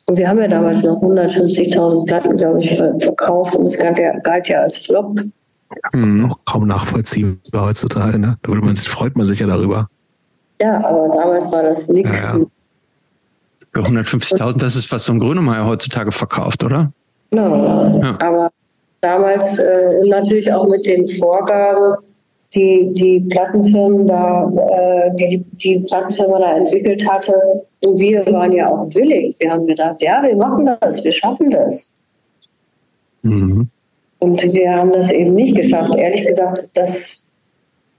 Und 0.07 0.19
wir 0.19 0.29
haben 0.29 0.39
ja 0.39 0.49
damals 0.49 0.83
noch 0.83 1.01
150.000 1.01 2.07
Platten, 2.07 2.37
glaube 2.37 2.59
ich, 2.61 2.77
verkauft 2.77 3.57
und 3.57 3.67
es 3.67 3.79
galt 3.79 3.99
ja, 3.99 4.19
galt 4.19 4.49
ja 4.49 4.61
als 4.61 4.79
Flop. 4.79 5.19
Mhm, 5.93 6.31
auch 6.31 6.39
kaum 6.45 6.67
nachvollziehbar 6.67 7.67
heutzutage, 7.67 8.19
ne? 8.19 8.37
Da 8.43 8.55
man, 8.55 8.77
freut 8.77 9.17
man 9.17 9.27
sich 9.27 9.41
ja 9.41 9.47
darüber. 9.47 9.89
Ja, 10.61 10.85
aber 10.85 11.09
damals 11.09 11.51
war 11.53 11.63
das 11.63 11.89
nichts. 11.89 12.11
Ja, 12.23 12.39
ja. 12.39 13.83
150.000, 13.83 14.59
das 14.59 14.77
ist, 14.77 14.93
was 14.93 15.05
so 15.05 15.13
ein 15.13 15.19
Grönemeyer 15.19 15.67
heutzutage 15.67 16.13
verkauft, 16.13 16.63
oder? 16.63 16.93
Genau. 17.31 18.01
Ja. 18.01 18.17
Aber 18.21 18.51
damals 19.01 19.59
äh, 19.59 20.07
natürlich 20.07 20.53
auch 20.53 20.69
mit 20.69 20.87
den 20.87 21.09
Vorgaben, 21.09 21.97
die 22.55 22.93
die 22.93 23.21
Plattenfirmen 23.21 24.07
da, 24.07 24.51
äh, 24.57 25.15
die, 25.15 25.45
die 25.53 25.81
Plattenfirma 25.81 26.39
da 26.39 26.57
entwickelt 26.57 27.09
hatte. 27.11 27.35
Und 27.85 27.99
wir 27.99 28.25
waren 28.27 28.53
ja 28.53 28.69
auch 28.69 28.87
willig. 28.95 29.37
Wir 29.39 29.51
haben 29.51 29.67
gedacht, 29.67 30.01
ja, 30.03 30.23
wir 30.23 30.37
machen 30.37 30.69
das, 30.81 31.05
wir 31.05 31.13
schaffen 31.13 31.51
das. 31.51 31.93
Mhm. 33.23 33.69
Und 34.19 34.43
wir 34.53 34.73
haben 34.73 34.93
das 34.93 35.13
eben 35.13 35.35
nicht 35.35 35.57
geschafft. 35.57 35.95
Ehrlich 35.97 36.27
gesagt, 36.27 36.71
das, 36.75 37.27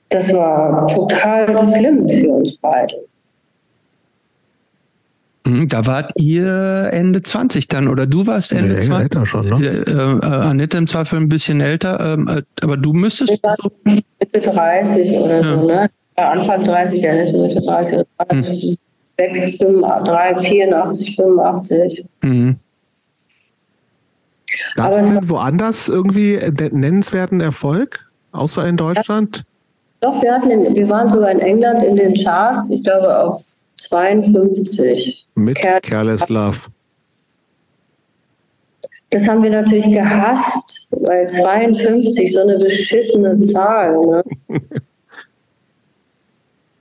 das 0.09 0.33
war 0.33 0.87
total 0.87 1.47
schlimm 1.73 2.07
für 2.09 2.29
uns 2.29 2.57
beide. 2.57 2.95
Mhm, 5.45 5.67
da 5.67 5.85
wart 5.85 6.11
ihr 6.15 6.89
Ende 6.91 7.21
20 7.21 7.67
dann, 7.67 7.87
oder 7.87 8.07
du 8.07 8.25
warst 8.25 8.51
Ende 8.51 8.75
nee, 8.75 8.81
20? 8.81 9.03
Älter 9.03 9.25
schon, 9.25 9.45
ne? 9.47 9.65
Äh, 9.65 9.91
äh, 9.91 10.25
Annette 10.25 10.77
im 10.77 10.87
Zweifel 10.87 11.19
ein 11.19 11.29
bisschen 11.29 11.61
älter, 11.61 12.13
ähm, 12.13 12.27
äh, 12.27 12.41
aber 12.63 12.77
du 12.77 12.93
müsstest. 12.93 13.33
Ich 13.33 13.43
war 13.43 13.55
Mitte 13.83 14.41
30 14.41 15.11
oder 15.11 15.41
ja. 15.41 15.43
so, 15.43 15.67
ne? 15.67 15.89
Anfang 16.15 16.63
30, 16.63 17.07
Annette 17.07 17.37
Mitte 17.37 17.61
30. 17.61 18.05
Hm. 18.31 18.75
6, 19.17 19.57
5, 19.59 19.81
3, 20.03 20.37
84, 20.39 21.15
85. 21.15 22.05
Mhm. 22.23 22.57
Gab 24.75 24.93
es 24.93 25.09
denn 25.09 25.29
woanders 25.29 25.87
irgendwie 25.87 26.39
nennenswerten 26.71 27.39
Erfolg, 27.39 28.09
außer 28.31 28.67
in 28.67 28.77
Deutschland? 28.77 29.45
Doch, 30.01 30.21
wir, 30.21 30.33
hatten 30.33 30.49
in, 30.49 30.75
wir 30.75 30.89
waren 30.89 31.09
sogar 31.09 31.31
in 31.31 31.39
England 31.39 31.83
in 31.83 31.95
den 31.95 32.13
Charts, 32.15 32.69
ich 32.69 32.83
glaube 32.83 33.19
auf 33.19 33.41
52. 33.77 35.27
Mit 35.35 35.57
Care 35.57 35.81
Careless 35.81 36.27
Love. 36.29 36.59
Das 39.11 39.27
haben 39.27 39.43
wir 39.43 39.49
natürlich 39.49 39.85
gehasst, 39.85 40.87
weil 40.91 41.27
52 41.27 42.33
so 42.33 42.41
eine 42.41 42.57
beschissene 42.57 43.37
Zahl. 43.37 43.97
Ne? 43.97 44.23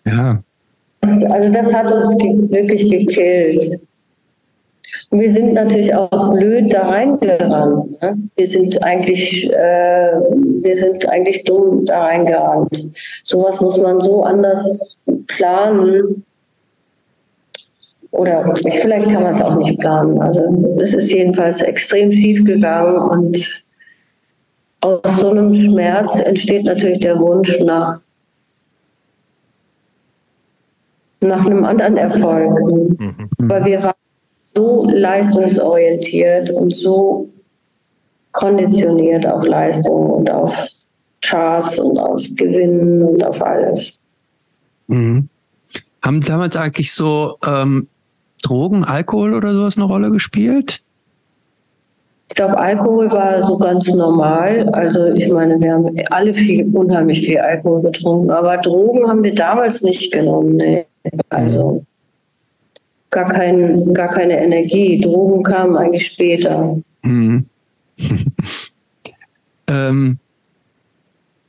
ja. 0.07 0.43
Also 1.03 1.53
das 1.53 1.73
hat 1.73 1.93
uns 1.93 2.17
wirklich 2.19 2.91
gekillt. 2.91 3.65
Und 5.11 5.21
wir 5.21 5.31
sind 5.31 5.53
natürlich 5.53 5.95
auch 5.95 6.33
blöd 6.33 6.73
da 6.73 6.89
reingerannt. 6.89 8.03
Ne? 8.03 8.19
Wir 8.35 8.47
sind 8.47 8.83
eigentlich, 8.83 9.49
äh, 9.53 10.21
wir 10.63 10.75
sind 10.75 11.09
eigentlich 11.09 11.45
dumm 11.45 11.85
da 11.85 12.07
reingerannt. 12.07 12.91
Sowas 13.23 13.61
muss 13.61 13.79
man 13.79 14.01
so 14.01 14.25
anders 14.25 15.05
planen, 15.29 16.25
oder 18.15 18.55
vielleicht 18.55 19.07
kann 19.11 19.25
man 19.25 19.35
es 19.35 19.43
auch 19.43 19.57
nicht 19.57 19.79
planen. 19.81 20.21
Also 20.21 20.43
es 20.81 20.95
ist 20.95 21.11
jedenfalls 21.11 21.63
extrem 21.63 22.13
schief 22.13 22.45
gegangen 22.45 22.97
und 22.97 23.65
aus 24.83 25.17
so 25.19 25.31
einem 25.31 25.53
Schmerz 25.53 26.21
entsteht 26.21 26.65
natürlich 26.65 27.01
der 27.01 27.19
Wunsch 27.19 27.59
nach, 27.61 28.01
nach 31.21 31.45
einem 31.45 31.65
anderen 31.65 31.97
Erfolg. 31.97 33.01
Mhm. 33.01 33.29
Weil 33.39 33.65
wir 33.65 33.83
waren 33.83 33.95
so 34.55 34.85
leistungsorientiert 34.89 36.51
und 36.51 36.77
so 36.77 37.29
konditioniert 38.31 39.27
auf 39.27 39.45
Leistung 39.45 40.11
und 40.11 40.31
auf 40.31 40.69
Charts 41.21 41.81
und 41.81 41.99
auf 41.99 42.23
Gewinnen 42.37 43.03
und 43.03 43.25
auf 43.25 43.43
alles. 43.43 43.99
Mhm. 44.87 45.29
Haben 46.01 46.21
damals 46.21 46.57
eigentlich 46.57 46.93
so 46.93 47.39
ähm, 47.45 47.89
Drogen, 48.45 48.85
Alkohol 48.85 49.35
oder 49.35 49.53
sowas 49.53 49.77
eine 49.77 49.87
Rolle 49.87 50.11
gespielt? 50.11 50.81
Ich 52.29 52.35
glaube, 52.35 52.59
Alkohol 52.59 53.11
war 53.13 53.43
so 53.43 53.59
ganz 53.59 53.87
normal. 53.87 54.69
Also 54.71 55.07
ich 55.07 55.29
meine, 55.31 55.61
wir 55.61 55.73
haben 55.73 55.89
alle 56.11 56.33
viel, 56.33 56.65
unheimlich 56.75 57.27
viel 57.27 57.39
Alkohol 57.39 57.83
getrunken, 57.83 58.31
aber 58.31 58.57
Drogen 58.59 59.07
haben 59.09 59.23
wir 59.23 59.35
damals 59.35 59.83
nicht 59.83 60.13
genommen. 60.13 60.57
Nee. 60.57 60.87
Also 61.29 61.85
gar, 63.11 63.29
kein, 63.29 63.93
gar 63.95 64.09
keine 64.09 64.43
Energie. 64.43 65.01
Drogen 65.01 65.43
kamen 65.43 65.77
eigentlich 65.77 66.07
später. 66.07 66.77
Mhm. 67.03 67.47
ähm, 69.69 70.19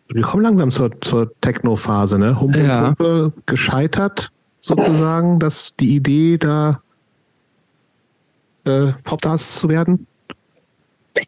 wir 0.10 0.22
kommen 0.22 0.44
langsam 0.44 0.72
zur, 0.72 0.92
zur 1.02 1.32
Techno-Phase, 1.42 2.20
ne? 2.20 2.40
Humpe, 2.40 2.60
ja. 2.60 2.88
Humpe 2.88 3.34
gescheitert 3.46 4.32
sozusagen, 4.62 5.40
dass 5.40 5.74
die 5.80 5.96
Idee 5.96 6.38
da 6.38 6.82
äh, 8.66 8.92
Popstars 9.04 9.60
zu 9.60 9.70
werden? 9.70 10.08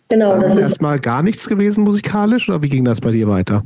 Genau, 0.09 0.37
das 0.39 0.55
ist 0.55 0.61
erstmal 0.61 0.99
gar 0.99 1.23
nichts 1.23 1.47
gewesen 1.47 1.83
musikalisch 1.83 2.49
oder 2.49 2.61
wie 2.61 2.69
ging 2.69 2.83
das 2.83 2.99
bei 2.99 3.11
dir 3.11 3.27
weiter? 3.27 3.63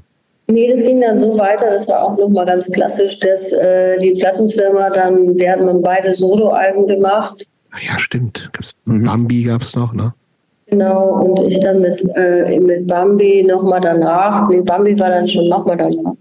Nee, 0.48 0.70
das 0.70 0.82
ging 0.82 1.02
dann 1.02 1.20
so 1.20 1.38
weiter, 1.38 1.70
das 1.72 1.88
war 1.88 2.04
auch 2.04 2.18
nochmal 2.18 2.46
ganz 2.46 2.70
klassisch, 2.72 3.20
dass 3.20 3.54
äh, 3.54 3.98
die 4.00 4.20
Plattenfirma 4.20 4.90
dann, 4.90 5.40
wir 5.40 5.52
hatten 5.52 5.82
beide 5.82 6.12
Soloalben 6.12 6.88
gemacht. 6.88 7.48
Ja, 7.88 7.98
stimmt. 7.98 8.52
Mhm. 8.86 9.06
Bambi 9.06 9.44
gab 9.44 9.62
es 9.62 9.76
noch, 9.76 9.94
ne? 9.94 10.14
Genau, 10.68 11.22
und 11.22 11.40
ich 11.48 11.60
dann 11.60 11.82
mit, 11.82 12.04
äh, 12.16 12.60
mit 12.60 12.88
Bambi 12.88 13.44
nochmal 13.44 13.82
danach. 13.82 14.48
Nee, 14.50 14.62
Bambi 14.62 14.98
war 15.00 15.10
dann 15.10 15.28
schon 15.28 15.48
nochmal 15.48 15.78
danach. 15.78 16.14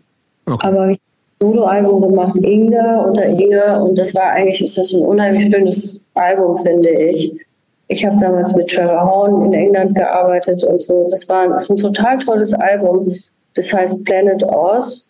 Okay. 0.47 0.67
Aber 0.67 0.91
ich 0.91 1.00
Soloalbum 1.43 2.03
gemacht, 2.03 2.39
Inga 2.39 2.99
unter 3.05 3.27
Inga, 3.27 3.79
und 3.79 3.99
das 3.99 4.15
war 4.15 4.33
eigentlich, 4.33 4.63
ist 4.63 4.77
das 4.77 4.93
ein 4.93 5.03
unheimlich 5.03 5.51
schönes 5.51 6.05
Album, 6.15 6.55
finde 6.57 6.91
ich. 6.91 7.35
Ich 7.89 8.05
habe 8.05 8.17
damals 8.19 8.55
mit 8.55 8.69
Trevor 8.69 9.03
Horn 9.03 9.47
in 9.47 9.55
England 9.55 9.97
gearbeitet 9.97 10.63
und 10.63 10.81
so. 10.81 11.09
Das 11.11 11.29
war 11.29 11.49
das 11.49 11.65
ist 11.65 11.71
ein 11.71 11.77
total 11.79 12.19
tolles 12.19 12.55
Album. 12.55 13.15
Das 13.55 13.73
heißt 13.73 14.05
Planet 14.05 14.45
Oz. 14.45 15.09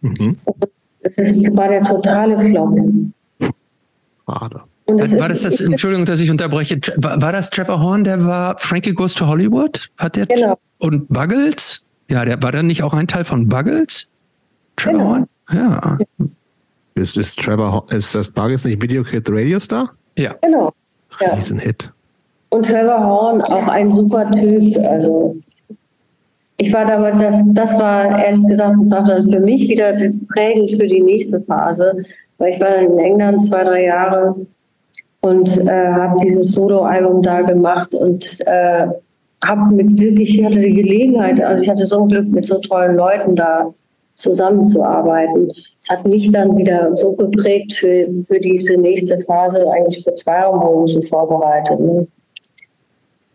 Mhm. 0.00 0.38
Das, 1.02 1.18
ist, 1.18 1.56
war 1.56 1.68
der 1.68 1.82
totale 1.82 2.38
Flop. 2.38 2.78
Schade. 4.26 4.62
War 4.86 5.28
das 5.28 5.42
das, 5.42 5.60
Entschuldigung, 5.60 6.06
dass 6.06 6.20
ich 6.20 6.30
unterbreche, 6.30 6.78
war, 6.96 7.20
war, 7.20 7.32
das 7.32 7.50
Trevor 7.50 7.80
Horn, 7.82 8.04
der 8.04 8.24
war 8.24 8.56
Frankie 8.58 8.92
Goes 8.92 9.14
to 9.14 9.26
Hollywood? 9.26 9.90
Hat 9.98 10.16
der 10.16 10.26
genau. 10.26 10.58
Und 10.78 11.08
Buggles? 11.08 11.84
Ja, 12.08 12.24
der 12.24 12.42
war 12.42 12.52
dann 12.52 12.66
nicht 12.66 12.82
auch 12.82 12.94
ein 12.94 13.08
Teil 13.08 13.24
von 13.24 13.48
Buggles? 13.48 14.08
Trevor 14.76 14.92
genau. 14.92 15.10
Horn? 15.10 15.26
Ja. 15.52 15.98
Ist, 16.94 17.16
ist 17.16 17.38
Trevor, 17.38 17.84
ist 17.90 18.14
das 18.14 18.30
Buggles 18.30 18.64
nicht 18.64 18.82
Video 18.82 19.02
Kid 19.02 19.28
Radio 19.28 19.58
Star? 19.58 19.90
Ja. 20.16 20.34
Genau. 20.42 20.72
Ja. 21.20 21.34
Riesenhit. 21.34 21.92
Und 22.50 22.66
Trevor 22.66 23.04
Horn, 23.04 23.42
auch 23.42 23.66
ein 23.68 23.90
super 23.90 24.30
Typ. 24.30 24.76
Also 24.78 25.36
ich 26.56 26.72
war 26.72 26.86
da, 26.86 27.10
das, 27.10 27.52
das 27.52 27.78
war 27.78 28.18
ehrlich 28.24 28.46
gesagt, 28.46 28.74
das 28.78 28.90
war 28.92 29.04
dann 29.04 29.28
für 29.28 29.40
mich 29.40 29.68
wieder 29.68 29.96
prägend 30.32 30.70
für 30.70 30.86
die 30.86 31.02
nächste 31.02 31.40
Phase, 31.42 32.04
weil 32.38 32.52
ich 32.52 32.60
war 32.60 32.70
dann 32.70 32.84
in 32.86 32.98
England 32.98 33.42
zwei, 33.42 33.64
drei 33.64 33.84
Jahre 33.86 34.36
und 35.20 35.58
äh, 35.58 35.92
habe 35.92 36.16
dieses 36.22 36.52
Solo-Album 36.52 37.22
da 37.22 37.42
gemacht 37.42 37.94
und 37.94 38.38
äh, 38.46 38.86
habe 39.44 39.74
mit 39.74 39.98
wirklich, 39.98 40.38
ich 40.38 40.44
hatte 40.44 40.60
die 40.60 40.74
Gelegenheit, 40.74 41.40
also 41.40 41.62
ich 41.62 41.68
hatte 41.68 41.86
so 41.86 42.02
ein 42.02 42.08
Glück 42.08 42.28
mit 42.28 42.46
so 42.46 42.58
tollen 42.60 42.96
Leuten 42.96 43.34
da 43.34 43.74
zusammenzuarbeiten. 44.14 45.50
Es 45.80 45.90
hat 45.90 46.06
mich 46.06 46.30
dann 46.30 46.56
wieder 46.56 46.94
so 46.96 47.12
geprägt 47.12 47.72
für, 47.74 48.08
für 48.26 48.40
diese 48.40 48.76
nächste 48.76 49.20
Phase, 49.22 49.66
eigentlich 49.70 50.04
für 50.04 50.14
zwei 50.14 50.40
Jahre 50.40 50.86
so 50.86 51.00
vorbereitet. 51.00 51.80
Ne? 51.80 52.06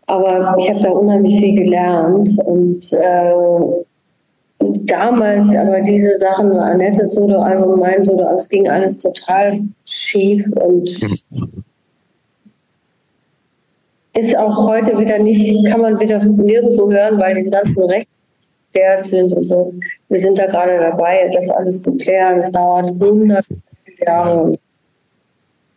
Aber 0.06 0.56
ich 0.58 0.68
habe 0.68 0.80
da 0.80 0.90
unheimlich 0.90 1.38
viel 1.38 1.54
gelernt 1.54 2.30
und 2.44 2.92
äh, 2.92 3.32
damals, 4.84 5.54
aber 5.54 5.80
diese 5.80 6.14
Sachen, 6.16 6.50
Annettes 6.52 7.14
Solo-Album, 7.14 7.80
mein 7.80 8.04
Solo, 8.04 8.28
es 8.34 8.48
ging 8.48 8.68
alles 8.68 9.02
total 9.02 9.60
schief 9.84 10.44
und 10.56 10.88
ist 14.18 14.36
auch 14.36 14.68
heute 14.68 14.98
wieder 14.98 15.18
nicht, 15.18 15.66
kann 15.68 15.80
man 15.80 15.98
wieder 16.00 16.18
nirgendwo 16.24 16.90
hören, 16.90 17.18
weil 17.20 17.34
diese 17.34 17.50
ganzen 17.50 17.82
Rechte 17.84 18.10
geklärt 18.72 19.06
sind 19.06 19.32
und 19.32 19.46
so. 19.46 19.74
Wir 20.08 20.18
sind 20.18 20.38
da 20.38 20.46
gerade 20.46 20.78
dabei, 20.78 21.30
das 21.32 21.50
alles 21.50 21.82
zu 21.82 21.96
klären. 21.96 22.38
Es 22.38 22.52
dauert 22.52 22.90
100 22.90 23.44
Jahre. 24.06 24.52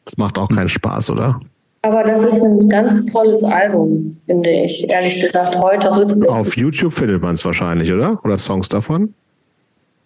Das 0.06 0.18
macht 0.18 0.38
auch 0.38 0.50
keinen 0.50 0.70
Spaß, 0.70 1.10
oder? 1.12 1.40
Aber 1.82 2.04
das 2.04 2.24
ist 2.24 2.42
ein 2.42 2.70
ganz 2.70 3.06
tolles 3.12 3.44
Album, 3.44 4.18
finde 4.26 4.50
ich, 4.50 4.90
ehrlich 4.90 5.20
gesagt. 5.20 5.58
Heute 5.58 5.92
rückblickend. 5.92 6.30
Auf 6.30 6.56
YouTube 6.56 6.94
findet 6.94 7.22
man 7.22 7.36
es 7.36 7.44
wahrscheinlich, 7.44 7.92
oder? 7.92 8.24
Oder 8.24 8.38
Songs 8.38 8.70
davon? 8.70 9.14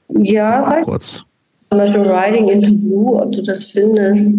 Ja, 0.10 0.66
weiß 0.66 0.86
Kurz. 0.86 1.24
Zum 1.70 1.80
Beispiel 1.80 2.02
Riding 2.02 2.50
into 2.50 2.74
Blue, 2.74 3.22
ob 3.22 3.32
du 3.32 3.44
das 3.44 3.66
findest. 3.66 4.36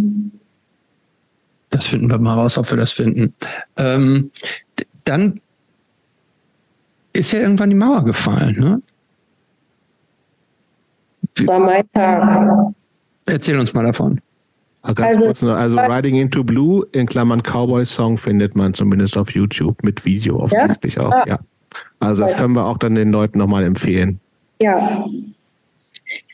Das 1.70 1.87
finden 1.87 2.11
wir 2.11 2.19
mal 2.19 2.35
raus, 2.35 2.57
ob 2.59 2.69
wir 2.70 2.79
das 2.79 2.93
finden. 2.93 3.31
Ähm, 3.77 4.31
dann 5.05 5.41
ist 7.19 7.32
ja 7.32 7.40
irgendwann 7.40 7.70
die 7.70 7.77
Mauer 7.77 8.05
gefallen, 8.05 8.57
ne? 8.59 8.82
War 11.47 11.59
mein 11.59 11.85
Tag. 11.93 12.73
Erzähl 13.27 13.59
uns 13.59 13.74
mal 13.74 13.85
davon. 13.85 14.20
Ah, 14.82 14.93
Ganz 14.93 15.15
Also- 15.15 15.24
kurz 15.27 15.43
noch, 15.43 15.55
also 15.57 15.78
Riding 15.78 16.16
into 16.16 16.43
Blue 16.45 16.86
in 16.93 17.07
Klammern 17.07 17.43
Cowboy 17.43 17.85
Song 17.85 18.16
findet 18.16 18.57
man 18.57 18.74
zumindest 18.74 19.16
auf 19.16 19.31
YouTube 19.32 19.82
mit 19.82 20.05
Video 20.05 20.39
offensichtlich 20.40 20.99
auch. 20.99 21.12
Ah. 21.12 21.24
Ja. 21.27 21.39
Also 22.01 22.23
das 22.23 22.35
können 22.36 22.55
wir 22.55 22.65
auch 22.65 22.78
dann 22.78 22.95
den 22.95 23.12
Leuten 23.12 23.39
nochmal 23.39 23.65
empfehlen. 23.65 24.20
Ja. 24.61 25.05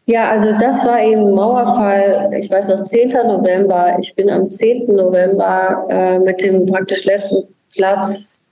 Ja, 0.06 0.30
also 0.30 0.52
das 0.58 0.84
war 0.84 1.00
eben 1.02 1.34
Mauerfall, 1.34 2.30
ich 2.38 2.50
weiß 2.50 2.68
noch, 2.68 2.84
10. 2.84 3.08
November. 3.26 3.96
Ich 4.00 4.14
bin 4.14 4.28
am 4.28 4.50
10. 4.50 4.86
November 4.94 5.86
äh, 5.88 6.18
mit 6.18 6.42
dem 6.42 6.66
praktisch 6.66 7.04
letzten 7.06 7.44
Platz 7.74 8.43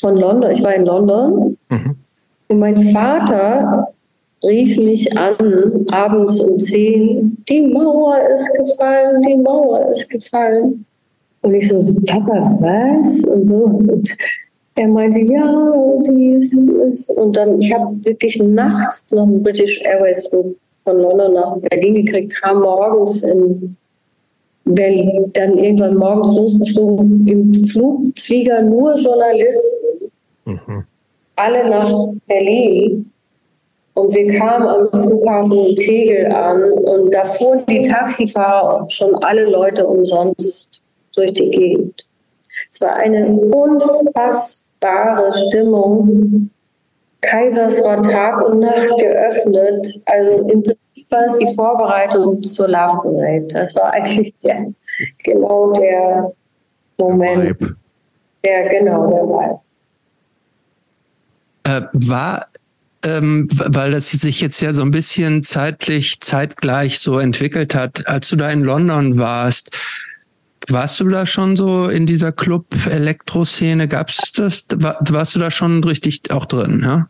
von 0.00 0.16
London. 0.16 0.50
Ich 0.50 0.62
war 0.62 0.74
in 0.74 0.84
London 0.86 1.56
Mhm. 1.70 1.96
und 2.48 2.58
mein 2.58 2.76
Vater 2.76 3.88
rief 4.42 4.76
mich 4.78 5.16
an, 5.16 5.86
abends 5.90 6.40
um 6.40 6.58
10, 6.58 7.36
die 7.48 7.62
Mauer 7.62 8.18
ist 8.34 8.52
gefallen, 8.54 9.22
die 9.22 9.36
Mauer 9.36 9.88
ist 9.90 10.08
gefallen. 10.08 10.84
Und 11.42 11.54
ich 11.54 11.68
so, 11.68 11.78
Papa, 12.06 12.56
was? 12.60 13.24
Und 13.24 13.44
so. 13.44 13.64
Und 13.64 14.08
er 14.74 14.88
meinte, 14.88 15.20
ja, 15.20 15.72
die 16.06 16.30
ist, 16.30 16.54
ist. 16.54 17.10
Und 17.10 17.36
dann, 17.36 17.60
ich 17.60 17.72
habe 17.72 17.96
wirklich 18.04 18.40
nachts 18.42 19.12
noch 19.12 19.26
einen 19.26 19.42
British 19.42 19.80
Airways 19.82 20.28
Flug 20.28 20.56
von 20.84 20.96
London 20.98 21.34
nach 21.34 21.56
Berlin 21.70 22.04
gekriegt, 22.04 22.34
kam 22.40 22.60
morgens 22.62 23.22
in 23.22 23.76
Berlin, 24.64 25.30
dann 25.34 25.58
irgendwann 25.58 25.96
morgens 25.96 26.34
losgeflogen, 26.36 27.26
im 27.26 27.54
Flugflieger 27.54 28.62
nur 28.62 28.94
Journalisten, 28.96 29.76
Mhm. 30.48 30.84
alle 31.36 31.68
nach 31.68 31.90
Berlin. 32.26 33.12
Und 33.94 34.14
wir 34.14 34.38
kamen 34.38 34.66
am 34.66 34.88
Flughafen 34.92 35.76
Tegel 35.76 36.32
an 36.32 36.62
und 36.84 37.12
da 37.12 37.24
fuhren 37.24 37.66
die 37.66 37.82
Taxifahrer 37.82 38.88
schon 38.88 39.14
alle 39.24 39.50
Leute 39.50 39.86
umsonst 39.86 40.82
durch 41.16 41.32
die 41.32 41.50
Gegend. 41.50 42.06
Es 42.70 42.80
war 42.80 42.94
eine 42.94 43.28
unfassbare 43.28 45.32
Stimmung. 45.32 46.50
Kaisers 47.20 47.82
war 47.82 48.00
Tag 48.02 48.40
und 48.46 48.60
Nacht 48.60 48.88
geöffnet. 48.96 50.00
Also 50.06 50.48
im 50.48 50.62
Prinzip 50.62 51.10
war 51.10 51.26
es 51.26 51.38
die 51.38 51.54
Vorbereitung 51.54 52.40
zur 52.42 52.68
Love 52.68 53.02
Parade. 53.02 53.48
Das 53.52 53.74
war 53.74 53.92
eigentlich 53.92 54.32
der, 54.38 54.72
genau 55.24 55.72
der 55.72 56.32
Moment. 56.98 57.60
Vibe. 57.60 57.76
Der, 58.44 58.68
genau, 58.68 59.10
der 59.10 59.24
Vibe. 59.24 59.60
Äh, 61.68 61.82
war, 61.92 62.46
ähm, 63.04 63.46
weil 63.52 63.90
das 63.90 64.08
sich 64.08 64.40
jetzt 64.40 64.60
ja 64.60 64.72
so 64.72 64.80
ein 64.80 64.90
bisschen 64.90 65.42
zeitlich, 65.42 66.18
zeitgleich 66.20 66.98
so 66.98 67.18
entwickelt 67.18 67.74
hat, 67.74 68.08
als 68.08 68.30
du 68.30 68.36
da 68.36 68.50
in 68.50 68.62
London 68.64 69.18
warst, 69.18 69.76
warst 70.68 70.98
du 70.98 71.08
da 71.08 71.26
schon 71.26 71.56
so 71.56 71.88
in 71.88 72.06
dieser 72.06 72.32
Club-Elektro-Szene? 72.32 73.86
Gab's 73.86 74.32
das? 74.32 74.64
War, 74.76 74.96
warst 75.10 75.34
du 75.34 75.40
da 75.40 75.50
schon 75.50 75.84
richtig 75.84 76.30
auch 76.30 76.46
drin, 76.46 76.80
ja? 76.82 77.08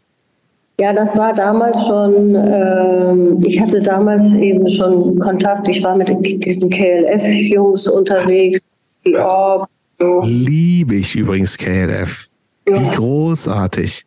Ja, 0.80 0.92
das 0.92 1.16
war 1.16 1.34
damals 1.34 1.78
schon, 1.86 2.34
ähm, 2.34 3.40
ich 3.46 3.60
hatte 3.60 3.80
damals 3.80 4.34
eben 4.34 4.68
schon 4.68 5.20
Kontakt, 5.20 5.68
ich 5.68 5.84
war 5.84 5.96
mit 5.96 6.08
diesen 6.44 6.68
KLF-Jungs 6.68 7.86
unterwegs, 7.86 8.60
die 9.06 9.16
Org, 9.16 9.68
so. 10.00 10.22
Liebe 10.24 10.96
ich 10.96 11.14
übrigens 11.14 11.56
KLF. 11.56 12.26
Wie 12.66 12.72
Ja. 12.72 12.90
großartig. 12.90 14.04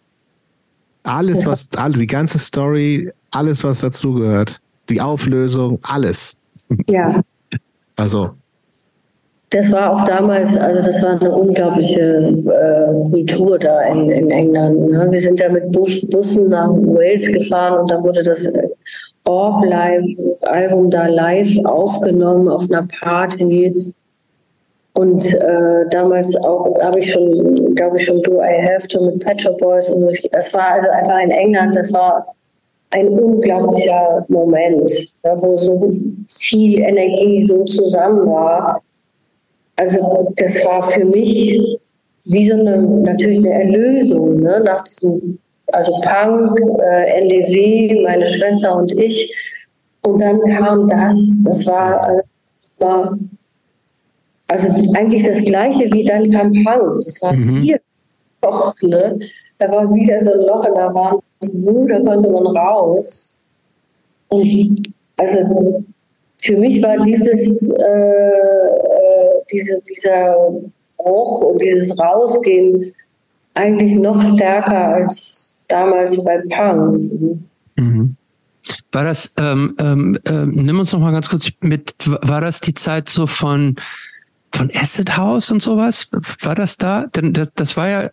Alles, 1.04 1.46
was, 1.46 1.68
alle, 1.78 1.94
die 1.94 2.08
ganze 2.08 2.40
Story, 2.40 3.12
alles, 3.32 3.64
was 3.64 3.82
dazugehört. 3.82 4.60
Die 4.90 5.02
Auflösung, 5.02 5.80
alles. 5.84 6.36
ja, 6.88 7.22
Also, 7.96 8.32
das 9.52 9.70
war 9.70 9.92
auch 9.92 10.06
damals, 10.06 10.56
also 10.58 10.82
das 10.82 11.04
war 11.04 11.20
eine 11.20 11.30
unglaubliche 11.30 12.02
äh, 12.02 13.10
Kultur 13.10 13.60
da 13.60 13.82
in, 13.82 14.10
in 14.10 14.32
England. 14.32 14.90
Ne? 14.90 15.08
Wir 15.12 15.20
sind 15.20 15.42
da 15.42 15.50
mit 15.50 15.74
Bus, 15.74 16.06
Bussen 16.10 16.50
nach 16.50 16.70
Wales 16.70 17.30
gefahren 17.34 17.82
und 17.82 17.92
da 17.92 18.02
wurde 18.02 18.24
das 18.24 18.46
äh, 18.46 18.70
Orb-Album 19.26 20.90
da 20.90 21.06
live 21.08 21.54
aufgenommen 21.66 22.48
auf 22.48 22.72
einer 22.72 22.88
Party. 23.02 23.94
Und 24.94 25.24
äh, 25.34 25.86
damals 25.90 26.36
auch 26.44 26.76
habe 26.82 27.00
ich 27.00 27.12
schon, 27.12 27.74
glaube 27.76 27.98
ich, 27.98 28.06
schon 28.06 28.22
Do 28.24 28.42
I 28.42 28.62
Have 28.62 28.88
To 28.90 29.06
mit 29.06 29.24
Pet 29.24 29.42
Shop 29.42 29.58
Boys 29.58 29.90
und 29.90 30.00
so. 30.00 30.10
Das 30.32 30.54
war 30.54 30.74
also 30.74 30.90
einfach 30.90 31.20
in 31.22 31.32
England, 31.32 31.76
das 31.76 31.94
war 31.94 32.36
ein 32.90 33.08
unglaublicher 33.08 34.26
Moment, 34.28 34.92
ja, 35.24 35.42
wo 35.42 35.56
so 35.56 35.90
viel 36.28 36.80
Energie 36.82 37.42
so 37.42 37.64
zusammen 37.64 38.28
war. 38.30 38.82
Also 39.78 40.30
das 40.36 40.64
war 40.66 40.82
für 40.82 41.06
mich 41.06 41.80
wie 42.26 42.48
so 42.48 42.54
eine, 42.54 42.78
natürlich 42.78 43.40
eine 43.40 43.54
Erlösung, 43.64 44.42
ne? 44.42 44.62
nach 44.64 44.84
diesem, 44.84 45.40
also 45.72 45.94
Punk, 46.02 46.60
äh, 46.80 47.22
NDW, 47.22 48.04
meine 48.04 48.26
Schwester 48.26 48.76
und 48.76 48.92
ich. 48.92 49.54
Und 50.02 50.20
dann 50.20 50.40
kam 50.42 50.88
das, 50.88 51.44
das 51.46 51.66
war, 51.66 52.04
also, 52.04 52.24
war 52.80 53.18
also 54.52 54.68
eigentlich 54.96 55.24
das 55.24 55.42
Gleiche 55.44 55.90
wie 55.92 56.04
dann 56.04 56.30
kam 56.30 56.52
Punk. 56.52 57.06
Das 57.06 57.22
war 57.22 57.34
Mhm. 57.34 57.62
hier 57.62 57.80
Loch, 58.44 58.74
ne? 58.82 59.18
Da 59.60 59.72
war 59.72 59.94
wieder 59.94 60.20
so 60.20 60.34
ein 60.34 60.40
Loch 60.40 60.66
in 60.66 60.74
der 60.74 60.94
Wand, 60.94 61.22
wo, 61.54 61.88
da 61.88 62.00
konnte 62.00 62.30
man 62.30 62.48
raus. 62.48 63.40
Und 64.30 64.84
also 65.18 65.84
für 66.42 66.58
mich 66.58 66.82
war 66.82 66.98
dieses, 66.98 67.72
äh, 67.72 67.84
äh, 67.84 69.30
diese, 69.52 69.82
dieser 69.90 70.36
Bruch 70.98 71.42
und 71.44 71.62
dieses 71.62 71.98
Rausgehen 71.98 72.94
eigentlich 73.54 73.96
noch 73.96 74.22
stärker 74.34 74.96
als 74.96 75.64
damals 75.68 76.22
bei 76.24 76.42
Punk. 76.50 77.10
Mhm. 77.78 78.16
War 78.92 79.04
das, 79.06 79.34
ähm, 79.40 79.76
ähm, 79.80 80.20
ähm, 80.26 80.52
nimm 80.52 80.80
uns 80.80 80.92
noch 80.92 81.00
mal 81.00 81.12
ganz 81.12 81.30
kurz 81.30 81.52
mit, 81.62 81.94
war 82.06 82.42
das 82.42 82.60
die 82.60 82.74
Zeit 82.74 83.08
so 83.10 83.28
von, 83.28 83.76
von 84.54 84.70
Acid 84.74 85.18
House 85.18 85.52
und 85.52 85.62
sowas? 85.62 86.10
War 86.42 86.56
das 86.56 86.78
da? 86.78 87.08
Denn 87.16 87.34
das, 87.34 87.52
das 87.56 87.78
war 87.78 87.90
ja, 87.90 88.10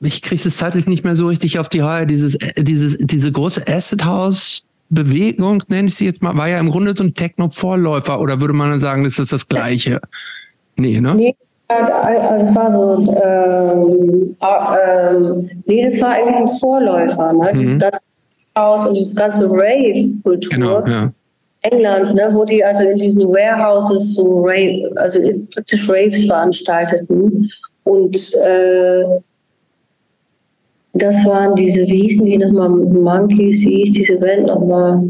ich 0.00 0.22
kriege 0.22 0.42
es 0.42 0.56
zeitlich 0.56 0.86
nicht 0.86 1.04
mehr 1.04 1.16
so 1.16 1.26
richtig 1.28 1.58
auf 1.58 1.68
die 1.68 1.80
Reihe, 1.80 2.06
dieses, 2.06 2.34
äh, 2.36 2.62
dieses, 2.62 2.98
diese 2.98 3.32
große 3.32 3.66
Acid 3.66 4.04
House 4.04 4.64
Bewegung, 4.90 5.62
nenne 5.68 5.88
ich 5.88 5.94
sie 5.94 6.04
jetzt 6.04 6.22
mal, 6.22 6.36
war 6.36 6.48
ja 6.48 6.58
im 6.58 6.70
Grunde 6.70 6.94
so 6.96 7.04
ein 7.04 7.14
Techno-Vorläufer 7.14 8.20
oder 8.20 8.40
würde 8.40 8.54
man 8.54 8.70
dann 8.70 8.80
sagen, 8.80 9.04
das 9.04 9.18
ist 9.20 9.32
das 9.32 9.46
Gleiche? 9.46 10.00
Nee, 10.76 11.00
ne? 11.00 11.14
Nee, 11.14 11.36
also 11.68 12.44
es 12.44 12.56
war 12.56 12.70
so, 12.70 13.14
ähm, 13.22 14.36
ähm, 14.40 15.50
nee, 15.66 15.84
das 15.84 16.00
war 16.00 16.10
eigentlich 16.10 16.36
ein 16.36 16.48
Vorläufer, 16.48 17.32
ne? 17.32 17.50
Mhm. 17.52 17.58
Dieses 17.58 17.78
ganze 17.78 18.00
Haus 18.58 18.86
und 18.86 18.96
dieses 18.96 19.14
ganze 19.14 19.48
Rave-Kultur. 19.48 20.50
Genau, 20.50 20.84
ja. 20.84 21.12
England, 21.62 22.14
ne, 22.14 22.30
wo 22.32 22.44
die 22.44 22.64
also 22.64 22.84
in 22.84 22.98
diesen 22.98 23.28
Warehouses 23.28 24.14
so 24.14 24.42
Rave, 24.44 24.90
also 24.96 25.20
praktisch 25.52 25.88
Raves 25.88 26.24
veranstalteten. 26.26 27.50
Und 27.84 28.16
äh, 28.34 29.04
das 30.94 31.24
waren 31.24 31.54
diese, 31.56 31.82
wie 31.82 32.02
hießen 32.02 32.24
die 32.24 32.38
nochmal, 32.38 32.68
Monkeys, 32.68 33.64
wie 33.66 33.84
hieß 33.84 33.92
diese 33.92 34.18
Band 34.18 34.46
nochmal? 34.46 35.02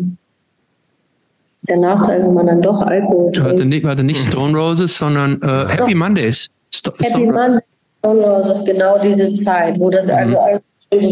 der 1.69 1.77
Nachteil, 1.77 2.23
wenn 2.23 2.35
man 2.35 2.47
dann 2.47 2.63
doch 2.63 2.81
Alkohol 2.81 3.33
trinkt. 3.33 3.51
Warte 3.51 3.65
nicht, 3.67 3.85
warte 3.85 4.03
nicht 4.05 4.25
Stone 4.25 4.57
Roses, 4.57 4.97
sondern 4.97 5.41
äh, 5.43 5.69
Happy 5.69 5.95
Mondays. 5.95 6.49
Sto 6.71 6.93
Happy 6.99 7.27
Mondays, 7.27 7.63
Stone 7.99 8.27
Roses, 8.27 8.65
genau 8.65 8.99
diese 8.99 9.33
Zeit, 9.35 9.79
wo 9.79 9.91
das 9.91 10.09
mhm. 10.09 10.15
also 10.15 10.37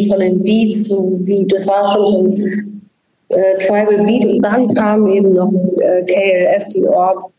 von 0.09 0.19
den 0.21 0.43
Beats, 0.43 0.85
so 0.85 1.21
wie, 1.25 1.47
das 1.47 1.69
war 1.69 1.87
schon 1.93 2.09
so 2.09 2.23
ein 2.25 2.78
äh, 3.29 3.59
Tribal 3.59 4.05
Beat 4.05 4.25
und 4.25 4.43
dann 4.43 4.75
kam 4.75 5.07
eben 5.09 5.35
noch 5.35 5.53
äh, 5.81 6.05
KLF, 6.05 6.69
die 6.69 6.87
Orb. 6.87 7.31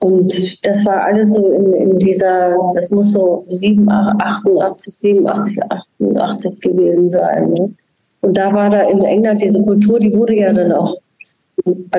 Und 0.00 0.66
das 0.66 0.84
war 0.84 1.04
alles 1.04 1.34
so 1.34 1.48
in, 1.50 1.72
in 1.72 1.98
dieser, 1.98 2.56
das 2.74 2.90
muss 2.90 3.12
so 3.12 3.44
7, 3.48 3.88
88, 3.90 4.94
87, 4.94 5.62
88 5.98 6.60
gewesen 6.60 7.08
sein. 7.08 7.50
Ne? 7.52 7.74
Und 8.20 8.36
da 8.36 8.52
war 8.52 8.68
da 8.68 8.82
in 8.82 9.02
England 9.02 9.42
diese 9.42 9.62
Kultur, 9.62 9.98
die 9.98 10.14
wurde 10.14 10.34
ja 10.34 10.52
dann 10.52 10.72
auch 10.72 10.94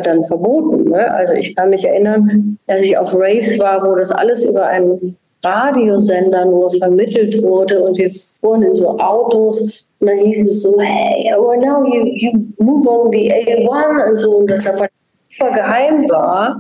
dann 0.04 0.24
verboten. 0.24 0.90
Ne? 0.90 1.12
Also 1.12 1.34
ich 1.34 1.56
kann 1.56 1.70
mich 1.70 1.88
erinnern, 1.88 2.60
dass 2.68 2.82
ich 2.82 2.98
auf 2.98 3.16
Raves 3.16 3.58
war, 3.58 3.84
wo 3.84 3.96
das 3.96 4.12
alles 4.12 4.46
über 4.46 4.68
einen 4.68 5.18
Radiosender 5.46 6.46
nur 6.46 6.70
vermittelt 6.72 7.42
wurde 7.44 7.82
und 7.84 7.98
wir 7.98 8.10
fuhren 8.12 8.64
in 8.64 8.76
so 8.76 8.90
Autos 9.00 9.62
und 10.00 10.08
dann 10.08 10.18
hieß 10.18 10.46
es 10.46 10.64
so, 10.64 10.78
hey, 10.80 11.32
well 11.38 11.60
now 11.60 11.86
you, 11.86 12.06
you 12.16 12.32
move 12.60 12.88
on 12.90 13.12
the 13.12 13.32
A1 13.32 14.10
und 14.10 14.16
so 14.18 14.38
und 14.38 14.50
das 14.50 14.68
aber 14.68 14.88
super 15.30 15.52
geheim 15.54 16.10
war. 16.10 16.60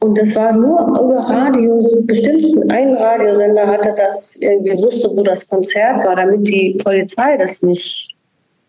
Und 0.00 0.18
das 0.18 0.36
war 0.36 0.52
nur 0.52 0.78
über 0.90 1.18
Radio, 1.20 1.80
so 1.80 2.02
bestimmt 2.02 2.70
ein 2.70 2.94
Radiosender 2.94 3.66
hatte 3.66 3.94
das, 3.96 4.36
irgendwie 4.36 4.72
wusste, 4.82 5.08
wo 5.16 5.22
das 5.22 5.48
Konzert 5.48 6.04
war, 6.04 6.16
damit 6.16 6.46
die 6.46 6.78
Polizei 6.84 7.36
das 7.38 7.62
nicht 7.62 8.14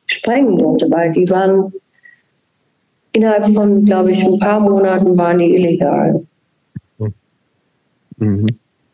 sprengen 0.06 0.58
durfte, 0.58 0.90
weil 0.90 1.12
die 1.12 1.30
waren 1.30 1.74
innerhalb 3.12 3.48
von, 3.48 3.84
glaube 3.84 4.12
ich, 4.12 4.24
ein 4.26 4.40
paar 4.40 4.60
Monaten 4.60 5.18
waren 5.18 5.40
die 5.40 5.56
illegal. 5.56 6.26
Mhm. 8.18 8.48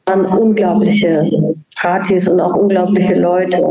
Waren 0.06 0.26
unglaubliche 0.26 1.56
Partys 1.76 2.28
und 2.28 2.40
auch 2.40 2.56
unglaubliche 2.56 3.16
Leute. 3.16 3.62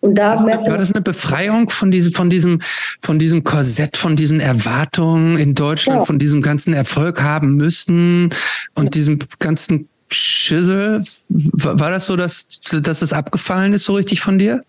Und 0.00 0.14
da 0.14 0.38
war 0.44 0.78
das 0.78 0.92
eine 0.92 1.02
Befreiung 1.02 1.68
von 1.68 1.90
diesem, 1.90 2.12
von 2.12 2.30
diesem, 2.30 2.60
von 3.02 3.18
diesem 3.18 3.42
Korsett, 3.42 3.96
von 3.96 4.14
diesen 4.14 4.38
Erwartungen 4.38 5.36
in 5.38 5.54
Deutschland, 5.54 6.00
ja. 6.00 6.04
von 6.04 6.18
diesem 6.18 6.42
ganzen 6.42 6.74
Erfolg 6.74 7.22
haben 7.22 7.56
müssen 7.56 8.30
und 8.74 8.84
ja. 8.84 8.90
diesem 8.90 9.18
ganzen 9.40 9.88
Schissel? 10.08 11.02
War 11.28 11.90
das 11.90 12.06
so, 12.06 12.14
dass, 12.14 12.60
dass 12.82 13.02
es 13.02 13.12
abgefallen 13.12 13.72
ist, 13.72 13.84
so 13.84 13.94
richtig 13.94 14.20
von 14.20 14.38
dir? 14.38 14.62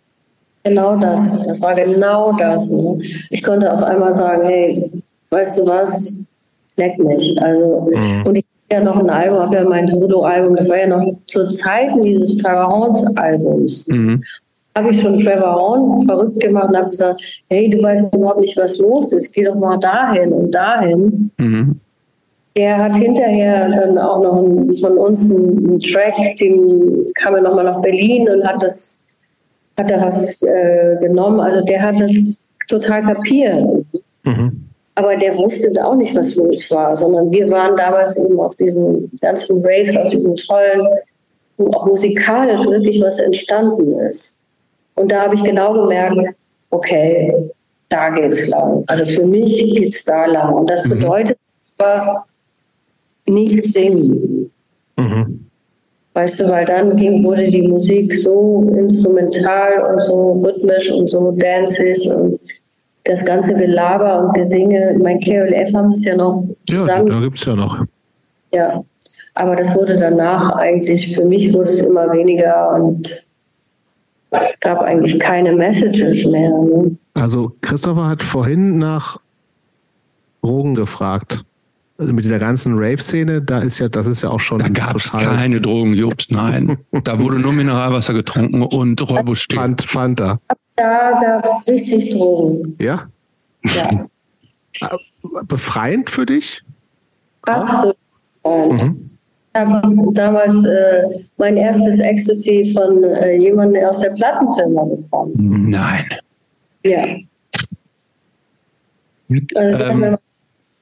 Genau 0.63 0.99
das. 0.99 1.31
Das 1.45 1.61
war 1.61 1.75
genau 1.75 2.35
das. 2.37 2.71
Ne? 2.71 2.99
Ich 3.29 3.43
konnte 3.43 3.71
auf 3.71 3.83
einmal 3.83 4.13
sagen, 4.13 4.47
hey, 4.47 4.91
weißt 5.29 5.59
du 5.59 5.67
was, 5.67 6.17
leck 6.77 6.97
mich. 6.97 7.39
Also, 7.41 7.89
mhm. 7.93 8.23
und 8.25 8.35
ich 8.37 8.45
ja 8.71 8.83
noch 8.83 8.99
ein 8.99 9.09
Album, 9.09 9.39
habe 9.39 9.55
ja 9.55 9.63
mein 9.63 9.87
Solo-Album, 9.87 10.55
das 10.55 10.69
war 10.69 10.77
ja 10.77 10.87
noch 10.87 11.05
zu 11.25 11.47
Zeiten 11.47 12.03
dieses 12.03 12.37
Trevor 12.37 12.67
Horns-Albums. 12.67 13.87
Mhm. 13.87 14.23
Habe 14.75 14.91
ich 14.91 15.01
schon 15.01 15.19
Trevor 15.19 15.55
Horn 15.55 15.99
verrückt 16.01 16.39
gemacht 16.39 16.69
und 16.69 16.77
habe 16.77 16.89
gesagt, 16.89 17.43
hey, 17.49 17.69
du 17.69 17.81
weißt 17.81 18.15
überhaupt 18.15 18.41
nicht, 18.41 18.57
was 18.57 18.77
los 18.77 19.11
ist, 19.11 19.33
geh 19.33 19.43
doch 19.43 19.55
mal 19.55 19.77
dahin 19.77 20.33
und 20.33 20.51
dahin. 20.51 21.31
Mhm. 21.39 21.79
Der 22.55 22.77
hat 22.77 22.95
hinterher 22.95 23.69
dann 23.69 23.97
auch 23.97 24.21
noch 24.21 24.41
ein, 24.41 24.71
von 24.73 24.97
uns 24.97 25.29
einen, 25.29 25.79
Track, 25.79 26.37
den 26.39 27.05
kam 27.15 27.35
er 27.35 27.41
nochmal 27.41 27.65
nach 27.65 27.81
Berlin 27.81 28.27
und 28.29 28.45
hat 28.45 28.61
das 28.61 29.05
hat 29.77 29.91
er 29.91 30.01
was 30.01 30.41
äh, 30.41 30.97
genommen. 30.99 31.39
Also 31.39 31.61
der 31.61 31.81
hat 31.81 31.99
das 31.99 32.45
total 32.67 33.03
kapiert. 33.03 33.63
Mhm. 34.23 34.66
Aber 34.97 35.15
der 35.15 35.37
wusste 35.37 35.69
auch 35.85 35.93
nicht, 35.93 36.15
was 36.15 36.33
los 36.33 36.71
war, 36.71 36.95
sondern 36.95 37.31
wir 37.31 37.51
waren 37.51 37.77
damals 37.77 38.17
eben 38.17 38.39
auf 38.39 38.55
diesen 38.55 39.11
ganzen 39.21 39.63
Raves, 39.63 39.95
auf 39.95 40.09
diesen 40.09 40.35
tollen, 40.35 40.87
wo 41.57 41.67
auch 41.67 41.85
musikalisch 41.85 42.65
wirklich 42.65 42.99
was 42.99 43.19
entstanden 43.19 43.99
ist. 43.99 44.39
Und 44.95 45.11
da 45.11 45.21
habe 45.21 45.35
ich 45.35 45.43
genau 45.43 45.73
gemerkt, 45.73 46.35
okay, 46.71 47.31
da 47.89 48.09
geht's 48.09 48.47
lang. 48.47 48.83
Also 48.87 49.05
für 49.05 49.23
mich 49.23 49.63
geht's 49.71 50.03
da 50.03 50.25
lang. 50.25 50.55
Und 50.55 50.67
das 50.67 50.83
mhm. 50.83 50.89
bedeutet 50.89 51.37
aber 51.77 52.25
nicht 53.27 53.67
singen. 53.67 54.49
Mhm. 54.97 55.45
Weißt 56.13 56.39
du, 56.39 56.49
weil 56.49 56.65
dann 56.65 56.97
ging, 56.97 57.23
wurde 57.23 57.47
die 57.49 57.67
Musik 57.67 58.11
so 58.15 58.63
instrumental 58.75 59.93
und 59.93 60.01
so 60.01 60.41
rhythmisch 60.43 60.91
und 60.91 61.07
so 61.07 61.29
danzig 61.37 62.09
und 62.09 62.39
das 63.07 63.25
ganze 63.25 63.55
Gelaber 63.55 64.19
und 64.19 64.33
Gesinge. 64.33 64.97
Mein 65.01 65.19
KLF 65.19 65.73
haben 65.73 65.91
es 65.91 66.05
ja 66.05 66.15
noch 66.15 66.43
zusammen. 66.67 67.07
Ja, 67.07 67.13
da 67.13 67.19
gibt 67.19 67.37
es 67.37 67.45
ja 67.45 67.55
noch. 67.55 67.85
Ja, 68.53 68.83
aber 69.33 69.55
das 69.55 69.75
wurde 69.75 69.99
danach 69.99 70.49
eigentlich, 70.51 71.15
für 71.15 71.25
mich 71.25 71.53
wurde 71.53 71.69
es 71.69 71.81
immer 71.81 72.11
weniger 72.11 72.73
und 72.75 73.25
gab 74.61 74.81
eigentlich 74.81 75.19
keine 75.19 75.53
Messages 75.53 76.25
mehr. 76.25 76.49
Ne? 76.49 76.97
Also 77.13 77.53
Christopher 77.61 78.07
hat 78.07 78.21
vorhin 78.21 78.77
nach 78.77 79.17
Drogen 80.41 80.75
gefragt 80.75 81.43
also 81.99 82.13
mit 82.13 82.25
dieser 82.25 82.39
ganzen 82.39 82.75
Rave-Szene, 82.77 83.41
da 83.41 83.59
ist 83.59 83.79
ja, 83.79 83.89
das 83.89 84.05
ist 84.05 84.21
ja 84.21 84.29
auch 84.29 84.39
schon. 84.39 84.59
Da 84.59 84.69
gab 84.69 84.97
es 84.97 85.11
keine 85.11 85.59
Drogen, 85.59 85.93
Jobst, 85.93 86.31
nein. 86.31 86.77
da 87.03 87.19
wurde 87.19 87.39
nur 87.39 87.53
Mineralwasser 87.53 88.13
getrunken 88.13 88.61
und 88.61 89.01
Räubus 89.09 89.47
Fant, 89.51 89.81
Fanta. 89.81 90.39
Da 90.77 91.19
gab 91.19 91.43
es 91.43 91.67
richtig 91.67 92.11
Drogen. 92.11 92.77
Ja? 92.79 93.09
Ja. 93.63 94.07
Befreiend 95.47 96.09
für 96.09 96.25
dich? 96.25 96.63
Absolut. 97.41 97.97
Mhm. 98.45 99.09
Ich 99.53 99.59
habe 99.59 100.13
damals 100.13 100.63
äh, 100.65 101.03
mein 101.37 101.57
erstes 101.57 101.99
Ecstasy 101.99 102.63
von 102.75 103.03
äh, 103.03 103.33
jemandem 103.37 103.85
aus 103.85 103.99
der 103.99 104.11
Plattenfirma 104.11 104.83
bekommen. 104.83 105.69
Nein. 105.69 106.05
Ja. 106.83 107.05
Also, 109.55 109.83
ähm, 109.83 110.17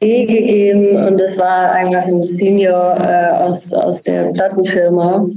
gegeben 0.02 0.98
und 1.08 1.20
das 1.20 1.40
war 1.40 1.72
einfach 1.72 2.04
ein 2.04 2.22
Senior 2.22 2.98
äh, 3.00 3.32
aus, 3.44 3.74
aus 3.74 4.04
der 4.04 4.34
Plattenfirma. 4.34 5.30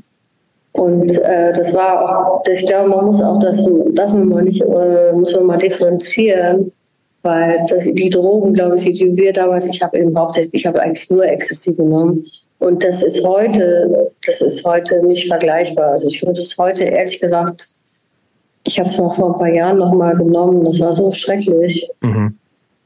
Und 0.73 1.19
äh, 1.19 1.53
das 1.53 1.75
war 1.75 2.03
auch, 2.03 2.43
ich 2.49 2.67
glaube, 2.67 2.89
man 2.89 3.07
muss 3.07 3.21
auch 3.21 3.41
das, 3.41 3.69
darf 3.95 4.13
man 4.13 4.29
mal 4.29 4.45
nicht, 4.45 4.63
äh, 4.63 5.13
muss 5.13 5.35
man 5.35 5.47
mal 5.47 5.59
differenzieren, 5.59 6.73
weil 7.23 7.65
das, 7.69 7.85
die 7.85 8.11
Drogen, 8.11 8.55
glaube 8.55 8.77
ich, 8.77 8.85
die 8.85 9.17
wir 9.17 9.33
damals, 9.33 9.67
ich 9.67 9.83
habe 9.83 9.99
eben 9.99 10.17
hauptsächlich, 10.17 10.55
ich 10.55 10.67
habe 10.67 10.81
eigentlich 10.81 11.11
nur 11.11 11.25
Ecstasy 11.25 11.75
genommen. 11.75 12.27
Und 12.61 12.85
das 12.85 13.03
ist 13.03 13.27
heute, 13.27 14.13
das 14.25 14.41
ist 14.41 14.65
heute 14.65 15.05
nicht 15.07 15.29
vergleichbar. 15.29 15.93
Also 15.93 16.09
ich 16.09 16.25
würde 16.25 16.41
es 16.41 16.57
heute 16.59 16.85
ehrlich 16.85 17.21
gesagt, 17.21 17.73
ich 18.67 18.79
habe 18.79 18.89
es 18.89 18.99
noch 18.99 19.15
vor 19.15 19.33
ein 19.33 19.39
paar 19.39 19.53
Jahren 19.53 19.79
noch 19.79 19.93
mal 19.93 20.15
genommen, 20.15 20.65
das 20.65 20.81
war 20.81 20.93
so 20.93 21.11
schrecklich. 21.11 21.91
Mhm 22.03 22.39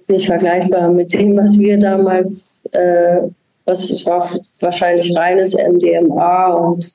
nicht 0.08 0.26
vergleichbar 0.26 0.90
mit 0.90 1.12
dem, 1.12 1.36
was 1.36 1.58
wir 1.58 1.78
damals, 1.78 2.64
äh, 2.72 3.22
was 3.64 3.90
es 3.90 4.06
war 4.06 4.20
wahrscheinlich 4.60 5.14
reines 5.16 5.54
MDMA 5.54 6.54
und 6.54 6.92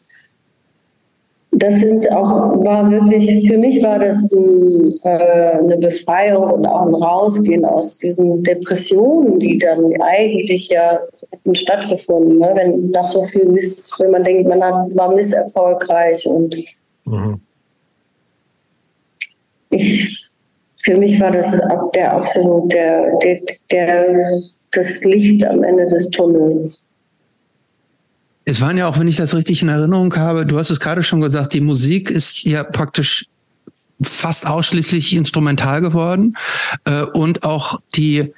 das 1.59 1.81
sind 1.81 2.11
auch, 2.11 2.29
war 2.65 2.89
wirklich, 2.91 3.47
für 3.47 3.57
mich 3.57 3.81
war 3.81 3.97
das 3.99 4.31
ein, 4.31 4.99
äh, 5.03 5.57
eine 5.57 5.77
Befreiung 5.77 6.51
und 6.51 6.65
auch 6.65 6.85
ein 6.85 6.93
Rausgehen 6.93 7.65
aus 7.65 7.97
diesen 7.97 8.43
Depressionen, 8.43 9.39
die 9.39 9.57
dann 9.57 9.91
eigentlich 10.01 10.69
ja 10.69 10.99
hätten 11.31 11.55
stattgefunden, 11.55 12.39
ne? 12.39 12.51
wenn 12.55 12.91
nach 12.91 13.07
so 13.07 13.23
viel 13.23 13.49
Miss, 13.49 13.91
wenn 13.97 14.11
man 14.11 14.23
denkt, 14.23 14.47
man 14.47 14.63
hat, 14.63 14.95
war 14.95 15.13
misserfolgreich 15.13 16.27
und 16.27 16.55
mhm. 17.05 17.39
ich 19.71 20.23
für 20.83 20.95
mich 20.95 21.19
war 21.19 21.31
das 21.31 21.59
der 21.95 22.13
absolut 22.13 22.71
der, 22.71 23.17
der, 23.17 23.41
der, 23.71 24.05
das 24.71 25.03
Licht 25.03 25.43
am 25.43 25.63
Ende 25.63 25.87
des 25.87 26.09
Tunnels. 26.11 26.83
Es 28.49 28.61
waren 28.61 28.77
ja 28.77 28.87
auch, 28.87 28.97
wenn 28.97 29.09
ich 29.09 29.17
das 29.17 29.35
richtig 29.35 29.61
in 29.61 29.67
Erinnerung 29.67 30.15
habe, 30.15 30.45
du 30.45 30.57
hast 30.57 30.69
es 30.69 30.79
gerade 30.79 31.03
schon 31.03 31.19
gesagt, 31.19 31.53
die 31.53 31.59
Musik 31.59 32.09
ist 32.09 32.43
ja 32.43 32.63
praktisch 32.63 33.25
fast 34.01 34.47
ausschließlich 34.47 35.13
instrumental 35.13 35.81
geworden 35.81 36.31
äh, 36.85 37.01
und 37.01 37.43
auch 37.43 37.81
die, 37.95 38.31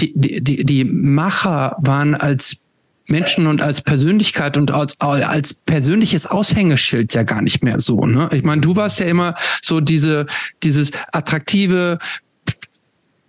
die, 0.00 0.12
die, 0.42 0.64
die 0.64 0.84
Macher 0.84 1.76
waren 1.78 2.16
als 2.16 2.56
Menschen 3.06 3.46
und 3.46 3.62
als 3.62 3.82
Persönlichkeit 3.82 4.56
und 4.56 4.72
als, 4.72 5.00
als 5.00 5.54
persönliches 5.54 6.26
Aushängeschild 6.26 7.14
ja 7.14 7.22
gar 7.22 7.40
nicht 7.40 7.62
mehr 7.62 7.78
so. 7.78 8.04
Ne? 8.04 8.28
Ich 8.32 8.42
meine, 8.42 8.62
du 8.62 8.74
warst 8.74 8.98
ja 8.98 9.06
immer 9.06 9.36
so 9.62 9.80
diese, 9.80 10.26
dieses 10.64 10.90
attraktive, 11.12 11.98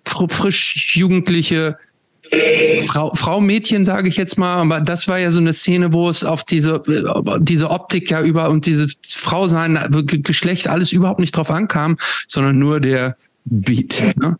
frisch 0.03 0.95
jugendliche 0.95 1.77
Frau, 2.85 3.11
Frau 3.13 3.39
Mädchen, 3.39 3.85
sage 3.85 4.09
ich 4.09 4.17
jetzt 4.17 4.37
mal, 4.37 4.55
aber 4.55 4.81
das 4.81 5.07
war 5.07 5.19
ja 5.19 5.31
so 5.31 5.39
eine 5.39 5.53
Szene, 5.53 5.93
wo 5.93 6.09
es 6.09 6.23
auf 6.23 6.43
diese, 6.43 6.81
diese 7.39 7.69
Optik 7.69 8.09
ja 8.11 8.21
über 8.21 8.49
und 8.49 8.65
diese 8.65 8.87
Frau 9.07 9.47
sein, 9.47 9.77
Geschlecht, 10.05 10.67
alles 10.67 10.91
überhaupt 10.91 11.19
nicht 11.19 11.35
drauf 11.35 11.51
ankam, 11.51 11.97
sondern 12.27 12.57
nur 12.57 12.79
der 12.79 13.15
Beat. 13.45 14.15
Ne? 14.17 14.37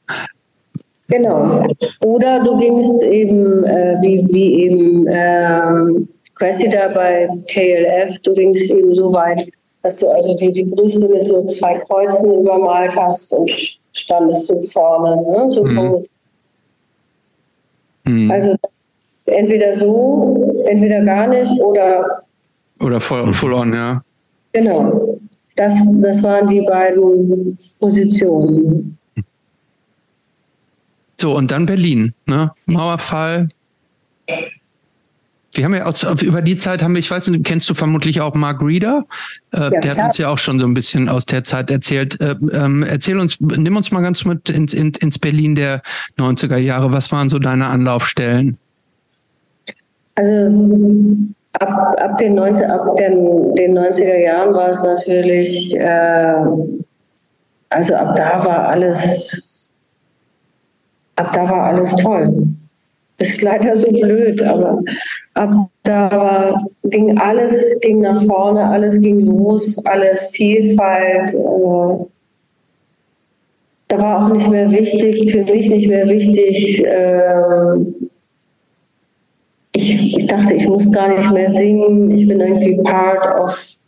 Genau. 1.08 1.68
Oder 2.04 2.44
du 2.44 2.58
gingst 2.58 3.04
eben, 3.04 3.64
äh, 3.66 3.98
wie, 4.02 4.26
wie 4.32 4.64
eben 4.64 5.08
äh, 5.08 6.06
Cressida 6.34 6.90
bei 6.94 7.30
KLF, 7.48 8.20
du 8.24 8.34
gingst 8.34 8.72
eben 8.72 8.94
so 8.94 9.14
weit, 9.14 9.48
dass 9.84 10.00
du 10.00 10.10
also 10.10 10.36
die, 10.36 10.52
die 10.52 10.64
Brüste 10.64 11.08
mit 11.08 11.28
so 11.28 11.46
zwei 11.46 11.78
Kreuzen 11.80 12.34
übermalt 12.42 12.96
hast 12.98 13.34
und 13.34 13.50
standest 13.94 14.48
so 14.48 14.60
vorne. 14.60 15.16
Ne? 15.22 15.52
So 15.52 15.64
mhm. 15.64 16.04
Mhm. 18.08 18.32
Also 18.32 18.56
entweder 19.26 19.74
so, 19.74 20.64
entweder 20.66 21.02
gar 21.04 21.28
nicht 21.28 21.52
oder. 21.62 22.24
Oder 22.80 23.00
voll, 23.00 23.32
full 23.34 23.54
on, 23.54 23.74
ja. 23.74 24.04
Genau. 24.54 25.18
Das, 25.56 25.74
das 26.00 26.22
waren 26.24 26.48
die 26.48 26.62
beiden 26.62 27.58
Positionen. 27.80 28.98
So, 31.20 31.36
und 31.36 31.50
dann 31.50 31.66
Berlin, 31.66 32.14
ne? 32.26 32.52
Mauerfall. 32.66 33.48
Wir 35.56 35.66
haben 35.66 35.74
ja 35.74 35.86
aus, 35.86 36.04
über 36.22 36.42
die 36.42 36.58
Zeit 36.58 36.84
haben 36.84 36.94
wir, 36.94 37.00
ich 37.00 37.10
weiß 37.10 37.28
nicht, 37.28 37.46
kennst 37.46 37.70
du 37.70 37.74
vermutlich 37.74 38.20
auch 38.22 38.36
Mark 38.36 38.62
Reeder? 38.62 39.06
Äh, 39.54 39.60
ja, 39.60 39.70
der 39.70 39.96
hat 39.96 40.06
uns 40.06 40.18
ja 40.18 40.30
auch 40.30 40.38
schon 40.38 40.60
so 40.60 40.66
ein 40.66 40.74
bisschen 40.74 41.08
aus 41.08 41.26
der 41.26 41.44
Zeit 41.44 41.72
erzählt. 41.72 42.20
Äh, 42.20 42.36
ähm, 42.52 42.86
erzähl 42.88 43.20
uns, 43.20 43.40
nimm 43.40 43.76
uns 43.76 43.92
mal 43.92 44.02
ganz 44.02 44.26
mit 44.26 44.50
ins, 44.50 44.74
in, 44.74 44.92
ins 45.00 45.18
Berlin 45.18 45.56
der 45.56 45.82
90er 46.20 46.58
Jahre. 46.58 46.92
Was 46.92 47.12
waren 47.12 47.30
so 47.30 47.40
deine 47.40 47.68
Anlaufstellen? 47.68 48.58
Also 50.16 50.34
ab, 51.60 51.96
ab, 52.00 52.18
den, 52.18 52.36
90, 52.36 52.68
ab 52.68 52.96
den, 52.98 53.54
den 53.56 53.78
90er 53.78 54.18
Jahren 54.18 54.54
war 54.54 54.70
es 54.70 54.84
natürlich, 54.84 55.76
äh, 55.76 56.36
also 57.70 57.96
ab 57.96 58.16
da 58.16 58.46
war 58.46 58.68
alles, 58.70 59.72
ab 61.16 61.32
da 61.34 61.50
war 61.50 61.64
alles 61.64 61.96
toll. 61.96 62.48
Ist 63.18 63.42
leider 63.42 63.76
so 63.76 63.88
blöd, 63.88 64.42
aber 64.42 64.82
ab 65.36 65.54
da 65.84 66.12
war, 66.12 66.68
ging 66.84 67.18
alles 67.18 67.80
ging 67.80 68.02
nach 68.02 68.22
vorne, 68.24 68.66
alles 68.66 69.00
ging 69.00 69.20
los, 69.20 69.78
alles 69.86 70.32
Vielfalt. 70.32 71.34
Äh, 71.34 72.06
da 73.88 74.00
war 74.00 74.26
auch 74.26 74.34
nicht 74.34 74.50
mehr 74.50 74.70
wichtig, 74.72 75.32
für 75.32 75.44
mich 75.44 75.70
nicht 75.70 75.88
mehr 75.88 76.10
wichtig. 76.10 76.84
Äh, 76.84 77.76
ich, 79.76 80.18
ich 80.18 80.28
dachte, 80.28 80.54
ich 80.54 80.68
muss 80.68 80.92
gar 80.92 81.18
nicht 81.18 81.32
mehr 81.32 81.52
singen. 81.52 82.12
Ich 82.12 82.28
bin 82.28 82.40
irgendwie 82.40 82.82
Part 82.84 83.40
of 83.40 83.80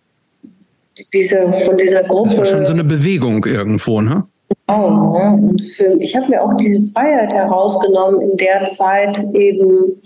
dieser, 1.14 1.52
von 1.52 1.78
dieser 1.78 2.04
Gruppe. 2.04 2.30
Das 2.30 2.38
war 2.38 2.46
schon 2.46 2.66
so 2.66 2.74
eine 2.74 2.84
Bewegung 2.84 3.44
irgendwo, 3.46 4.02
ne? 4.02 4.24
Genau. 4.50 5.18
Ne? 5.18 5.50
Und 5.50 5.62
für, 5.62 6.00
ich 6.00 6.16
habe 6.16 6.28
mir 6.28 6.44
auch 6.44 6.54
diese 6.56 6.92
Freiheit 6.94 7.34
herausgenommen, 7.34 8.22
in 8.22 8.38
der 8.38 8.64
Zeit 8.66 9.18
eben 9.34 10.02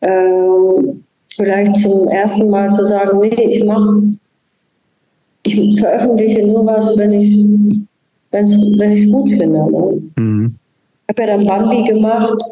äh, 0.00 0.98
vielleicht 1.34 1.76
zum 1.78 2.08
ersten 2.08 2.50
Mal 2.50 2.70
zu 2.70 2.84
sagen, 2.84 3.18
nee, 3.18 3.34
ich 3.34 3.64
mache, 3.64 4.02
ich 5.44 5.80
veröffentliche 5.80 6.46
nur 6.46 6.66
was, 6.66 6.96
wenn 6.96 7.12
ich 7.12 7.34
wenn's, 8.34 8.52
wenn 8.78 8.92
ich 8.92 9.04
es 9.04 9.12
gut 9.12 9.30
finde. 9.30 9.70
Ne? 9.70 10.02
Mhm. 10.16 10.54
Ich 11.06 11.08
habe 11.08 11.22
ja 11.22 11.36
dann 11.36 11.46
Bambi 11.46 11.84
gemacht. 11.84 12.42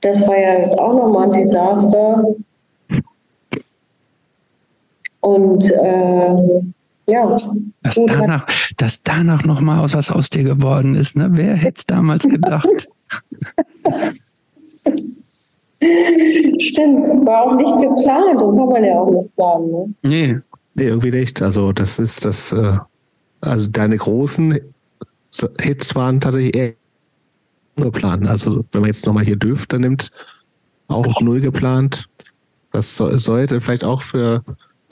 Das 0.00 0.26
war 0.28 0.38
ja 0.38 0.70
auch 0.78 0.92
nochmal 0.92 1.28
ein 1.28 1.32
Desaster. 1.32 2.34
Und 5.20 5.70
äh, 5.70 6.60
ja. 7.08 7.26
Dass 7.28 7.50
danach, 8.06 8.46
dass 8.76 9.02
danach 9.02 9.44
nochmal 9.44 9.92
was 9.92 10.10
aus 10.10 10.30
dir 10.30 10.44
geworden 10.44 10.94
ist, 10.94 11.16
ne? 11.16 11.28
Wer 11.32 11.54
hätte 11.54 11.78
es 11.78 11.86
damals 11.86 12.28
gedacht? 12.28 12.68
Stimmt, 16.60 17.06
war 17.26 17.42
auch 17.42 17.56
nicht 17.56 17.72
geplant, 17.72 18.40
das 18.40 18.56
kann 18.56 18.68
man 18.68 18.84
ja 18.84 18.94
auch 18.94 19.10
nicht 19.10 19.36
planen. 19.36 19.70
Ne? 19.70 19.94
Nee. 20.02 20.38
Nee, 20.74 20.84
irgendwie 20.84 21.10
nicht. 21.10 21.40
Also 21.42 21.72
das 21.72 21.98
ist 21.98 22.24
das, 22.24 22.52
äh, 22.52 22.78
also 23.40 23.70
deine 23.70 23.96
großen 23.96 24.58
Hits 25.60 25.94
waren 25.94 26.20
tatsächlich 26.20 26.56
eher 26.56 26.72
geplant. 27.76 28.26
Also 28.28 28.64
wenn 28.72 28.80
man 28.80 28.88
jetzt 28.88 29.06
nochmal 29.06 29.24
hier 29.24 29.36
Dürfte 29.36 29.78
nimmt, 29.78 30.10
auch 30.88 31.20
null 31.20 31.40
geplant. 31.40 32.08
Das 32.72 32.96
sollte 32.96 33.60
vielleicht 33.60 33.84
auch 33.84 34.02
für 34.02 34.42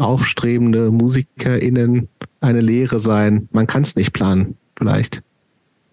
aufstrebende 0.02 0.90
MusikerInnen 0.90 2.08
eine 2.40 2.60
Lehre 2.60 3.00
sein. 3.00 3.48
Man 3.52 3.66
kann 3.66 3.82
es 3.82 3.96
nicht 3.96 4.12
planen, 4.12 4.56
vielleicht. 4.76 5.22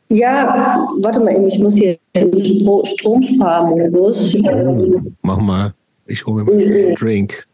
Ja, 0.09 0.87
warte 1.01 1.19
mal, 1.19 1.33
ich 1.47 1.59
muss 1.59 1.75
hier 1.75 1.97
im 2.13 2.31
Stromsparmodus. 2.37 4.35
Oh, 4.43 5.01
mach 5.21 5.39
mal. 5.39 5.73
Ich 6.07 6.25
hole 6.25 6.43
mir 6.43 6.51
mal 6.51 6.63
einen 6.63 6.95
Drink. 6.95 7.45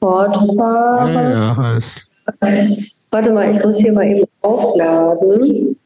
Fortfahren. 0.00 1.14
Ja, 1.14 1.30
ja, 1.30 1.56
alles. 1.56 2.06
Warte 3.10 3.32
mal, 3.32 3.50
ich 3.54 3.64
muss 3.64 3.78
hier 3.78 3.92
mal 3.92 4.06
eben 4.06 4.24
aufladen. 4.42 5.76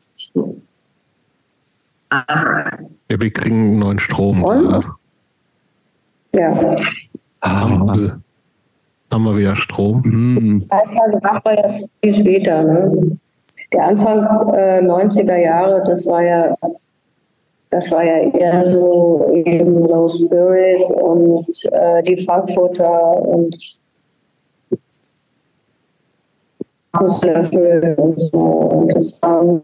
Ja, 2.11 2.79
wir 3.09 3.31
kriegen 3.31 3.79
neuen 3.79 3.99
Strom. 3.99 4.43
Und? 4.43 4.85
Ja. 6.33 6.77
Ah, 7.41 7.69
haben 9.13 9.25
wir 9.25 9.37
wieder 9.37 9.57
Strom. 9.57 10.03
Mhm. 10.05 10.69
Drei 10.69 10.85
Tage 10.85 11.23
wach 11.23 11.45
war 11.45 11.59
ja 11.59 11.69
viel 12.03 12.15
später. 12.15 12.63
Ne? 12.63 13.19
Der 13.73 13.87
Anfang 13.87 14.53
äh, 14.55 14.81
90er 14.81 15.37
Jahre, 15.37 15.83
das 15.85 16.07
war 16.07 16.23
ja 16.23 16.55
Das 17.71 17.91
war 17.93 18.05
ja 18.05 18.31
eher 18.33 18.65
so 18.65 19.31
eben 19.33 19.87
Low 19.87 20.09
Spirit 20.09 20.91
und 20.91 21.47
äh, 21.73 22.03
die 22.03 22.17
Frankfurter 22.17 23.17
und 23.17 23.57
Löffel 27.23 27.95
und 27.97 28.21
so. 28.21 28.39
Und 28.39 28.95
das 28.95 29.23
war, 29.23 29.61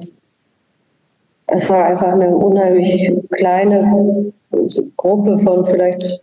es 1.49 1.69
war 1.69 1.85
einfach 1.85 2.13
eine 2.13 2.35
unheimlich 2.35 3.13
kleine 3.33 4.33
Gruppe 4.97 5.39
von 5.39 5.65
vielleicht 5.67 6.23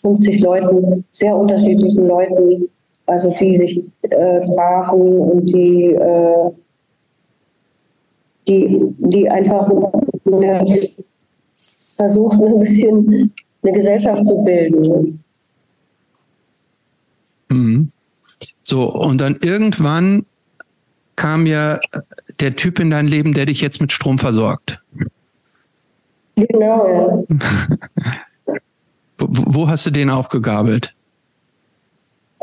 50 0.00 0.40
Leuten, 0.40 1.04
sehr 1.10 1.36
unterschiedlichen 1.36 2.06
Leuten, 2.06 2.68
also 3.06 3.34
die 3.40 3.54
sich 3.54 3.82
äh, 4.02 4.44
trafen 4.44 5.18
und 5.18 5.46
die, 5.46 5.94
äh, 5.94 6.50
die, 8.48 8.94
die 8.98 9.28
einfach 9.28 9.70
eine, 10.26 10.64
versuchten, 11.56 12.44
ein 12.44 12.58
bisschen 12.58 13.32
eine 13.62 13.72
Gesellschaft 13.72 14.26
zu 14.26 14.42
bilden. 14.42 15.22
Mhm. 17.48 17.90
So, 18.62 18.92
und 18.92 19.20
dann 19.20 19.38
irgendwann 19.42 20.26
kam 21.14 21.46
ja 21.46 21.78
der 22.40 22.56
Typ 22.56 22.78
in 22.78 22.90
dein 22.90 23.06
Leben, 23.06 23.32
der 23.32 23.46
dich 23.46 23.60
jetzt 23.60 23.80
mit 23.80 23.92
Strom 23.92 24.18
versorgt. 24.18 24.82
Genau, 26.34 26.86
ja. 26.86 27.24
wo, 29.18 29.26
wo, 29.28 29.68
hast 29.68 29.86
du 29.86 29.90
den 29.90 30.10
aufgegabelt? 30.10 30.94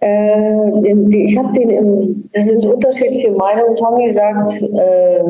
Äh, 0.02 0.96
ich 1.10 1.38
habe 1.38 1.54
den 1.54 1.70
im, 1.70 2.30
das 2.34 2.46
sind 2.46 2.66
unterschiedliche 2.66 3.32
Meinungen. 3.32 3.76
Tommy 3.76 4.12
sagt, 4.12 4.62
äh, 4.62 5.24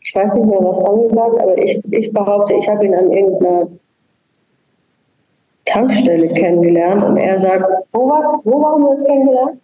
ich 0.00 0.14
weiß 0.14 0.34
nicht 0.34 0.46
mehr, 0.46 0.60
was 0.60 0.82
Tommy 0.82 1.08
sagt, 1.14 1.42
aber 1.42 1.58
ich, 1.58 1.80
ich 1.90 2.12
behaupte, 2.12 2.54
ich 2.54 2.68
habe 2.68 2.84
ihn 2.86 2.94
an 2.94 3.10
irgendeiner 3.12 3.68
Tankstelle 5.64 6.28
kennengelernt 6.28 7.04
und 7.04 7.16
er 7.16 7.38
sagt, 7.38 7.66
wo 7.92 8.08
was? 8.08 8.26
Wo 8.44 8.64
haben 8.64 8.82
wir 8.82 8.90
uns 8.90 9.04
kennengelernt? 9.04 9.60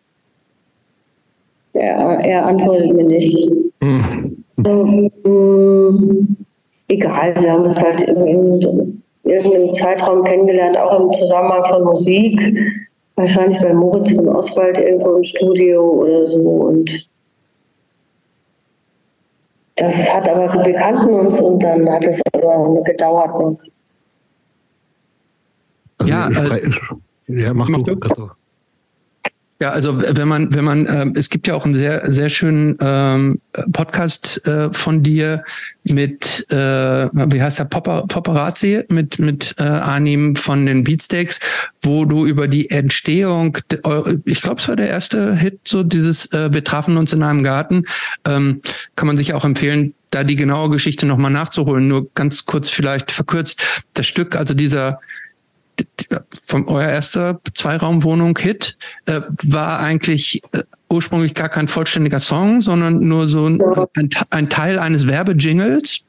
Er, 1.72 2.20
er 2.20 2.46
antwortet 2.46 2.92
mir 2.94 3.04
nicht. 3.04 3.50
Mhm. 3.80 4.44
So, 4.56 4.84
mh, 5.24 6.26
egal, 6.88 7.34
wir 7.36 7.52
haben 7.52 7.64
uns 7.64 7.82
halt 7.82 8.00
in 8.02 9.02
irgendeinem 9.24 9.72
Zeitraum 9.72 10.24
kennengelernt, 10.24 10.76
auch 10.76 11.00
im 11.00 11.12
Zusammenhang 11.12 11.64
von 11.64 11.84
Musik. 11.84 12.40
Wahrscheinlich 13.16 13.58
bei 13.60 13.74
Moritz 13.74 14.14
von 14.14 14.28
Oswald 14.28 14.78
irgendwo 14.78 15.16
im 15.16 15.24
Studio 15.24 15.82
oder 15.82 16.26
so. 16.26 16.38
Und 16.38 17.08
das 19.76 20.10
hat 20.12 20.28
aber, 20.28 20.64
wir 20.64 20.74
kannten 20.74 21.14
uns 21.14 21.40
und 21.40 21.62
dann 21.62 21.88
hat 21.90 22.04
es 22.04 22.20
aber 22.32 22.82
gedauert 22.82 23.38
noch. 23.38 23.58
Also 25.98 26.12
ja, 26.12 26.28
äh, 26.30 26.70
ja, 27.28 27.52
mach, 27.52 27.68
mach 27.68 27.82
du. 27.82 27.94
du. 27.94 28.30
Ja, 29.62 29.72
also 29.72 30.00
wenn 30.00 30.26
man, 30.26 30.54
wenn 30.54 30.64
man, 30.64 30.86
ähm, 30.86 31.12
es 31.16 31.28
gibt 31.28 31.46
ja 31.46 31.54
auch 31.54 31.66
einen 31.66 31.74
sehr, 31.74 32.10
sehr 32.10 32.30
schönen 32.30 32.78
ähm, 32.80 33.42
Podcast 33.72 34.46
äh, 34.46 34.72
von 34.72 35.02
dir 35.02 35.44
mit, 35.84 36.46
äh, 36.50 36.56
wie 36.56 37.42
heißt 37.42 37.58
der, 37.58 37.66
Popper, 37.66 38.06
Popperazzi, 38.08 38.84
mit, 38.88 39.18
mit 39.18 39.54
äh, 39.58 39.64
Arnim 39.64 40.34
von 40.34 40.64
den 40.64 40.82
Beatsteaks, 40.82 41.40
wo 41.82 42.06
du 42.06 42.24
über 42.24 42.48
die 42.48 42.70
Entstehung, 42.70 43.58
ich 44.24 44.40
glaube, 44.40 44.60
es 44.60 44.68
war 44.68 44.76
der 44.76 44.88
erste 44.88 45.36
Hit, 45.36 45.60
so 45.68 45.82
dieses 45.82 46.32
äh, 46.32 46.50
Wir 46.54 46.64
trafen 46.64 46.96
uns 46.96 47.12
in 47.12 47.22
einem 47.22 47.42
Garten, 47.42 47.84
ähm, 48.26 48.62
kann 48.96 49.08
man 49.08 49.18
sich 49.18 49.34
auch 49.34 49.44
empfehlen, 49.44 49.92
da 50.08 50.24
die 50.24 50.36
genaue 50.36 50.70
Geschichte 50.70 51.04
nochmal 51.06 51.30
nachzuholen. 51.30 51.86
Nur 51.86 52.12
ganz 52.14 52.46
kurz 52.46 52.68
vielleicht 52.68 53.12
verkürzt. 53.12 53.62
Das 53.94 54.06
Stück, 54.06 54.36
also 54.36 54.54
dieser 54.54 54.98
von 56.46 56.66
euer 56.66 56.88
erster 56.88 57.40
Zweiraumwohnung-Hit 57.54 58.76
äh, 59.06 59.20
war 59.44 59.80
eigentlich 59.80 60.42
äh, 60.52 60.62
ursprünglich 60.88 61.34
gar 61.34 61.48
kein 61.48 61.68
vollständiger 61.68 62.20
Song, 62.20 62.60
sondern 62.60 63.00
nur 63.06 63.28
so 63.28 63.46
ein, 63.46 63.60
ein, 63.96 64.08
ein 64.30 64.48
Teil 64.48 64.78
eines 64.78 65.06
Werbejingles. 65.06 66.00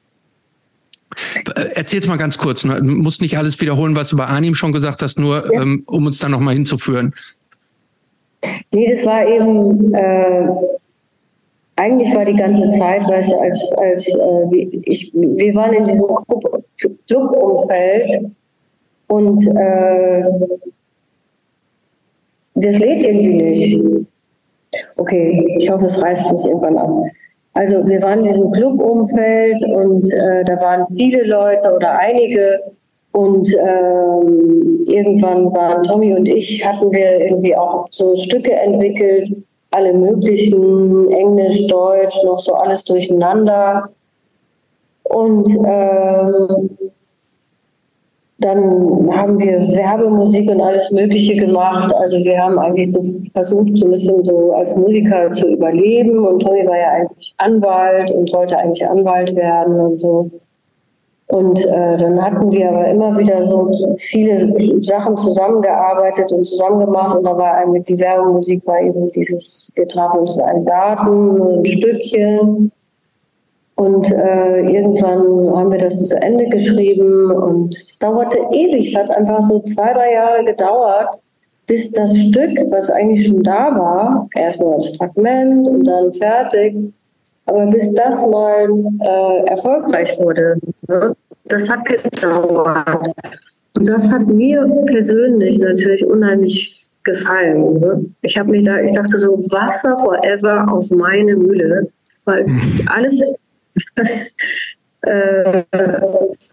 Äh, 1.56 1.62
Erzähl's 1.76 2.08
mal 2.08 2.18
ganz 2.18 2.38
kurz. 2.38 2.64
Ne? 2.64 2.76
Du 2.76 2.84
musst 2.84 3.22
nicht 3.22 3.38
alles 3.38 3.60
wiederholen, 3.62 3.96
was 3.96 4.10
du 4.10 4.18
bei 4.18 4.26
Anim 4.26 4.56
schon 4.56 4.72
gesagt 4.72 5.02
hast, 5.02 5.20
nur 5.20 5.54
ja. 5.54 5.62
ähm, 5.62 5.84
um 5.86 6.06
uns 6.06 6.20
da 6.20 6.30
nochmal 6.30 6.56
hinzuführen. 6.56 7.14
Nee, 8.72 8.94
das 8.94 9.06
war 9.06 9.26
eben, 9.28 9.94
äh, 9.94 10.48
eigentlich 11.76 12.14
war 12.16 12.26
die 12.26 12.36
ganze 12.36 12.68
Zeit, 12.70 13.08
weißt 13.08 13.32
du, 13.32 13.36
als, 13.38 13.74
als 13.78 14.08
äh, 14.08 14.80
ich, 14.84 15.12
wir 15.14 15.56
waren 15.56 15.74
in 15.74 15.86
diesem 15.86 16.08
Club-Umfeld 17.08 18.32
und 19.12 19.46
äh, 19.58 20.24
das 22.56 22.80
lädt 22.80 23.04
irgendwie 23.04 23.34
nicht. 23.34 24.08
Okay, 24.96 25.58
ich 25.60 25.70
hoffe, 25.70 25.86
es 25.86 26.02
reißt 26.02 26.32
mich 26.32 26.46
irgendwann 26.46 26.78
ab. 26.78 26.90
Also 27.54 27.86
wir 27.86 28.02
waren 28.02 28.20
in 28.20 28.26
diesem 28.28 28.52
Clubumfeld 28.52 29.66
und 29.66 30.10
äh, 30.14 30.46
da 30.46 30.58
waren 30.62 30.86
viele 30.96 31.26
Leute 31.26 31.76
oder 31.76 32.00
einige 32.00 32.62
und 33.12 33.54
ähm, 33.54 34.86
irgendwann 34.88 35.52
waren 35.54 35.84
Tommy 35.84 36.16
und 36.16 36.26
ich, 36.26 36.66
hatten 36.66 36.90
wir 36.94 37.20
irgendwie 37.20 37.54
auch 37.54 37.88
so 37.92 38.16
Stücke 38.16 38.54
entwickelt, 38.54 39.36
alle 39.72 39.94
möglichen, 39.94 41.12
Englisch, 41.12 41.68
Deutsch, 41.68 42.16
noch 42.24 42.40
so 42.40 42.54
alles 42.54 42.86
durcheinander. 42.86 43.90
Und 45.04 45.50
ähm, 45.66 46.70
dann 48.42 49.16
haben 49.16 49.40
wir 49.40 49.60
Werbemusik 49.60 50.50
und 50.50 50.62
alles 50.62 50.90
Mögliche 50.92 51.36
gemacht. 51.36 51.94
Also 51.96 52.18
wir 52.18 52.38
haben 52.38 52.58
eigentlich 52.58 52.92
so 52.92 53.04
versucht, 53.34 53.78
so 53.78 53.86
ein 53.86 53.92
bisschen 53.92 54.24
so 54.24 54.54
als 54.54 54.76
Musiker 54.76 55.32
zu 55.32 55.48
überleben. 55.48 56.26
Und 56.26 56.42
Tommy 56.42 56.66
war 56.66 56.78
ja 56.78 56.90
eigentlich 56.90 57.34
Anwalt 57.38 58.12
und 58.12 58.30
sollte 58.30 58.58
eigentlich 58.58 58.88
Anwalt 58.88 59.36
werden 59.36 59.80
und 59.80 60.00
so. 60.00 60.32
Und 61.28 61.64
äh, 61.66 61.98
dann 61.98 62.22
hatten 62.22 62.52
wir 62.52 62.70
aber 62.70 62.88
immer 62.88 63.18
wieder 63.18 63.46
so, 63.46 63.72
viele 63.98 64.54
Sachen 64.82 65.18
zusammengearbeitet 65.18 66.32
und 66.32 66.44
zusammen 66.46 66.86
gemacht. 66.86 67.16
Und 67.16 67.24
da 67.24 67.38
war 67.38 67.54
eigentlich 67.54 67.86
die 67.86 68.00
Werbemusik 68.00 68.66
war 68.66 68.82
eben 68.82 69.10
dieses, 69.12 69.72
wir 69.76 69.88
trafen 69.88 70.22
uns 70.22 70.36
in 70.36 70.42
einem 70.42 70.66
Garten, 70.66 71.60
ein 71.60 71.66
Stückchen. 71.66 72.72
Und 73.82 74.12
äh, 74.12 74.60
irgendwann 74.60 75.58
haben 75.58 75.72
wir 75.72 75.80
das 75.80 76.08
zu 76.08 76.16
Ende 76.22 76.46
geschrieben 76.50 77.32
und 77.32 77.74
es 77.74 77.98
dauerte 77.98 78.38
ewig. 78.52 78.90
Es 78.90 78.96
hat 78.96 79.10
einfach 79.10 79.42
so 79.42 79.60
zwei, 79.62 79.92
drei 79.92 80.14
Jahre 80.14 80.46
gedauert, 80.46 81.08
bis 81.66 81.92
das 81.92 82.16
Stück, 82.16 82.60
was 82.70 82.92
eigentlich 82.92 83.28
schon 83.28 83.42
da 83.42 83.76
war, 83.76 84.30
erst 84.36 84.62
nur 84.62 84.76
als 84.76 84.96
Fragment 84.98 85.68
und 85.68 85.84
dann 85.86 86.14
fertig, 86.14 86.78
aber 87.48 87.66
bis 87.72 87.92
das 87.96 88.24
mal 88.28 88.70
äh, 89.00 89.50
erfolgreich 89.50 90.16
wurde, 90.20 90.58
ne? 90.88 91.16
das 91.46 91.68
hat 91.68 91.84
gedauert. 91.86 93.16
Und 93.80 93.86
das 93.88 94.12
hat 94.12 94.28
mir 94.28 94.64
persönlich 94.86 95.58
natürlich 95.58 96.06
unheimlich 96.06 96.88
gefallen. 97.04 97.80
Ne? 97.80 98.06
Ich 98.22 98.38
habe 98.38 98.52
mir 98.52 98.62
da, 98.62 98.80
ich 98.80 98.92
dachte 98.92 99.18
so 99.18 99.40
Wasser 99.40 99.98
forever 99.98 100.72
auf 100.72 100.92
meine 100.92 101.36
Mühle, 101.36 101.88
weil 102.26 102.46
alles 102.86 103.20
was, 103.96 104.36
äh, 105.02 105.64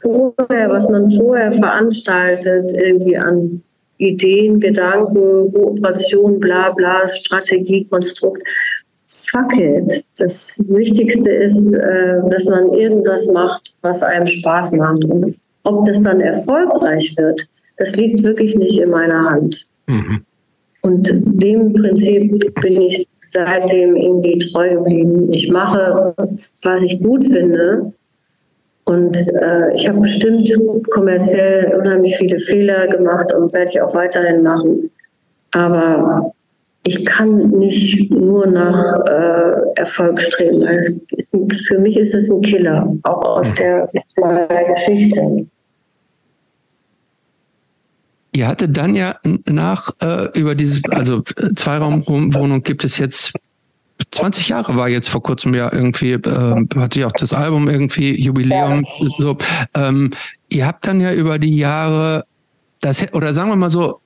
vorher, 0.00 0.70
was 0.70 0.88
man 0.88 1.10
vorher 1.10 1.52
veranstaltet, 1.52 2.72
irgendwie 2.76 3.16
an 3.16 3.62
Ideen, 3.98 4.60
Gedanken, 4.60 5.52
Kooperation, 5.52 6.38
bla 6.40 6.70
bla, 6.70 7.06
Strategie, 7.06 7.84
Konstrukt. 7.84 8.42
Fuck 9.06 9.56
it. 9.56 9.92
Das 10.18 10.64
Wichtigste 10.68 11.30
ist, 11.30 11.74
äh, 11.74 12.20
dass 12.30 12.44
man 12.44 12.70
irgendwas 12.72 13.26
macht, 13.32 13.74
was 13.82 14.02
einem 14.02 14.26
Spaß 14.26 14.72
macht. 14.72 15.04
Und 15.04 15.36
ob 15.64 15.84
das 15.84 16.02
dann 16.02 16.20
erfolgreich 16.20 17.16
wird, 17.16 17.48
das 17.78 17.96
liegt 17.96 18.22
wirklich 18.22 18.56
nicht 18.56 18.78
in 18.78 18.90
meiner 18.90 19.30
Hand. 19.30 19.66
Mhm. 19.86 20.24
Und 20.82 21.10
dem 21.12 21.72
Prinzip 21.72 22.54
bin 22.60 22.80
ich 22.82 23.08
seitdem 23.28 23.96
irgendwie 23.96 24.38
treu 24.38 24.74
geblieben. 24.74 25.32
Ich 25.32 25.50
mache, 25.50 26.14
was 26.62 26.82
ich 26.82 27.02
gut 27.02 27.24
finde. 27.24 27.92
Und 28.84 29.16
äh, 29.16 29.74
ich 29.74 29.86
habe 29.86 30.00
bestimmt 30.00 30.50
kommerziell 30.90 31.74
unheimlich 31.78 32.16
viele 32.16 32.38
Fehler 32.38 32.86
gemacht 32.88 33.32
und 33.34 33.52
werde 33.52 33.70
ich 33.70 33.80
auch 33.82 33.94
weiterhin 33.94 34.42
machen. 34.42 34.90
Aber 35.50 36.32
ich 36.86 37.04
kann 37.04 37.48
nicht 37.50 38.10
nur 38.10 38.46
nach 38.46 39.04
äh, 39.06 39.78
Erfolg 39.78 40.20
streben. 40.22 40.62
Also 40.62 41.00
für 41.66 41.78
mich 41.78 41.98
ist 41.98 42.14
es 42.14 42.30
ein 42.30 42.40
Killer, 42.40 42.90
auch 43.02 43.38
aus 43.38 43.54
der, 43.56 43.86
der 44.16 44.64
Geschichte. 44.74 45.46
Ihr 48.38 48.46
hattet 48.46 48.76
dann 48.76 48.94
ja 48.94 49.16
nach 49.46 49.90
äh, 50.00 50.28
über 50.38 50.54
diese, 50.54 50.80
also 50.90 51.24
Zweiraumwohnung 51.56 52.62
gibt 52.62 52.84
es 52.84 52.96
jetzt 52.96 53.32
20 54.12 54.50
Jahre 54.50 54.76
war 54.76 54.88
jetzt 54.88 55.08
vor 55.08 55.24
kurzem 55.24 55.54
ja 55.54 55.72
irgendwie, 55.72 56.12
äh, 56.12 56.66
hatte 56.76 57.00
ich 57.00 57.04
auch 57.04 57.10
das 57.18 57.32
Album 57.32 57.68
irgendwie, 57.68 58.14
Jubiläum, 58.14 58.86
so. 59.18 59.36
Ähm, 59.74 60.12
ihr 60.48 60.68
habt 60.68 60.86
dann 60.86 61.00
ja 61.00 61.12
über 61.12 61.40
die 61.40 61.56
Jahre, 61.56 62.26
das, 62.80 63.12
oder 63.12 63.34
sagen 63.34 63.48
wir 63.48 63.56
mal 63.56 63.70
so, 63.70 63.98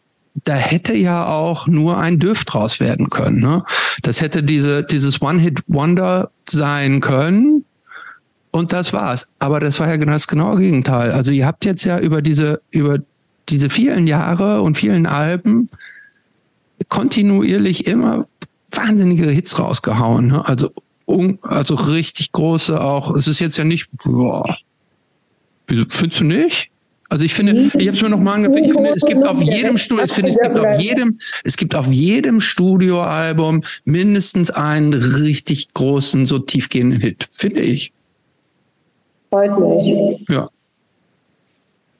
da 0.44 0.54
hätte 0.54 0.94
ja 0.94 1.26
auch 1.26 1.66
nur 1.66 1.98
ein 1.98 2.18
Dürf 2.18 2.46
draus 2.46 2.80
werden 2.80 3.10
können. 3.10 3.40
Ne? 3.40 3.62
Das 4.00 4.22
hätte 4.22 4.42
diese, 4.42 4.82
dieses 4.82 5.20
One-Hit-Wonder 5.20 6.30
sein 6.48 7.02
können. 7.02 7.66
Und 8.50 8.72
das 8.72 8.94
war's. 8.94 9.30
Aber 9.40 9.60
das 9.60 9.78
war 9.78 9.90
ja 9.90 9.96
genau 9.96 10.12
das 10.12 10.26
genaue 10.26 10.58
Gegenteil. 10.58 11.12
Also 11.12 11.32
ihr 11.32 11.44
habt 11.44 11.66
jetzt 11.66 11.84
ja 11.84 11.98
über 11.98 12.22
diese, 12.22 12.62
über 12.70 12.98
diese 13.48 13.70
vielen 13.70 14.06
Jahre 14.06 14.62
und 14.62 14.78
vielen 14.78 15.06
Alben 15.06 15.68
kontinuierlich 16.88 17.86
immer 17.86 18.26
wahnsinnige 18.70 19.28
Hits 19.30 19.58
rausgehauen. 19.58 20.28
Ne? 20.28 20.46
Also, 20.46 20.70
um, 21.04 21.38
also 21.42 21.74
richtig 21.74 22.32
große 22.32 22.80
auch. 22.80 23.14
Es 23.16 23.28
ist 23.28 23.38
jetzt 23.38 23.56
ja 23.56 23.64
nicht, 23.64 23.88
boah, 24.04 24.56
wieso, 25.66 25.84
findest 25.88 26.20
du 26.20 26.24
nicht? 26.24 26.70
Also 27.08 27.26
ich 27.26 27.34
finde, 27.34 27.70
ich 27.78 27.86
habe 27.86 27.96
es 27.96 28.02
mir 28.02 28.08
noch 28.08 28.20
mal 28.20 28.32
angefangen. 28.32 28.64
Ich 28.64 28.72
finde, 28.72 28.90
es 28.96 29.02
gibt 29.02 29.26
auf 29.26 29.42
jedem 29.42 29.76
Studio, 29.76 30.04
ich 30.04 30.12
finde, 30.12 30.30
es 30.30 30.38
gibt 30.40 30.58
auf 30.58 30.80
jedem, 30.80 31.18
es 31.44 31.58
gibt 31.58 31.74
auf 31.74 31.86
jedem 31.88 32.40
Studioalbum 32.40 33.60
mindestens 33.84 34.50
einen 34.50 34.94
richtig 34.94 35.74
großen, 35.74 36.24
so 36.24 36.38
tiefgehenden 36.38 37.00
Hit, 37.00 37.28
finde 37.30 37.60
ich. 37.60 37.92
Freut 39.28 39.58
mich. 39.58 40.24
Ja. 40.30 40.48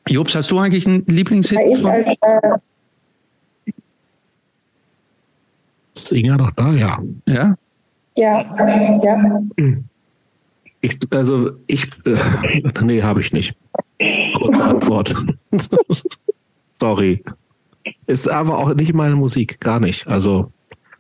Jobs, 0.09 0.35
hast 0.35 0.51
du 0.51 0.59
eigentlich 0.59 0.87
einen 0.87 1.05
Lieblingshit? 1.07 1.59
Ja, 1.59 1.66
ich 1.66 1.87
als, 1.87 2.11
äh 2.20 2.59
ist 5.95 6.12
Inga 6.12 6.37
noch 6.37 6.51
da? 6.53 6.73
Ja. 6.73 6.99
Ja? 7.27 7.55
Ja, 8.16 8.41
ja. 9.03 9.41
Hm. 9.59 9.85
Ich, 10.81 10.99
also 11.11 11.53
ich, 11.66 11.89
äh, 12.05 12.16
nee, 12.83 13.03
habe 13.03 13.20
ich 13.20 13.33
nicht. 13.33 13.55
Kurze 14.37 14.65
Antwort. 14.65 15.15
Sorry. 16.81 17.23
Ist 18.07 18.29
aber 18.29 18.59
auch 18.59 18.74
nicht 18.74 18.93
meine 18.93 19.15
Musik, 19.15 19.61
gar 19.61 19.79
nicht. 19.79 20.07
Also 20.09 20.51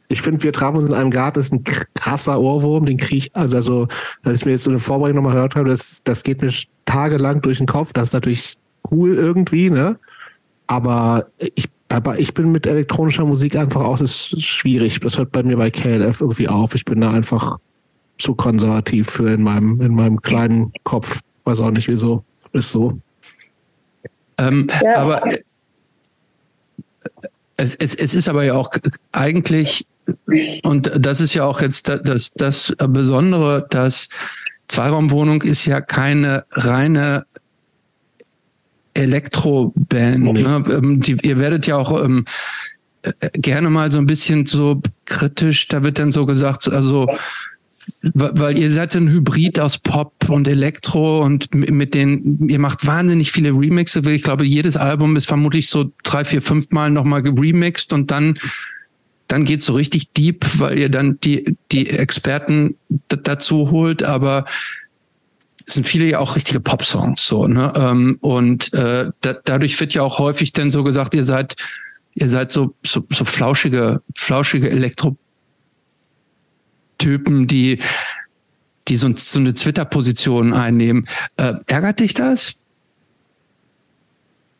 ich 0.08 0.22
finde, 0.22 0.42
wir 0.42 0.52
trafen 0.52 0.76
uns 0.76 0.86
in 0.86 0.94
einem 0.94 1.10
Garten, 1.10 1.40
das 1.40 1.46
ist 1.46 1.52
ein 1.52 1.64
krasser 1.94 2.40
Ohrwurm, 2.40 2.86
den 2.86 2.98
kriege 2.98 3.16
ich, 3.16 3.34
also, 3.34 3.56
also 3.56 3.88
als 4.22 4.40
ich 4.40 4.44
mir 4.44 4.52
jetzt 4.52 4.64
so 4.64 4.70
eine 4.70 4.78
Vorbereitung 4.78 5.16
nochmal 5.16 5.34
gehört 5.34 5.56
habe, 5.56 5.68
das, 5.68 6.02
das 6.04 6.22
geht 6.22 6.42
mir 6.42 6.52
tagelang 6.84 7.40
durch 7.40 7.58
den 7.58 7.66
Kopf. 7.66 7.92
Das 7.92 8.10
ist 8.10 8.12
natürlich 8.12 8.56
cool 8.90 9.14
irgendwie, 9.14 9.70
ne? 9.70 9.98
Aber 10.66 11.26
ich, 11.54 11.68
aber 11.88 12.18
ich 12.18 12.32
bin 12.32 12.52
mit 12.52 12.66
elektronischer 12.66 13.24
Musik 13.24 13.56
einfach 13.56 13.82
auch, 13.82 13.98
das 13.98 14.32
ist 14.32 14.42
schwierig. 14.42 15.00
Das 15.00 15.18
hört 15.18 15.32
bei 15.32 15.42
mir 15.42 15.56
bei 15.56 15.70
KLF 15.70 16.20
irgendwie 16.20 16.48
auf. 16.48 16.74
Ich 16.74 16.84
bin 16.84 17.00
da 17.00 17.12
einfach 17.12 17.58
zu 18.18 18.34
konservativ 18.34 19.10
für 19.10 19.30
in 19.30 19.42
meinem, 19.42 19.80
in 19.80 19.94
meinem 19.94 20.20
kleinen 20.20 20.72
Kopf. 20.84 21.20
Weiß 21.44 21.60
auch 21.60 21.70
nicht 21.70 21.88
wieso. 21.88 22.24
Ist 22.52 22.70
so. 22.70 22.98
Ähm, 24.38 24.68
ja. 24.82 24.96
Aber 24.96 25.22
es, 27.56 27.74
es, 27.76 27.94
es 27.94 28.14
ist 28.14 28.28
aber 28.28 28.44
ja 28.44 28.54
auch 28.54 28.70
eigentlich, 29.12 29.86
und 30.62 30.90
das 30.98 31.20
ist 31.20 31.34
ja 31.34 31.44
auch 31.44 31.60
jetzt 31.60 31.88
das, 31.88 32.32
das 32.34 32.74
Besondere, 32.88 33.66
dass 33.70 34.08
Zweiraumwohnung 34.68 35.42
ist 35.42 35.66
ja 35.66 35.80
keine 35.80 36.44
reine 36.50 37.26
Elektroband. 38.94 40.18
Nee. 40.18 40.42
Ne? 40.42 40.62
Ähm, 40.70 41.00
die, 41.00 41.16
ihr 41.22 41.38
werdet 41.38 41.66
ja 41.66 41.76
auch 41.76 42.04
ähm, 42.04 42.24
äh, 43.02 43.12
gerne 43.34 43.70
mal 43.70 43.90
so 43.90 43.98
ein 43.98 44.06
bisschen 44.06 44.46
so 44.46 44.80
kritisch, 45.04 45.68
da 45.68 45.82
wird 45.82 45.98
dann 45.98 46.12
so 46.12 46.26
gesagt, 46.26 46.68
also 46.68 47.06
weil 48.02 48.58
ihr 48.58 48.70
seid 48.70 48.94
ein 48.96 49.08
Hybrid 49.08 49.58
aus 49.58 49.78
Pop 49.78 50.28
und 50.28 50.46
Elektro 50.46 51.22
und 51.22 51.54
mit 51.54 51.94
den, 51.94 52.48
ihr 52.48 52.58
macht 52.58 52.86
wahnsinnig 52.86 53.32
viele 53.32 53.50
Remixe. 53.50 54.02
Ich 54.10 54.22
glaube, 54.22 54.44
jedes 54.44 54.76
Album 54.76 55.16
ist 55.16 55.26
vermutlich 55.26 55.68
so 55.68 55.92
drei, 56.04 56.24
vier, 56.24 56.42
fünf 56.42 56.70
Mal 56.70 56.90
nochmal 56.90 57.22
geremixed 57.22 57.92
und 57.92 58.10
dann, 58.10 58.38
dann 59.28 59.44
geht's 59.44 59.66
so 59.66 59.74
richtig 59.74 60.12
deep, 60.12 60.46
weil 60.58 60.78
ihr 60.78 60.90
dann 60.90 61.18
die, 61.20 61.56
die 61.70 61.90
Experten 61.90 62.76
dazu 63.08 63.70
holt. 63.70 64.02
Aber 64.02 64.44
sind 65.66 65.86
viele 65.86 66.06
ja 66.06 66.18
auch 66.18 66.36
richtige 66.36 66.60
Pop-Songs 66.60 67.26
so, 67.26 67.46
ne? 67.46 67.72
Ähm, 67.76 68.18
und 68.20 68.72
äh, 68.74 69.10
da, 69.20 69.32
dadurch 69.44 69.78
wird 69.80 69.94
ja 69.94 70.02
auch 70.02 70.18
häufig 70.18 70.52
dann 70.52 70.70
so 70.70 70.82
gesagt, 70.82 71.14
ihr 71.14 71.24
seid, 71.24 71.56
ihr 72.14 72.28
seid 72.28 72.52
so, 72.52 72.74
so, 72.84 73.04
so 73.10 73.24
flauschige, 73.24 74.02
flauschige 74.14 74.70
Elektro 74.70 75.16
Typen, 76.98 77.46
die, 77.48 77.80
die 78.86 78.96
so, 78.96 79.08
so 79.16 79.40
eine 79.40 79.54
Twitter-Position 79.54 80.54
einnehmen. 80.54 81.08
Äh, 81.36 81.54
ärgert 81.66 82.00
dich 82.00 82.14
das? 82.14 82.54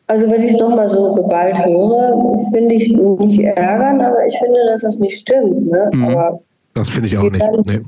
Also 0.07 0.29
wenn 0.29 0.41
ich 0.43 0.51
es 0.51 0.59
nochmal 0.59 0.89
so 0.89 1.13
geballt 1.15 1.57
höre, 1.65 2.37
finde 2.53 2.75
ich 2.75 2.91
nicht 2.91 3.39
ärgern, 3.39 4.01
aber 4.01 4.27
ich 4.27 4.37
finde, 4.37 4.59
dass 4.67 4.83
es 4.83 4.99
nicht 4.99 5.19
stimmt. 5.19 5.67
Ne? 5.67 5.89
Mhm. 5.93 6.03
Aber 6.03 6.41
das 6.73 6.89
finde 6.89 7.07
ich 7.07 7.17
auch 7.17 7.29
nicht. 7.29 7.45
nee. 7.65 7.81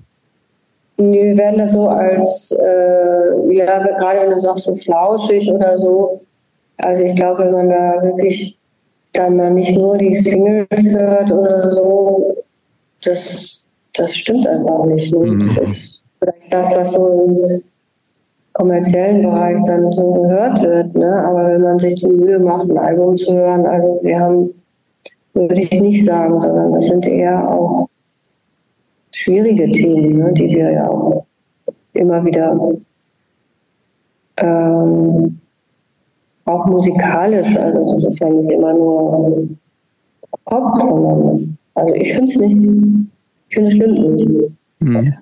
Wir 0.97 1.37
werden 1.37 1.59
da 1.59 1.67
so 1.67 1.87
als, 1.87 2.51
äh, 2.51 3.53
ja, 3.53 3.79
gerade 3.79 4.21
wenn 4.21 4.29
du 4.29 4.37
sagst, 4.37 4.65
so 4.65 4.75
flauschig 4.75 5.51
oder 5.51 5.77
so. 5.77 6.21
Also 6.77 7.03
ich 7.03 7.15
glaube, 7.15 7.45
wenn 7.45 7.51
man 7.51 7.69
da 7.69 8.01
wirklich 8.01 8.57
dann 9.13 9.35
mal 9.35 9.51
nicht 9.51 9.75
nur 9.75 9.97
die 9.97 10.15
Singles 10.15 10.67
hört 10.93 11.31
oder 11.31 11.71
so, 11.73 12.35
das 13.03 13.61
das 13.97 14.15
stimmt 14.15 14.47
einfach 14.47 14.85
nicht. 14.85 15.13
Ne? 15.13 15.19
Mhm. 15.19 15.39
Das 15.41 15.57
ist 15.57 16.03
vielleicht 16.19 16.53
das, 16.53 16.75
was 16.75 16.93
so 16.93 17.07
im 17.27 17.63
kommerziellen 18.53 19.23
Bereich 19.23 19.59
dann 19.65 19.91
so 19.91 20.13
gehört 20.13 20.61
wird. 20.61 20.95
Ne? 20.95 21.25
Aber 21.25 21.47
wenn 21.47 21.61
man 21.61 21.79
sich 21.79 21.95
die 21.95 22.07
Mühe 22.07 22.39
macht, 22.39 22.69
ein 22.69 22.77
Album 22.77 23.17
zu 23.17 23.33
hören, 23.33 23.65
also 23.65 23.99
wir 24.01 24.19
haben, 24.19 24.53
würde 25.33 25.61
ich 25.61 25.71
nicht 25.81 26.05
sagen, 26.05 26.39
sondern 26.41 26.73
das 26.73 26.87
sind 26.87 27.05
eher 27.05 27.49
auch 27.49 27.89
schwierige 29.25 29.71
Themen, 29.71 30.19
ne? 30.19 30.33
die 30.33 30.49
wir 30.49 30.71
ja 30.71 30.87
auch 30.87 31.25
immer 31.93 32.23
wieder 32.23 32.55
ähm, 34.37 35.39
auch 36.45 36.65
musikalisch, 36.67 37.57
also 37.57 37.91
das 37.91 38.05
ist 38.05 38.19
ja 38.19 38.29
nicht 38.29 38.51
immer 38.51 38.73
nur 38.73 39.47
Pop, 40.45 40.77
sondern 40.77 41.31
das, 41.31 41.49
also 41.73 41.95
ich 41.95 42.13
finde 42.13 42.31
es 42.31 42.37
nicht 42.37 43.09
ich 43.47 43.55
finde, 43.55 43.69
es 43.69 43.75
stimmt 43.75 44.15
nicht. 44.15 44.51
Mhm. 44.79 45.13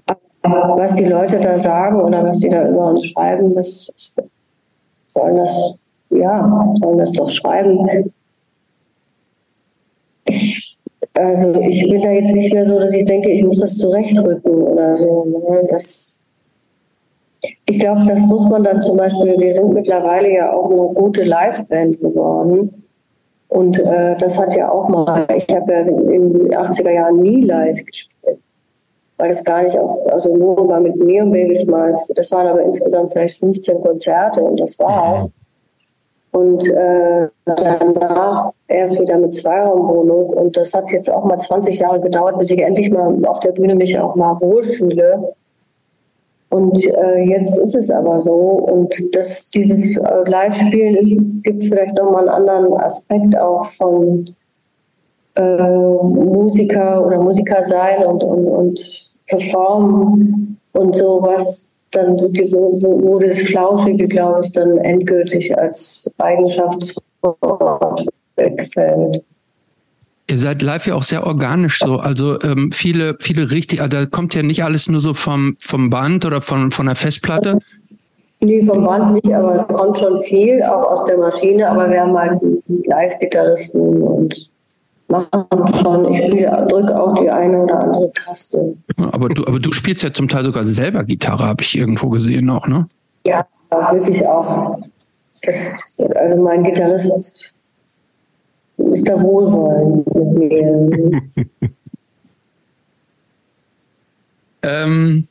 Aber 0.41 0.77
was 0.77 0.95
die 0.95 1.05
Leute 1.05 1.39
da 1.39 1.57
sagen 1.57 2.01
oder 2.01 2.25
was 2.25 2.39
sie 2.39 2.49
da 2.49 2.67
über 2.67 2.89
uns 2.89 3.05
schreiben, 3.05 3.55
das 3.55 3.93
sollen 5.13 5.37
das, 5.37 5.77
ja, 6.09 6.69
sollen 6.81 6.97
das 6.97 7.11
doch 7.13 7.29
schreiben. 7.29 7.87
Also 11.15 11.53
ich 11.61 11.87
bin 11.87 12.01
da 12.01 12.11
jetzt 12.11 12.33
nicht 12.33 12.53
mehr 12.53 12.65
so, 12.65 12.79
dass 12.79 12.95
ich 12.95 13.05
denke, 13.05 13.29
ich 13.29 13.43
muss 13.43 13.59
das 13.59 13.77
zurechtrücken 13.77 14.63
oder 14.63 14.97
so. 14.97 15.25
Ne? 15.25 15.67
Das, 15.69 16.19
ich 17.65 17.79
glaube, 17.79 18.05
das 18.07 18.21
muss 18.21 18.49
man 18.49 18.63
dann 18.63 18.81
zum 18.81 18.97
Beispiel, 18.97 19.35
wir 19.37 19.53
sind 19.53 19.73
mittlerweile 19.73 20.33
ja 20.33 20.51
auch 20.51 20.71
eine 20.71 20.93
gute 20.93 21.23
Liveband 21.23 21.99
geworden. 21.99 22.83
Und 23.49 23.77
äh, 23.77 24.15
das 24.17 24.39
hat 24.39 24.55
ja 24.55 24.71
auch 24.71 24.89
mal, 24.89 25.27
ich 25.37 25.47
habe 25.53 25.71
ja 25.71 25.79
in 25.81 26.33
den 26.33 26.55
80er 26.55 26.89
Jahren 26.89 27.17
nie 27.17 27.41
live 27.41 27.85
gespielt, 27.85 28.39
weil 29.17 29.29
es 29.29 29.43
gar 29.43 29.61
nicht 29.61 29.77
auf, 29.77 29.95
also 30.11 30.35
nur 30.35 30.65
mal 30.65 30.81
mit 30.81 30.95
Neon 30.95 31.31
Babys 31.31 31.67
mal, 31.67 31.93
das 32.15 32.31
waren 32.31 32.47
aber 32.47 32.63
insgesamt 32.63 33.11
vielleicht 33.11 33.37
15 33.37 33.79
Konzerte 33.81 34.41
und 34.41 34.59
das 34.59 34.79
war's. 34.79 35.31
Und 36.33 36.67
äh, 36.67 37.27
danach 37.45 38.51
erst 38.67 38.99
wieder 38.99 39.19
mit 39.19 39.35
Zweiraumwohnung. 39.35 40.29
Und 40.31 40.57
das 40.57 40.73
hat 40.73 40.91
jetzt 40.91 41.11
auch 41.11 41.23
mal 41.25 41.37
20 41.37 41.79
Jahre 41.79 42.01
gedauert, 42.01 42.39
bis 42.39 42.49
ich 42.49 42.59
endlich 42.59 42.89
mal 42.89 43.23
auf 43.25 43.39
der 43.41 43.51
Bühne 43.51 43.75
mich 43.75 43.97
auch 43.99 44.15
mal 44.15 44.41
wohlfühle. 44.41 45.35
Und 46.49 46.83
äh, 46.85 47.19
jetzt 47.19 47.59
ist 47.59 47.75
es 47.75 47.91
aber 47.91 48.19
so. 48.19 48.33
Und 48.33 48.95
das, 49.15 49.51
dieses 49.51 49.95
äh, 49.95 50.29
Live-Spielen 50.29 51.41
gibt 51.43 51.65
vielleicht 51.65 51.95
nochmal 51.95 52.27
einen 52.27 52.47
anderen 52.47 52.81
Aspekt 52.81 53.37
auch 53.37 53.65
von 53.65 54.25
äh, 55.35 55.41
Musiker 55.41 57.05
oder 57.05 57.19
Musiker 57.19 57.61
sein 57.61 58.05
und, 58.05 58.23
und, 58.23 58.47
und 58.47 59.11
performen 59.27 60.59
und 60.73 60.95
sowas. 60.95 61.72
Dann 61.93 62.17
wo, 62.17 63.01
wo 63.01 63.19
das 63.19 63.39
Flauschige, 63.43 64.07
glaube 64.07 64.41
ich, 64.43 64.51
dann 64.51 64.77
endgültig 64.79 65.55
als 65.57 66.11
Eigenschaft 66.17 66.95
wegfällt. 68.35 69.23
Ihr 70.29 70.37
seid 70.37 70.61
live 70.61 70.87
ja 70.87 70.95
auch 70.95 71.03
sehr 71.03 71.27
organisch 71.27 71.79
so. 71.79 71.97
Also 71.97 72.41
ähm, 72.41 72.71
viele, 72.71 73.15
viele 73.19 73.51
richtig, 73.51 73.81
also 73.81 73.89
da 73.89 74.05
kommt 74.05 74.33
ja 74.33 74.41
nicht 74.41 74.63
alles 74.63 74.89
nur 74.89 75.01
so 75.01 75.13
vom, 75.13 75.55
vom 75.59 75.89
Band 75.89 76.25
oder 76.25 76.41
von, 76.41 76.71
von 76.71 76.85
der 76.85 76.95
Festplatte. 76.95 77.59
Nee, 78.39 78.63
vom 78.63 78.83
Band 78.83 79.13
nicht, 79.13 79.33
aber 79.33 79.67
es 79.69 79.77
kommt 79.77 79.99
schon 79.99 80.17
viel, 80.19 80.63
auch 80.63 80.91
aus 80.91 81.05
der 81.05 81.17
Maschine, 81.17 81.69
aber 81.69 81.89
wir 81.89 82.01
haben 82.01 82.17
halt 82.17 82.41
Live-Gitarristen 82.85 84.01
und 84.01 84.49
machen 85.13 85.67
schon. 85.81 86.13
Ich 86.13 86.21
drücke 86.21 86.99
auch 86.99 87.13
die 87.15 87.29
eine 87.29 87.63
oder 87.63 87.79
andere 87.79 88.11
Taste. 88.13 88.75
Aber 88.97 89.29
du, 89.29 89.45
aber 89.45 89.59
du 89.59 89.71
spielst 89.71 90.03
ja 90.03 90.11
zum 90.11 90.27
Teil 90.27 90.45
sogar 90.45 90.65
selber 90.65 91.03
Gitarre, 91.03 91.45
habe 91.45 91.61
ich 91.63 91.77
irgendwo 91.77 92.09
gesehen 92.09 92.49
auch, 92.49 92.67
ne? 92.67 92.87
Ja, 93.25 93.45
wirklich 93.91 94.25
auch. 94.25 94.79
Das, 95.43 95.77
also 96.15 96.41
mein 96.41 96.63
Gitarrist 96.63 97.51
ist 98.77 99.07
da 99.07 99.21
wohlwollend 99.21 100.15
mit 100.15 100.51
mir. 100.51 101.21
ähm, 104.63 105.27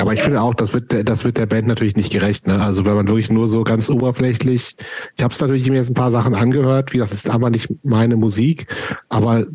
aber 0.00 0.12
ich 0.12 0.22
finde 0.22 0.40
auch, 0.40 0.54
das 0.54 0.72
wird, 0.74 1.08
das 1.08 1.24
wird 1.24 1.38
der 1.38 1.46
Band 1.46 1.66
natürlich 1.66 1.96
nicht 1.96 2.12
gerecht. 2.12 2.46
Ne? 2.46 2.62
Also 2.62 2.84
wenn 2.84 2.94
man 2.94 3.08
wirklich 3.08 3.30
nur 3.30 3.48
so 3.48 3.64
ganz 3.64 3.90
oberflächlich, 3.90 4.76
ich 5.16 5.22
habe 5.22 5.34
es 5.34 5.40
natürlich 5.40 5.68
mir 5.68 5.76
jetzt 5.76 5.90
ein 5.90 5.94
paar 5.94 6.10
Sachen 6.10 6.34
angehört, 6.34 6.92
wie 6.92 6.98
das 6.98 7.12
ist 7.12 7.28
aber 7.28 7.50
nicht 7.50 7.68
meine 7.82 8.16
Musik, 8.16 8.66
aber 9.08 9.46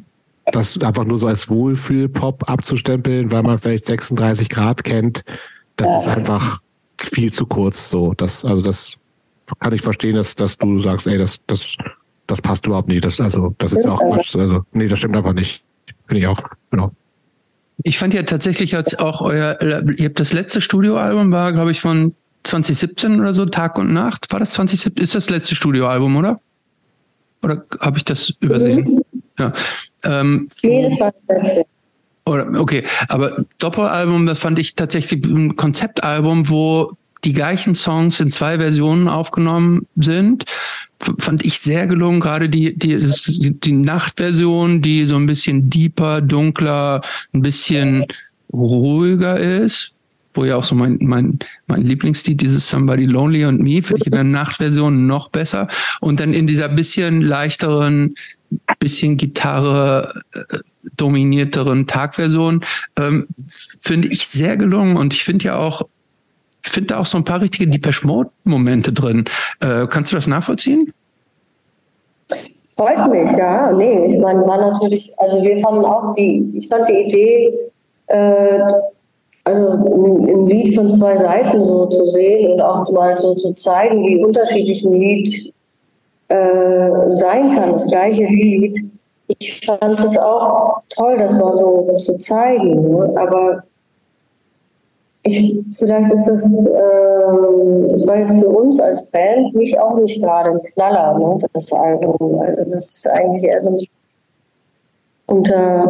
das 0.52 0.78
einfach 0.80 1.06
nur 1.06 1.18
so 1.18 1.28
als 1.28 1.50
Wohlfühl-Pop 1.50 2.50
abzustempeln, 2.50 3.32
weil 3.32 3.44
man 3.44 3.58
vielleicht 3.58 3.86
36 3.86 4.50
Grad 4.50 4.84
kennt, 4.84 5.24
das 5.76 6.02
ist 6.02 6.08
einfach 6.08 6.60
viel 7.00 7.34
zu 7.34 7.46
kurz. 7.46 7.90
So, 7.90 8.14
das, 8.14 8.46
also 8.46 8.62
das 8.62 8.96
kann 9.60 9.74
ich 9.74 9.82
verstehen, 9.82 10.16
dass, 10.16 10.36
dass 10.36 10.58
du 10.58 10.80
sagst, 10.80 11.08
ey, 11.08 11.18
das, 11.18 11.40
das, 11.48 11.76
das 12.28 12.42
passt 12.42 12.66
überhaupt 12.66 12.88
nicht. 12.88 13.04
Das, 13.06 13.20
also, 13.20 13.56
das 13.58 13.74
ist 13.74 13.84
ja 13.84 13.92
auch 13.92 14.00
Quatsch. 14.00 14.36
Also, 14.36 14.64
nee, 14.74 14.88
das 14.88 15.00
stimmt 15.00 15.16
einfach 15.16 15.34
nicht. 15.34 15.64
Finde 16.08 16.22
ich 16.22 16.28
auch. 16.28 16.40
Genau. 16.72 16.92
Ich 17.84 17.98
fand 17.98 18.14
ja 18.14 18.24
tatsächlich 18.24 18.72
jetzt 18.72 19.00
auch 19.00 19.22
euer, 19.22 19.62
ihr 19.62 20.06
habt 20.06 20.20
das 20.20 20.34
letzte 20.34 20.62
Studioalbum 20.62 21.32
war, 21.32 21.54
glaube 21.54 21.72
ich, 21.72 21.82
von 21.82 22.16
2017 22.44 23.20
oder 23.20 23.34
so, 23.34 23.46
Tag 23.46 23.78
und 23.78 23.92
Nacht. 23.92 24.32
War 24.32 24.40
das 24.40 24.52
2017? 24.52 25.04
Ist 25.04 25.16
das 25.16 25.30
letzte 25.30 25.56
Studioalbum, 25.56 26.16
oder? 26.16 26.40
Oder 27.44 27.66
habe 27.80 27.98
ich 27.98 28.06
das 28.06 28.34
übersehen? 28.40 28.86
Mhm. 28.86 29.24
Ja. 29.38 29.54
Ähm, 30.04 30.50
nee, 30.64 30.90
das 30.90 31.00
war 31.00 31.14
das 31.28 31.44
letzte. 31.44 31.66
Oder, 32.26 32.60
okay, 32.60 32.84
aber 33.08 33.46
Doppelalbum, 33.60 34.26
das 34.26 34.40
fand 34.40 34.58
ich 34.58 34.74
tatsächlich 34.76 35.24
ein 35.26 35.56
Konzeptalbum, 35.56 36.50
wo 36.50 36.94
die 37.24 37.34
gleichen 37.34 37.76
Songs 37.76 38.20
in 38.20 38.32
zwei 38.32 38.58
Versionen 38.58 39.08
aufgenommen 39.08 39.88
sind 39.96 40.46
fand 41.20 41.46
ich 41.46 41.60
sehr 41.60 41.88
gelungen, 41.88 42.20
gerade 42.20 42.50
die, 42.50 42.78
die, 42.78 43.00
die 43.60 43.72
Nachtversion, 43.72 44.82
die 44.82 45.06
so 45.06 45.16
ein 45.16 45.26
bisschen 45.26 45.70
deeper, 45.70 46.22
dunkler, 46.22 47.02
ein 47.34 47.42
bisschen 47.42 48.06
ruhiger 48.52 49.40
ist, 49.40 49.94
wo 50.34 50.46
ja 50.46 50.56
auch 50.56 50.64
so 50.64 50.76
mein, 50.76 50.98
mein, 51.02 51.40
mein 51.68 51.84
Lieblingslied, 51.84 52.42
dieses 52.42 52.70
Somebody 52.70 53.06
Lonely 53.06 53.46
and 53.46 53.62
Me, 53.62 53.82
finde 53.82 54.02
ich 54.02 54.08
in 54.08 54.14
der 54.14 54.24
Nachtversion 54.24 55.08
noch 55.08 55.30
besser. 55.30 55.68
Und 56.02 56.20
dann 56.20 56.34
in 56.34 56.48
dieser 56.48 56.70
bisschen 56.70 57.22
leichteren, 57.22 58.16
bisschen 58.80 59.18
Gitarre 59.18 60.22
äh, 60.34 60.58
dominierteren 60.98 61.88
Tagversion, 61.88 62.62
ähm, 62.98 63.28
finde 63.80 64.08
ich 64.10 64.28
sehr 64.28 64.58
gelungen. 64.58 64.98
Und 64.98 65.14
ich 65.14 65.24
finde 65.24 65.46
ja 65.46 65.58
auch, 65.58 65.88
finde 66.70 66.88
da 66.88 67.00
auch 67.00 67.06
so 67.06 67.18
ein 67.18 67.24
paar 67.24 67.42
richtige 67.42 67.70
Deepesh 67.70 68.04
Mode 68.04 68.30
Momente 68.44 68.92
drin. 68.92 69.26
Äh, 69.60 69.88
kannst 69.88 70.12
du 70.12 70.16
das 70.16 70.28
nachvollziehen? 70.28 70.94
Freut 72.78 73.10
mich, 73.10 73.32
ja. 73.38 73.72
Nee, 73.72 74.14
ich 74.14 74.20
meine, 74.20 74.46
war 74.46 74.58
natürlich, 74.58 75.14
also 75.18 75.42
wir 75.42 75.58
fanden 75.60 75.86
auch 75.86 76.14
die, 76.16 76.52
ich 76.56 76.68
fand 76.68 76.88
die 76.88 76.94
Idee, 76.94 77.72
äh, 78.08 78.60
also 79.46 79.68
ein, 79.68 80.30
ein, 80.30 80.46
Lied 80.48 80.76
von 80.76 80.92
zwei 80.92 81.16
Seiten 81.16 81.64
so 81.64 81.86
zu 81.86 82.06
sehen 82.08 82.54
und 82.54 82.62
auch 82.62 82.92
mal 82.92 83.18
so 83.18 83.36
zu 83.36 83.54
zeigen, 83.54 84.04
wie 84.06 84.24
unterschiedlich 84.24 84.84
ein 84.84 84.94
Lied 84.94 85.54
äh, 86.28 86.90
sein 87.10 87.56
kann, 87.56 87.74
das 87.74 87.88
gleiche 87.88 88.26
Lied. 88.26 88.84
Ich 89.28 89.66
fand 89.66 90.00
es 90.00 90.18
auch 90.18 90.82
toll, 90.90 91.18
das 91.18 91.34
mal 91.40 91.56
so 91.56 91.96
zu 92.00 92.18
zeigen. 92.18 92.90
Ne? 92.90 93.14
Aber 93.16 93.64
ich, 95.26 95.60
vielleicht 95.72 96.14
ist 96.14 96.26
das, 96.26 96.68
äh, 96.68 97.88
das 97.90 98.06
war 98.08 98.20
jetzt 98.20 98.38
für 98.40 98.50
uns 98.50 98.80
als 98.80 99.06
Band 99.08 99.56
nicht 99.56 99.78
auch 99.80 99.98
nicht 99.98 100.22
gerade 100.22 100.52
ein 100.52 100.62
Knaller, 100.74 101.18
ne, 101.18 101.40
das 101.54 101.72
Album. 101.74 102.40
Also 102.40 102.64
das 102.66 102.96
ist 102.96 103.10
eigentlich 103.10 103.44
eher 103.44 103.60
so 103.60 103.70
ein 103.72 103.80
und 105.28 105.50
äh, 105.50 105.84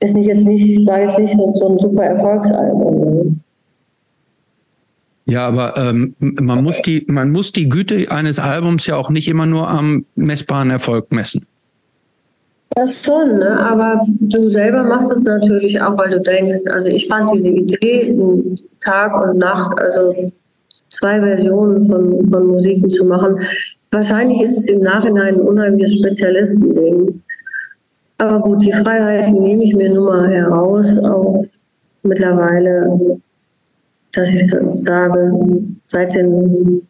ist 0.00 0.14
nicht 0.14 0.26
jetzt 0.26 0.46
nicht, 0.46 0.86
war 0.86 1.00
jetzt 1.00 1.18
nicht 1.18 1.36
so, 1.36 1.52
so 1.54 1.68
ein 1.68 1.78
super 1.78 2.04
Erfolgsalbum. 2.04 3.00
Ne? 3.00 3.36
Ja, 5.26 5.46
aber 5.46 5.76
ähm, 5.76 6.14
man 6.18 6.64
muss 6.64 6.80
die, 6.80 7.04
man 7.06 7.30
muss 7.30 7.52
die 7.52 7.68
Güte 7.68 8.10
eines 8.10 8.38
Albums 8.38 8.86
ja 8.86 8.96
auch 8.96 9.10
nicht 9.10 9.28
immer 9.28 9.44
nur 9.44 9.68
am 9.68 10.06
messbaren 10.14 10.70
Erfolg 10.70 11.12
messen. 11.12 11.46
Das 12.70 13.02
schon, 13.02 13.38
ne? 13.38 13.58
aber 13.58 13.98
du 14.20 14.48
selber 14.48 14.84
machst 14.84 15.10
es 15.12 15.24
natürlich 15.24 15.80
auch, 15.80 15.96
weil 15.98 16.10
du 16.10 16.20
denkst, 16.20 16.66
also 16.70 16.90
ich 16.90 17.06
fand 17.08 17.32
diese 17.32 17.50
Idee, 17.50 18.14
Tag 18.80 19.20
und 19.20 19.38
Nacht, 19.38 19.80
also 19.80 20.14
zwei 20.88 21.18
Versionen 21.20 21.82
von, 21.84 22.20
von 22.28 22.46
Musiken 22.46 22.90
zu 22.90 23.04
machen, 23.04 23.40
wahrscheinlich 23.90 24.42
ist 24.42 24.58
es 24.58 24.68
im 24.68 24.80
Nachhinein 24.80 25.34
ein 25.34 25.40
unheimliches 25.40 25.96
Spezialistending. 25.96 27.22
Aber 28.18 28.40
gut, 28.40 28.62
die 28.62 28.72
Freiheiten 28.72 29.34
nehme 29.34 29.64
ich 29.64 29.74
mir 29.74 29.92
nun 29.92 30.06
mal 30.06 30.28
heraus, 30.28 30.98
auch 30.98 31.44
mittlerweile, 32.02 33.18
dass 34.12 34.34
ich 34.34 34.52
sage, 34.74 35.32
seit 35.86 36.14
den 36.14 36.82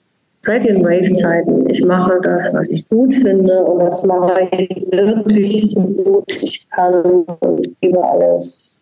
seit 0.43 0.65
den 0.65 0.85
Rave-Zeiten. 0.85 1.69
Ich 1.69 1.85
mache 1.85 2.19
das, 2.23 2.53
was 2.55 2.71
ich 2.71 2.89
gut 2.89 3.15
finde 3.15 3.63
und 3.65 3.81
das 3.81 4.05
mache 4.05 4.49
ich 4.53 4.87
wirklich 4.91 5.73
so 5.73 5.81
gut 5.81 6.43
ich 6.43 6.69
kann 6.71 7.03
und 7.41 7.81
gebe 7.81 8.03
alles. 8.03 8.77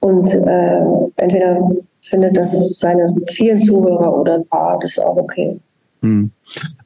Und 0.00 0.28
äh, 0.32 0.80
entweder 1.16 1.70
findet 2.00 2.36
das 2.36 2.78
seine 2.78 3.14
vielen 3.28 3.62
Zuhörer 3.62 4.18
oder 4.18 4.34
ein 4.36 4.46
paar, 4.46 4.78
das 4.80 4.92
ist 4.92 4.98
auch 4.98 5.16
okay. 5.16 5.60
Hm. 6.02 6.30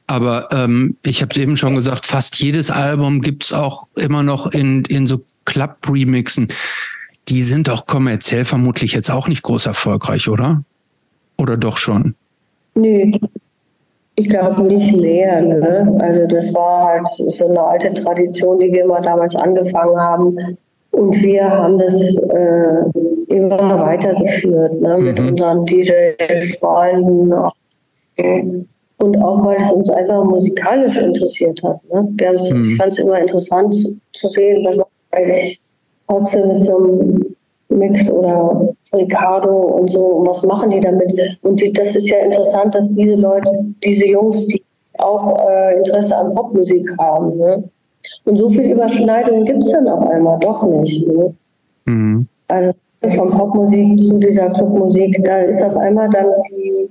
Aber 0.07 0.49
ähm, 0.51 0.97
ich 1.03 1.21
habe 1.21 1.31
es 1.31 1.37
eben 1.37 1.57
schon 1.57 1.75
gesagt, 1.75 2.05
fast 2.05 2.41
jedes 2.41 2.69
Album 2.69 3.21
gibt 3.21 3.45
es 3.45 3.53
auch 3.53 3.87
immer 3.95 4.23
noch 4.23 4.51
in, 4.51 4.83
in 4.85 5.07
so 5.07 5.23
Club-Remixen. 5.45 6.49
Die 7.29 7.41
sind 7.41 7.69
doch 7.69 7.87
kommerziell 7.87 8.45
vermutlich 8.45 8.91
jetzt 8.91 9.09
auch 9.09 9.27
nicht 9.27 9.41
groß 9.41 9.65
erfolgreich, 9.65 10.27
oder? 10.27 10.63
Oder 11.37 11.57
doch 11.57 11.77
schon? 11.77 12.15
Nö, 12.75 13.11
ich 14.15 14.29
glaube 14.29 14.63
nicht 14.63 14.95
mehr. 14.95 15.41
Ne? 15.41 15.97
Also 15.99 16.25
das 16.27 16.53
war 16.53 16.87
halt 16.87 17.07
so 17.07 17.47
eine 17.47 17.61
alte 17.61 17.93
Tradition, 17.93 18.59
die 18.59 18.71
wir 18.71 18.85
mal 18.85 19.01
damals 19.01 19.35
angefangen 19.35 19.99
haben. 19.99 20.57
Und 20.91 21.21
wir 21.21 21.49
haben 21.49 21.77
das 21.77 22.17
äh, 22.17 22.83
immer 23.27 23.79
weitergeführt 23.79 24.79
ne? 24.79 24.97
mit 24.97 25.19
mhm. 25.19 25.27
unseren 25.29 25.65
DJ-Freunden. 25.65 27.33
Und 28.97 29.17
auch, 29.21 29.45
weil 29.45 29.57
es 29.59 29.71
uns 29.71 29.89
einfach 29.89 30.23
musikalisch 30.23 30.97
interessiert 30.97 31.61
hat. 31.63 31.83
Ne? 31.93 32.07
Wir 32.13 32.31
mhm. 32.31 32.71
Ich 32.71 32.77
fand 32.77 32.93
es 32.93 32.99
immer 32.99 33.19
interessant 33.19 33.75
zu 34.13 34.27
sehen, 34.29 34.65
was 34.65 34.77
man 34.77 34.85
eigentlich 35.11 35.61
trotzdem 36.07 36.47
mit 36.47 36.63
so 36.63 36.77
einem 36.77 37.24
Mix 37.69 38.09
oder 38.09 38.73
Ricardo 38.93 39.51
und 39.51 39.91
so. 39.91 40.03
Und 40.05 40.27
was 40.27 40.43
machen 40.43 40.69
die 40.69 40.79
damit? 40.79 41.19
Und 41.41 41.61
die, 41.61 41.73
das 41.73 41.95
ist 41.95 42.09
ja 42.09 42.19
interessant, 42.19 42.75
dass 42.75 42.91
diese 42.93 43.15
Leute, 43.15 43.49
diese 43.83 44.07
Jungs, 44.07 44.47
die 44.47 44.63
auch 44.97 45.37
äh, 45.39 45.77
Interesse 45.77 46.15
an 46.15 46.33
Popmusik 46.33 46.89
haben. 46.97 47.37
Ne? 47.37 47.63
Und 48.25 48.37
so 48.37 48.49
viel 48.49 48.71
Überschneidung 48.71 49.45
gibt 49.45 49.63
es 49.63 49.71
dann 49.71 49.87
auf 49.87 50.07
einmal 50.09 50.39
doch 50.39 50.63
nicht. 50.63 51.07
Ne? 51.07 51.33
Mhm. 51.85 52.27
Also 52.47 52.71
von 53.15 53.31
Popmusik 53.31 54.03
zu 54.05 54.19
dieser 54.19 54.49
Clubmusik, 54.51 55.23
da 55.23 55.39
ist 55.39 55.63
auf 55.63 55.77
einmal 55.77 56.09
dann 56.09 56.27
die, 56.49 56.89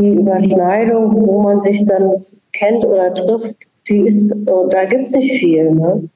die 0.00 0.14
Überschneidung, 0.14 1.26
wo 1.26 1.40
man 1.40 1.60
sich 1.60 1.84
dann 1.86 2.22
kennt 2.52 2.84
oder 2.84 3.12
trifft, 3.14 3.56
die 3.88 4.06
ist, 4.06 4.34
da 4.70 4.84
gibt 4.84 5.06
es 5.06 5.12
nicht 5.12 5.32
viel. 5.38 5.70
Ne? 5.70 6.08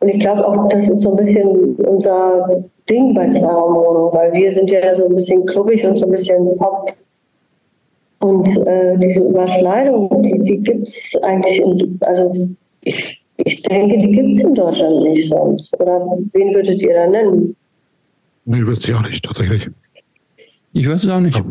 Und 0.00 0.08
ich 0.08 0.20
glaube 0.20 0.46
auch, 0.46 0.68
das 0.68 0.88
ist 0.88 1.00
so 1.00 1.10
ein 1.10 1.16
bisschen 1.16 1.76
unser 1.76 2.64
Ding 2.88 3.14
bei 3.14 3.30
Zweiraumwohnung, 3.30 4.12
weil 4.12 4.32
wir 4.32 4.50
sind 4.52 4.70
ja 4.70 4.94
so 4.94 5.06
ein 5.06 5.14
bisschen 5.14 5.46
klubbig 5.46 5.84
und 5.84 5.98
so 5.98 6.06
ein 6.06 6.12
bisschen 6.12 6.56
Pop. 6.56 6.92
Und 8.18 8.46
äh, 8.66 8.96
diese 8.98 9.20
Überschneidung, 9.20 10.22
die, 10.22 10.38
die 10.42 10.58
gibt 10.58 10.88
es 10.88 11.16
eigentlich, 11.22 11.60
in, 11.60 11.98
also 12.02 12.32
ich, 12.82 13.20
ich 13.38 13.62
denke, 13.62 13.98
die 13.98 14.12
gibt 14.12 14.36
es 14.36 14.44
in 14.44 14.54
Deutschland 14.54 15.02
nicht 15.02 15.28
sonst. 15.28 15.74
Oder 15.80 16.00
wen 16.32 16.54
würdet 16.54 16.80
ihr 16.80 16.94
da 16.94 17.06
nennen? 17.06 17.56
Nee, 18.44 18.66
wüsste 18.66 18.92
ich 18.92 18.98
auch 18.98 19.02
nicht, 19.02 19.24
tatsächlich. 19.24 19.68
Ich 20.72 20.88
weiß 20.88 21.04
es 21.04 21.10
auch 21.10 21.20
nicht. 21.20 21.42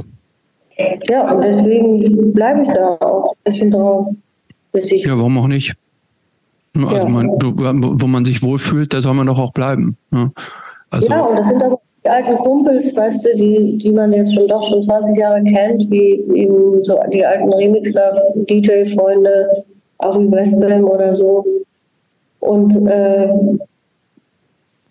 Ja, 1.10 1.34
und 1.34 1.42
deswegen 1.44 2.34
bleibe 2.34 2.64
ich 2.64 2.70
da 2.70 2.98
auch 3.02 3.32
ein 3.32 3.44
bisschen 3.44 3.72
drauf. 3.72 4.08
Bis 4.72 4.92
ich 4.92 5.04
ja, 5.04 5.18
warum 5.18 5.38
auch 5.38 5.48
nicht? 5.48 5.74
Also 6.78 6.96
ja. 6.96 7.10
man, 7.10 7.30
wo 7.38 8.08
man 8.08 8.24
sich 8.24 8.42
wohlfühlt, 8.42 8.94
da 8.94 9.02
soll 9.02 9.14
man 9.14 9.28
doch 9.28 9.38
auch 9.38 9.52
bleiben. 9.52 9.98
Ne? 10.10 10.32
Also 10.92 11.08
ja, 11.08 11.22
und 11.22 11.38
das 11.38 11.48
sind 11.48 11.64
aber 11.64 11.80
die 12.04 12.10
alten 12.10 12.38
Kumpels, 12.38 12.96
weißt 12.96 13.26
du, 13.26 13.36
die, 13.36 13.78
die 13.78 13.92
man 13.92 14.12
jetzt 14.14 14.34
schon 14.34 14.48
doch 14.48 14.64
schon 14.64 14.82
20 14.82 15.18
Jahre 15.18 15.44
kennt, 15.44 15.90
wie 15.90 16.22
eben 16.34 16.84
so 16.84 17.00
die 17.12 17.26
alten 17.26 17.52
Remixer, 17.54 18.14
DJ-Freunde, 18.36 19.64
auch 20.00 20.20
wie 20.20 20.32
Westbam 20.32 20.86
oder 20.86 21.14
so. 21.14 21.46
Und 22.40 22.76
äh, 22.88 23.30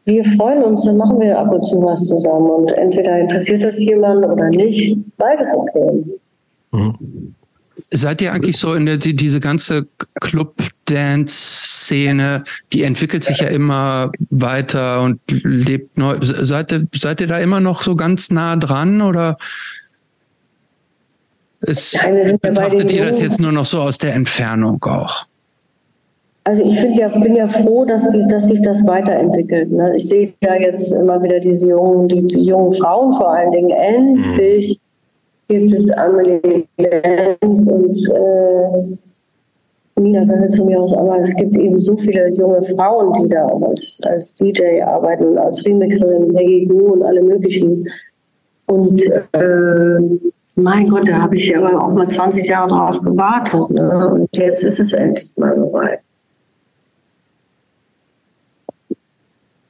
wir 0.04 0.24
freuen 0.36 0.62
uns, 0.62 0.84
dann 0.84 0.96
machen 0.96 1.20
wir 1.20 1.38
ab 1.38 1.52
und 1.52 1.66
zu 1.66 1.82
was 1.82 2.06
zusammen. 2.06 2.48
Und 2.50 2.68
entweder 2.70 3.18
interessiert 3.18 3.64
das 3.64 3.78
jemand 3.78 4.24
oder 4.24 4.48
nicht. 4.48 4.96
Beides 5.16 5.52
okay. 5.54 6.04
Mhm. 6.72 7.34
Seid 7.90 8.22
ihr 8.22 8.32
eigentlich 8.32 8.56
so 8.56 8.74
in 8.74 8.86
der, 8.86 8.98
die, 8.98 9.16
diese 9.16 9.40
ganze 9.40 9.86
Club-Dance-Szene, 11.90 12.44
die 12.72 12.84
entwickelt 12.84 13.24
sich 13.24 13.38
ja 13.38 13.48
immer 13.48 14.12
weiter 14.30 15.02
und 15.02 15.20
lebt 15.28 15.98
neu. 15.98 16.16
Seid 16.20 16.72
ihr, 16.72 16.86
seid 16.94 17.20
ihr 17.20 17.26
da 17.26 17.38
immer 17.38 17.60
noch 17.60 17.82
so 17.82 17.96
ganz 17.96 18.30
nah 18.30 18.56
dran 18.56 19.02
oder 19.02 19.36
ist, 21.62 21.98
Nein, 22.02 22.38
betrachtet 22.40 22.90
ihr 22.90 23.04
das 23.04 23.20
jetzt 23.20 23.40
nur 23.40 23.52
noch 23.52 23.66
so 23.66 23.80
aus 23.80 23.98
der 23.98 24.14
Entfernung 24.14 24.82
auch? 24.84 25.26
Also 26.44 26.64
ich 26.64 26.74
ja, 26.96 27.08
bin 27.08 27.34
ja 27.34 27.46
froh, 27.46 27.84
dass, 27.84 28.08
die, 28.08 28.26
dass 28.28 28.46
sich 28.46 28.62
das 28.62 28.86
weiterentwickelt. 28.86 29.70
Ne? 29.70 29.94
Ich 29.94 30.08
sehe 30.08 30.32
da 30.40 30.54
jetzt 30.54 30.90
immer 30.90 31.22
wieder 31.22 31.38
diese 31.38 31.68
jungen, 31.68 32.08
die, 32.08 32.26
die 32.26 32.44
jungen 32.44 32.72
Frauen 32.72 33.12
vor 33.12 33.30
allen 33.30 33.52
Dingen. 33.52 33.70
Endlich 33.70 34.80
mhm. 35.48 35.54
gibt 35.54 35.72
es 35.72 35.90
Amelie 35.90 36.64
Lenz 36.78 37.68
und 37.68 38.08
äh, 38.08 38.96
Zu 40.50 40.64
mir 40.64 40.80
aus, 40.80 40.94
aber 40.94 41.20
es 41.20 41.34
gibt 41.36 41.56
eben 41.56 41.78
so 41.78 41.94
viele 41.94 42.28
junge 42.30 42.62
Frauen, 42.62 43.22
die 43.22 43.28
da 43.28 43.46
als, 43.46 44.00
als 44.04 44.34
DJ 44.34 44.80
arbeiten, 44.82 45.36
als 45.36 45.64
Remixerin, 45.66 46.32
Peggy 46.32 46.64
Goo 46.66 46.94
und 46.94 47.02
alle 47.02 47.22
möglichen. 47.22 47.86
Und 48.66 49.02
äh, 49.32 49.98
mein 50.56 50.88
Gott, 50.88 51.06
da 51.06 51.20
habe 51.20 51.36
ich 51.36 51.54
aber 51.54 51.82
auch 51.82 51.92
mal 51.92 52.08
20 52.08 52.48
Jahre 52.48 52.68
drauf 52.68 53.00
gewartet. 53.02 53.70
Ne? 53.70 54.08
Und 54.08 54.36
jetzt 54.36 54.64
ist 54.64 54.80
es 54.80 54.94
endlich 54.94 55.30
mal 55.36 55.54
soweit. 55.54 56.00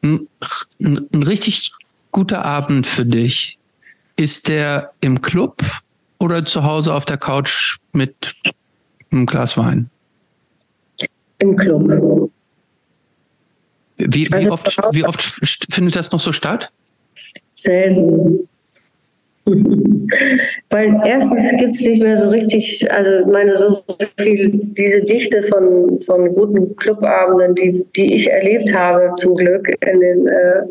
Ein, 0.02 0.28
ein 0.78 1.22
richtig 1.24 1.72
guter 2.12 2.44
Abend 2.44 2.86
für 2.86 3.04
dich. 3.04 3.58
Ist 4.16 4.48
der 4.48 4.92
im 5.00 5.22
Club 5.22 5.62
oder 6.20 6.44
zu 6.44 6.62
Hause 6.62 6.94
auf 6.94 7.04
der 7.04 7.16
Couch 7.16 7.78
mit 7.92 8.36
einem 9.10 9.26
Glas 9.26 9.56
Wein? 9.58 9.88
Im 11.40 11.56
Club. 11.56 12.30
Wie, 13.96 14.28
wie, 14.28 14.32
also 14.32 14.52
oft, 14.52 14.78
wie 14.92 15.04
oft 15.04 15.22
findet 15.72 15.96
das 15.96 16.10
noch 16.12 16.20
so 16.20 16.32
statt? 16.32 16.70
Selten. 17.54 18.48
Weil 20.70 21.00
erstens 21.04 21.50
gibt 21.58 21.74
es 21.74 21.80
nicht 21.80 22.02
mehr 22.02 22.16
so 22.18 22.28
richtig, 22.28 22.90
also 22.90 23.30
meine 23.30 23.56
so 23.56 23.82
viel, 24.18 24.50
diese 24.50 25.00
Dichte 25.02 25.42
von, 25.44 26.00
von 26.00 26.34
guten 26.34 26.76
Clubabenden, 26.76 27.54
die, 27.54 27.84
die 27.96 28.14
ich 28.14 28.30
erlebt 28.30 28.74
habe, 28.74 29.12
zum 29.18 29.34
Glück 29.34 29.68
in 29.84 30.00
den 30.00 30.26
äh, 30.28 30.62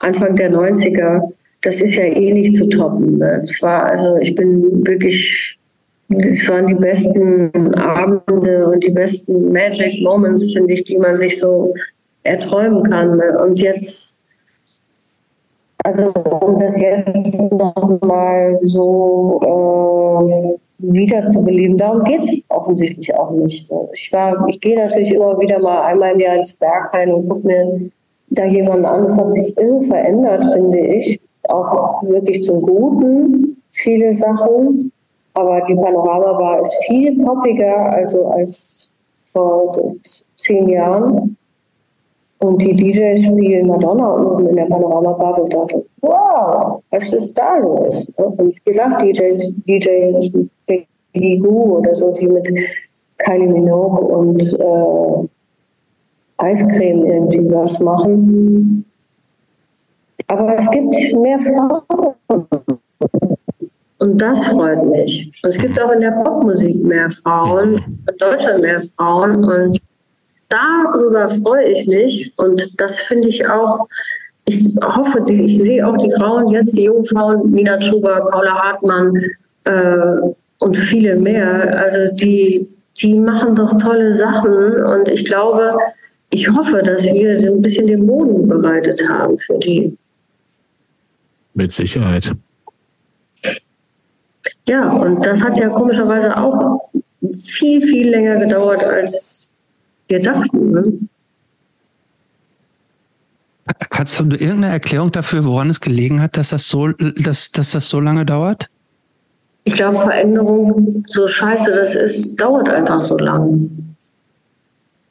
Anfang 0.00 0.36
der 0.36 0.50
90er, 0.50 1.20
das 1.62 1.80
ist 1.80 1.96
ja 1.96 2.04
eh 2.04 2.32
nicht 2.32 2.56
zu 2.56 2.68
toppen. 2.68 3.18
Ne? 3.18 3.44
Das 3.46 3.62
war, 3.62 3.86
also 3.86 4.16
ich 4.18 4.34
bin 4.34 4.86
wirklich, 4.86 5.55
es 6.08 6.48
waren 6.48 6.66
die 6.66 6.74
besten 6.74 7.74
Abende 7.74 8.68
und 8.68 8.84
die 8.84 8.90
besten 8.90 9.52
Magic 9.52 10.02
Moments, 10.02 10.52
finde 10.52 10.74
ich, 10.74 10.84
die 10.84 10.98
man 10.98 11.16
sich 11.16 11.38
so 11.38 11.74
erträumen 12.22 12.82
kann. 12.84 13.20
Und 13.38 13.60
jetzt 13.60 14.16
also 15.86 16.12
um 16.40 16.58
das 16.58 16.80
jetzt 16.80 17.40
nochmal 17.52 18.58
so 18.62 19.38
äh, 19.40 20.58
wiederzubeleben, 20.78 21.78
darum 21.78 22.02
geht 22.02 22.24
es 22.24 22.42
offensichtlich 22.48 23.14
auch 23.14 23.30
nicht. 23.30 23.70
Ich, 23.92 24.12
ich 24.48 24.60
gehe 24.60 24.76
natürlich 24.76 25.12
immer 25.12 25.38
wieder 25.38 25.60
mal 25.60 25.82
einmal 25.82 26.14
im 26.14 26.20
Jahr 26.20 26.38
ins 26.38 26.54
Berghain 26.54 27.12
und 27.12 27.28
gucke 27.28 27.46
mir 27.46 27.90
da 28.30 28.46
jemanden 28.46 28.84
an. 28.84 29.04
Es 29.04 29.16
hat 29.16 29.32
sich 29.32 29.56
irre 29.56 29.82
verändert, 29.82 30.44
finde 30.52 30.80
ich. 30.80 31.20
Auch 31.48 32.02
wirklich 32.02 32.42
zum 32.42 32.62
Guten, 32.62 33.62
viele 33.70 34.12
Sachen. 34.12 34.90
Aber 35.36 35.60
die 35.68 35.74
Panorama-Bar 35.74 36.62
ist 36.62 36.74
viel 36.86 37.22
poppiger 37.22 37.92
also 37.92 38.26
als 38.28 38.90
vor 39.32 39.94
zehn 40.38 40.66
Jahren. 40.70 41.36
Und 42.38 42.62
die 42.62 42.74
DJs 42.74 43.22
spielen 43.22 43.66
Madonna 43.66 44.14
oben 44.14 44.48
in 44.48 44.56
der 44.56 44.64
Panorama-Bar 44.64 45.42
und 45.42 45.52
dachte, 45.52 45.84
wow, 46.00 46.82
was 46.90 47.12
ist 47.12 47.34
da 47.36 47.58
los? 47.58 48.10
Und 48.16 48.38
wie 48.38 48.54
gesagt, 48.64 49.02
DJs, 49.02 49.52
DJs 49.66 50.32
wie 51.12 51.38
Goo 51.38 51.78
oder 51.78 51.94
so, 51.94 52.12
die 52.12 52.28
mit 52.28 52.48
Kylie 53.18 53.48
Minogue 53.48 54.00
und 54.00 54.40
äh, 54.40 55.28
Eiscreme 56.38 57.04
irgendwie 57.04 57.50
was 57.52 57.78
machen. 57.80 58.86
Aber 60.28 60.56
es 60.56 60.70
gibt 60.70 60.94
mehr 61.12 61.38
Frauen. 61.38 62.76
Und 63.98 64.20
das 64.20 64.46
freut 64.48 64.84
mich. 64.84 65.32
Und 65.42 65.50
es 65.50 65.58
gibt 65.58 65.80
auch 65.80 65.90
in 65.90 66.00
der 66.00 66.10
Popmusik 66.10 66.82
mehr 66.82 67.10
Frauen, 67.10 67.74
in 67.76 68.16
Deutschland 68.18 68.60
mehr 68.60 68.82
Frauen. 68.96 69.44
Und 69.44 69.80
darüber 70.48 71.28
freue 71.28 71.64
ich 71.64 71.86
mich 71.86 72.32
und 72.36 72.80
das 72.80 73.00
finde 73.00 73.28
ich 73.28 73.46
auch, 73.48 73.86
ich 74.44 74.64
hoffe, 74.82 75.24
ich 75.28 75.58
sehe 75.58 75.86
auch 75.86 75.96
die 75.96 76.10
Frauen 76.12 76.48
jetzt, 76.48 76.76
die 76.76 76.84
jungen 76.84 77.04
Frauen, 77.04 77.50
Nina 77.50 77.80
Schuber, 77.80 78.28
Paula 78.30 78.54
Hartmann 78.62 79.12
äh, 79.64 80.32
und 80.58 80.76
viele 80.76 81.16
mehr, 81.16 81.76
also 81.76 82.14
die, 82.14 82.68
die 83.00 83.14
machen 83.14 83.56
doch 83.56 83.76
tolle 83.78 84.14
Sachen 84.14 84.84
und 84.84 85.08
ich 85.08 85.24
glaube, 85.24 85.76
ich 86.30 86.48
hoffe, 86.50 86.82
dass 86.82 87.04
wir 87.04 87.38
ein 87.38 87.62
bisschen 87.62 87.86
den 87.86 88.06
Boden 88.06 88.48
bereitet 88.48 89.06
haben 89.08 89.36
für 89.38 89.58
die. 89.58 89.96
Mit 91.54 91.72
Sicherheit. 91.72 92.32
Ja, 94.68 94.92
und 94.92 95.24
das 95.24 95.42
hat 95.42 95.58
ja 95.58 95.68
komischerweise 95.68 96.36
auch 96.36 96.90
viel, 97.32 97.80
viel 97.80 98.10
länger 98.10 98.38
gedauert, 98.38 98.82
als 98.84 99.50
wir 100.08 100.22
dachten. 100.22 100.70
Ne? 100.72 100.98
Kannst 103.90 104.20
du 104.20 104.24
irgendeine 104.24 104.68
Erklärung 104.68 105.10
dafür, 105.10 105.44
woran 105.44 105.70
es 105.70 105.80
gelegen 105.80 106.20
hat, 106.20 106.36
dass 106.36 106.50
das 106.50 106.68
so, 106.68 106.88
dass, 106.88 107.50
dass 107.52 107.72
das 107.72 107.88
so 107.88 108.00
lange 108.00 108.24
dauert? 108.24 108.68
Ich 109.64 109.74
glaube, 109.74 109.98
Veränderung, 109.98 111.04
so 111.08 111.26
scheiße 111.26 111.72
das 111.72 111.96
ist, 111.96 112.36
dauert 112.36 112.68
einfach 112.68 113.02
so 113.02 113.18
lang. 113.18 113.68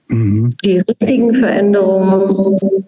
Mhm. 0.07 0.49
Die 0.63 0.79
richtigen 0.79 1.33
Veränderungen 1.33 2.85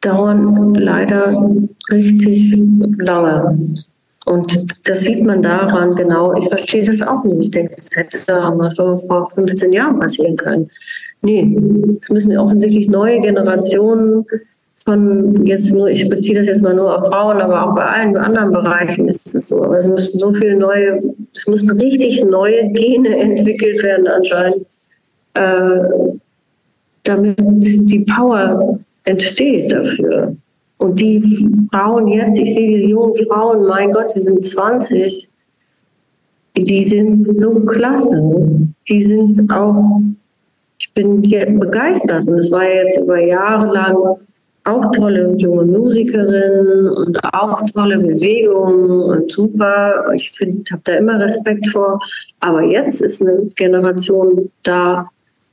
dauern 0.00 0.74
leider 0.74 1.50
richtig 1.90 2.54
lange. 2.98 3.74
Und 4.26 4.88
das 4.88 5.02
sieht 5.02 5.24
man 5.24 5.40
daran 5.40 5.94
genau. 5.94 6.34
Ich 6.36 6.48
verstehe 6.48 6.84
das 6.84 7.00
auch 7.00 7.22
nicht. 7.22 7.40
Ich 7.40 7.50
denke, 7.52 7.76
das 7.76 7.88
hätte 7.94 8.18
da 8.26 8.70
schon 8.74 8.98
vor 8.98 9.30
15 9.30 9.72
Jahren 9.72 10.00
passieren 10.00 10.36
können. 10.36 10.68
Nee, 11.22 11.56
es 12.00 12.10
müssen 12.10 12.36
offensichtlich 12.36 12.88
neue 12.88 13.20
Generationen 13.20 14.26
von 14.84 15.46
jetzt 15.46 15.72
nur, 15.72 15.88
ich 15.88 16.08
beziehe 16.08 16.38
das 16.38 16.48
jetzt 16.48 16.62
mal 16.62 16.74
nur 16.74 16.96
auf 16.96 17.06
Frauen, 17.06 17.40
aber 17.40 17.66
auch 17.70 17.74
bei 17.76 17.84
allen 17.84 18.16
anderen 18.16 18.52
Bereichen 18.52 19.08
ist 19.08 19.34
es 19.34 19.48
so. 19.48 19.62
Also 19.62 19.88
es 19.88 19.94
müssen 19.94 20.18
so 20.18 20.32
viele 20.32 20.56
neue, 20.56 21.02
es 21.32 21.46
müssen 21.46 21.70
richtig 21.70 22.24
neue 22.24 22.70
Gene 22.72 23.16
entwickelt 23.20 23.82
werden 23.84 24.08
anscheinend, 24.08 24.66
äh, 25.34 25.78
damit 27.04 27.36
die 27.38 28.04
Power 28.12 28.78
entsteht 29.04 29.72
dafür. 29.72 30.25
Und 30.78 31.00
die 31.00 31.20
Frauen 31.72 32.08
jetzt, 32.08 32.38
ich 32.38 32.54
sehe 32.54 32.76
diese 32.76 32.88
jungen 32.88 33.14
Frauen, 33.26 33.66
mein 33.66 33.92
Gott, 33.92 34.10
sie 34.10 34.20
sind 34.20 34.42
20, 34.42 35.28
die 36.56 36.82
sind 36.84 37.24
so 37.36 37.60
klasse. 37.64 38.68
Die 38.88 39.04
sind 39.04 39.50
auch 39.50 40.00
ich 40.78 40.92
bin 40.92 41.22
begeistert 41.22 42.26
und 42.26 42.34
es 42.34 42.52
war 42.52 42.64
jetzt 42.64 43.00
über 43.00 43.18
Jahre 43.18 43.72
lang 43.72 43.96
auch 44.64 44.90
tolle 44.92 45.34
junge 45.36 45.64
Musikerinnen 45.64 46.88
und 46.88 47.18
auch 47.32 47.60
tolle 47.72 47.98
Bewegungen 47.98 49.00
und 49.02 49.30
super. 49.30 50.04
Ich 50.14 50.32
habe 50.72 50.82
da 50.84 50.94
immer 50.94 51.20
Respekt 51.20 51.68
vor. 51.68 52.00
Aber 52.40 52.62
jetzt 52.62 53.00
ist 53.00 53.22
eine 53.22 53.46
Generation 53.54 54.50
da, 54.64 55.08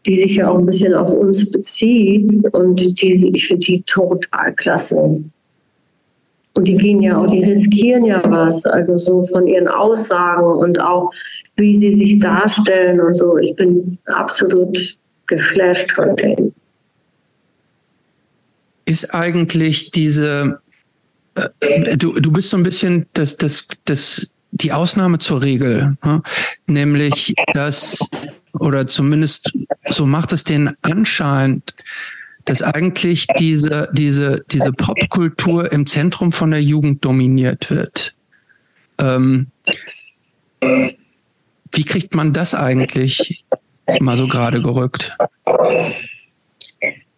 die 0.06 0.16
sich 0.16 0.36
ja 0.36 0.50
auch 0.50 0.58
ein 0.58 0.66
bisschen 0.66 0.94
auf 0.94 1.14
uns 1.14 1.50
bezieht 1.52 2.32
und 2.54 3.02
die, 3.02 3.32
ich 3.34 3.48
finde 3.48 3.66
die 3.66 3.82
total 3.84 4.54
klasse. 4.54 5.24
Und 6.56 6.68
die 6.68 6.78
gehen 6.78 7.02
ja 7.02 7.18
auch, 7.18 7.26
die 7.26 7.44
riskieren 7.44 8.06
ja 8.06 8.22
was, 8.30 8.66
also 8.66 8.98
so 8.98 9.24
von 9.24 9.48
ihren 9.48 9.68
Aussagen 9.68 10.46
und 10.46 10.80
auch 10.80 11.12
wie 11.56 11.76
sie 11.76 11.92
sich 11.94 12.20
darstellen 12.20 13.02
und 13.02 13.18
so. 13.18 13.38
Ich 13.38 13.56
bin 13.56 13.98
absolut 14.06 14.98
geflasht 15.26 15.92
von 15.94 16.16
denen. 16.16 16.54
Ist 18.86 19.16
eigentlich 19.16 19.92
diese, 19.92 20.60
äh, 21.36 21.98
du, 21.98 22.20
du 22.20 22.32
bist 22.32 22.50
so 22.50 22.58
ein 22.58 22.64
bisschen 22.64 23.08
das, 23.14 23.38
das, 23.38 23.68
das, 23.86 24.30
die 24.54 24.72
Ausnahme 24.72 25.18
zur 25.18 25.42
Regel, 25.42 25.98
ne? 26.04 26.22
nämlich 26.68 27.34
dass, 27.54 28.00
oder 28.54 28.88
zumindest 28.88 29.52
so 29.90 30.06
macht 30.06 30.32
es 30.32 30.44
den 30.44 30.72
Anschein, 30.84 31.64
dass 32.46 32.62
eigentlich 32.62 33.26
diese, 33.40 33.90
diese, 33.94 34.46
diese 34.52 34.72
Popkultur 34.72 35.72
im 35.72 35.86
Zentrum 35.88 36.32
von 36.32 36.52
der 36.52 36.62
Jugend 36.62 37.04
dominiert 37.04 37.70
wird. 37.70 38.16
Ähm, 39.00 39.48
wie 41.72 41.84
kriegt 41.84 42.14
man 42.14 42.32
das 42.34 42.54
eigentlich 42.54 43.44
mal 44.00 44.18
so 44.18 44.28
gerade 44.28 44.62
gerückt? 44.62 45.18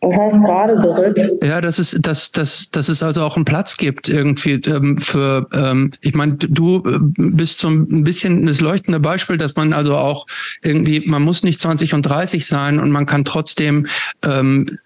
Das 0.02 0.16
heißt 0.16 0.38
gerade 0.42 0.76
gerückt. 0.76 1.44
Ja, 1.44 1.62
dass 1.62 1.80
es, 1.80 1.92
dass, 1.92 2.32
dass, 2.32 2.70
dass 2.70 2.90
es 2.90 3.02
also 3.02 3.22
auch 3.22 3.38
einen 3.38 3.46
Platz 3.46 3.78
gibt 3.78 4.08
irgendwie 4.08 4.54
ähm, 4.70 4.98
für, 4.98 5.48
ähm, 5.54 5.92
ich 6.02 6.14
meine, 6.14 6.34
du 6.36 6.84
äh, 6.86 7.00
bist 7.00 7.60
so 7.60 7.70
ein 7.70 8.04
bisschen 8.04 8.46
das 8.46 8.62
leuchtende 8.62 9.00
Beispiel, 9.00 9.38
dass 9.38 9.56
man 9.56 9.74
also 9.74 9.98
auch 9.98 10.28
irgendwie, 10.62 11.04
man 11.08 11.24
muss 11.24 11.44
nicht 11.44 11.60
20 11.60 11.94
und 11.94 12.04
30 12.04 12.46
sein 12.46 12.80
und 12.80 12.92
man 12.92 13.06
kann 13.06 13.26
trotzdem 13.26 13.88
ähm, 14.24 14.78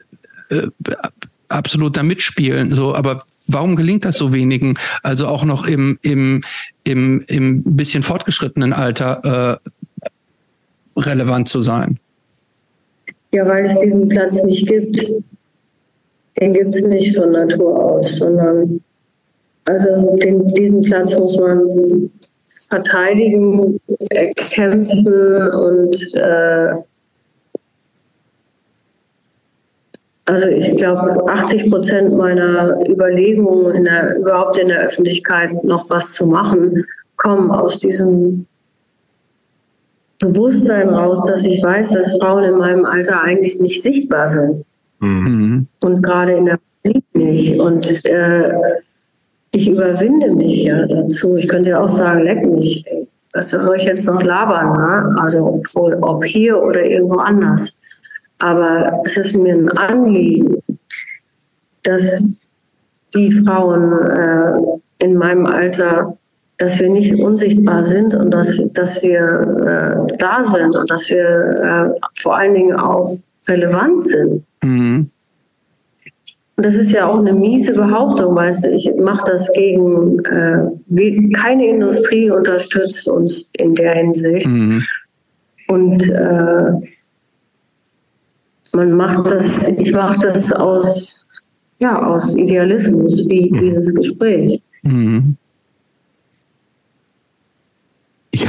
äh, 0.49 0.67
absolut 1.49 1.97
da 1.97 2.03
mitspielen. 2.03 2.73
So, 2.73 2.95
aber 2.95 3.23
warum 3.47 3.75
gelingt 3.75 4.05
das 4.05 4.17
so 4.17 4.31
wenigen? 4.31 4.77
Also 5.03 5.27
auch 5.27 5.43
noch 5.43 5.65
im, 5.65 5.99
im, 6.01 6.43
im, 6.83 7.23
im 7.27 7.63
bisschen 7.63 8.03
fortgeschrittenen 8.03 8.71
Alter 8.73 9.59
äh, 10.05 10.09
relevant 10.99 11.49
zu 11.49 11.61
sein. 11.61 11.99
Ja, 13.31 13.47
weil 13.47 13.65
es 13.65 13.79
diesen 13.79 14.07
Platz 14.09 14.43
nicht 14.43 14.67
gibt. 14.67 15.11
Den 16.39 16.53
gibt 16.53 16.75
es 16.75 16.85
nicht 16.85 17.15
von 17.15 17.31
Natur 17.31 17.77
aus, 17.77 18.17
sondern 18.17 18.81
also 19.65 20.15
den, 20.15 20.47
diesen 20.47 20.81
Platz 20.81 21.17
muss 21.17 21.37
man 21.37 22.09
verteidigen, 22.69 23.79
erkämpfen 24.09 25.49
und 25.51 26.15
äh, 26.15 26.73
also 30.25 30.47
ich 30.49 30.75
glaube, 30.77 31.27
80 31.27 31.69
Prozent 31.69 32.15
meiner 32.15 32.79
Überlegungen 32.87 33.75
in 33.75 33.83
der, 33.85 34.17
überhaupt 34.17 34.59
in 34.59 34.67
der 34.67 34.81
Öffentlichkeit 34.81 35.63
noch 35.63 35.89
was 35.89 36.13
zu 36.13 36.27
machen, 36.27 36.85
kommen 37.17 37.51
aus 37.51 37.79
diesem 37.79 38.45
Bewusstsein 40.19 40.89
raus, 40.89 41.23
dass 41.27 41.45
ich 41.45 41.63
weiß, 41.63 41.91
dass 41.91 42.17
Frauen 42.17 42.43
in 42.43 42.57
meinem 42.57 42.85
Alter 42.85 43.21
eigentlich 43.21 43.59
nicht 43.59 43.81
sichtbar 43.81 44.27
sind. 44.27 44.65
Mhm. 44.99 45.67
Und 45.81 46.03
gerade 46.03 46.33
in 46.33 46.45
der 46.45 46.59
Musik 46.83 47.03
nicht. 47.13 47.59
Und 47.59 48.05
äh, 48.05 48.51
ich 49.51 49.69
überwinde 49.69 50.33
mich 50.33 50.63
ja 50.63 50.85
dazu. 50.85 51.37
Ich 51.37 51.47
könnte 51.47 51.71
ja 51.71 51.81
auch 51.81 51.89
sagen, 51.89 52.21
leck 52.21 52.45
mich. 52.45 52.85
Was 53.33 53.51
soll 53.51 53.77
ich 53.77 53.85
jetzt 53.85 54.07
noch 54.07 54.21
labern? 54.21 54.73
Ne? 54.73 55.21
Also 55.21 55.45
obwohl, 55.45 55.95
ob 56.01 56.25
hier 56.25 56.61
oder 56.61 56.83
irgendwo 56.83 57.17
anders. 57.17 57.79
Aber 58.39 59.01
es 59.05 59.17
ist 59.17 59.35
mir 59.35 59.53
ein 59.53 59.69
Anliegen, 59.69 60.61
dass 61.83 62.43
die 63.13 63.31
Frauen 63.31 63.93
äh, 64.09 65.05
in 65.05 65.15
meinem 65.15 65.45
Alter 65.45 66.17
dass 66.59 66.77
wir 66.79 66.89
nicht 66.89 67.15
unsichtbar 67.15 67.85
sind 67.85 68.13
und 68.13 68.31
dass, 68.31 68.61
dass 68.73 69.01
wir 69.01 70.09
äh, 70.11 70.17
da 70.17 70.43
sind 70.43 70.75
und 70.75 70.91
dass 70.91 71.09
wir 71.09 71.95
äh, 71.95 71.99
vor 72.15 72.37
allen 72.37 72.53
Dingen 72.53 72.75
auch 72.75 73.17
relevant 73.47 74.01
sind. 74.01 74.43
Mhm. 74.61 75.09
Und 76.57 76.65
das 76.65 76.75
ist 76.75 76.91
ja 76.91 77.07
auch 77.07 77.19
eine 77.19 77.31
miese 77.31 77.73
Behauptung, 77.73 78.35
weißt 78.35 78.65
du, 78.65 78.71
ich 78.71 78.91
mache 78.99 79.23
das 79.25 79.49
gegen, 79.53 80.19
äh, 80.25 81.31
keine 81.31 81.65
Industrie 81.65 82.29
unterstützt 82.29 83.07
uns 83.07 83.49
in 83.53 83.73
der 83.75 83.93
Hinsicht. 83.93 84.45
Mhm. 84.45 84.83
Und 85.69 86.09
äh, 86.09 86.71
man 88.73 88.91
macht 88.91 89.31
das, 89.31 89.69
ich 89.69 89.93
mache 89.93 90.19
das 90.19 90.51
aus, 90.51 91.25
ja, 91.77 92.05
aus 92.05 92.35
Idealismus, 92.35 93.29
wie 93.29 93.49
mhm. 93.49 93.59
dieses 93.59 93.95
Gespräch. 93.95 94.61
Mhm. 94.83 95.37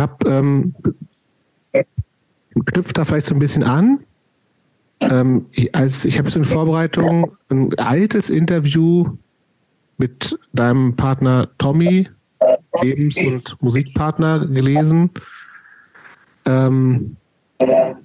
Ich 0.01 0.02
habe 0.02 0.31
ähm, 0.31 0.74
knüpft 2.72 2.97
da 2.97 3.05
vielleicht 3.05 3.27
so 3.27 3.35
ein 3.35 3.39
bisschen 3.39 3.64
an. 3.64 4.01
Ähm, 5.01 5.44
ich, 5.51 5.74
als 5.74 6.06
ich 6.06 6.18
habe 6.18 6.31
so 6.31 6.39
in 6.39 6.47
Vorbereitung 6.47 7.36
ein 7.51 7.78
altes 7.78 8.31
Interview 8.31 9.18
mit 9.98 10.39
deinem 10.55 10.97
Partner 10.97 11.51
Tommy, 11.59 12.09
Lebens- 12.81 13.22
und 13.22 13.60
Musikpartner, 13.60 14.47
gelesen, 14.47 15.10
ähm, 16.47 17.16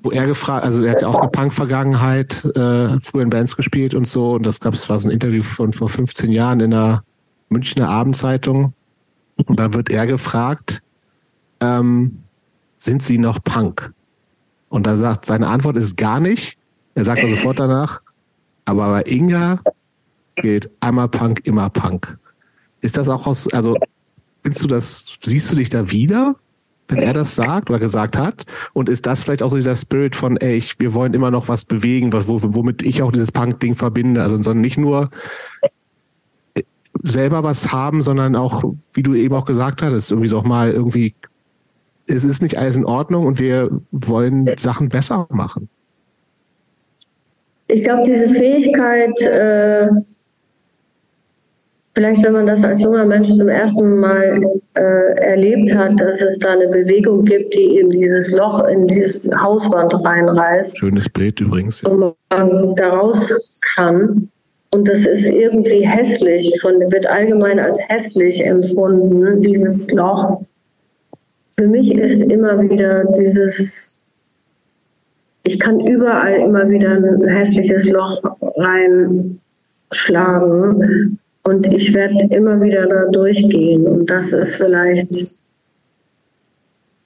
wo 0.03 0.11
er 0.11 0.27
gefragt, 0.27 0.65
also 0.65 0.83
er 0.83 0.91
hat 0.91 1.01
ja 1.01 1.07
auch 1.07 1.21
eine 1.21 1.31
Punk-Vergangenheit, 1.31 2.43
äh, 2.57 2.99
früher 2.99 3.21
in 3.21 3.29
Bands 3.29 3.55
gespielt 3.55 3.95
und 3.95 4.05
so, 4.05 4.33
und 4.33 4.45
das 4.45 4.59
gab 4.59 4.73
es 4.73 4.89
war 4.89 4.99
so 4.99 5.07
ein 5.07 5.13
Interview 5.13 5.43
von 5.43 5.71
vor 5.71 5.87
15 5.87 6.33
Jahren 6.33 6.59
in 6.59 6.71
der 6.71 7.05
Münchner 7.47 7.87
Abendzeitung. 7.87 8.73
Und 9.45 9.57
da 9.57 9.73
wird 9.73 9.91
er 9.91 10.07
gefragt, 10.07 10.81
ähm, 11.59 12.23
sind 12.77 13.03
Sie 13.03 13.17
noch 13.17 13.43
Punk? 13.43 13.93
Und 14.69 14.87
da 14.87 14.97
sagt, 14.97 15.25
seine 15.25 15.47
Antwort 15.47 15.77
ist 15.77 15.97
gar 15.97 16.19
nicht. 16.19 16.57
Er 16.95 17.05
sagt 17.05 17.21
also 17.21 17.35
sofort 17.35 17.59
danach, 17.59 18.01
aber 18.65 18.89
bei 18.91 19.03
Inga 19.03 19.59
gilt 20.35 20.69
einmal 20.79 21.07
Punk, 21.07 21.41
immer 21.45 21.69
Punk. 21.69 22.17
Ist 22.81 22.97
das 22.97 23.09
auch 23.09 23.27
aus, 23.27 23.51
also 23.53 23.77
findest 24.43 24.63
du 24.63 24.67
das, 24.67 25.17
siehst 25.23 25.51
du 25.51 25.55
dich 25.55 25.69
da 25.69 25.91
wieder, 25.91 26.35
wenn 26.87 26.99
er 26.99 27.13
das 27.13 27.35
sagt 27.35 27.69
oder 27.69 27.79
gesagt 27.79 28.17
hat? 28.17 28.45
Und 28.73 28.89
ist 28.89 29.05
das 29.05 29.23
vielleicht 29.23 29.43
auch 29.43 29.49
so 29.49 29.55
dieser 29.55 29.75
Spirit 29.75 30.15
von, 30.15 30.37
ey, 30.37 30.55
ich, 30.55 30.79
wir 30.79 30.93
wollen 30.93 31.13
immer 31.13 31.31
noch 31.31 31.47
was 31.47 31.65
bewegen, 31.65 32.13
was, 32.13 32.27
womit 32.27 32.83
ich 32.83 33.01
auch 33.01 33.11
dieses 33.11 33.31
Punk-Ding 33.31 33.75
verbinde? 33.75 34.21
Also, 34.21 34.35
sondern 34.35 34.61
nicht 34.61 34.77
nur 34.77 35.09
selber 37.03 37.43
was 37.43 37.71
haben, 37.71 38.01
sondern 38.01 38.35
auch, 38.35 38.63
wie 38.93 39.03
du 39.03 39.13
eben 39.15 39.35
auch 39.35 39.45
gesagt 39.45 39.81
hattest, 39.81 40.11
irgendwie 40.11 40.29
so 40.29 40.37
auch 40.37 40.43
mal 40.43 40.71
irgendwie 40.71 41.13
es 42.07 42.23
ist 42.23 42.41
nicht 42.41 42.57
alles 42.57 42.75
in 42.75 42.85
Ordnung 42.85 43.25
und 43.25 43.39
wir 43.39 43.69
wollen 43.91 44.49
Sachen 44.57 44.89
besser 44.89 45.27
machen. 45.29 45.69
Ich 47.67 47.83
glaube, 47.83 48.03
diese 48.05 48.29
Fähigkeit, 48.29 49.19
äh, 49.21 49.87
vielleicht 51.95 52.23
wenn 52.23 52.33
man 52.33 52.45
das 52.45 52.63
als 52.63 52.81
junger 52.81 53.05
Mensch 53.05 53.29
zum 53.29 53.49
ersten 53.49 53.99
Mal 53.99 54.39
äh, 54.75 55.15
erlebt 55.21 55.73
hat, 55.73 55.99
dass 55.99 56.21
es 56.21 56.37
da 56.39 56.51
eine 56.51 56.67
Bewegung 56.67 57.25
gibt, 57.25 57.55
die 57.55 57.77
eben 57.77 57.89
dieses 57.89 58.31
Loch 58.31 58.63
in 58.65 58.87
dieses 58.87 59.31
Hauswand 59.35 59.93
reinreißt. 59.93 60.77
Schönes 60.77 61.09
Bild 61.09 61.39
übrigens. 61.39 61.81
Ja. 61.81 61.89
Und 61.89 62.15
man 62.29 62.75
da 62.75 62.89
raus 62.89 63.33
kann. 63.75 64.29
Und 64.71 64.87
das 64.87 65.05
ist 65.05 65.27
irgendwie 65.27 65.87
hässlich, 65.87 66.59
von, 66.61 66.73
wird 66.91 67.07
allgemein 67.07 67.59
als 67.59 67.79
hässlich 67.87 68.45
empfunden, 68.45 69.41
dieses 69.41 69.91
Loch 69.91 70.41
für 71.57 71.67
mich 71.67 71.93
ist 71.93 72.21
immer 72.21 72.59
wieder 72.61 73.05
dieses, 73.17 73.99
ich 75.43 75.59
kann 75.59 75.79
überall 75.79 76.35
immer 76.35 76.69
wieder 76.69 76.91
ein 76.91 77.27
hässliches 77.27 77.89
Loch 77.89 78.21
reinschlagen 78.57 79.39
und 81.43 81.67
ich 81.67 81.93
werde 81.93 82.27
immer 82.31 82.59
wieder 82.61 82.87
da 82.87 83.05
durchgehen. 83.11 83.87
Und 83.87 84.09
das 84.09 84.33
ist 84.33 84.55
vielleicht 84.57 85.39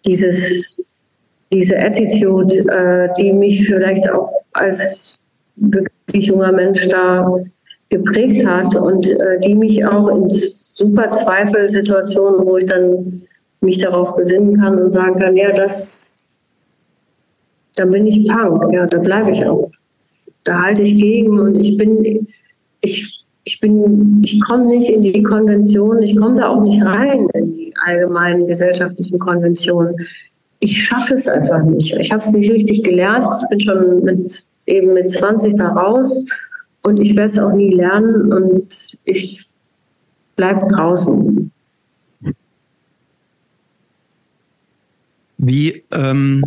dieses, 0.06 1.02
diese 1.54 1.78
Attitude, 1.78 2.56
äh, 2.70 3.10
die 3.20 3.34
mich 3.34 3.68
vielleicht 3.68 4.10
auch 4.10 4.32
als 4.54 5.22
wirklich 5.58 6.26
junger 6.28 6.52
Mensch 6.52 6.88
da 6.88 7.40
geprägt 7.90 8.48
hat 8.48 8.76
und 8.76 9.08
äh, 9.12 9.40
die 9.42 9.54
mich 9.54 9.86
auch 9.86 10.08
in 10.08 10.28
super 10.30 11.12
Zweifelsituationen, 11.12 12.48
wo 12.48 12.58
ich 12.58 12.66
dann 12.66 13.24
mich 13.62 13.78
darauf 13.78 14.16
besinnen 14.16 14.58
kann 14.58 14.80
und 14.80 14.92
sagen 14.92 15.16
kann, 15.16 15.36
ja, 15.36 15.52
das, 15.52 16.38
dann 17.76 17.92
bin 17.92 18.06
ich 18.06 18.28
Punk, 18.28 18.74
ja, 18.74 18.86
da 18.86 19.00
bleibe 19.00 19.32
ich 19.32 19.46
auch. 19.46 19.72
Da 20.44 20.62
halte 20.62 20.84
ich 20.84 20.98
gegen 20.98 21.38
und 21.40 21.56
ich 21.56 21.78
bin, 21.78 22.28
ich, 22.82 23.26
ich 23.44 23.60
bin, 23.60 24.22
ich 24.24 24.42
komme 24.42 24.68
nicht 24.68 24.90
in 24.90 25.02
die 25.02 25.24
Konvention, 25.24 26.02
ich 26.02 26.16
komme 26.16 26.40
da 26.40 26.50
auch 26.50 26.62
nicht 26.62 26.82
rein 26.82 27.28
in 27.34 27.54
die 27.54 27.74
allgemeinen 27.86 28.48
gesellschaftlichen 28.48 29.20
Konventionen. 29.20 29.96
Ich 30.60 30.84
schaffe 30.84 31.14
es 31.14 31.28
einfach 31.28 31.64
nicht. 31.64 31.96
Ich 31.98 32.12
habe 32.12 32.22
es 32.22 32.32
nicht 32.32 32.52
richtig 32.52 32.84
gelernt. 32.84 33.30
Ich 33.42 33.50
bin 33.50 33.60
schon 33.60 34.04
mit, 34.04 34.44
eben 34.66 34.94
mit 34.94 35.10
20 35.10 35.56
da 35.56 35.70
raus 35.70 36.26
und 36.84 37.00
ich 37.00 37.16
werde 37.16 37.32
es 37.32 37.40
auch 37.40 37.54
nie 37.54 37.74
lernen 37.74 38.32
und 38.32 38.98
ich 39.04 39.48
bleibe 40.36 40.68
draußen. 40.68 41.49
Wie, 45.40 45.84
ähm, 45.92 46.44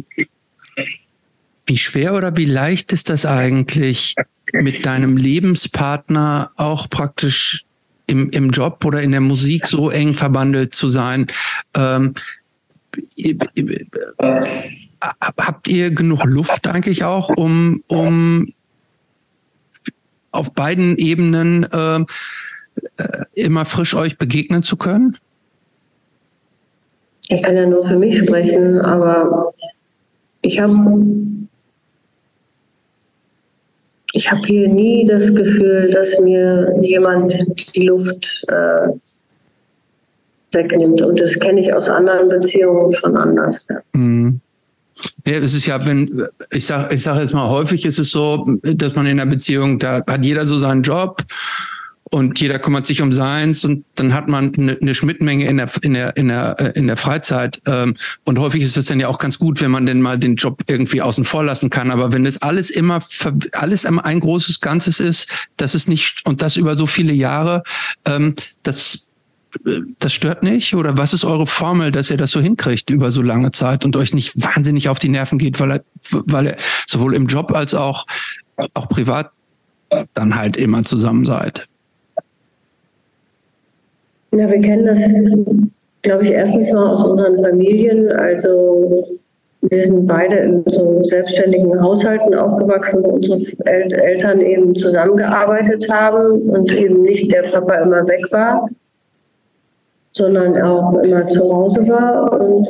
wie 1.66 1.78
schwer 1.78 2.14
oder 2.14 2.36
wie 2.36 2.44
leicht 2.44 2.92
ist 2.92 3.08
das 3.08 3.24
eigentlich, 3.24 4.14
mit 4.52 4.84
deinem 4.84 5.16
Lebenspartner 5.16 6.52
auch 6.56 6.90
praktisch 6.90 7.64
im, 8.06 8.28
im 8.30 8.50
Job 8.50 8.84
oder 8.84 9.00
in 9.00 9.12
der 9.12 9.22
Musik 9.22 9.66
so 9.66 9.88
eng 9.88 10.14
verbandelt 10.14 10.74
zu 10.74 10.90
sein? 10.90 11.28
Ähm, 11.74 12.14
habt 15.00 15.68
ihr 15.68 15.90
genug 15.90 16.24
Luft 16.24 16.66
eigentlich 16.66 17.04
auch, 17.04 17.30
um, 17.30 17.82
um 17.86 18.52
auf 20.32 20.52
beiden 20.52 20.98
Ebenen 20.98 21.64
äh, 21.64 22.00
äh, 22.98 23.24
immer 23.34 23.64
frisch 23.64 23.94
euch 23.94 24.18
begegnen 24.18 24.62
zu 24.62 24.76
können? 24.76 25.16
Ich 27.32 27.42
kann 27.42 27.56
ja 27.56 27.64
nur 27.64 27.82
für 27.82 27.96
mich 27.96 28.18
sprechen, 28.18 28.78
aber 28.80 29.54
ich 30.42 30.60
habe 30.60 31.02
ich 34.12 34.30
habe 34.30 34.42
hier 34.46 34.68
nie 34.68 35.06
das 35.06 35.34
Gefühl, 35.34 35.88
dass 35.90 36.18
mir 36.20 36.74
jemand 36.82 37.34
die 37.74 37.86
Luft 37.86 38.44
äh, 38.48 38.88
wegnimmt. 40.52 41.00
Und 41.00 41.18
das 41.18 41.38
kenne 41.38 41.60
ich 41.60 41.72
aus 41.72 41.88
anderen 41.88 42.28
Beziehungen 42.28 42.92
schon 42.92 43.16
anders. 43.16 43.66
Ja. 43.70 43.80
Mhm. 43.94 44.40
Es 45.24 45.54
ist 45.54 45.64
ja, 45.64 45.84
wenn, 45.86 46.26
ich 46.50 46.66
sage 46.66 46.94
ich 46.94 47.02
sag 47.02 47.18
jetzt 47.18 47.32
mal, 47.32 47.48
häufig 47.48 47.86
ist 47.86 47.98
es 47.98 48.10
so, 48.10 48.46
dass 48.62 48.94
man 48.94 49.06
in 49.06 49.18
einer 49.18 49.30
Beziehung, 49.30 49.78
da 49.78 50.02
hat 50.06 50.22
jeder 50.22 50.44
so 50.44 50.58
seinen 50.58 50.82
Job 50.82 51.22
und 52.12 52.38
jeder 52.38 52.58
kümmert 52.58 52.86
sich 52.86 53.00
um 53.00 53.12
seins 53.14 53.64
und 53.64 53.86
dann 53.94 54.12
hat 54.12 54.28
man 54.28 54.54
eine, 54.54 54.76
eine 54.80 54.94
Schnittmenge 54.94 55.46
in 55.46 55.56
der 55.56 55.70
in 55.80 55.94
der 55.94 56.16
in 56.16 56.28
der 56.28 56.60
äh, 56.60 56.78
in 56.78 56.86
der 56.86 56.98
Freizeit 56.98 57.62
ähm, 57.66 57.94
und 58.24 58.38
häufig 58.38 58.62
ist 58.62 58.76
es 58.76 58.86
dann 58.86 59.00
ja 59.00 59.08
auch 59.08 59.18
ganz 59.18 59.38
gut, 59.38 59.62
wenn 59.62 59.70
man 59.70 59.86
denn 59.86 60.02
mal 60.02 60.18
den 60.18 60.36
Job 60.36 60.62
irgendwie 60.66 61.00
außen 61.00 61.24
vor 61.24 61.42
lassen 61.42 61.70
kann. 61.70 61.90
Aber 61.90 62.12
wenn 62.12 62.24
das 62.24 62.42
alles 62.42 62.68
immer 62.68 63.00
alles 63.52 63.86
ein 63.86 64.20
großes 64.20 64.60
Ganzes 64.60 65.00
ist, 65.00 65.26
das 65.56 65.74
ist 65.74 65.88
nicht 65.88 66.20
und 66.26 66.42
das 66.42 66.56
über 66.56 66.76
so 66.76 66.86
viele 66.86 67.14
Jahre, 67.14 67.62
ähm, 68.04 68.36
das 68.62 69.08
das 69.98 70.12
stört 70.12 70.42
nicht? 70.42 70.74
Oder 70.74 70.98
was 70.98 71.14
ist 71.14 71.24
eure 71.24 71.46
Formel, 71.46 71.92
dass 71.92 72.10
ihr 72.10 72.16
das 72.18 72.30
so 72.30 72.40
hinkriegt 72.40 72.90
über 72.90 73.10
so 73.10 73.22
lange 73.22 73.52
Zeit 73.52 73.84
und 73.86 73.96
euch 73.96 74.12
nicht 74.12 74.32
wahnsinnig 74.42 74.90
auf 74.90 74.98
die 74.98 75.08
Nerven 75.08 75.38
geht, 75.38 75.60
weil 75.60 75.72
er, 75.72 75.84
weil 76.10 76.46
ihr 76.46 76.56
sowohl 76.86 77.14
im 77.14 77.26
Job 77.26 77.52
als 77.52 77.74
auch, 77.74 78.06
auch 78.74 78.88
privat 78.88 79.30
dann 80.14 80.36
halt 80.36 80.56
immer 80.56 80.82
zusammen 80.82 81.24
seid? 81.24 81.68
Ja, 84.34 84.50
wir 84.50 84.60
kennen 84.60 84.86
das, 84.86 84.98
glaube 86.02 86.24
ich, 86.24 86.30
erstens 86.30 86.72
mal 86.72 86.90
aus 86.90 87.04
unseren 87.04 87.42
Familien. 87.42 88.10
Also 88.12 89.18
wir 89.62 89.84
sind 89.84 90.06
beide 90.06 90.36
in 90.36 90.64
so 90.70 91.02
selbstständigen 91.02 91.80
Haushalten 91.80 92.34
aufgewachsen, 92.34 93.04
wo 93.04 93.10
unsere 93.10 93.40
Eltern 93.66 94.40
eben 94.40 94.74
zusammengearbeitet 94.74 95.86
haben 95.90 96.50
und 96.50 96.72
eben 96.72 97.02
nicht 97.02 97.30
der 97.32 97.42
Papa 97.42 97.74
immer 97.74 98.06
weg 98.08 98.20
war 98.30 98.68
sondern 100.12 100.60
auch 100.62 100.94
immer 100.98 101.26
zu 101.28 101.40
Hause 101.52 101.88
war. 101.88 102.40
Und 102.40 102.68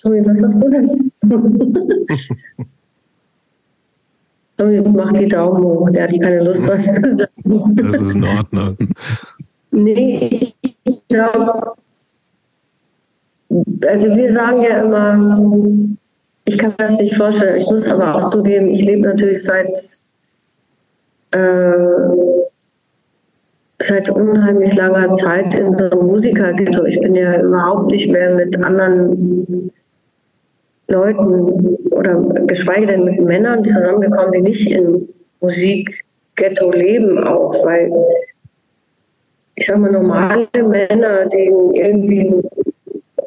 Tommy, 0.00 0.24
was 0.24 0.38
sagst 0.38 0.62
du 0.62 0.70
denn? 0.70 1.12
Tommy 4.56 4.80
macht 4.82 5.18
die 5.18 5.28
Daumen 5.28 5.64
hoch, 5.64 5.90
der 5.90 6.04
hat 6.04 6.20
keine 6.20 6.44
Lust. 6.44 6.68
das 6.68 8.00
ist 8.02 8.14
in 8.14 8.24
Ordnung. 8.24 8.76
Nee, 9.70 10.52
ich 10.90 11.08
glaube, 11.08 11.74
also 13.86 14.08
wir 14.16 14.32
sagen 14.32 14.62
ja 14.62 14.82
immer, 14.82 15.96
ich 16.44 16.58
kann 16.58 16.74
das 16.78 16.98
nicht 16.98 17.16
vorstellen. 17.16 17.60
Ich 17.60 17.70
muss 17.70 17.88
aber 17.88 18.14
auch 18.14 18.30
zugeben, 18.30 18.68
ich 18.68 18.84
lebe 18.84 19.02
natürlich 19.02 19.42
seit 19.44 19.76
äh, 21.32 22.30
seit 23.82 24.10
unheimlich 24.10 24.74
langer 24.74 25.12
Zeit 25.12 25.56
in 25.56 25.72
so 25.72 25.90
einem 25.90 26.06
Musikerghetto. 26.06 26.84
Ich 26.84 27.00
bin 27.00 27.14
ja 27.14 27.40
überhaupt 27.40 27.90
nicht 27.90 28.10
mehr 28.10 28.34
mit 28.34 28.62
anderen 28.62 29.70
Leuten 30.88 31.78
oder 31.90 32.16
geschweige 32.46 32.86
denn 32.86 33.04
mit 33.04 33.20
Männern 33.22 33.64
zusammengekommen, 33.64 34.32
die 34.32 34.42
nicht 34.42 34.70
in 34.70 35.08
Musikghetto 35.40 36.72
leben 36.72 37.18
auch, 37.18 37.54
weil 37.64 37.90
ich 39.60 39.66
sag 39.66 39.78
mal 39.78 39.92
normale 39.92 40.48
Männer, 40.54 41.26
die 41.26 41.52
irgendwie 41.74 42.32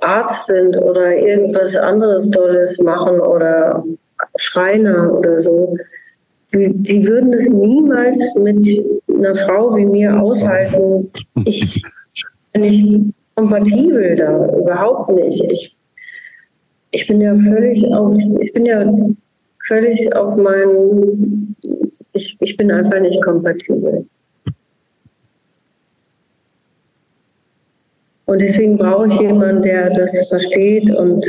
Arzt 0.01 0.47
sind 0.47 0.76
oder 0.81 1.15
irgendwas 1.15 1.77
anderes 1.77 2.30
Tolles 2.31 2.80
machen 2.80 3.19
oder 3.19 3.84
Schreiner 4.38 5.14
oder 5.15 5.39
so, 5.39 5.77
die, 6.51 6.73
die 6.73 7.07
würden 7.07 7.34
es 7.34 7.47
niemals 7.49 8.35
mit 8.35 8.65
einer 9.07 9.35
Frau 9.35 9.76
wie 9.77 9.85
mir 9.85 10.19
aushalten. 10.19 11.11
Ich 11.45 11.84
bin 12.51 12.61
nicht 12.64 13.14
kompatibel 13.35 14.15
da, 14.15 14.47
überhaupt 14.57 15.11
nicht. 15.11 15.43
Ich, 15.51 15.77
ich 16.89 17.05
bin 17.05 17.22
ja 17.22 17.35
völlig 17.35 17.85
auf, 17.93 18.15
ich 18.41 18.53
bin 18.53 18.65
ja 18.65 18.84
völlig 19.68 20.15
auf 20.15 20.35
meinen, 20.35 21.55
ich, 22.14 22.35
ich 22.39 22.57
bin 22.57 22.72
einfach 22.72 22.99
nicht 22.99 23.23
kompatibel. 23.23 24.07
Und 28.26 28.40
deswegen 28.40 28.78
brauche 28.78 29.08
ich 29.08 29.20
jemanden, 29.20 29.62
der 29.64 29.90
das 29.90 30.16
versteht 30.30 30.90
und 30.95 31.26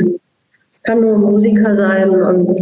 es 0.69 0.81
kann 0.83 1.01
nur 1.01 1.15
ein 1.15 1.21
Musiker 1.21 1.75
sein 1.75 2.09
und 2.09 2.59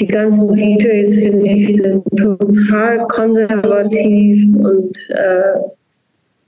die 0.00 0.06
ganzen 0.06 0.54
DJs, 0.54 1.14
finde 1.14 1.48
ich, 1.48 1.76
sind 1.76 2.04
total 2.16 3.06
konservativ 3.08 4.54
und 4.56 4.96
äh, 5.10 5.58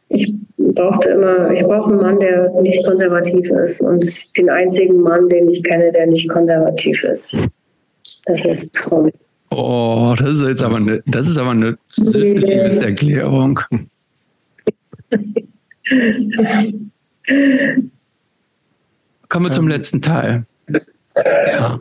ich 0.09 0.33
brauchte 0.57 1.11
immer, 1.11 1.51
ich 1.51 1.63
brauche 1.63 1.91
einen 1.91 2.01
Mann, 2.01 2.21
der 2.21 2.53
nicht 2.61 2.85
konservativ 2.85 3.51
ist 3.51 3.81
und 3.81 4.05
den 4.37 4.51
einzigen 4.51 5.01
Mann, 5.01 5.29
den 5.29 5.49
ich 5.49 5.63
kenne, 5.63 5.91
der 5.93 6.07
nicht 6.07 6.29
konservativ 6.29 7.03
ist. 7.05 7.57
Das 8.27 8.45
ist 8.45 8.75
toll. 8.75 9.13
Oh, 9.51 10.15
das 10.19 10.41
ist 10.41 10.47
jetzt 10.47 10.63
aber 10.63 10.77
eine, 10.77 11.03
das 11.07 11.29
ist 11.29 11.39
aber 11.39 11.51
eine 11.51 11.77
Liebeserklärung. 11.97 13.61
Kommen 19.29 19.47
wir 19.47 19.53
zum 19.53 19.69
letzten 19.69 20.03
Teil. 20.03 20.47
Ja. 21.15 21.81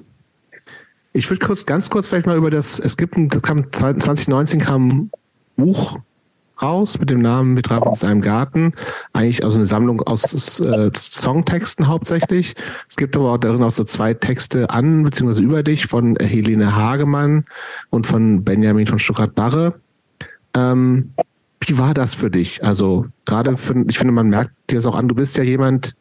Ich 1.14 1.30
würde 1.30 1.46
kurz, 1.46 1.66
ganz 1.66 1.90
kurz 1.90 2.08
vielleicht 2.08 2.28
mal 2.28 2.38
über 2.38 2.50
das, 2.50 2.80
es 2.80 2.98
gibt 2.98 3.18
ein, 3.18 3.30
2019 3.32 4.60
kam 4.60 4.88
ein 4.88 5.12
Buch 5.56 6.00
raus 6.62 7.00
mit 7.00 7.10
dem 7.10 7.22
Namen 7.22 7.56
Wir 7.56 7.64
treffen 7.64 7.88
uns 7.88 8.04
in 8.04 8.10
einem 8.10 8.22
Garten. 8.22 8.74
Eigentlich 9.14 9.44
also 9.44 9.58
eine 9.58 9.66
Sammlung 9.66 10.02
aus 10.02 10.60
äh, 10.60 10.92
Songtexten 10.94 11.88
hauptsächlich. 11.88 12.56
Es 12.88 12.98
gibt 12.98 13.16
aber 13.16 13.34
auch 13.34 13.38
darin 13.38 13.64
auch 13.64 13.72
so 13.72 13.84
zwei 13.84 14.14
Texte 14.14 14.70
an 14.70 15.04
bzw. 15.04 15.42
über 15.42 15.64
dich 15.64 15.88
von 15.88 16.16
Helene 16.18 16.76
Hagemann 16.76 17.46
und 17.90 18.08
von 18.08 18.44
Benjamin 18.44 18.88
von 18.88 19.00
Stuttgart-Barre. 19.00 19.80
Ähm, 20.56 21.14
wie 21.62 21.78
war 21.78 21.94
das 21.94 22.16
für 22.16 22.32
dich? 22.32 22.64
Also 22.64 23.06
gerade, 23.26 23.58
für, 23.58 23.86
ich 23.88 23.98
finde, 23.98 24.14
man 24.14 24.30
merkt 24.30 24.52
dir 24.70 24.76
das 24.76 24.86
auch 24.86 24.96
an, 24.96 25.08
du 25.08 25.16
bist 25.16 25.38
ja 25.38 25.44
jemand, 25.44 25.96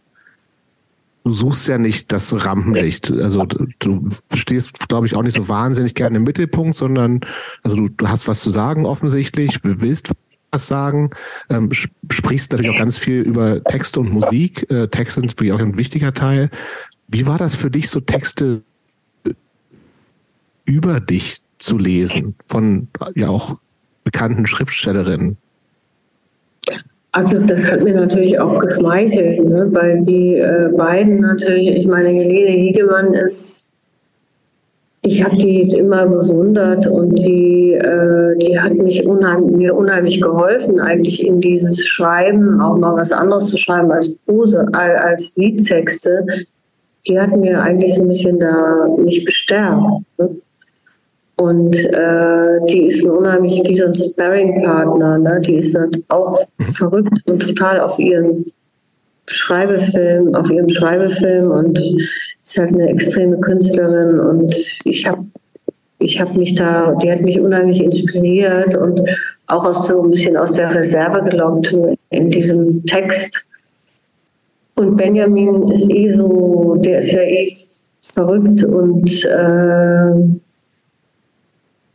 du 1.24 1.32
suchst 1.32 1.68
ja 1.68 1.78
nicht 1.78 2.12
das 2.12 2.32
Rampenlicht. 2.44 3.10
Also 3.10 3.44
du 3.44 4.08
stehst, 4.34 4.88
glaube 4.88 5.06
ich, 5.06 5.14
auch 5.14 5.22
nicht 5.22 5.36
so 5.36 5.48
wahnsinnig 5.48 5.94
gerne 5.94 6.16
im 6.16 6.24
Mittelpunkt, 6.24 6.76
sondern 6.76 7.20
also 7.62 7.76
du, 7.76 7.88
du 7.88 8.08
hast 8.08 8.28
was 8.28 8.40
zu 8.40 8.50
sagen 8.50 8.86
offensichtlich, 8.86 9.60
willst 9.62 10.10
was 10.50 10.66
sagen, 10.66 11.10
ähm, 11.50 11.70
sprichst 11.72 12.52
natürlich 12.52 12.72
auch 12.72 12.78
ganz 12.78 12.96
viel 12.96 13.20
über 13.20 13.62
Texte 13.64 14.00
und 14.00 14.10
Musik. 14.10 14.70
Äh, 14.70 14.88
Texte 14.88 15.20
sind 15.20 15.32
wirklich 15.32 15.52
auch 15.52 15.58
ein 15.58 15.76
wichtiger 15.76 16.14
Teil. 16.14 16.50
Wie 17.08 17.26
war 17.26 17.36
das 17.36 17.54
für 17.54 17.70
dich, 17.70 17.90
so 17.90 18.00
Texte 18.00 18.62
über 20.64 21.00
dich 21.00 21.42
zu 21.58 21.76
lesen 21.76 22.34
von 22.46 22.88
ja 23.14 23.28
auch 23.28 23.58
bekannten 24.04 24.46
Schriftstellerinnen? 24.46 25.36
Also 27.12 27.38
das 27.38 27.64
hat 27.66 27.82
mir 27.82 27.94
natürlich 27.94 28.38
auch 28.38 28.60
geschmeichelt, 28.60 29.42
ne? 29.44 29.68
weil 29.72 30.00
die 30.02 30.36
äh, 30.36 30.68
beiden 30.76 31.20
natürlich, 31.20 31.68
ich 31.68 31.86
meine, 31.88 32.10
Helene 32.10 32.50
Hiegemann 32.50 33.14
ist, 33.14 33.70
ich 35.02 35.24
habe 35.24 35.36
die 35.36 35.62
immer 35.76 36.06
bewundert 36.06 36.86
und 36.86 37.14
die, 37.14 37.72
äh, 37.72 38.36
die 38.36 38.60
hat 38.60 38.74
mich 38.74 39.06
unheim, 39.06 39.46
mir 39.56 39.74
unheimlich 39.74 40.20
geholfen, 40.20 40.80
eigentlich 40.80 41.24
in 41.24 41.40
dieses 41.40 41.86
Schreiben, 41.86 42.60
auch 42.60 42.76
mal 42.76 42.94
was 42.96 43.12
anderes 43.12 43.46
zu 43.46 43.56
schreiben 43.56 43.90
als 43.90 44.14
Prose, 44.26 44.66
als 44.72 45.34
Liedtexte. 45.36 46.26
Die 47.08 47.18
hat 47.18 47.34
mir 47.34 47.62
eigentlich 47.62 47.94
so 47.94 48.02
ein 48.02 48.08
bisschen 48.08 48.38
da 48.38 48.86
mich 48.98 49.24
bestärkt. 49.24 49.80
Ne? 50.18 50.36
Und 51.38 51.76
äh, 51.76 52.58
die 52.68 52.86
ist 52.86 53.04
ein 53.04 53.10
unheimlich, 53.10 53.62
die 53.62 53.74
ist 53.74 53.84
ein 53.84 53.94
Sparring-Partner, 53.94 55.18
ne? 55.18 55.40
die 55.40 55.54
ist 55.54 55.78
halt 55.78 56.02
auch 56.08 56.40
verrückt 56.60 57.22
und 57.26 57.40
total 57.40 57.80
auf 57.80 57.96
ihren 58.00 58.44
Schreibefilm, 59.26 60.34
auf 60.34 60.50
ihrem 60.50 60.68
Schreibefilm 60.68 61.50
und 61.50 61.78
ist 62.42 62.58
halt 62.58 62.74
eine 62.74 62.88
extreme 62.88 63.38
Künstlerin 63.38 64.18
und 64.18 64.52
ich 64.84 65.06
habe 65.06 65.24
ich 66.00 66.20
habe 66.20 66.36
mich 66.38 66.54
da, 66.54 66.94
die 67.02 67.10
hat 67.10 67.20
mich 67.20 67.38
unheimlich 67.38 67.82
inspiriert 67.82 68.76
und 68.76 69.00
auch 69.46 69.64
aus 69.64 69.86
so 69.86 70.02
ein 70.02 70.10
bisschen 70.10 70.36
aus 70.36 70.52
der 70.52 70.74
Reserve 70.74 71.28
gelockt 71.28 71.74
in 72.10 72.30
diesem 72.30 72.84
Text. 72.86 73.46
Und 74.76 74.96
Benjamin 74.96 75.68
ist 75.68 75.90
eh 75.90 76.08
so, 76.10 76.76
der 76.78 77.00
ist 77.00 77.12
ja 77.12 77.22
eh 77.22 77.50
verrückt 78.00 78.62
und 78.62 79.24
äh, 79.24 80.38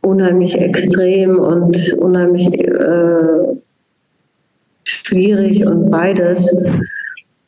unheimlich 0.04 0.54
extrem 0.56 1.38
und 1.38 1.92
unheimlich 1.94 2.46
äh, 2.52 3.56
schwierig 4.84 5.66
und 5.66 5.90
beides. 5.90 6.50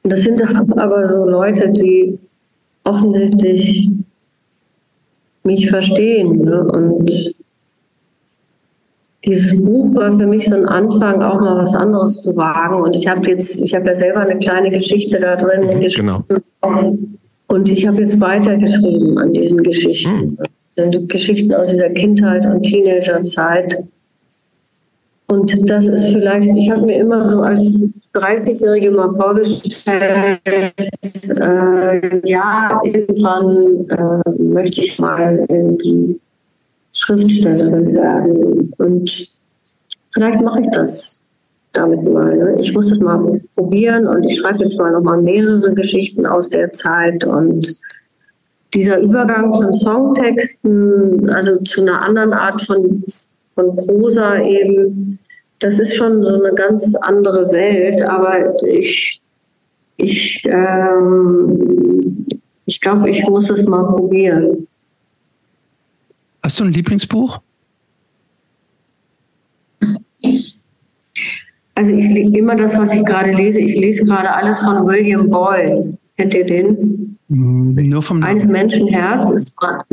Und 0.02 0.12
das 0.12 0.22
sind 0.22 0.40
aber 0.78 1.06
so 1.06 1.24
Leute, 1.24 1.70
die 1.72 2.18
offensichtlich 2.84 3.90
mich 5.44 5.68
verstehen. 5.68 6.42
Ne? 6.42 6.64
Und 6.64 7.34
dieses 9.24 9.64
Buch 9.64 9.94
war 9.96 10.12
für 10.12 10.26
mich 10.26 10.48
so 10.48 10.54
ein 10.54 10.66
Anfang, 10.66 11.22
auch 11.22 11.40
mal 11.40 11.58
was 11.58 11.74
anderes 11.74 12.22
zu 12.22 12.36
wagen. 12.36 12.82
Und 12.82 12.94
ich 12.94 13.08
habe 13.08 13.28
jetzt, 13.28 13.60
ich 13.60 13.74
habe 13.74 13.86
ja 13.86 13.94
selber 13.94 14.20
eine 14.20 14.38
kleine 14.38 14.70
Geschichte 14.70 15.18
da 15.18 15.36
drin 15.36 15.76
mhm, 15.76 15.80
geschrieben. 15.80 16.24
Genau. 16.28 16.96
Und 17.48 17.68
ich 17.68 17.86
habe 17.86 18.00
jetzt 18.00 18.20
weitergeschrieben 18.20 19.18
an 19.18 19.32
diesen 19.32 19.62
Geschichten. 19.62 20.36
Das 20.36 20.48
sind 20.76 21.08
Geschichten 21.08 21.54
aus 21.54 21.70
dieser 21.70 21.90
Kindheit 21.90 22.44
und 22.46 22.62
Teenagerzeit. 22.62 23.84
Und 25.28 25.68
das 25.68 25.86
ist 25.88 26.06
vielleicht, 26.12 26.56
ich 26.56 26.70
habe 26.70 26.86
mir 26.86 26.98
immer 26.98 27.24
so 27.24 27.40
als 27.40 28.00
30-Jährige 28.14 28.92
mal 28.92 29.10
vorgestellt, 29.10 30.40
äh, 31.40 32.20
ja, 32.28 32.80
irgendwann 32.84 33.86
äh, 33.88 34.42
möchte 34.42 34.82
ich 34.82 34.98
mal 35.00 35.44
irgendwie 35.48 36.20
Schriftstellerin 36.92 37.92
werden. 37.92 38.72
Und 38.78 39.28
vielleicht 40.12 40.40
mache 40.40 40.60
ich 40.60 40.68
das 40.70 41.20
damit 41.72 42.04
mal. 42.04 42.36
Ne? 42.36 42.56
Ich 42.60 42.72
muss 42.72 42.88
das 42.88 43.00
mal 43.00 43.40
probieren 43.56 44.06
und 44.06 44.22
ich 44.24 44.38
schreibe 44.38 44.60
jetzt 44.60 44.78
mal 44.78 44.92
nochmal 44.92 45.20
mehrere 45.20 45.74
Geschichten 45.74 46.24
aus 46.24 46.50
der 46.50 46.70
Zeit 46.72 47.24
und 47.24 47.80
dieser 48.74 48.98
Übergang 48.98 49.52
von 49.52 49.72
Songtexten, 49.72 51.30
also 51.30 51.62
zu 51.62 51.82
einer 51.82 52.02
anderen 52.02 52.32
Art 52.32 52.60
von 52.60 53.02
von 53.56 53.74
Prosa 53.74 54.40
eben, 54.42 55.18
das 55.58 55.80
ist 55.80 55.96
schon 55.96 56.22
so 56.22 56.34
eine 56.34 56.54
ganz 56.54 56.94
andere 56.96 57.50
Welt, 57.52 58.02
aber 58.02 58.62
ich, 58.64 59.22
ich, 59.96 60.44
ähm, 60.44 62.26
ich 62.66 62.80
glaube, 62.80 63.08
ich 63.10 63.26
muss 63.26 63.50
es 63.50 63.66
mal 63.66 63.84
probieren. 63.88 64.68
Hast 66.42 66.60
du 66.60 66.64
ein 66.64 66.72
Lieblingsbuch? 66.72 67.40
Also 71.74 71.94
ich 71.94 72.08
lese 72.08 72.38
immer 72.38 72.56
das, 72.56 72.76
was 72.78 72.94
ich 72.94 73.04
gerade 73.04 73.32
lese. 73.32 73.60
Ich 73.60 73.76
lese 73.76 74.04
gerade 74.04 74.32
alles 74.32 74.60
von 74.60 74.86
William 74.86 75.28
Boyd. 75.28 75.96
Kennt 76.16 76.34
ihr 76.34 76.44
den? 76.44 77.18
Nur 77.28 78.02
vom 78.02 78.20
Namen. 78.20 78.32
Eines 78.32 78.46
Menschenherz 78.46 79.30
ist 79.32 79.56
gerade 79.56 79.84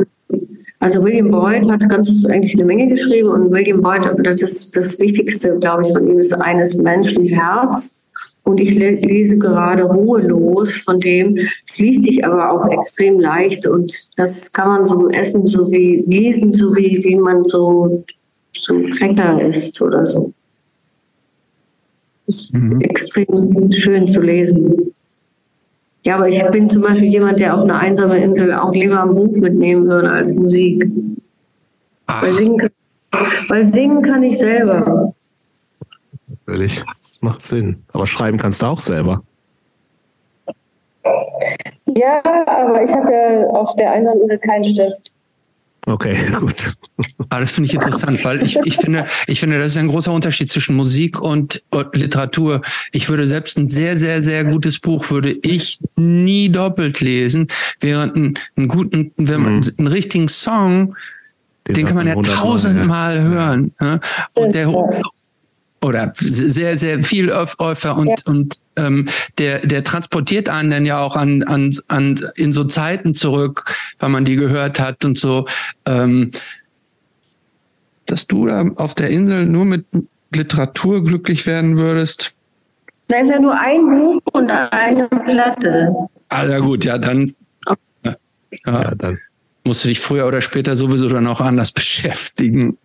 also 0.84 1.02
William 1.02 1.30
Boyd 1.30 1.70
hat 1.70 1.88
ganz 1.88 2.26
eigentlich 2.26 2.52
eine 2.56 2.66
Menge 2.66 2.88
geschrieben 2.88 3.28
und 3.28 3.50
William 3.50 3.80
Boyd, 3.80 4.02
das, 4.22 4.70
das 4.70 5.00
Wichtigste, 5.00 5.58
glaube 5.58 5.80
ich, 5.82 5.90
von 5.94 6.06
ihm 6.06 6.18
ist 6.18 6.34
eines 6.34 6.76
Menschen 6.76 7.24
Herz. 7.24 8.04
Und 8.42 8.60
ich 8.60 8.74
lese 8.74 9.38
gerade 9.38 9.84
ruhelos 9.84 10.76
von 10.76 11.00
dem. 11.00 11.38
Es 11.66 11.78
liest 11.78 12.04
sich 12.04 12.22
aber 12.22 12.50
auch 12.50 12.70
extrem 12.70 13.18
leicht 13.18 13.66
und 13.66 13.90
das 14.18 14.52
kann 14.52 14.68
man 14.68 14.86
so 14.86 15.08
essen, 15.08 15.46
so 15.46 15.72
wie 15.72 16.04
lesen, 16.06 16.52
so 16.52 16.76
wie, 16.76 17.02
wie 17.02 17.16
man 17.16 17.42
so, 17.44 18.04
so 18.52 18.78
Cracker 18.98 19.40
isst 19.40 19.80
oder 19.80 20.04
so. 20.04 20.34
Ist 22.26 22.52
mhm. 22.52 22.82
extrem 22.82 23.72
schön 23.72 24.06
zu 24.06 24.20
lesen. 24.20 24.83
Ja, 26.04 26.16
aber 26.16 26.28
ich 26.28 26.42
bin 26.50 26.68
zum 26.68 26.82
Beispiel 26.82 27.08
jemand, 27.08 27.40
der 27.40 27.54
auf 27.54 27.62
eine 27.62 27.78
einsame 27.78 28.22
Insel 28.22 28.52
auch 28.52 28.72
lieber 28.72 29.02
ein 29.02 29.14
Buch 29.14 29.34
mitnehmen 29.36 29.86
würde 29.86 30.10
als 30.10 30.34
Musik. 30.34 30.86
Weil 32.06 32.32
singen, 32.34 32.58
kann, 32.58 32.70
weil 33.48 33.64
singen 33.64 34.02
kann 34.02 34.22
ich 34.22 34.38
selber. 34.38 35.14
Natürlich, 36.28 36.82
macht 37.22 37.40
Sinn. 37.40 37.82
Aber 37.92 38.06
schreiben 38.06 38.36
kannst 38.36 38.60
du 38.60 38.66
auch 38.66 38.80
selber. 38.80 39.22
Ja, 41.86 42.20
aber 42.24 42.82
ich 42.82 42.92
habe 42.92 43.10
ja 43.10 43.46
auf 43.48 43.74
der 43.76 43.92
einsamen 43.92 44.20
Insel 44.20 44.38
keinen 44.38 44.64
Stift. 44.64 45.13
Okay, 45.86 46.16
gut. 46.40 46.74
Aber 47.18 47.26
ah, 47.28 47.40
das 47.40 47.52
finde 47.52 47.68
ich 47.68 47.74
interessant, 47.74 48.24
weil 48.24 48.42
ich, 48.42 48.56
ich 48.64 48.76
finde, 48.76 49.04
ich 49.26 49.40
finde, 49.40 49.58
das 49.58 49.68
ist 49.68 49.76
ein 49.76 49.88
großer 49.88 50.12
Unterschied 50.12 50.50
zwischen 50.50 50.76
Musik 50.76 51.20
und, 51.20 51.62
Literatur. 51.92 52.62
Ich 52.92 53.08
würde 53.08 53.26
selbst 53.26 53.58
ein 53.58 53.68
sehr, 53.68 53.98
sehr, 53.98 54.22
sehr 54.22 54.44
gutes 54.44 54.78
Buch 54.78 55.10
würde 55.10 55.36
ich 55.42 55.78
nie 55.96 56.48
doppelt 56.48 57.00
lesen, 57.00 57.48
während 57.80 58.16
ein, 58.16 58.34
einen 58.56 58.68
guten, 58.68 59.12
wenn 59.16 59.42
man 59.42 59.56
mhm. 59.56 59.72
einen 59.78 59.88
richtigen 59.88 60.28
Song, 60.28 60.96
den, 61.66 61.74
den 61.74 61.86
kann 61.86 61.96
man 61.96 62.06
ja 62.06 62.14
tausendmal 62.14 63.16
ja. 63.16 63.22
hören. 63.22 63.72
Ja. 63.80 64.00
Und 64.34 64.54
der, 64.54 64.68
oder 65.84 66.12
sehr, 66.16 66.78
sehr 66.78 67.02
viel 67.04 67.30
öfter 67.30 67.96
und, 67.96 68.08
ja. 68.08 68.14
und 68.24 68.54
ähm, 68.76 69.08
der, 69.38 69.58
der 69.66 69.84
transportiert 69.84 70.48
einen 70.48 70.70
dann 70.70 70.86
ja 70.86 70.98
auch 70.98 71.14
an, 71.14 71.42
an, 71.42 71.76
an 71.88 72.18
in 72.36 72.52
so 72.52 72.64
Zeiten 72.64 73.14
zurück, 73.14 73.76
weil 73.98 74.08
man 74.08 74.24
die 74.24 74.36
gehört 74.36 74.80
hat 74.80 75.04
und 75.04 75.18
so. 75.18 75.46
Ähm, 75.84 76.32
dass 78.06 78.26
du 78.26 78.46
da 78.46 78.64
auf 78.76 78.94
der 78.94 79.10
Insel 79.10 79.46
nur 79.46 79.64
mit 79.64 79.84
Literatur 80.32 81.04
glücklich 81.04 81.46
werden 81.46 81.76
würdest? 81.76 82.34
Da 83.08 83.18
ist 83.18 83.30
ja 83.30 83.38
nur 83.38 83.58
ein 83.58 83.90
Buch 83.90 84.20
und 84.32 84.50
eine 84.50 85.08
Platte. 85.08 85.94
Ah, 86.30 86.44
ja 86.44 86.58
gut, 86.58 86.84
ja, 86.84 86.98
dann, 86.98 87.32
ja, 88.04 88.16
ja, 88.66 88.94
dann 88.94 89.18
musst 89.64 89.84
du 89.84 89.88
dich 89.88 90.00
früher 90.00 90.26
oder 90.26 90.42
später 90.42 90.76
sowieso 90.76 91.08
dann 91.08 91.26
auch 91.26 91.40
anders 91.40 91.72
beschäftigen. 91.72 92.78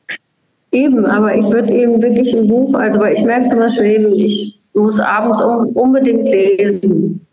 Eben, 0.72 1.06
aber 1.06 1.36
ich 1.36 1.50
würde 1.50 1.74
eben 1.74 2.02
wirklich 2.02 2.36
ein 2.36 2.48
Buch, 2.48 2.74
also 2.76 3.00
weil 3.00 3.14
ich 3.14 3.24
merke 3.24 3.48
zum 3.48 3.60
Beispiel 3.60 3.86
eben, 3.86 4.14
ich 4.14 4.60
muss 4.74 5.00
abends 5.00 5.42
unbedingt 5.42 6.30
lesen. 6.30 7.26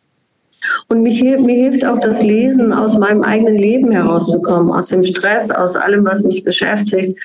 Und 0.89 1.03
mich, 1.03 1.23
mir 1.23 1.55
hilft 1.55 1.85
auch 1.85 1.99
das 1.99 2.23
Lesen, 2.23 2.73
aus 2.73 2.97
meinem 2.97 3.23
eigenen 3.23 3.57
Leben 3.57 3.91
herauszukommen, 3.91 4.73
aus 4.73 4.87
dem 4.87 5.05
Stress, 5.05 5.51
aus 5.51 5.77
allem, 5.77 6.05
was 6.05 6.25
mich 6.25 6.45
beschäftigt. 6.45 7.19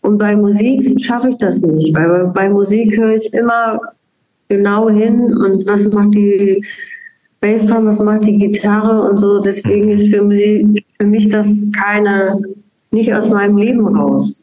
Und 0.00 0.18
bei 0.18 0.36
Musik 0.36 1.00
schaffe 1.00 1.28
ich 1.28 1.36
das 1.36 1.62
nicht, 1.62 1.94
weil 1.94 2.28
bei 2.28 2.48
Musik 2.48 2.96
höre 2.96 3.16
ich 3.16 3.32
immer 3.34 3.80
genau 4.48 4.88
hin 4.88 5.36
und 5.36 5.66
was 5.66 5.84
macht 5.92 6.14
die 6.14 6.64
Bassdrum, 7.40 7.86
was 7.86 8.00
macht 8.00 8.26
die 8.26 8.38
Gitarre 8.38 9.08
und 9.10 9.18
so. 9.18 9.40
Deswegen 9.40 9.90
ist 9.90 10.08
für 10.08 10.22
mich, 10.22 10.84
für 10.98 11.06
mich 11.06 11.28
das 11.28 11.70
keine, 11.76 12.40
nicht 12.90 13.12
aus 13.12 13.28
meinem 13.28 13.58
Leben 13.58 13.86
raus. 13.96 14.42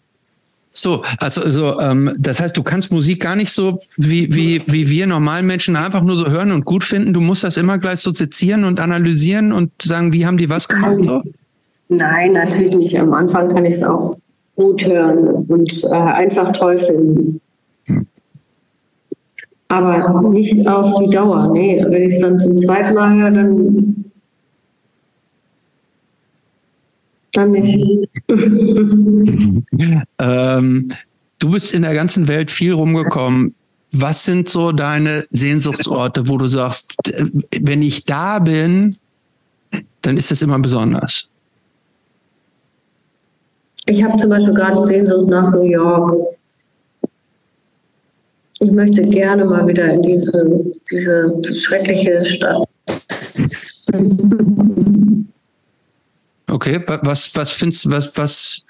So, 0.78 1.04
also, 1.20 1.42
also 1.42 1.80
ähm, 1.80 2.14
das 2.18 2.40
heißt, 2.40 2.56
du 2.56 2.64
kannst 2.64 2.92
Musik 2.92 3.22
gar 3.22 3.36
nicht 3.36 3.52
so 3.52 3.80
wie, 3.98 4.34
wie, 4.34 4.62
wie 4.68 4.90
wir 4.90 5.08
normalen 5.08 5.48
Menschen 5.48 5.76
einfach 5.76 6.02
nur 6.04 6.18
so 6.18 6.28
hören 6.28 6.52
und 6.52 6.66
gut 6.66 6.84
finden. 6.84 7.14
Du 7.14 7.22
musst 7.22 7.44
das 7.44 7.58
immer 7.58 7.78
gleich 7.78 8.00
so 8.00 8.14
sezieren 8.14 8.66
und 8.66 8.80
analysieren 8.80 9.52
und 9.52 9.72
sagen, 9.82 10.12
wie 10.14 10.26
haben 10.26 10.38
die 10.38 10.50
was 10.50 10.68
gemacht? 10.68 11.04
So? 11.04 11.22
Nein, 11.90 12.34
natürlich 12.34 12.76
nicht. 12.76 13.00
Am 13.00 13.14
Anfang 13.14 13.48
kann 13.48 13.66
ich 13.66 13.76
es 13.76 13.84
auch 13.84 14.18
gut 14.56 14.86
hören 14.86 15.46
und 15.48 15.84
äh, 15.86 15.90
einfach 15.90 16.52
toll 16.52 16.78
finden. 16.78 17.42
Hm. 17.86 18.06
Aber 19.70 20.30
nicht 20.30 20.68
auf 20.68 21.02
die 21.02 21.10
Dauer. 21.10 21.52
Nee, 21.52 21.84
wenn 21.88 22.04
ich 22.04 22.16
es 22.16 22.22
dann 22.22 22.40
zum 22.40 22.58
zweiten 22.58 22.94
Mal 22.94 23.16
höre, 23.16 23.32
dann 23.32 24.06
Dann 27.36 27.52
nicht. 27.52 28.05
ähm, 30.20 30.88
du 31.40 31.52
bist 31.52 31.74
in 31.74 31.84
der 31.84 31.94
ganzen 31.94 32.28
Welt 32.28 32.52
viel 32.52 32.74
rumgekommen. 32.74 33.56
Was 33.92 34.26
sind 34.26 34.50
so 34.50 34.72
deine 34.72 35.26
Sehnsuchtsorte, 35.32 36.28
wo 36.28 36.38
du 36.38 36.48
sagst, 36.48 36.98
wenn 37.58 37.82
ich 37.82 38.04
da 38.06 38.40
bin, 38.40 38.98
dann 40.02 40.18
ist 40.18 40.32
das 40.32 40.42
immer 40.42 40.60
besonders? 40.60 41.30
Ich 43.88 44.04
habe 44.04 44.18
zum 44.18 44.30
Beispiel 44.30 44.54
gerade 44.54 44.84
Sehnsucht 44.84 45.30
nach 45.30 45.52
New 45.52 45.64
York. 45.64 46.36
Ich 48.60 48.72
möchte 48.72 49.04
gerne 49.04 49.46
mal 49.46 49.68
wieder 49.68 49.94
in 49.94 50.02
diese, 50.02 50.74
diese 50.90 51.42
schreckliche 51.54 52.26
Stadt. 52.26 52.68
Okay, 56.56 56.80
was, 56.88 57.36
was 57.36 57.52
findest 57.52 57.92
was, 57.92 58.18
was, 58.18 58.64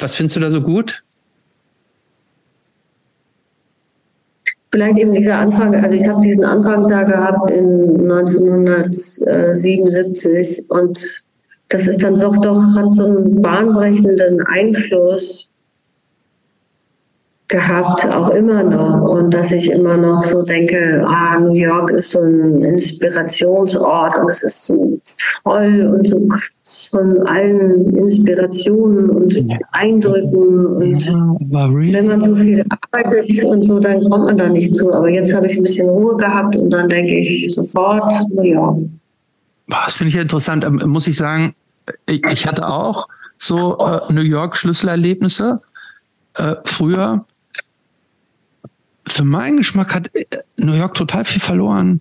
was 0.00 0.16
findest 0.16 0.36
du 0.36 0.40
da 0.40 0.50
so 0.50 0.60
gut? 0.60 1.04
Vielleicht 4.72 4.98
eben 4.98 5.14
dieser 5.14 5.38
Anfang, 5.38 5.76
also 5.76 5.96
ich 5.96 6.08
habe 6.08 6.20
diesen 6.20 6.44
Anfang 6.44 6.88
da 6.88 7.04
gehabt 7.04 7.52
in 7.52 8.10
1977 8.10 10.68
und 10.70 11.24
das 11.68 11.86
ist 11.86 12.02
dann 12.02 12.18
doch, 12.18 12.36
doch 12.40 12.60
hat 12.74 12.92
so 12.94 13.04
einen 13.04 13.40
bahnbrechenden 13.40 14.44
Einfluss 14.48 15.49
gehabt, 17.50 18.08
auch 18.08 18.30
immer 18.30 18.62
noch. 18.62 19.02
Und 19.02 19.34
dass 19.34 19.52
ich 19.52 19.70
immer 19.70 19.96
noch 19.96 20.22
so 20.22 20.42
denke, 20.42 21.04
ah, 21.06 21.38
New 21.38 21.54
York 21.54 21.90
ist 21.90 22.12
so 22.12 22.20
ein 22.20 22.62
Inspirationsort 22.62 24.18
und 24.18 24.28
es 24.28 24.42
ist 24.42 24.66
so 24.66 24.98
voll 25.42 25.94
und 25.94 26.08
so 26.08 26.28
von 26.90 27.26
allen 27.26 27.96
Inspirationen 27.96 29.10
und 29.10 29.34
Eindrücken. 29.72 30.66
Und 30.66 31.00
ja, 31.00 31.68
wenn 31.72 32.06
man 32.06 32.22
so 32.22 32.34
viel 32.34 32.64
arbeitet 32.68 33.44
und 33.44 33.66
so, 33.66 33.80
dann 33.80 34.02
kommt 34.04 34.26
man 34.26 34.38
da 34.38 34.48
nicht 34.48 34.74
zu. 34.76 34.92
Aber 34.92 35.08
jetzt 35.08 35.34
habe 35.34 35.46
ich 35.46 35.56
ein 35.56 35.62
bisschen 35.64 35.88
Ruhe 35.88 36.16
gehabt 36.16 36.56
und 36.56 36.70
dann 36.70 36.88
denke 36.88 37.18
ich 37.18 37.52
sofort, 37.52 38.12
New 38.30 38.42
York. 38.42 38.80
Das 39.68 39.94
finde 39.94 40.10
ich 40.10 40.16
interessant. 40.16 40.64
Ähm, 40.64 40.80
muss 40.86 41.06
ich 41.06 41.16
sagen, 41.16 41.54
ich 42.06 42.46
hatte 42.46 42.68
auch 42.68 43.08
so 43.38 43.78
äh, 43.78 44.12
New 44.12 44.22
York 44.22 44.56
Schlüsselerlebnisse 44.56 45.60
äh, 46.34 46.54
früher 46.64 47.24
für 49.20 49.26
meinen 49.26 49.58
Geschmack 49.58 49.94
hat 49.94 50.14
äh, 50.14 50.24
New 50.56 50.72
York 50.72 50.94
total 50.94 51.26
viel 51.26 51.42
verloren. 51.42 52.00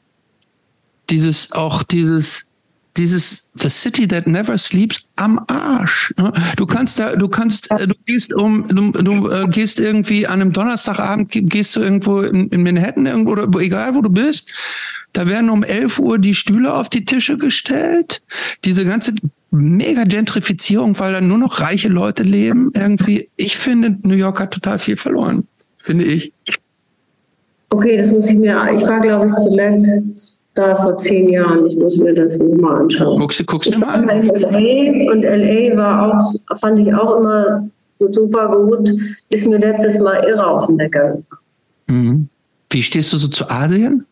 Dieses, 1.09 1.51
auch 1.51 1.83
dieses, 1.83 2.47
dieses 2.95 3.49
The 3.55 3.69
City 3.69 4.07
That 4.07 4.25
Never 4.25 4.57
Sleeps 4.57 5.01
am 5.17 5.37
Arsch. 5.47 6.13
Ne? 6.17 6.31
Du 6.55 6.65
kannst 6.65 6.97
da, 6.97 7.17
du 7.17 7.27
kannst, 7.27 7.71
äh, 7.71 7.87
du 7.87 7.95
gehst 8.05 8.33
um, 8.33 8.65
du, 8.69 8.91
du 8.93 9.29
äh, 9.29 9.47
gehst 9.49 9.81
irgendwie 9.81 10.27
an 10.27 10.39
einem 10.39 10.53
Donnerstagabend, 10.53 11.29
gehst 11.29 11.75
du 11.75 11.81
irgendwo 11.81 12.21
in, 12.21 12.47
in 12.51 12.63
Manhattan 12.63 13.05
irgendwo 13.05 13.33
oder 13.33 13.49
egal 13.59 13.95
wo 13.95 14.01
du 14.01 14.09
bist. 14.09 14.53
Da 15.11 15.27
werden 15.27 15.49
um 15.49 15.65
11 15.65 15.99
Uhr 15.99 16.19
die 16.19 16.35
Stühle 16.35 16.73
auf 16.73 16.87
die 16.87 17.03
Tische 17.03 17.35
gestellt. 17.35 18.21
Diese 18.63 18.85
ganze 18.85 19.13
mega 19.51 20.05
Gentrifizierung, 20.05 20.97
weil 20.99 21.11
da 21.11 21.19
nur 21.19 21.37
noch 21.37 21.59
reiche 21.59 21.89
Leute 21.89 22.23
leben. 22.23 22.71
Irgendwie, 22.73 23.27
ich 23.35 23.57
finde, 23.57 23.97
New 24.03 24.15
York 24.15 24.39
hat 24.39 24.53
total 24.53 24.79
viel 24.79 24.95
verloren. 24.95 25.49
Finde 25.75 26.05
ich. 26.05 26.31
Okay, 27.71 27.97
das 27.97 28.11
muss 28.11 28.27
ich 28.27 28.35
mir, 28.35 28.57
ich 28.73 28.81
war 28.87 28.99
glaube 28.99 29.27
ich 29.27 29.35
zuletzt 29.35 30.41
da 30.55 30.75
vor 30.75 30.97
zehn 30.97 31.29
Jahren. 31.29 31.65
Ich 31.65 31.77
muss 31.77 31.97
mir 31.97 32.13
das 32.13 32.39
nochmal 32.39 32.81
anschauen. 32.81 33.19
Guckst 33.19 33.39
du, 33.39 33.43
guckst 33.45 33.73
du 33.73 33.79
mal 33.79 33.93
an? 33.93 34.07
LA 34.07 35.11
und 35.11 35.23
LA 35.23 35.77
war 35.77 36.13
auch, 36.13 36.57
fand 36.57 36.79
ich 36.79 36.93
auch 36.93 37.17
immer 37.17 37.69
super 37.99 38.49
gut. 38.49 38.89
Ist 38.89 39.47
mir 39.47 39.57
letztes 39.57 39.99
Mal 39.99 40.23
irre 40.25 40.45
auf 40.45 40.67
den 40.67 40.77
Wecker. 40.77 41.17
Mhm. 41.87 42.29
Wie 42.69 42.83
stehst 42.83 43.13
du 43.13 43.17
so 43.17 43.27
zu 43.27 43.49
Asien? 43.49 44.05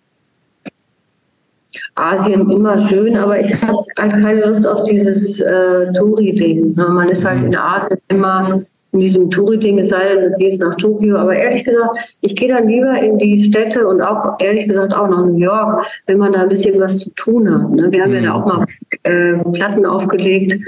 Asien 1.96 2.50
immer 2.50 2.78
schön, 2.78 3.16
aber 3.18 3.40
ich 3.40 3.54
habe 3.62 3.80
halt 3.98 4.22
keine 4.22 4.46
Lust 4.46 4.68
auf 4.68 4.84
dieses 4.86 5.40
äh, 5.40 5.92
Touri-Ding. 5.94 6.76
Man 6.76 7.10
ist 7.10 7.26
halt 7.26 7.42
mhm. 7.42 7.48
in 7.48 7.56
Asien 7.56 8.00
immer 8.08 8.62
in 8.98 9.02
diesem 9.02 9.30
Touri-Ding, 9.30 9.78
es 9.78 9.90
sei 9.90 10.08
denn, 10.08 10.32
du 10.32 10.38
gehst 10.38 10.62
nach 10.62 10.76
Tokio. 10.76 11.18
Aber 11.18 11.36
ehrlich 11.36 11.64
gesagt, 11.64 12.18
ich 12.22 12.36
gehe 12.36 12.50
dann 12.50 12.68
lieber 12.68 13.00
in 13.00 13.20
die 13.20 13.38
Städte 13.38 13.88
und 13.88 14.02
auch, 14.02 14.38
ehrlich 14.40 14.68
gesagt, 14.68 14.94
auch 14.94 15.08
nach 15.08 15.24
New 15.24 15.38
York, 15.38 15.86
wenn 16.08 16.18
man 16.18 16.34
da 16.34 16.42
ein 16.42 16.50
bisschen 16.50 16.80
was 16.82 16.98
zu 16.98 17.14
tun 17.14 17.50
hat. 17.54 17.70
Ne? 17.72 17.92
Wir 17.92 18.04
haben 18.04 18.14
ja 18.14 18.22
da 18.22 18.34
auch 18.34 18.46
mal 18.46 18.66
äh, 19.04 19.38
Platten 19.54 19.86
aufgelegt. 19.86 20.60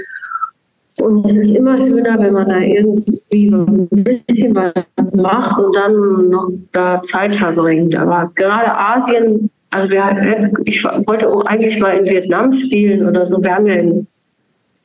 Und 1.00 1.26
es 1.26 1.36
ist 1.36 1.56
immer 1.56 1.76
schöner, 1.76 2.18
wenn 2.20 2.34
man 2.34 2.48
da 2.48 2.60
irgendwie 2.60 3.48
ein 3.48 3.88
bisschen 3.88 4.54
was 4.54 4.72
macht 5.12 5.58
und 5.58 5.74
dann 5.74 6.30
noch 6.30 6.50
da 6.72 7.02
Zeit 7.02 7.34
verbringt. 7.34 7.96
Aber 7.96 8.30
gerade 8.36 8.76
Asien, 8.76 9.50
also 9.70 9.90
wir, 9.90 10.52
ich 10.66 10.84
wollte 10.84 11.28
auch 11.28 11.44
eigentlich 11.46 11.80
mal 11.80 11.96
in 11.96 12.04
Vietnam 12.04 12.56
spielen 12.56 13.08
oder 13.08 13.26
so. 13.26 13.42
Wir 13.42 13.54
haben 13.54 13.66
ja 13.66 13.74
in 13.74 14.06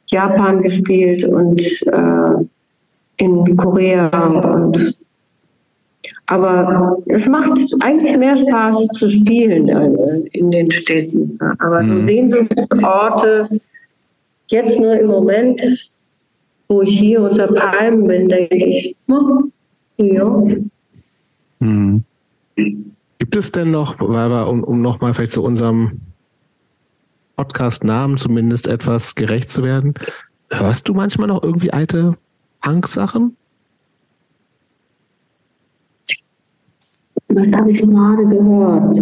Japan 0.08 0.64
gespielt 0.64 1.26
und 1.26 1.62
äh, 1.62 2.46
in 3.18 3.56
Korea 3.58 4.10
und 4.10 4.96
aber 6.28 6.98
es 7.06 7.28
macht 7.28 7.60
eigentlich 7.82 8.18
mehr 8.18 8.36
Spaß 8.36 8.88
zu 8.96 9.08
spielen 9.08 9.68
in 10.32 10.52
den 10.52 10.72
Städten. 10.72 11.38
Aber 11.60 11.84
so 11.84 11.94
mhm. 11.94 12.00
Sehnsuchtsorte, 12.00 13.60
jetzt 14.48 14.80
nur 14.80 15.00
im 15.00 15.08
Moment, 15.08 15.62
wo 16.68 16.82
ich 16.82 16.98
hier 16.98 17.22
unter 17.22 17.48
Palmen 17.48 18.08
bin, 18.08 18.28
denke 18.28 18.56
ich, 18.56 18.96
hm, 19.08 19.52
ja. 19.98 20.44
Mhm. 21.60 22.04
Gibt 23.20 23.36
es 23.36 23.52
denn 23.52 23.72
noch, 23.72 24.00
weil 24.00 24.30
wir, 24.30 24.48
um, 24.48 24.64
um 24.64 24.82
nochmal 24.82 25.14
vielleicht 25.14 25.34
zu 25.34 25.44
unserem 25.44 26.02
Podcast-Namen 27.36 28.18
zumindest 28.18 28.68
etwas 28.68 29.14
gerecht 29.14 29.50
zu 29.50 29.64
werden, 29.64 29.94
hörst 30.50 30.88
du 30.88 30.94
manchmal 30.94 31.28
noch 31.28 31.44
irgendwie 31.44 31.72
alte 31.72 32.18
Punk-Sachen? 32.66 33.38
Das 37.28 37.48
habe 37.56 37.72
ich 37.72 37.80
gerade 37.80 38.26
gehört. 38.26 38.98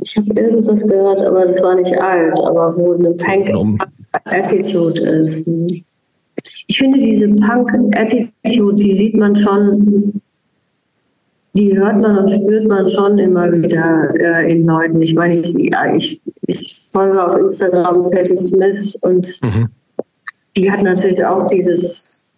Ich 0.00 0.16
habe 0.16 0.40
irgendwas 0.40 0.86
gehört, 0.86 1.20
aber 1.20 1.46
das 1.46 1.62
war 1.62 1.74
nicht 1.74 1.98
alt, 1.98 2.38
aber 2.38 2.76
wo 2.76 2.92
eine 2.92 3.12
Punk-Attitude 3.12 5.00
ist. 5.20 5.50
Ich 6.66 6.78
finde, 6.78 6.98
diese 6.98 7.28
Punk-Attitude, 7.28 8.76
die 8.76 8.92
sieht 8.92 9.16
man 9.16 9.34
schon 9.34 10.20
die 11.54 11.76
hört 11.76 12.00
man 12.00 12.18
und 12.18 12.30
spürt 12.30 12.68
man 12.68 12.88
schon 12.88 13.18
immer 13.18 13.50
wieder 13.50 14.14
äh, 14.20 14.52
in 14.52 14.64
Leuten. 14.64 15.02
Ich 15.02 15.14
meine, 15.14 15.32
ich, 15.32 15.56
ja, 15.58 15.92
ich, 15.92 16.20
ich 16.48 16.80
folge 16.92 17.24
auf 17.24 17.36
Instagram 17.36 18.10
Patty 18.10 18.36
Smith 18.36 18.98
und 19.02 19.26
mhm. 19.42 19.68
die 20.56 20.70
hat 20.70 20.82
natürlich 20.82 21.24
auch 21.24 21.46
dieses 21.46 22.30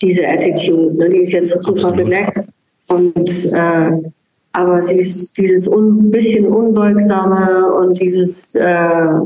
diese 0.00 0.26
Attitude. 0.26 0.96
Ne? 0.96 1.08
Die 1.08 1.18
ist 1.18 1.32
jetzt 1.32 1.62
super 1.62 1.88
Absolut. 1.88 2.08
relaxed 2.08 2.56
und 2.88 3.52
äh, 3.52 4.10
aber 4.54 4.82
sie 4.82 4.98
ist 4.98 5.36
dieses 5.38 5.66
un, 5.68 6.10
bisschen 6.10 6.46
unbeugsame 6.46 7.72
und 7.74 7.98
dieses 8.00 8.54
äh, 8.54 9.20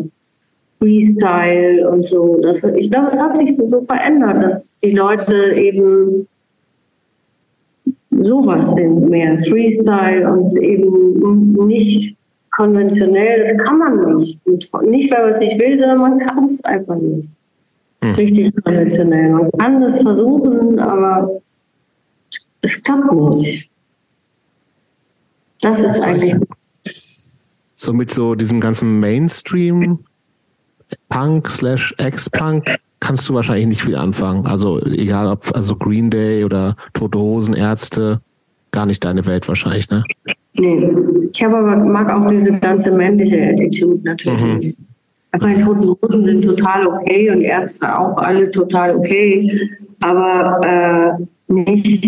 Freestyle 0.78 1.88
und 1.90 2.04
so. 2.04 2.40
Ich 2.76 2.90
glaube, 2.90 3.10
es 3.10 3.20
hat 3.20 3.36
sich 3.36 3.56
so, 3.56 3.66
so 3.66 3.80
verändert, 3.82 4.42
dass 4.42 4.72
die 4.84 4.92
Leute 4.92 5.54
eben 5.54 6.28
sowas 8.22 8.70
sind 8.74 9.08
mehr 9.08 9.38
Freestyle 9.40 10.30
und 10.30 10.56
eben 10.58 11.52
nicht 11.66 12.15
konventionell. 12.56 13.40
Das 13.42 13.58
kann 13.58 13.78
man 13.78 14.14
nicht. 14.14 14.40
Nicht, 14.46 15.10
weil 15.10 15.22
man 15.22 15.30
es 15.30 15.40
nicht 15.40 15.60
will, 15.60 15.78
sondern 15.78 15.98
man 15.98 16.18
kann 16.18 16.44
es 16.44 16.64
einfach 16.64 16.96
nicht. 16.96 17.28
Hm. 18.02 18.14
Richtig 18.14 18.52
konventionell. 18.64 19.30
Man 19.30 19.50
kann 19.52 19.80
das 19.80 20.00
versuchen, 20.00 20.78
aber 20.78 21.40
es 22.62 22.82
klappt 22.82 23.12
nicht. 23.12 23.70
Das 25.60 25.80
ist 25.80 26.00
eigentlich 26.00 26.34
so. 26.34 26.44
So 27.78 27.92
mit 27.92 28.10
so 28.10 28.34
diesem 28.34 28.60
ganzen 28.60 29.00
Mainstream 29.00 29.98
Punk 31.08 31.48
slash 31.50 31.94
Ex-Punk 31.98 32.76
kannst 33.00 33.28
du 33.28 33.34
wahrscheinlich 33.34 33.66
nicht 33.66 33.82
viel 33.82 33.96
anfangen. 33.96 34.46
Also 34.46 34.80
egal 34.80 35.28
ob 35.28 35.54
also 35.54 35.76
Green 35.76 36.08
Day 36.08 36.44
oder 36.44 36.76
Tote 36.94 37.18
Hosen, 37.18 37.54
Ärzte, 37.54 38.20
gar 38.70 38.86
nicht 38.86 39.04
deine 39.04 39.26
Welt 39.26 39.46
wahrscheinlich, 39.46 39.90
ne? 39.90 40.04
Nee. 40.58 40.90
Ich 41.32 41.44
habe 41.44 41.56
aber 41.56 41.76
mag 41.76 42.08
auch 42.10 42.26
diese 42.28 42.58
ganze 42.58 42.92
männliche 42.92 43.40
Attitude 43.42 44.00
natürlich 44.04 44.44
mhm. 44.44 44.54
nicht. 44.56 44.78
Aber 45.32 45.48
die 45.48 45.62
Toten 45.62 45.88
Hosen 46.02 46.24
sind 46.24 46.44
total 46.44 46.86
okay 46.86 47.30
und 47.30 47.42
Ärzte 47.42 47.98
auch 47.98 48.16
alle 48.16 48.50
total 48.50 48.96
okay. 48.96 49.70
Aber 50.00 50.60
äh, 50.64 51.52
nicht, 51.52 52.06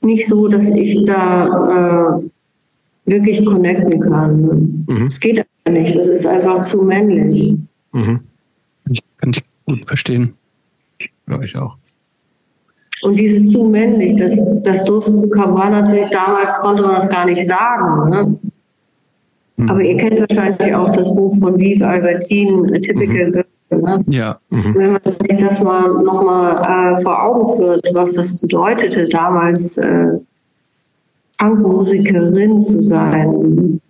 nicht 0.00 0.28
so, 0.28 0.48
dass 0.48 0.70
ich 0.70 1.04
da 1.04 2.20
äh, 2.20 3.10
wirklich 3.10 3.44
connecten 3.44 4.00
kann. 4.00 4.84
Mhm. 4.88 5.06
Es 5.06 5.20
geht 5.20 5.38
einfach 5.38 5.80
nicht. 5.80 5.96
Das 5.96 6.08
ist 6.08 6.26
einfach 6.26 6.62
zu 6.62 6.82
männlich. 6.82 7.54
Mhm. 7.92 8.20
Ich 8.90 9.02
kann 9.18 9.32
dich 9.32 9.44
gut 9.66 9.84
verstehen. 9.84 10.34
Ja, 11.28 11.40
ich 11.42 11.56
auch. 11.56 11.76
Und 13.04 13.18
dieses 13.18 13.52
zu 13.52 13.64
männlich, 13.64 14.16
das, 14.16 14.34
das 14.62 14.82
durfte, 14.84 15.12
war 15.12 15.68
natürlich 15.68 16.10
damals, 16.10 16.54
konnte 16.56 16.82
man 16.82 16.96
das 16.96 17.10
gar 17.10 17.26
nicht 17.26 17.46
sagen. 17.46 18.08
Ne? 18.08 18.36
Mhm. 19.56 19.70
Aber 19.70 19.82
ihr 19.82 19.96
kennt 19.98 20.18
wahrscheinlich 20.20 20.74
auch 20.74 20.90
das 20.90 21.14
Buch 21.14 21.34
von 21.38 21.60
Vive 21.60 21.86
Albertine, 21.86 22.80
Typical 22.80 23.26
mhm. 23.26 23.32
Girl. 23.32 23.44
Ne? 23.70 24.04
Ja. 24.08 24.38
Mhm. 24.48 24.74
Wenn 24.74 24.92
man 24.92 25.00
sich 25.20 25.36
das 25.36 25.62
mal 25.62 26.02
nochmal 26.02 26.94
äh, 26.94 27.02
vor 27.02 27.22
Augen 27.22 27.46
führt, 27.56 27.86
was 27.92 28.14
das 28.14 28.40
bedeutete, 28.40 29.06
damals 29.08 29.76
äh, 29.76 30.18
Punkmusikerin 31.36 32.62
zu 32.62 32.80
sein. 32.80 33.80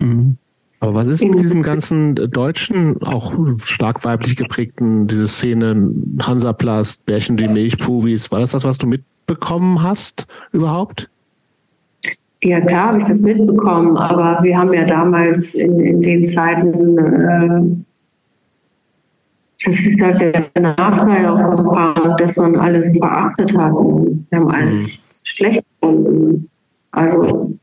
Mhm. 0.00 0.36
Aber 0.80 0.94
was 0.94 1.08
ist 1.08 1.24
mit 1.24 1.40
diesem 1.40 1.62
ganzen 1.62 2.14
deutschen, 2.14 3.02
auch 3.02 3.34
stark 3.64 4.04
weiblich 4.04 4.36
geprägten, 4.36 5.06
diese 5.06 5.26
Szene 5.26 5.90
Hansaplast, 6.20 7.06
Bärchen, 7.06 7.36
die 7.36 7.48
Milchpubis, 7.48 8.30
war 8.30 8.40
das 8.40 8.50
das, 8.50 8.64
was 8.64 8.78
du 8.78 8.86
mitbekommen 8.86 9.82
hast 9.82 10.26
überhaupt? 10.52 11.08
Ja, 12.42 12.60
klar 12.60 12.88
habe 12.88 12.98
ich 12.98 13.04
das 13.04 13.22
mitbekommen, 13.22 13.96
aber 13.96 14.38
wir 14.42 14.58
haben 14.58 14.72
ja 14.74 14.84
damals 14.84 15.54
in, 15.54 15.80
in 15.80 16.00
den 16.02 16.22
Zeiten 16.22 16.98
äh, 16.98 17.86
das 19.64 19.80
ist 19.80 20.00
halt 20.00 20.20
der 20.20 20.62
Nachteil 20.62 21.26
auch 21.26 21.38
vom 21.38 21.64
Punk, 21.64 22.18
dass 22.18 22.36
man 22.36 22.56
alles 22.56 22.92
beachtet 22.92 23.56
hat. 23.56 23.72
Wir 23.72 24.38
haben 24.38 24.50
alles 24.50 25.22
mhm. 25.24 25.28
schlecht 25.28 25.64
gefunden. 25.80 26.50
Also 26.90 27.56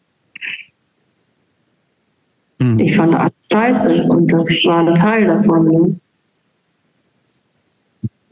mhm. 2.64 2.80
ich 2.80 2.96
fand 2.96 3.16
alles 3.16 3.34
scheiße 3.52 4.04
und 4.04 4.32
das 4.32 4.50
war 4.66 4.88
ein 4.88 4.96
Teil 4.96 5.28
davon. 5.28 5.68
Ne? 5.68 5.96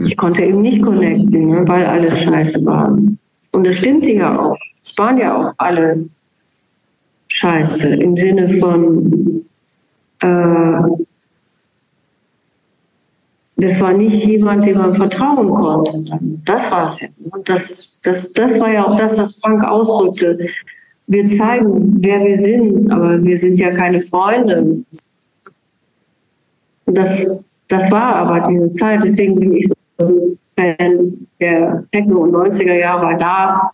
Ich 0.06 0.18
konnte 0.18 0.44
eben 0.44 0.62
nicht 0.62 0.82
connecten, 0.82 1.48
ne, 1.48 1.64
weil 1.68 1.86
alles 1.86 2.24
scheiße 2.24 2.66
war. 2.66 2.98
Und 3.52 3.68
das 3.68 3.76
stimmte 3.76 4.12
ja 4.12 4.40
auch. 4.40 4.58
Es 4.82 4.98
waren 4.98 5.18
ja 5.18 5.36
auch 5.36 5.54
alle 5.58 6.10
scheiße 7.28 7.94
im 7.96 8.16
Sinne 8.16 8.50
von 8.50 9.46
äh, 10.22 10.82
das 13.62 13.80
war 13.80 13.94
nicht 13.94 14.26
jemand, 14.26 14.66
dem 14.66 14.80
man 14.80 14.96
vertrauen 14.96 15.50
konnte. 15.52 16.04
Das 16.46 16.72
war 16.72 16.84
es 16.84 17.02
ja. 17.02 17.10
Und 17.32 17.48
das, 17.48 18.02
das, 18.04 18.34
das 18.34 18.60
war 18.60 18.72
ja 18.72 18.88
auch 18.88 18.98
das, 18.98 19.20
was 19.20 19.40
Frank 19.40 19.64
ausdrückte. 19.64 20.48
Wir 21.12 21.28
zeigen, 21.28 21.98
wer 22.00 22.22
wir 22.22 22.38
sind, 22.38 22.90
aber 22.90 23.22
wir 23.22 23.38
sind 23.38 23.60
ja 23.60 23.72
keine 23.72 24.00
Freunde. 24.00 24.82
Und 26.86 26.98
das, 26.98 27.60
das 27.68 27.92
war 27.92 28.16
aber 28.16 28.40
diese 28.50 28.72
Zeit. 28.72 29.04
Deswegen 29.04 29.38
bin 29.38 29.58
ich 29.58 29.68
so 29.68 30.06
ein 30.06 30.40
Fan 30.56 31.28
der 31.38 31.84
Techno- 31.92 32.22
und 32.22 32.32
90er 32.32 32.76
Jahre. 32.76 33.18
Da 33.18 33.72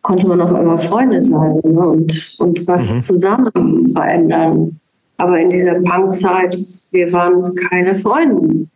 konnte 0.00 0.26
man 0.26 0.40
auf 0.40 0.54
einmal 0.54 0.78
Freunde 0.78 1.20
sein 1.20 1.60
ne? 1.62 1.88
und, 1.88 2.36
und 2.38 2.66
was 2.66 2.94
mhm. 2.94 3.02
zusammen 3.02 3.88
verändern. 3.88 4.80
Aber 5.18 5.38
in 5.38 5.50
dieser 5.50 5.74
Punkzeit, 5.74 6.56
wir 6.90 7.12
waren 7.12 7.54
keine 7.54 7.92
Freunde. 7.92 8.66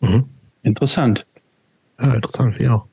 Mhm. 0.00 0.24
Interessant. 0.62 1.26
Ja, 2.00 2.14
interessant, 2.14 2.58
wie 2.58 2.70
auch. 2.70 2.86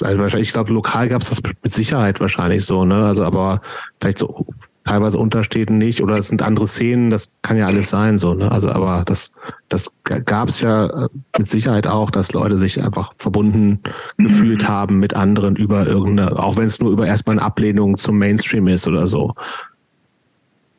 Also 0.00 0.18
wahrscheinlich, 0.18 0.48
ich 0.48 0.54
glaube, 0.54 0.72
lokal 0.72 1.08
gab 1.08 1.22
es 1.22 1.30
das 1.30 1.40
mit 1.62 1.72
Sicherheit 1.72 2.20
wahrscheinlich 2.20 2.64
so, 2.64 2.84
ne? 2.84 3.04
Also, 3.04 3.24
aber 3.24 3.60
vielleicht 4.00 4.18
so 4.18 4.46
teilweise 4.84 5.18
Unterstädten 5.18 5.78
nicht 5.78 6.02
oder 6.02 6.18
es 6.18 6.28
sind 6.28 6.42
andere 6.42 6.66
Szenen, 6.66 7.10
das 7.10 7.30
kann 7.42 7.56
ja 7.56 7.66
alles 7.66 7.90
sein, 7.90 8.18
so, 8.18 8.34
ne? 8.34 8.50
Also, 8.50 8.70
aber 8.70 9.02
das, 9.06 9.32
das 9.68 9.90
gab 10.04 10.48
es 10.48 10.60
ja 10.60 10.86
äh, 10.86 11.08
mit 11.38 11.48
Sicherheit 11.48 11.86
auch, 11.86 12.10
dass 12.10 12.32
Leute 12.32 12.58
sich 12.58 12.82
einfach 12.82 13.14
verbunden 13.16 13.80
gefühlt 14.18 14.68
haben 14.68 14.98
mit 14.98 15.14
anderen 15.14 15.56
über 15.56 15.86
irgendeine, 15.86 16.38
auch 16.38 16.56
wenn 16.56 16.66
es 16.66 16.80
nur 16.80 16.90
über 16.90 17.06
erstmal 17.06 17.38
eine 17.38 17.46
Ablehnung 17.46 17.96
zum 17.96 18.18
Mainstream 18.18 18.68
ist 18.68 18.86
oder 18.86 19.06
so. 19.06 19.34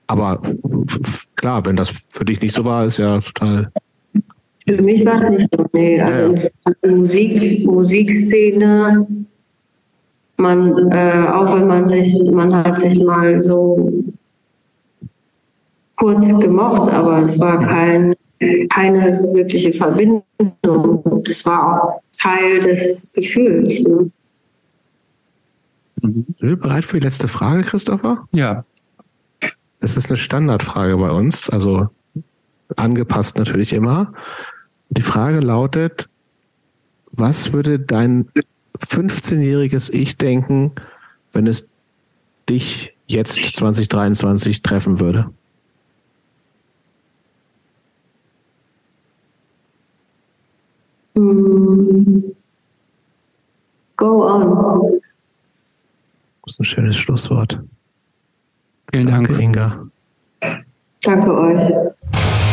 Aber 0.07 0.41
klar, 1.35 1.65
wenn 1.65 1.75
das 1.75 2.05
für 2.11 2.25
dich 2.25 2.39
nicht 2.41 2.53
so 2.53 2.63
war, 2.63 2.85
ist 2.85 2.97
ja 2.97 3.19
total 3.19 3.71
für 4.67 4.81
mich 4.81 5.05
war 5.05 5.19
es 5.19 5.29
nicht 5.29 5.47
so. 5.51 5.65
Nee. 5.73 6.01
Also 6.01 6.33
ja. 6.33 6.89
Musik, 6.89 7.65
Musikszene, 7.65 9.07
man, 10.37 10.91
äh, 10.91 11.27
auch 11.33 11.55
wenn 11.55 11.67
man 11.67 11.87
sich, 11.87 12.19
man 12.31 12.53
hat 12.53 12.79
sich 12.79 13.03
mal 13.03 13.39
so 13.39 14.03
kurz 15.97 16.27
gemocht, 16.39 16.91
aber 16.91 17.21
es 17.21 17.39
war 17.39 17.61
kein, 17.61 18.15
keine 18.69 19.23
wirkliche 19.33 19.71
Verbindung. 19.71 20.23
Das 20.61 21.45
war 21.45 21.83
auch 21.83 22.01
Teil 22.19 22.59
des 22.59 23.13
Gefühls. 23.13 23.83
Ne? 23.83 24.11
Sind 26.01 26.41
wir 26.41 26.55
bereit 26.57 26.83
für 26.83 26.99
die 26.99 27.05
letzte 27.05 27.27
Frage, 27.27 27.61
Christopher? 27.61 28.27
Ja. 28.31 28.65
Es 29.79 29.97
ist 29.97 30.09
eine 30.09 30.17
Standardfrage 30.17 30.97
bei 30.97 31.11
uns, 31.11 31.49
also 31.49 31.89
angepasst 32.75 33.37
natürlich 33.37 33.73
immer. 33.73 34.13
Die 34.97 35.01
Frage 35.01 35.39
lautet, 35.39 36.09
was 37.11 37.53
würde 37.53 37.79
dein 37.79 38.29
15-jähriges 38.79 39.91
Ich 39.93 40.17
denken, 40.17 40.71
wenn 41.33 41.47
es 41.47 41.67
dich 42.49 42.93
jetzt 43.07 43.35
2023 43.35 44.61
treffen 44.61 44.99
würde? 44.99 45.29
Mm. 51.15 52.31
Go 53.97 54.25
on. 54.25 55.01
Das 56.43 56.53
ist 56.53 56.59
ein 56.59 56.65
schönes 56.65 56.97
Schlusswort. 56.97 57.59
Vielen 58.91 59.07
Dank, 59.07 59.27
Danke, 59.29 59.41
Inga. 59.41 59.87
Danke 61.01 61.33
euch. 61.33 62.44